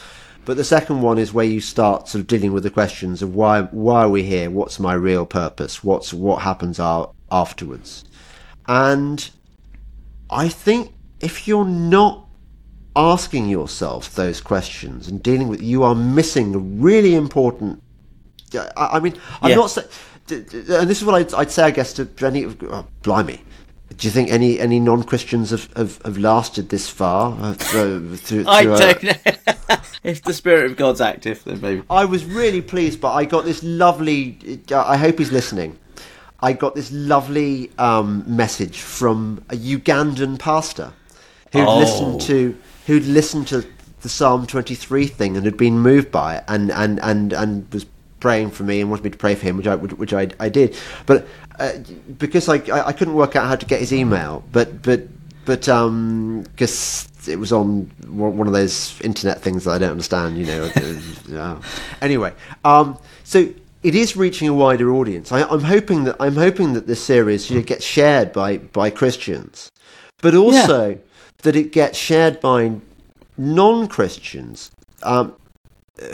But 0.46 0.58
the 0.58 0.64
second 0.64 1.02
one 1.02 1.18
is 1.18 1.34
where 1.34 1.46
you 1.46 1.62
start 1.62 2.08
sort 2.08 2.22
of 2.22 2.28
dealing 2.28 2.52
with 2.52 2.64
the 2.64 2.70
questions 2.72 3.22
of 3.22 3.36
why 3.36 3.62
why 3.64 4.02
are 4.04 4.10
we 4.10 4.24
here? 4.24 4.50
What's 4.50 4.80
my 4.80 4.94
real 4.94 5.26
purpose? 5.26 5.84
What's 5.84 6.14
what 6.14 6.42
happens 6.42 6.80
afterwards? 7.32 8.06
And 8.68 9.30
I 10.30 10.50
think 10.50 10.94
if 11.20 11.48
you're 11.48 11.66
not 11.66 12.26
asking 12.96 13.50
yourself 13.50 14.14
those 14.16 14.42
questions 14.42 15.08
and 15.08 15.22
dealing 15.22 15.48
with, 15.48 15.62
you 15.62 15.84
are 15.84 15.96
missing 15.96 16.56
a 16.56 16.58
really 16.58 17.16
important. 17.16 17.82
I, 18.54 18.70
I 18.94 19.00
mean, 19.00 19.14
I'm 19.42 19.52
Yeah. 19.52 19.56
not 19.58 19.70
saying, 19.72 19.88
and 20.30 20.90
this 20.90 21.00
is 21.02 21.06
what 21.06 21.16
I'd, 21.16 21.34
I'd 21.34 21.52
say, 21.52 21.64
I 21.64 21.72
guess, 21.72 21.94
to 21.94 22.08
any. 22.22 22.46
Oh, 22.46 22.86
blimey. 23.04 23.42
Do 23.98 24.08
you 24.08 24.12
think 24.12 24.32
any, 24.32 24.60
any 24.60 24.80
non 24.80 25.04
Christians 25.04 25.50
have, 25.52 25.72
have, 25.76 26.02
have 26.04 26.18
lasted 26.18 26.70
this 26.70 26.90
far? 26.90 27.38
Uh, 27.40 27.54
through, 27.54 28.16
through, 28.18 28.46
I 28.48 28.64
through 28.64 28.74
a- 28.74 28.78
don't 28.78 29.04
know. 29.04 29.14
if 30.04 30.22
the 30.24 30.34
Spirit 30.34 30.72
of 30.72 30.78
God's 30.78 31.02
active, 31.02 31.44
then 31.44 31.60
maybe. 31.62 31.84
I 31.90 32.06
was 32.06 32.24
really 32.26 32.62
pleased, 32.62 33.02
but 33.02 33.12
I 33.14 33.26
got 33.26 33.44
this 33.46 33.62
lovely. 33.64 34.64
I 34.74 34.98
hope 34.98 35.20
he's 35.20 35.32
listening. 35.32 35.78
I 36.40 36.54
got 36.54 36.74
this 36.74 36.92
lovely 36.92 37.70
um, 37.78 38.24
message 38.26 38.80
from 38.80 39.44
a 39.50 39.56
Ugandan 39.56 40.40
pastor 40.40 40.94
who'd 41.52 41.68
Oh. 41.68 41.78
listened 41.80 42.22
to 42.22 42.58
who'd 42.88 43.06
listened 43.06 43.48
to 43.50 43.66
the 44.02 44.10
Psalm 44.10 44.48
twenty 44.48 44.74
three 44.74 45.06
thing 45.06 45.36
and 45.38 45.46
had 45.46 45.58
been 45.58 45.78
moved 45.80 46.12
by 46.12 46.38
it, 46.38 46.44
and 46.48 46.72
and 46.72 47.00
and 47.04 47.34
and 47.34 47.72
was 47.74 47.86
praying 48.22 48.52
for 48.52 48.64
me 48.64 48.80
and 48.80 48.90
wanted 48.90 49.04
me 49.04 49.10
to 49.10 49.18
pray 49.18 49.36
for 49.36 49.44
him, 49.44 49.58
which 49.58 49.68
I 49.68 49.76
which 49.76 50.14
I, 50.14 50.30
I 50.40 50.48
did. 50.48 50.78
But 51.06 51.28
uh, 51.60 51.74
because 52.18 52.48
I, 52.48 52.58
I 52.74 52.88
I 52.88 52.94
couldn't 52.94 53.16
work 53.16 53.36
out 53.36 53.48
how 53.48 53.58
to 53.58 53.66
get 53.66 53.82
his 53.82 53.92
email, 53.92 54.44
but 54.54 54.82
but 54.82 55.02
but 55.44 55.68
um 55.68 56.44
because 56.44 57.10
it 57.28 57.38
was 57.38 57.52
on 57.52 57.92
one 58.08 58.48
of 58.48 58.54
those 58.54 59.00
internet 59.02 59.42
things 59.42 59.66
that 59.66 59.72
I 59.72 59.78
don't 59.78 59.92
understand, 59.92 60.38
you 60.38 60.46
know. 60.46 60.72
uh, 61.40 61.62
anyway, 62.02 62.34
um, 62.64 62.98
so 63.24 63.54
it 63.84 63.96
is 63.96 64.16
reaching 64.16 64.48
a 64.48 64.54
wider 64.54 64.92
audience. 64.92 65.32
I, 65.32 65.44
I'm 65.44 65.64
hoping 65.64 66.06
that 66.06 66.16
I'm 66.20 66.36
hoping 66.36 66.74
that 66.74 66.88
this 66.88 67.04
series 67.04 67.50
you 67.50 67.58
know, 67.58 67.64
gets 67.64 67.84
shared 67.84 68.32
by 68.32 68.58
by 68.58 68.90
Christians, 68.90 69.72
but 70.22 70.36
also 70.36 70.98
that 71.44 71.56
it 71.56 71.72
gets 71.72 71.98
shared 71.98 72.40
by 72.40 72.74
non-Christians, 73.38 74.70
um, 75.02 75.36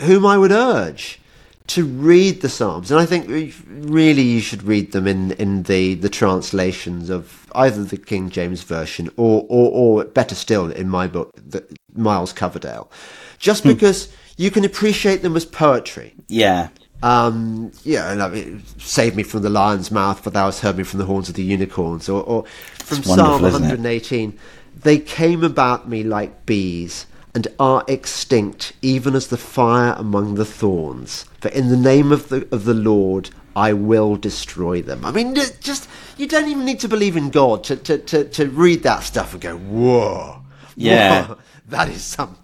whom 0.02 0.24
I 0.24 0.38
would 0.38 0.52
urge 0.52 1.20
to 1.68 1.84
read 1.84 2.40
the 2.40 2.48
Psalms, 2.48 2.90
and 2.90 2.98
I 2.98 3.04
think 3.04 3.54
really 3.68 4.22
you 4.22 4.40
should 4.40 4.62
read 4.62 4.92
them 4.92 5.06
in, 5.06 5.32
in 5.32 5.64
the, 5.64 5.94
the 5.94 6.08
translations 6.08 7.10
of 7.10 7.46
either 7.54 7.84
the 7.84 7.98
King 7.98 8.30
James 8.30 8.62
version 8.62 9.10
or, 9.16 9.44
or, 9.48 9.70
or 10.00 10.04
better 10.04 10.34
still, 10.34 10.70
in 10.70 10.88
my 10.88 11.06
book, 11.06 11.32
the, 11.36 11.64
Miles 11.94 12.32
Coverdale, 12.32 12.90
just 13.38 13.64
because 13.64 14.10
you 14.38 14.50
can 14.50 14.64
appreciate 14.64 15.20
them 15.20 15.36
as 15.36 15.44
poetry. 15.44 16.14
Yeah. 16.28 16.68
Um, 17.02 17.70
yeah, 17.84 18.10
and 18.10 18.22
I 18.22 18.28
mean, 18.28 18.62
save 18.78 19.14
me 19.14 19.22
from 19.22 19.42
the 19.42 19.50
lion's 19.50 19.90
mouth, 19.90 20.20
for 20.20 20.30
thou 20.30 20.46
hast 20.46 20.60
heard 20.60 20.78
me 20.78 20.84
from 20.84 20.98
the 20.98 21.06
horns 21.06 21.28
of 21.28 21.34
the 21.34 21.44
unicorns, 21.44 22.08
or, 22.08 22.22
or 22.22 22.44
from 22.78 23.02
Psalm 23.02 23.42
118. 23.42 24.38
They 24.82 24.98
came 24.98 25.44
about 25.44 25.88
me 25.88 26.02
like 26.02 26.46
bees, 26.46 27.06
and 27.38 27.46
are 27.60 27.84
extinct, 27.86 28.72
even 28.82 29.14
as 29.14 29.28
the 29.28 29.36
fire 29.36 29.94
among 29.96 30.34
the 30.34 30.44
thorns. 30.44 31.24
For 31.40 31.48
in 31.50 31.68
the 31.68 31.76
name 31.76 32.10
of 32.10 32.28
the 32.30 32.48
of 32.50 32.64
the 32.64 32.74
Lord, 32.74 33.30
I 33.54 33.72
will 33.74 34.16
destroy 34.16 34.82
them. 34.82 35.04
I 35.04 35.12
mean, 35.12 35.36
just 35.36 35.88
you 36.16 36.26
don't 36.26 36.48
even 36.48 36.64
need 36.64 36.80
to 36.80 36.88
believe 36.88 37.16
in 37.16 37.30
God 37.30 37.62
to 37.64 37.76
to 37.76 37.98
to, 37.98 38.24
to 38.24 38.48
read 38.48 38.82
that 38.82 39.04
stuff 39.04 39.32
and 39.34 39.40
go, 39.40 39.56
whoa, 39.56 40.42
Yeah. 40.74 41.26
whoa, 41.28 41.38
that 41.68 41.88
is 41.88 42.02
some 42.02 42.36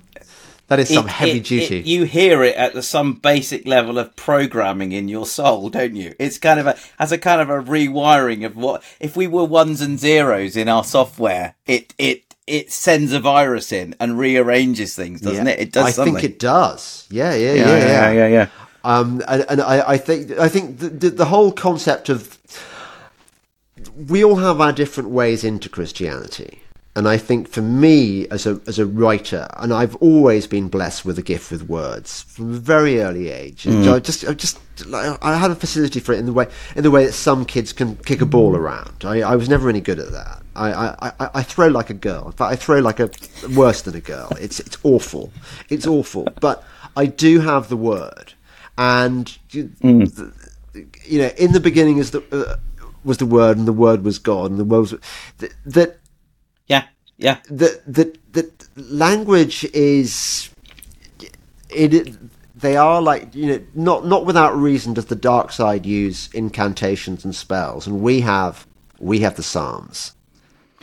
that 0.68 0.78
is 0.78 0.88
some 0.88 1.06
It- 1.06 1.10
heavy 1.10 1.38
it- 1.38 1.44
duty. 1.44 1.78
it- 1.80 1.86
you 1.86 2.04
hear 2.04 2.44
it 2.44 2.54
at 2.56 2.72
the, 2.74 2.82
some 2.82 3.14
basic 3.14 3.66
level 3.66 3.98
of 3.98 4.14
programming 4.16 4.92
in 4.92 5.08
your 5.08 5.26
soul, 5.26 5.70
don't 5.70 5.96
you? 5.96 6.14
It's 6.20 6.38
kind 6.38 6.60
of 6.60 6.66
a 6.68 6.76
has 7.00 7.10
a 7.10 7.18
kind 7.18 7.40
of 7.40 7.50
a 7.50 7.60
rewiring 7.60 8.46
of 8.46 8.54
what 8.56 8.82
if 9.00 9.16
we 9.16 9.26
were 9.26 9.44
ones 9.44 9.80
and 9.80 9.98
zeros 9.98 10.56
in 10.56 10.68
our 10.68 10.84
software. 10.84 11.56
It 11.66 11.94
it 11.98 12.33
it 12.46 12.70
sends 12.72 13.12
a 13.12 13.20
virus 13.20 13.72
in 13.72 13.94
and 13.98 14.18
rearranges 14.18 14.94
things, 14.94 15.20
doesn't 15.20 15.46
Yeah. 15.46 15.52
it? 15.52 15.60
It 15.60 15.72
does 15.72 15.86
I 15.86 15.90
something. 15.90 16.14
think 16.16 16.24
it 16.24 16.38
does. 16.38 17.06
Yeah, 17.10 17.34
yeah, 17.34 17.54
yeah, 17.54 17.54
yeah, 17.54 17.78
yeah. 17.78 17.86
yeah, 17.86 18.12
yeah, 18.12 18.26
yeah. 18.28 18.48
Um, 18.84 19.22
and, 19.28 19.46
and 19.48 19.60
I, 19.62 19.92
I 19.92 19.96
think 19.96 20.30
I 20.32 20.48
think 20.48 20.78
the, 20.78 20.88
the, 20.90 21.10
the 21.10 21.24
whole 21.24 21.52
concept 21.52 22.10
of 22.10 22.36
we 24.08 24.22
all 24.24 24.36
have 24.36 24.60
our 24.60 24.72
different 24.72 25.10
ways 25.10 25.42
into 25.42 25.68
Christianity, 25.68 26.60
and 26.94 27.08
I 27.08 27.16
think 27.16 27.48
for 27.48 27.62
me 27.62 28.28
as 28.28 28.46
a 28.46 28.60
as 28.66 28.78
a 28.78 28.86
writer, 28.86 29.48
and 29.56 29.72
I've 29.72 29.96
always 29.96 30.46
been 30.46 30.68
blessed 30.68 31.04
with 31.04 31.18
a 31.18 31.22
gift 31.22 31.50
with 31.50 31.62
words 31.62 32.22
from 32.22 32.52
a 32.54 32.58
very 32.58 33.00
early 33.00 33.30
age. 33.30 33.66
And 33.66 33.88
I 33.88 33.98
just 34.00 34.24
I 34.28 34.34
just 34.34 34.58
I 34.92 35.36
had 35.38 35.50
a 35.50 35.54
facility 35.56 35.98
for 36.00 36.12
it 36.12 36.18
in 36.18 36.26
the 36.26 36.32
way 36.34 36.46
in 36.76 36.82
the 36.82 36.90
way 36.90 37.06
that 37.06 37.12
some 37.14 37.44
kids 37.46 37.72
can 37.72 37.96
kick 37.96 38.20
a 38.20 38.26
ball 38.26 38.54
around. 38.54 39.02
I, 39.04 39.22
I 39.22 39.34
was 39.36 39.48
never 39.48 39.68
any 39.70 39.80
good 39.80 39.98
at 39.98 40.12
that. 40.12 40.42
I, 40.56 40.70
I, 40.72 41.12
I, 41.20 41.30
I 41.34 41.42
throw 41.42 41.68
like 41.68 41.90
a 41.90 41.94
girl. 41.94 42.26
In 42.26 42.32
fact, 42.32 42.52
I 42.52 42.56
throw 42.56 42.78
like 42.80 43.00
a 43.00 43.10
worse 43.54 43.82
than 43.82 43.94
a 43.96 44.00
girl. 44.00 44.28
It's 44.40 44.60
it's 44.60 44.78
awful. 44.82 45.32
It's 45.68 45.86
awful. 45.86 46.28
But 46.40 46.64
I 46.96 47.06
do 47.06 47.40
have 47.40 47.68
the 47.68 47.76
word, 47.76 48.34
and 48.78 49.36
you, 49.50 49.70
the, 49.80 50.32
you 51.04 51.18
know, 51.20 51.30
in 51.38 51.52
the 51.52 51.60
beginning 51.60 51.98
is 51.98 52.12
the 52.12 52.22
uh, 52.32 52.56
was 53.04 53.18
the 53.18 53.26
word, 53.26 53.56
and 53.56 53.66
the 53.66 53.72
word 53.72 54.04
was 54.04 54.18
God, 54.18 54.50
and 54.50 54.60
the 54.60 54.64
word 54.64 54.80
was 54.80 54.94
that 55.38 55.54
that 55.66 55.98
Yeah, 56.66 56.84
yeah. 57.16 57.38
that 57.50 57.82
that 57.92 58.32
that 58.32 58.68
language 58.76 59.64
is 59.72 60.50
it. 61.70 62.16
They 62.56 62.76
are 62.76 63.02
like 63.02 63.34
you 63.34 63.46
know, 63.46 63.64
not 63.74 64.06
not 64.06 64.24
without 64.24 64.56
reason 64.56 64.94
does 64.94 65.06
the 65.06 65.16
dark 65.16 65.52
side 65.52 65.84
use 65.84 66.30
incantations 66.32 67.24
and 67.24 67.34
spells, 67.34 67.86
and 67.86 68.00
we 68.00 68.20
have 68.20 68.66
we 69.00 69.20
have 69.20 69.34
the 69.34 69.42
Psalms 69.42 70.13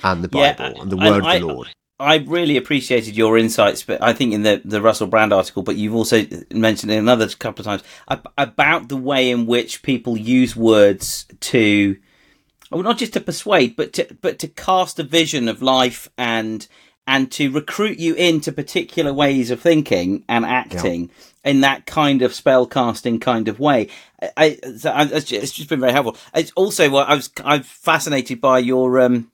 and 0.03 0.23
the 0.23 0.37
Yeah, 0.37 0.53
Bible 0.53 0.81
and 0.81 0.91
the 0.91 0.97
Word 0.97 1.23
I- 1.23 1.35
of 1.35 1.41
the 1.41 1.47
Lord. 1.47 1.67
I 1.99 2.15
really 2.15 2.57
appreciated 2.57 3.15
your 3.15 3.37
insights, 3.37 3.83
but 3.83 4.01
I 4.01 4.11
think 4.13 4.33
in 4.33 4.41
the, 4.41 4.59
the 4.65 4.81
Russell 4.81 5.05
Brand 5.05 5.31
article, 5.31 5.61
but 5.61 5.75
you've 5.75 5.93
also 5.93 6.25
mentioned 6.51 6.91
it 6.91 6.95
another 6.97 7.27
couple 7.29 7.61
of 7.61 7.65
times 7.67 7.83
about 8.39 8.89
the 8.89 8.97
way 8.97 9.29
in 9.29 9.45
which 9.45 9.83
people 9.83 10.17
use 10.17 10.55
words 10.55 11.27
to, 11.41 11.95
well, 12.71 12.81
not 12.81 12.97
just 12.97 13.13
to 13.13 13.19
persuade, 13.19 13.75
but 13.75 13.93
to 13.93 14.17
but 14.19 14.39
to 14.39 14.47
cast 14.47 14.97
a 14.97 15.03
vision 15.03 15.47
of 15.47 15.61
life 15.61 16.09
and 16.17 16.67
and 17.05 17.31
to 17.33 17.51
recruit 17.51 17.99
you 17.99 18.15
into 18.15 18.51
particular 18.51 19.13
ways 19.13 19.51
of 19.51 19.61
thinking 19.61 20.23
and 20.27 20.43
acting 20.43 21.11
in 21.43 21.61
that 21.61 21.85
kind 21.85 22.23
of 22.23 22.33
spell 22.33 22.65
casting 22.65 23.19
kind 23.19 23.47
of 23.47 23.59
way. 23.59 23.89
I, 24.21 24.31
I, 24.37 24.57
it's 24.63 25.25
just 25.25 25.33
it's 25.33 25.51
just 25.51 25.69
been 25.69 25.79
very 25.79 25.91
helpful. 25.91 26.17
It's 26.33 26.51
also 26.55 26.89
what 26.89 27.09
I 27.09 27.13
was 27.13 27.29
I'm 27.45 27.61
fascinated 27.61 28.41
by 28.41 28.57
your 28.57 28.99
um 29.01 29.31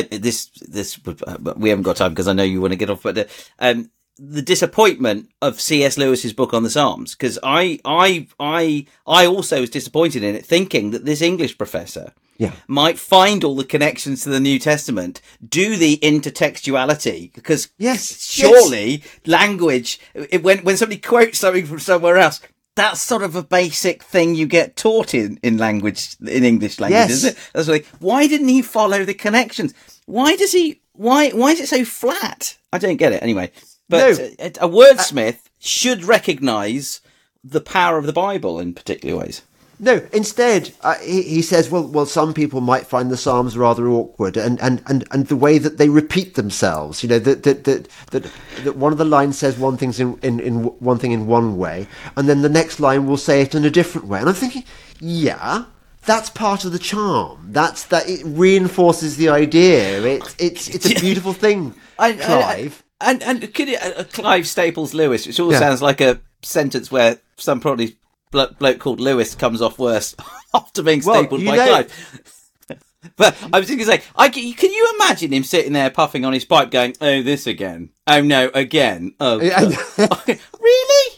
uh, 0.00 0.18
this 0.18 0.46
this 0.60 0.98
uh, 1.06 1.36
we 1.56 1.68
haven't 1.70 1.84
got 1.84 1.96
time 1.96 2.12
because 2.12 2.28
I 2.28 2.32
know 2.32 2.42
you 2.42 2.60
want 2.60 2.72
to 2.72 2.76
get 2.78 2.90
off, 2.90 3.02
but 3.02 3.18
uh, 3.18 3.24
um, 3.58 3.90
the 4.18 4.42
disappointment 4.42 5.28
of 5.42 5.60
C.S. 5.60 5.98
Lewis's 5.98 6.32
book 6.32 6.54
on 6.54 6.62
the 6.62 6.70
Psalms 6.70 7.14
because 7.14 7.38
I 7.42 7.78
I 7.84 8.28
I 8.40 8.86
I 9.06 9.26
also 9.26 9.60
was 9.60 9.70
disappointed 9.70 10.22
in 10.22 10.34
it, 10.34 10.46
thinking 10.46 10.90
that 10.92 11.04
this 11.04 11.20
English 11.20 11.58
professor 11.58 12.12
Yeah. 12.38 12.52
might 12.66 12.98
find 12.98 13.44
all 13.44 13.56
the 13.56 13.64
connections 13.64 14.22
to 14.22 14.30
the 14.30 14.40
New 14.40 14.58
Testament, 14.58 15.20
do 15.46 15.76
the 15.76 15.98
intertextuality 16.02 17.32
because 17.34 17.68
Yes, 17.78 18.22
surely 18.22 19.02
language 19.26 20.00
it, 20.14 20.42
when 20.42 20.58
when 20.64 20.76
somebody 20.76 21.00
quotes 21.00 21.38
something 21.38 21.66
from 21.66 21.78
somewhere 21.80 22.16
else. 22.16 22.40
That's 22.76 23.00
sort 23.00 23.22
of 23.22 23.34
a 23.34 23.42
basic 23.42 24.02
thing 24.04 24.34
you 24.36 24.46
get 24.46 24.76
taught 24.76 25.14
in, 25.14 25.38
in 25.42 25.58
language, 25.58 26.14
in 26.20 26.44
English 26.44 26.78
language, 26.78 26.98
Yes. 26.98 27.10
isn't 27.10 27.30
it? 27.30 27.38
That's 27.52 27.68
like, 27.68 27.86
why 27.98 28.26
didn't 28.28 28.48
he 28.48 28.62
follow 28.62 29.04
the 29.04 29.14
connections? 29.14 29.74
Why 30.06 30.36
does 30.36 30.52
he? 30.52 30.80
Why? 30.92 31.30
Why 31.30 31.50
is 31.52 31.60
it 31.60 31.68
so 31.68 31.84
flat? 31.84 32.56
I 32.72 32.78
don't 32.78 32.96
get 32.96 33.12
it. 33.12 33.22
Anyway, 33.22 33.50
but 33.88 33.98
No. 34.18 34.24
a, 34.38 34.46
a 34.66 34.68
wordsmith 34.68 35.38
should 35.58 36.04
recognise 36.04 37.00
the 37.42 37.60
power 37.60 37.96
of 37.98 38.06
the 38.06 38.12
Bible 38.12 38.60
in 38.60 38.74
particular 38.74 39.16
ways. 39.20 39.42
No, 39.78 40.00
instead, 40.12 40.72
uh, 40.80 40.94
he, 40.96 41.20
he 41.22 41.42
says, 41.42 41.70
well, 41.70 41.86
well, 41.86 42.06
some 42.06 42.32
people 42.32 42.62
might 42.62 42.86
find 42.86 43.10
the 43.10 43.16
Psalms 43.16 43.58
rather 43.58 43.88
awkward, 43.88 44.38
and, 44.38 44.58
and, 44.62 44.82
and, 44.86 45.06
and 45.10 45.26
the 45.26 45.36
way 45.36 45.58
that 45.58 45.76
they 45.76 45.90
repeat 45.90 46.34
themselves. 46.34 47.02
You 47.02 47.10
know, 47.10 47.18
that 47.18 47.42
that, 47.42 47.64
that, 47.64 47.88
that, 48.12 48.30
that 48.64 48.76
one 48.76 48.92
of 48.92 48.98
the 48.98 49.04
lines 49.04 49.38
says 49.38 49.58
one 49.58 49.76
thing's 49.76 50.00
in, 50.00 50.18
in, 50.22 50.40
in 50.40 50.64
one 50.80 50.98
thing 50.98 51.12
in 51.12 51.26
one 51.26 51.58
way, 51.58 51.86
and 52.16 52.26
then 52.26 52.40
the 52.40 52.48
next 52.48 52.80
line 52.80 53.06
will 53.06 53.18
say 53.18 53.42
it 53.42 53.54
in 53.54 53.64
a 53.66 53.70
different 53.70 54.06
way. 54.06 54.18
And 54.20 54.28
I'm 54.30 54.34
thinking, 54.34 54.64
yeah, 54.98 55.66
that's 56.06 56.30
part 56.30 56.64
of 56.64 56.72
the 56.72 56.78
charm. 56.78 57.48
That's 57.52 57.84
that 57.84 58.08
it 58.08 58.22
reinforces 58.24 59.18
the 59.18 59.28
idea. 59.28 60.02
It's 60.04 60.34
it's 60.38 60.68
it's 60.68 60.90
a 60.90 60.94
beautiful 61.00 61.34
thing, 61.34 61.74
Clive. 61.98 62.82
and 63.02 63.22
and 63.22 63.40
could 63.52 63.68
it, 63.68 63.82
uh, 63.82 64.04
Clive 64.04 64.46
Staples 64.46 64.94
Lewis, 64.94 65.26
which 65.26 65.38
all 65.38 65.52
Yeah. 65.52 65.58
sounds 65.58 65.82
like 65.82 66.00
a 66.00 66.18
sentence 66.42 66.90
where 66.90 67.18
some 67.36 67.60
probably 67.60 67.96
blo- 68.30 68.52
bloke 68.58 68.78
called 68.78 69.00
Lewis 69.00 69.34
comes 69.34 69.60
off 69.62 69.78
worse 69.78 70.14
after 70.54 70.82
being 70.82 71.02
Well, 71.04 71.20
stapled 71.22 71.40
you 71.40 71.48
by 71.48 71.56
know- 71.56 71.66
Clive. 71.66 72.22
But 73.16 73.36
I 73.52 73.60
was 73.60 73.68
just 73.68 73.78
going 73.78 73.98
to 73.98 74.02
say, 74.04 74.10
I, 74.16 74.28
can 74.28 74.72
you 74.72 74.92
imagine 74.96 75.32
him 75.32 75.44
sitting 75.44 75.72
there 75.74 75.90
puffing 75.90 76.24
on 76.24 76.32
his 76.32 76.44
pipe, 76.44 76.72
going, 76.72 76.96
"Oh, 77.00 77.22
this 77.22 77.46
again? 77.46 77.90
Oh 78.08 78.20
no, 78.20 78.50
again? 78.52 79.14
Oh, 79.20 79.38
really? 80.60 81.12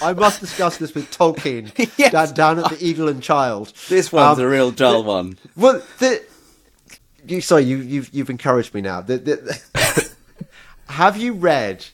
I 0.00 0.14
must 0.14 0.40
discuss 0.40 0.78
this 0.78 0.94
with 0.94 1.10
Tolkien 1.10 1.72
Yes. 1.98 2.12
down, 2.12 2.32
down 2.34 2.58
at 2.64 2.70
the 2.70 2.82
Eagle 2.84 3.08
and 3.08 3.22
Child. 3.22 3.74
This 3.90 4.10
one's 4.10 4.38
Um, 4.38 4.44
a 4.46 4.48
real 4.48 4.70
dull 4.70 5.04
one. 5.04 5.36
Well, 5.56 5.82
the, 5.98 6.24
you, 7.26 7.42
sorry, 7.42 7.64
you, 7.64 7.78
you've 7.78 8.08
you've 8.14 8.30
encouraged 8.30 8.72
me 8.72 8.80
now. 8.80 9.02
The, 9.02 9.18
the, 9.18 10.10
have 10.88 11.18
you 11.18 11.34
read? 11.34 11.84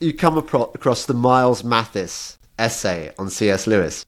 You 0.00 0.14
come 0.14 0.38
across 0.38 1.04
the 1.04 1.14
Miles 1.14 1.62
Mathis 1.62 2.38
essay 2.62 3.12
on 3.18 3.28
C.S. 3.30 3.66
Lewis. 3.66 4.06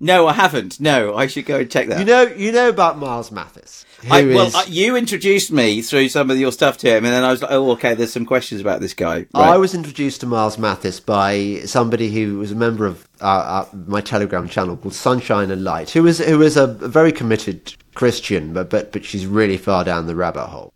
No, 0.00 0.28
I 0.28 0.32
haven't. 0.34 0.78
No, 0.78 1.16
I 1.16 1.26
should 1.26 1.46
go 1.46 1.58
and 1.58 1.70
check 1.70 1.88
that. 1.88 1.98
You 1.98 2.04
know, 2.04 2.22
you 2.22 2.52
know 2.52 2.68
about 2.68 2.98
Miles 2.98 3.32
Mathis. 3.32 3.84
I, 4.08 4.24
well, 4.26 4.46
is- 4.46 4.54
uh, 4.54 4.62
you 4.68 4.94
introduced 4.96 5.50
me 5.50 5.82
through 5.82 6.08
some 6.08 6.30
of 6.30 6.38
your 6.38 6.52
stuff 6.52 6.78
to 6.78 6.88
him, 6.88 7.04
and 7.04 7.12
then 7.12 7.24
I 7.24 7.32
was 7.32 7.42
like, 7.42 7.50
"Oh, 7.50 7.72
okay. 7.72 7.94
There's 7.94 8.12
some 8.12 8.24
questions 8.24 8.60
about 8.60 8.80
this 8.80 8.94
guy." 8.94 9.26
I 9.34 9.56
was 9.56 9.74
introduced 9.74 10.20
to 10.20 10.26
Miles 10.26 10.56
Mathis 10.56 11.00
by 11.00 11.62
somebody 11.64 12.10
who 12.12 12.38
was 12.38 12.52
a 12.52 12.54
member 12.54 12.86
of 12.86 13.08
uh, 13.20 13.24
uh, 13.24 13.76
my 13.88 14.00
Telegram 14.00 14.46
channel 14.48 14.76
called 14.76 14.94
Sunshine 14.94 15.50
and 15.50 15.64
Light, 15.64 15.90
who 15.90 16.06
is 16.06 16.18
who 16.20 16.42
is 16.42 16.56
a 16.56 16.68
very 16.68 17.10
committed 17.10 17.74
Christian, 17.94 18.52
but 18.52 18.70
but 18.70 18.92
but 18.92 19.04
she's 19.04 19.26
really 19.26 19.56
far 19.56 19.82
down 19.82 20.06
the 20.06 20.14
rabbit 20.14 20.46
hole. 20.46 20.72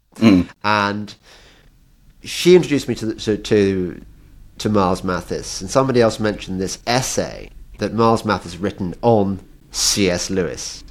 And 0.64 1.14
she 2.24 2.56
introduced 2.56 2.88
me 2.88 2.94
to 2.96 3.06
the, 3.06 3.14
to, 3.14 3.36
to 3.36 4.04
to 4.58 4.68
Miles 4.68 5.02
Mathis, 5.02 5.60
and 5.60 5.70
somebody 5.70 6.00
else 6.00 6.20
mentioned 6.20 6.60
this 6.60 6.78
essay 6.86 7.50
that 7.78 7.92
Miles 7.92 8.24
Mathis 8.24 8.56
written 8.56 8.94
on 9.02 9.40
C.S. 9.70 10.30
Lewis, 10.30 10.84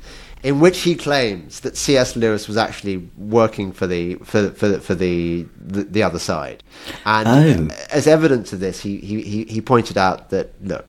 in 0.44 0.60
which 0.60 0.82
he 0.82 0.96
claims 0.96 1.62
that 1.62 1.78
C.S. 1.78 2.16
Lewis 2.16 2.48
was 2.48 2.58
actually 2.58 3.10
working 3.18 3.72
for 3.72 3.88
the 3.88 4.16
for 4.16 4.50
for 4.52 4.68
the, 4.68 4.80
for 4.80 4.96
the, 4.96 5.46
the 5.60 5.84
the 5.84 6.04
other 6.04 6.20
side, 6.20 6.64
and 7.06 7.72
Oh. 7.72 7.74
Uh, 7.74 7.78
as 7.92 8.08
evidence 8.08 8.52
of 8.52 8.60
this, 8.60 8.82
he, 8.82 8.98
he 8.98 9.22
he 9.22 9.44
he 9.46 9.62
pointed 9.62 9.98
out 9.98 10.32
that 10.32 10.54
look, 10.64 10.86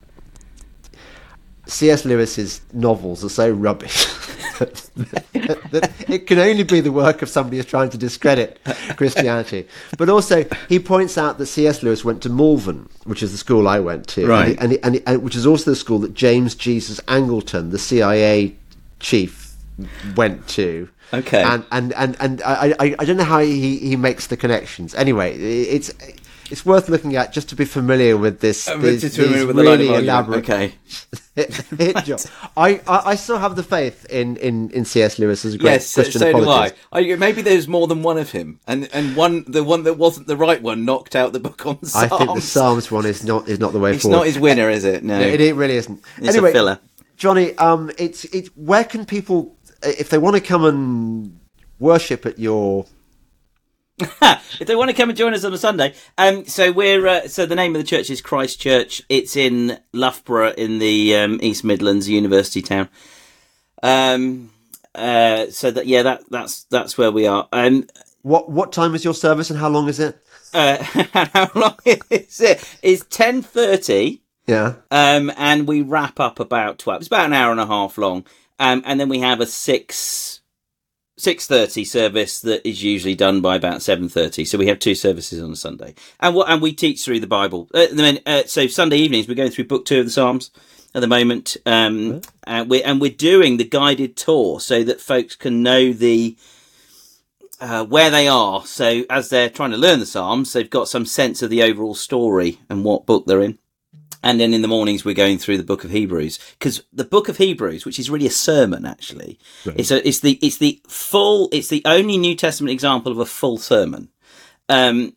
C.S. 1.66 2.04
Lewis's 2.04 2.62
novels 2.72 3.24
are 3.24 3.28
so 3.28 3.50
rubbish 3.50 4.06
that, 4.58 4.90
that 5.70 5.90
it 6.08 6.26
can 6.26 6.38
only 6.38 6.62
be 6.64 6.80
the 6.80 6.92
work 6.92 7.22
of 7.22 7.28
somebody 7.28 7.56
who's 7.56 7.66
trying 7.66 7.90
to 7.90 7.98
discredit 7.98 8.58
Christianity. 8.96 9.66
But 9.98 10.08
also, 10.08 10.44
he 10.68 10.78
points 10.78 11.16
out 11.18 11.38
that 11.38 11.46
C.S. 11.46 11.82
Lewis 11.82 12.04
went 12.04 12.22
to 12.22 12.28
Malvern, 12.28 12.88
which 13.04 13.22
is 13.22 13.32
the 13.32 13.38
school 13.38 13.68
I 13.68 13.80
went 13.80 14.06
to, 14.08 14.26
Right. 14.26 14.48
and, 14.48 14.50
he- 14.50 14.58
and, 14.58 14.72
he- 14.72 14.78
and, 14.82 14.94
he- 14.96 15.02
and 15.06 15.22
which 15.22 15.36
is 15.36 15.46
also 15.46 15.70
the 15.70 15.76
school 15.76 15.98
that 16.00 16.14
James 16.14 16.54
Jesus 16.54 17.00
Angleton, 17.02 17.70
the 17.70 17.78
CIA 17.78 18.56
chief, 19.00 19.54
went 20.16 20.46
to. 20.48 20.88
Okay. 21.14 21.42
And 21.42 21.64
and 21.70 21.92
and, 21.92 22.16
and 22.20 22.42
I, 22.42 22.74
I 22.80 22.96
I 22.98 23.04
don't 23.04 23.18
know 23.18 23.24
how 23.24 23.40
he, 23.40 23.76
he 23.78 23.96
makes 23.96 24.28
the 24.28 24.36
connections. 24.36 24.94
Anyway, 24.94 25.36
it's. 25.36 25.90
It's 26.52 26.66
worth 26.66 26.88
looking 26.90 27.16
at 27.16 27.32
just 27.32 27.48
to 27.48 27.56
be 27.56 27.64
familiar 27.64 28.16
with 28.18 28.40
this. 28.40 28.66
These- 28.66 29.00
just 29.00 29.16
these 29.16 29.46
the 29.46 29.54
really 29.54 29.88
argument. 29.88 30.04
elaborate 30.04 30.44
Okay. 30.50 30.74
hit 31.34 31.96
job. 32.04 32.20
I, 32.56 32.80
I 32.86 33.12
I 33.12 33.14
still 33.14 33.38
have 33.38 33.56
the 33.56 33.62
faith 33.62 34.04
in 34.10 34.36
in 34.36 34.68
in 34.70 34.84
C.S. 34.84 35.18
Lewis 35.18 35.44
as 35.46 35.54
a 35.54 35.58
great 35.58 35.70
Yes, 35.72 35.86
so, 35.86 36.02
Christian 36.02 36.20
so 36.20 36.32
do 36.32 36.48
I. 36.50 36.72
I. 36.92 37.16
Maybe 37.16 37.40
there's 37.40 37.66
more 37.68 37.86
than 37.86 38.02
one 38.02 38.18
of 38.18 38.30
him, 38.32 38.60
and 38.66 38.88
and 38.92 39.16
one 39.16 39.44
the 39.48 39.64
one 39.64 39.84
that 39.84 39.94
wasn't 39.94 40.26
the 40.26 40.36
right 40.36 40.60
one 40.62 40.84
knocked 40.84 41.16
out 41.16 41.32
the 41.32 41.40
book 41.40 41.64
on 41.66 41.82
Psalms. 41.84 41.96
I 42.04 42.08
Psalms. 42.08 42.18
think 42.22 42.34
the 42.34 42.40
Psalms 42.42 42.90
one 42.90 43.06
is 43.06 43.24
not 43.24 43.48
is 43.48 43.58
not 43.58 43.72
the 43.72 43.78
way 43.78 43.94
It's 43.94 44.02
forward. 44.02 44.16
It's 44.16 44.20
not 44.20 44.26
his 44.26 44.38
winner, 44.38 44.68
is 44.68 44.84
it? 44.84 45.02
No, 45.02 45.18
it, 45.20 45.40
it 45.40 45.54
really 45.54 45.76
isn't. 45.76 46.04
It's 46.18 46.28
anyway, 46.28 46.50
a 46.50 46.52
filler. 46.52 46.78
Jonny, 47.16 47.56
um, 47.56 47.90
it's 47.98 48.24
it's 48.26 48.48
where 48.56 48.84
can 48.84 49.06
people 49.06 49.56
if 49.82 50.10
they 50.10 50.18
want 50.18 50.36
to 50.36 50.42
come 50.42 50.64
and 50.66 51.40
worship 51.78 52.26
at 52.26 52.38
your 52.38 52.84
if 54.22 54.66
they 54.66 54.76
want 54.76 54.90
to 54.90 54.96
come 54.96 55.08
and 55.08 55.18
join 55.18 55.34
us 55.34 55.44
on 55.44 55.52
a 55.52 55.58
Sunday, 55.58 55.94
um, 56.18 56.44
so 56.46 56.72
we're 56.72 57.06
uh, 57.06 57.28
so 57.28 57.46
the 57.46 57.54
name 57.54 57.74
of 57.74 57.80
the 57.80 57.86
church 57.86 58.10
is 58.10 58.20
Christ 58.20 58.60
Church. 58.60 59.02
It's 59.08 59.36
in 59.36 59.78
Loughborough 59.92 60.52
in 60.52 60.78
the 60.78 61.16
um, 61.16 61.38
East 61.42 61.64
Midlands, 61.64 62.08
university 62.08 62.62
town. 62.62 62.88
Um, 63.82 64.50
uh, 64.94 65.46
so 65.50 65.70
that 65.70 65.86
yeah, 65.86 66.02
that 66.02 66.24
that's 66.30 66.64
that's 66.64 66.98
where 66.98 67.10
we 67.10 67.26
are. 67.26 67.48
Um, 67.52 67.86
What 68.22 68.50
what 68.50 68.72
time 68.72 68.94
is 68.94 69.04
your 69.04 69.14
service 69.14 69.50
and 69.50 69.58
how 69.58 69.68
long 69.68 69.88
is 69.88 69.98
it? 69.98 70.18
Uh, 70.54 70.76
how 71.12 71.50
long 71.54 71.76
is 71.84 72.40
it? 72.40 72.78
It's 72.82 73.04
ten 73.10 73.42
thirty. 73.42 74.22
Yeah. 74.46 74.74
Um, 74.90 75.32
and 75.36 75.66
we 75.66 75.82
wrap 75.82 76.20
up 76.20 76.38
about 76.38 76.78
twelve. 76.78 77.00
It's 77.00 77.08
about 77.08 77.26
an 77.26 77.32
hour 77.32 77.50
and 77.50 77.60
a 77.60 77.66
half 77.66 77.96
long. 77.98 78.24
Um, 78.58 78.82
and 78.84 79.00
then 79.00 79.08
we 79.08 79.20
have 79.20 79.40
a 79.40 79.46
six 79.46 80.41
six 81.22 81.46
thirty 81.46 81.84
service 81.84 82.40
that 82.40 82.66
is 82.68 82.82
usually 82.82 83.14
done 83.14 83.40
by 83.40 83.54
about 83.54 83.80
seven 83.80 84.08
thirty. 84.08 84.44
So 84.44 84.58
we 84.58 84.66
have 84.66 84.80
two 84.80 84.96
services 84.96 85.40
on 85.40 85.52
a 85.52 85.56
Sunday, 85.56 85.94
and 86.18 86.34
what 86.34 86.48
and 86.48 86.60
we 86.60 86.72
teach 86.72 87.04
through 87.04 87.20
the 87.20 87.26
Bible. 87.28 87.68
Uh, 87.72 87.86
then, 87.92 88.18
uh, 88.26 88.42
so 88.46 88.66
Sunday 88.66 88.96
evenings 88.96 89.28
we're 89.28 89.34
going 89.34 89.52
through 89.52 89.66
Book 89.66 89.84
Two 89.84 90.00
of 90.00 90.06
the 90.06 90.10
Psalms 90.10 90.50
at 90.94 91.00
the 91.00 91.06
moment, 91.06 91.56
um, 91.64 92.20
and 92.44 92.68
we're 92.68 92.82
and 92.84 93.00
we're 93.00 93.10
doing 93.10 93.56
the 93.56 93.64
guided 93.64 94.16
tour 94.16 94.58
so 94.58 94.82
that 94.82 95.00
folks 95.00 95.36
can 95.36 95.62
know 95.62 95.92
the. 95.92 96.36
Uh, 97.60 97.84
where 97.84 98.10
they 98.10 98.26
are, 98.26 98.66
so 98.66 99.04
as 99.08 99.28
they're 99.28 99.48
trying 99.48 99.70
to 99.70 99.76
learn 99.76 100.00
the 100.00 100.04
Psalms, 100.04 100.52
they've 100.52 100.68
got 100.68 100.88
some 100.88 101.06
sense 101.06 101.42
of 101.42 101.50
the 101.50 101.62
overall 101.62 101.94
story 101.94 102.58
and 102.68 102.84
what 102.84 103.06
book 103.06 103.24
they're 103.24 103.40
in. 103.40 103.56
And 104.22 104.38
then 104.38 104.54
in 104.54 104.62
the 104.62 104.68
mornings, 104.68 105.04
we're 105.04 105.14
going 105.14 105.38
through 105.38 105.58
the 105.58 105.64
book 105.64 105.84
of 105.84 105.90
Hebrews 105.90 106.38
because 106.58 106.82
the 106.92 107.04
book 107.04 107.28
of 107.28 107.38
Hebrews, 107.38 107.84
which 107.84 107.98
is 107.98 108.10
really 108.10 108.26
a 108.26 108.30
sermon, 108.30 108.86
actually, 108.86 109.38
right. 109.66 109.78
it's 109.78 109.90
a, 109.90 110.06
it's 110.06 110.20
the, 110.20 110.38
it's 110.42 110.58
the 110.58 110.80
full, 110.86 111.48
it's 111.52 111.68
the 111.68 111.82
only 111.84 112.18
New 112.18 112.34
Testament 112.34 112.72
example 112.72 113.10
of 113.10 113.18
a 113.18 113.26
full 113.26 113.58
sermon. 113.58 114.08
Um, 114.68 115.14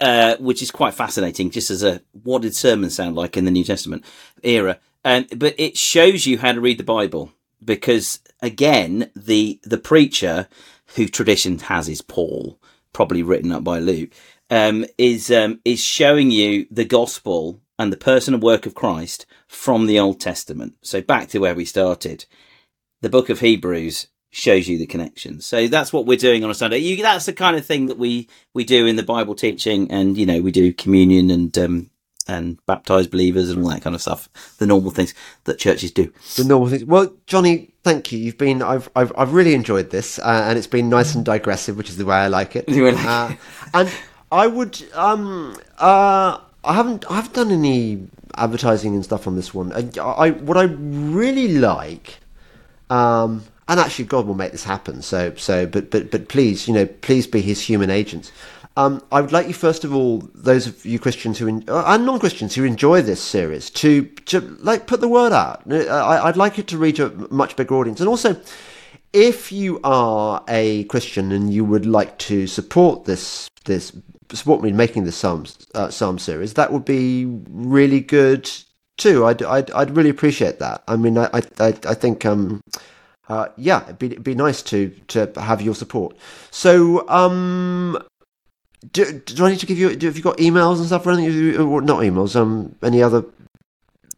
uh, 0.00 0.36
which 0.38 0.60
is 0.60 0.70
quite 0.72 0.92
fascinating, 0.92 1.50
just 1.50 1.70
as 1.70 1.82
a 1.82 2.02
what 2.24 2.42
did 2.42 2.54
sermons 2.54 2.94
sound 2.94 3.14
like 3.14 3.36
in 3.36 3.44
the 3.44 3.50
New 3.50 3.64
Testament 3.64 4.04
era? 4.42 4.78
Um, 5.04 5.26
but 5.36 5.54
it 5.56 5.76
shows 5.76 6.26
you 6.26 6.38
how 6.38 6.52
to 6.52 6.60
read 6.60 6.78
the 6.78 6.84
Bible 6.84 7.30
because 7.64 8.20
again, 8.42 9.10
the 9.14 9.60
the 9.62 9.78
preacher 9.78 10.48
who 10.96 11.06
tradition 11.06 11.58
has 11.58 11.88
is 11.88 12.02
Paul, 12.02 12.58
probably 12.92 13.22
written 13.22 13.52
up 13.52 13.64
by 13.64 13.78
Luke, 13.78 14.10
um, 14.50 14.84
is 14.98 15.30
um, 15.30 15.60
is 15.64 15.82
showing 15.82 16.30
you 16.30 16.66
the 16.70 16.84
gospel 16.84 17.60
and 17.78 17.92
the 17.92 17.96
person 17.96 18.34
and 18.34 18.42
work 18.42 18.66
of 18.66 18.74
Christ 18.74 19.26
from 19.46 19.86
the 19.86 19.98
Old 19.98 20.20
Testament. 20.20 20.74
So 20.82 21.00
back 21.00 21.28
to 21.28 21.38
where 21.38 21.54
we 21.54 21.64
started. 21.64 22.26
The 23.00 23.10
book 23.10 23.28
of 23.28 23.40
Hebrews 23.40 24.08
shows 24.30 24.68
you 24.68 24.78
the 24.78 24.86
connection. 24.86 25.40
So 25.40 25.68
that's 25.68 25.92
what 25.92 26.06
we're 26.06 26.16
doing 26.16 26.42
on 26.42 26.50
a 26.50 26.54
Sunday. 26.54 26.78
You, 26.78 27.00
that's 27.02 27.26
the 27.26 27.32
kind 27.32 27.56
of 27.56 27.64
thing 27.64 27.86
that 27.86 27.98
we, 27.98 28.28
we 28.52 28.64
do 28.64 28.86
in 28.86 28.96
the 28.96 29.02
Bible 29.02 29.34
teaching 29.34 29.90
and, 29.90 30.16
you 30.16 30.26
know, 30.26 30.40
we 30.40 30.50
do 30.50 30.72
communion 30.72 31.30
and, 31.30 31.56
um, 31.58 31.90
and 32.26 32.58
baptized 32.66 33.10
believers 33.10 33.50
and 33.50 33.62
all 33.62 33.70
that 33.70 33.82
kind 33.82 33.94
of 33.94 34.02
stuff. 34.02 34.28
The 34.58 34.66
normal 34.66 34.90
things 34.90 35.14
that 35.44 35.58
churches 35.58 35.92
do. 35.92 36.12
The 36.36 36.44
normal 36.44 36.68
things. 36.68 36.84
Well, 36.84 37.14
Jonny, 37.26 37.74
thank 37.82 38.10
you. 38.10 38.18
You've 38.18 38.38
been, 38.38 38.62
I've, 38.62 38.88
I've, 38.96 39.12
I've 39.16 39.34
really 39.34 39.54
enjoyed 39.54 39.90
this, 39.90 40.18
uh, 40.18 40.46
and 40.48 40.58
it's 40.58 40.66
been 40.66 40.88
nice 40.88 41.14
and 41.14 41.24
digressive, 41.24 41.76
which 41.76 41.90
is 41.90 41.96
the 41.96 42.06
way 42.06 42.16
I 42.16 42.28
like 42.28 42.56
it. 42.56 42.64
uh, 42.68 43.34
and 43.72 43.92
I 44.32 44.46
would, 44.46 44.82
um, 44.94 45.56
uh, 45.78 46.38
I 46.64 46.74
haven't 46.74 47.10
I 47.10 47.16
haven't 47.16 47.34
done 47.34 47.50
any 47.50 48.06
advertising 48.36 48.94
and 48.94 49.04
stuff 49.04 49.26
on 49.26 49.36
this 49.36 49.54
one. 49.54 49.72
I, 49.72 50.00
I 50.00 50.30
what 50.30 50.56
I 50.56 50.64
really 50.64 51.58
like, 51.58 52.18
um, 52.90 53.44
and 53.68 53.80
actually 53.80 54.06
God 54.06 54.26
will 54.26 54.34
make 54.34 54.52
this 54.52 54.64
happen. 54.64 55.02
So 55.02 55.34
so 55.36 55.66
but 55.66 55.90
but 55.90 56.10
but 56.10 56.28
please 56.28 56.66
you 56.68 56.74
know 56.74 56.86
please 56.86 57.26
be 57.26 57.40
His 57.40 57.60
human 57.62 57.90
agents. 57.90 58.32
Um, 58.76 59.04
I 59.12 59.20
would 59.20 59.30
like 59.30 59.46
you 59.46 59.54
first 59.54 59.84
of 59.84 59.94
all, 59.94 60.28
those 60.34 60.66
of 60.66 60.84
you 60.84 60.98
Christians 60.98 61.38
who 61.38 61.62
uh, 61.68 61.84
and 61.86 62.04
non-Christians 62.04 62.56
who 62.56 62.64
enjoy 62.64 63.02
this 63.02 63.22
series, 63.22 63.70
to 63.70 64.06
to 64.26 64.40
like 64.60 64.86
put 64.86 65.00
the 65.00 65.08
word 65.08 65.32
out. 65.32 65.62
I, 65.70 66.26
would 66.26 66.36
like 66.36 66.58
it 66.58 66.66
to 66.68 66.78
reach 66.78 66.98
a 66.98 67.10
much 67.30 67.54
bigger 67.54 67.76
audience, 67.76 68.00
and 68.00 68.08
also 68.08 68.36
if 69.12 69.52
you 69.52 69.80
are 69.84 70.42
a 70.48 70.84
Christian 70.84 71.30
and 71.30 71.54
you 71.54 71.64
would 71.64 71.86
like 71.86 72.18
to 72.18 72.48
support 72.48 73.04
this 73.04 73.48
this 73.64 73.92
support 74.34 74.62
me 74.62 74.70
in 74.70 74.76
making 74.76 75.04
the 75.04 75.12
Psalms 75.12 75.66
uh, 75.74 75.88
Psalm 75.90 76.18
series, 76.18 76.54
that 76.54 76.72
would 76.72 76.84
be 76.84 77.26
really 77.48 78.00
good 78.00 78.50
too. 78.96 79.24
I'd 79.24 79.42
I'd, 79.42 79.70
I'd 79.70 79.96
really 79.96 80.10
appreciate 80.10 80.58
that. 80.58 80.82
I 80.88 80.96
mean, 80.96 81.18
I 81.18 81.28
I 81.58 81.68
I 81.86 81.94
think 81.94 82.24
um. 82.24 82.62
Uh, 83.26 83.48
yeah, 83.56 83.82
it'd 83.84 83.98
be, 83.98 84.08
it'd 84.08 84.22
be 84.22 84.34
nice 84.34 84.60
to 84.60 84.90
to 85.08 85.32
have 85.40 85.62
your 85.62 85.74
support. 85.74 86.14
So, 86.50 87.08
um, 87.08 87.96
do, 88.92 89.18
do 89.18 89.46
I 89.46 89.50
need 89.50 89.60
to 89.60 89.66
give 89.66 89.78
you? 89.78 89.96
Do, 89.96 90.06
have 90.06 90.16
you 90.18 90.22
got 90.22 90.36
emails 90.36 90.76
and 90.76 90.84
stuff 90.84 91.06
or 91.06 91.12
anything? 91.12 91.56
Or 91.56 91.80
not 91.80 92.00
emails? 92.00 92.36
Um, 92.36 92.74
any 92.82 93.02
other 93.02 93.24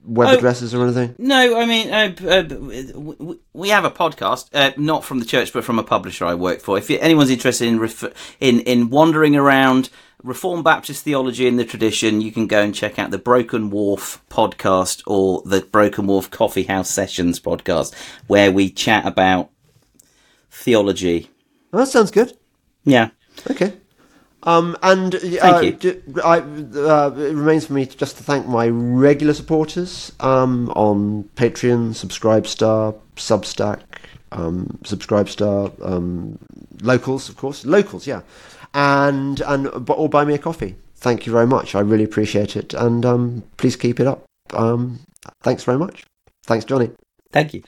web 0.05 0.29
oh, 0.29 0.37
addresses 0.37 0.75
or 0.75 0.85
anything? 0.85 1.15
No, 1.19 1.57
I 1.57 1.67
mean, 1.67 1.93
uh, 1.93 2.15
uh, 2.29 3.35
we 3.53 3.69
have 3.69 3.85
a 3.85 3.91
podcast, 3.91 4.49
uh, 4.53 4.73
not 4.77 5.05
from 5.05 5.21
the 5.21 5.25
church, 5.25 5.53
but 5.53 5.65
from 5.65 5.79
a 5.79 5.85
publisher 5.85 6.25
I 6.25 6.35
work 6.35 6.61
for. 6.61 6.79
If 6.79 6.91
anyone's 6.91 7.31
interested 7.31 7.69
in 7.69 7.79
refer- 7.79 8.13
in 8.41 8.61
in 8.61 8.91
wandering 8.91 9.37
around 9.37 9.91
Reformed 10.23 10.65
Baptist 10.65 11.05
theology 11.05 11.47
in 11.47 11.57
the 11.57 11.65
tradition, 11.65 12.21
you 12.21 12.33
can 12.33 12.47
go 12.47 12.63
and 12.63 12.75
check 12.75 12.99
out 12.99 13.11
the 13.11 13.19
Broken 13.19 13.71
Wharfe 13.71 14.19
podcast 14.31 15.03
or 15.07 15.43
the 15.45 15.61
Broken 15.61 16.07
Wharfe 16.07 16.31
Coffee 16.31 16.65
House 16.65 16.91
Sessions 16.91 17.39
podcast, 17.39 17.95
where 18.27 18.51
we 18.51 18.71
chat 18.71 19.07
about 19.07 19.51
theology. 20.51 21.31
Well, 21.71 21.85
that 21.85 21.91
sounds 21.91 22.11
good. 22.11 22.37
Yeah. 22.85 23.11
Okay. 23.51 23.75
Um, 24.43 24.77
and 24.83 25.15
uh, 25.15 25.19
I, 25.43 26.39
uh, 26.39 27.11
it 27.17 27.35
remains 27.35 27.67
for 27.67 27.73
me 27.73 27.85
just 27.85 28.17
to 28.19 28.23
thank 28.23 28.47
my 28.47 28.69
regular 28.69 29.35
supporters 29.35 30.13
um, 30.21 30.71
on 30.71 31.25
Patreon, 31.35 31.91
Subscribestar, 31.91 32.97
Substack, 33.17 33.81
um, 34.31 34.79
Subscribestar, 34.85 35.73
um, 35.85 36.39
locals, 36.81 37.29
of 37.29 37.37
course, 37.37 37.67
locals, 37.67 38.07
yeah, 38.07 38.21
and 38.77 39.41
and 39.41 39.91
or 39.91 40.09
buy 40.09 40.25
me 40.25 40.35
a 40.35 40.39
coffee. 40.39 40.77
Thank 40.95 41.27
you 41.27 41.33
very 41.33 41.47
much. 41.47 41.75
I 41.75 41.81
really 41.81 42.05
appreciate 42.05 42.57
it, 42.57 42.75
and 42.75 43.05
um, 43.05 43.43
please 43.57 43.75
keep 43.75 43.99
it 43.99 44.07
up. 44.07 44.25
Um, 44.53 45.01
thanks 45.43 45.65
very 45.65 45.79
much. 45.79 46.05
Thanks, 46.45 46.65
Jonny. 46.65 46.91
Thank 47.33 47.55
you. 47.55 47.63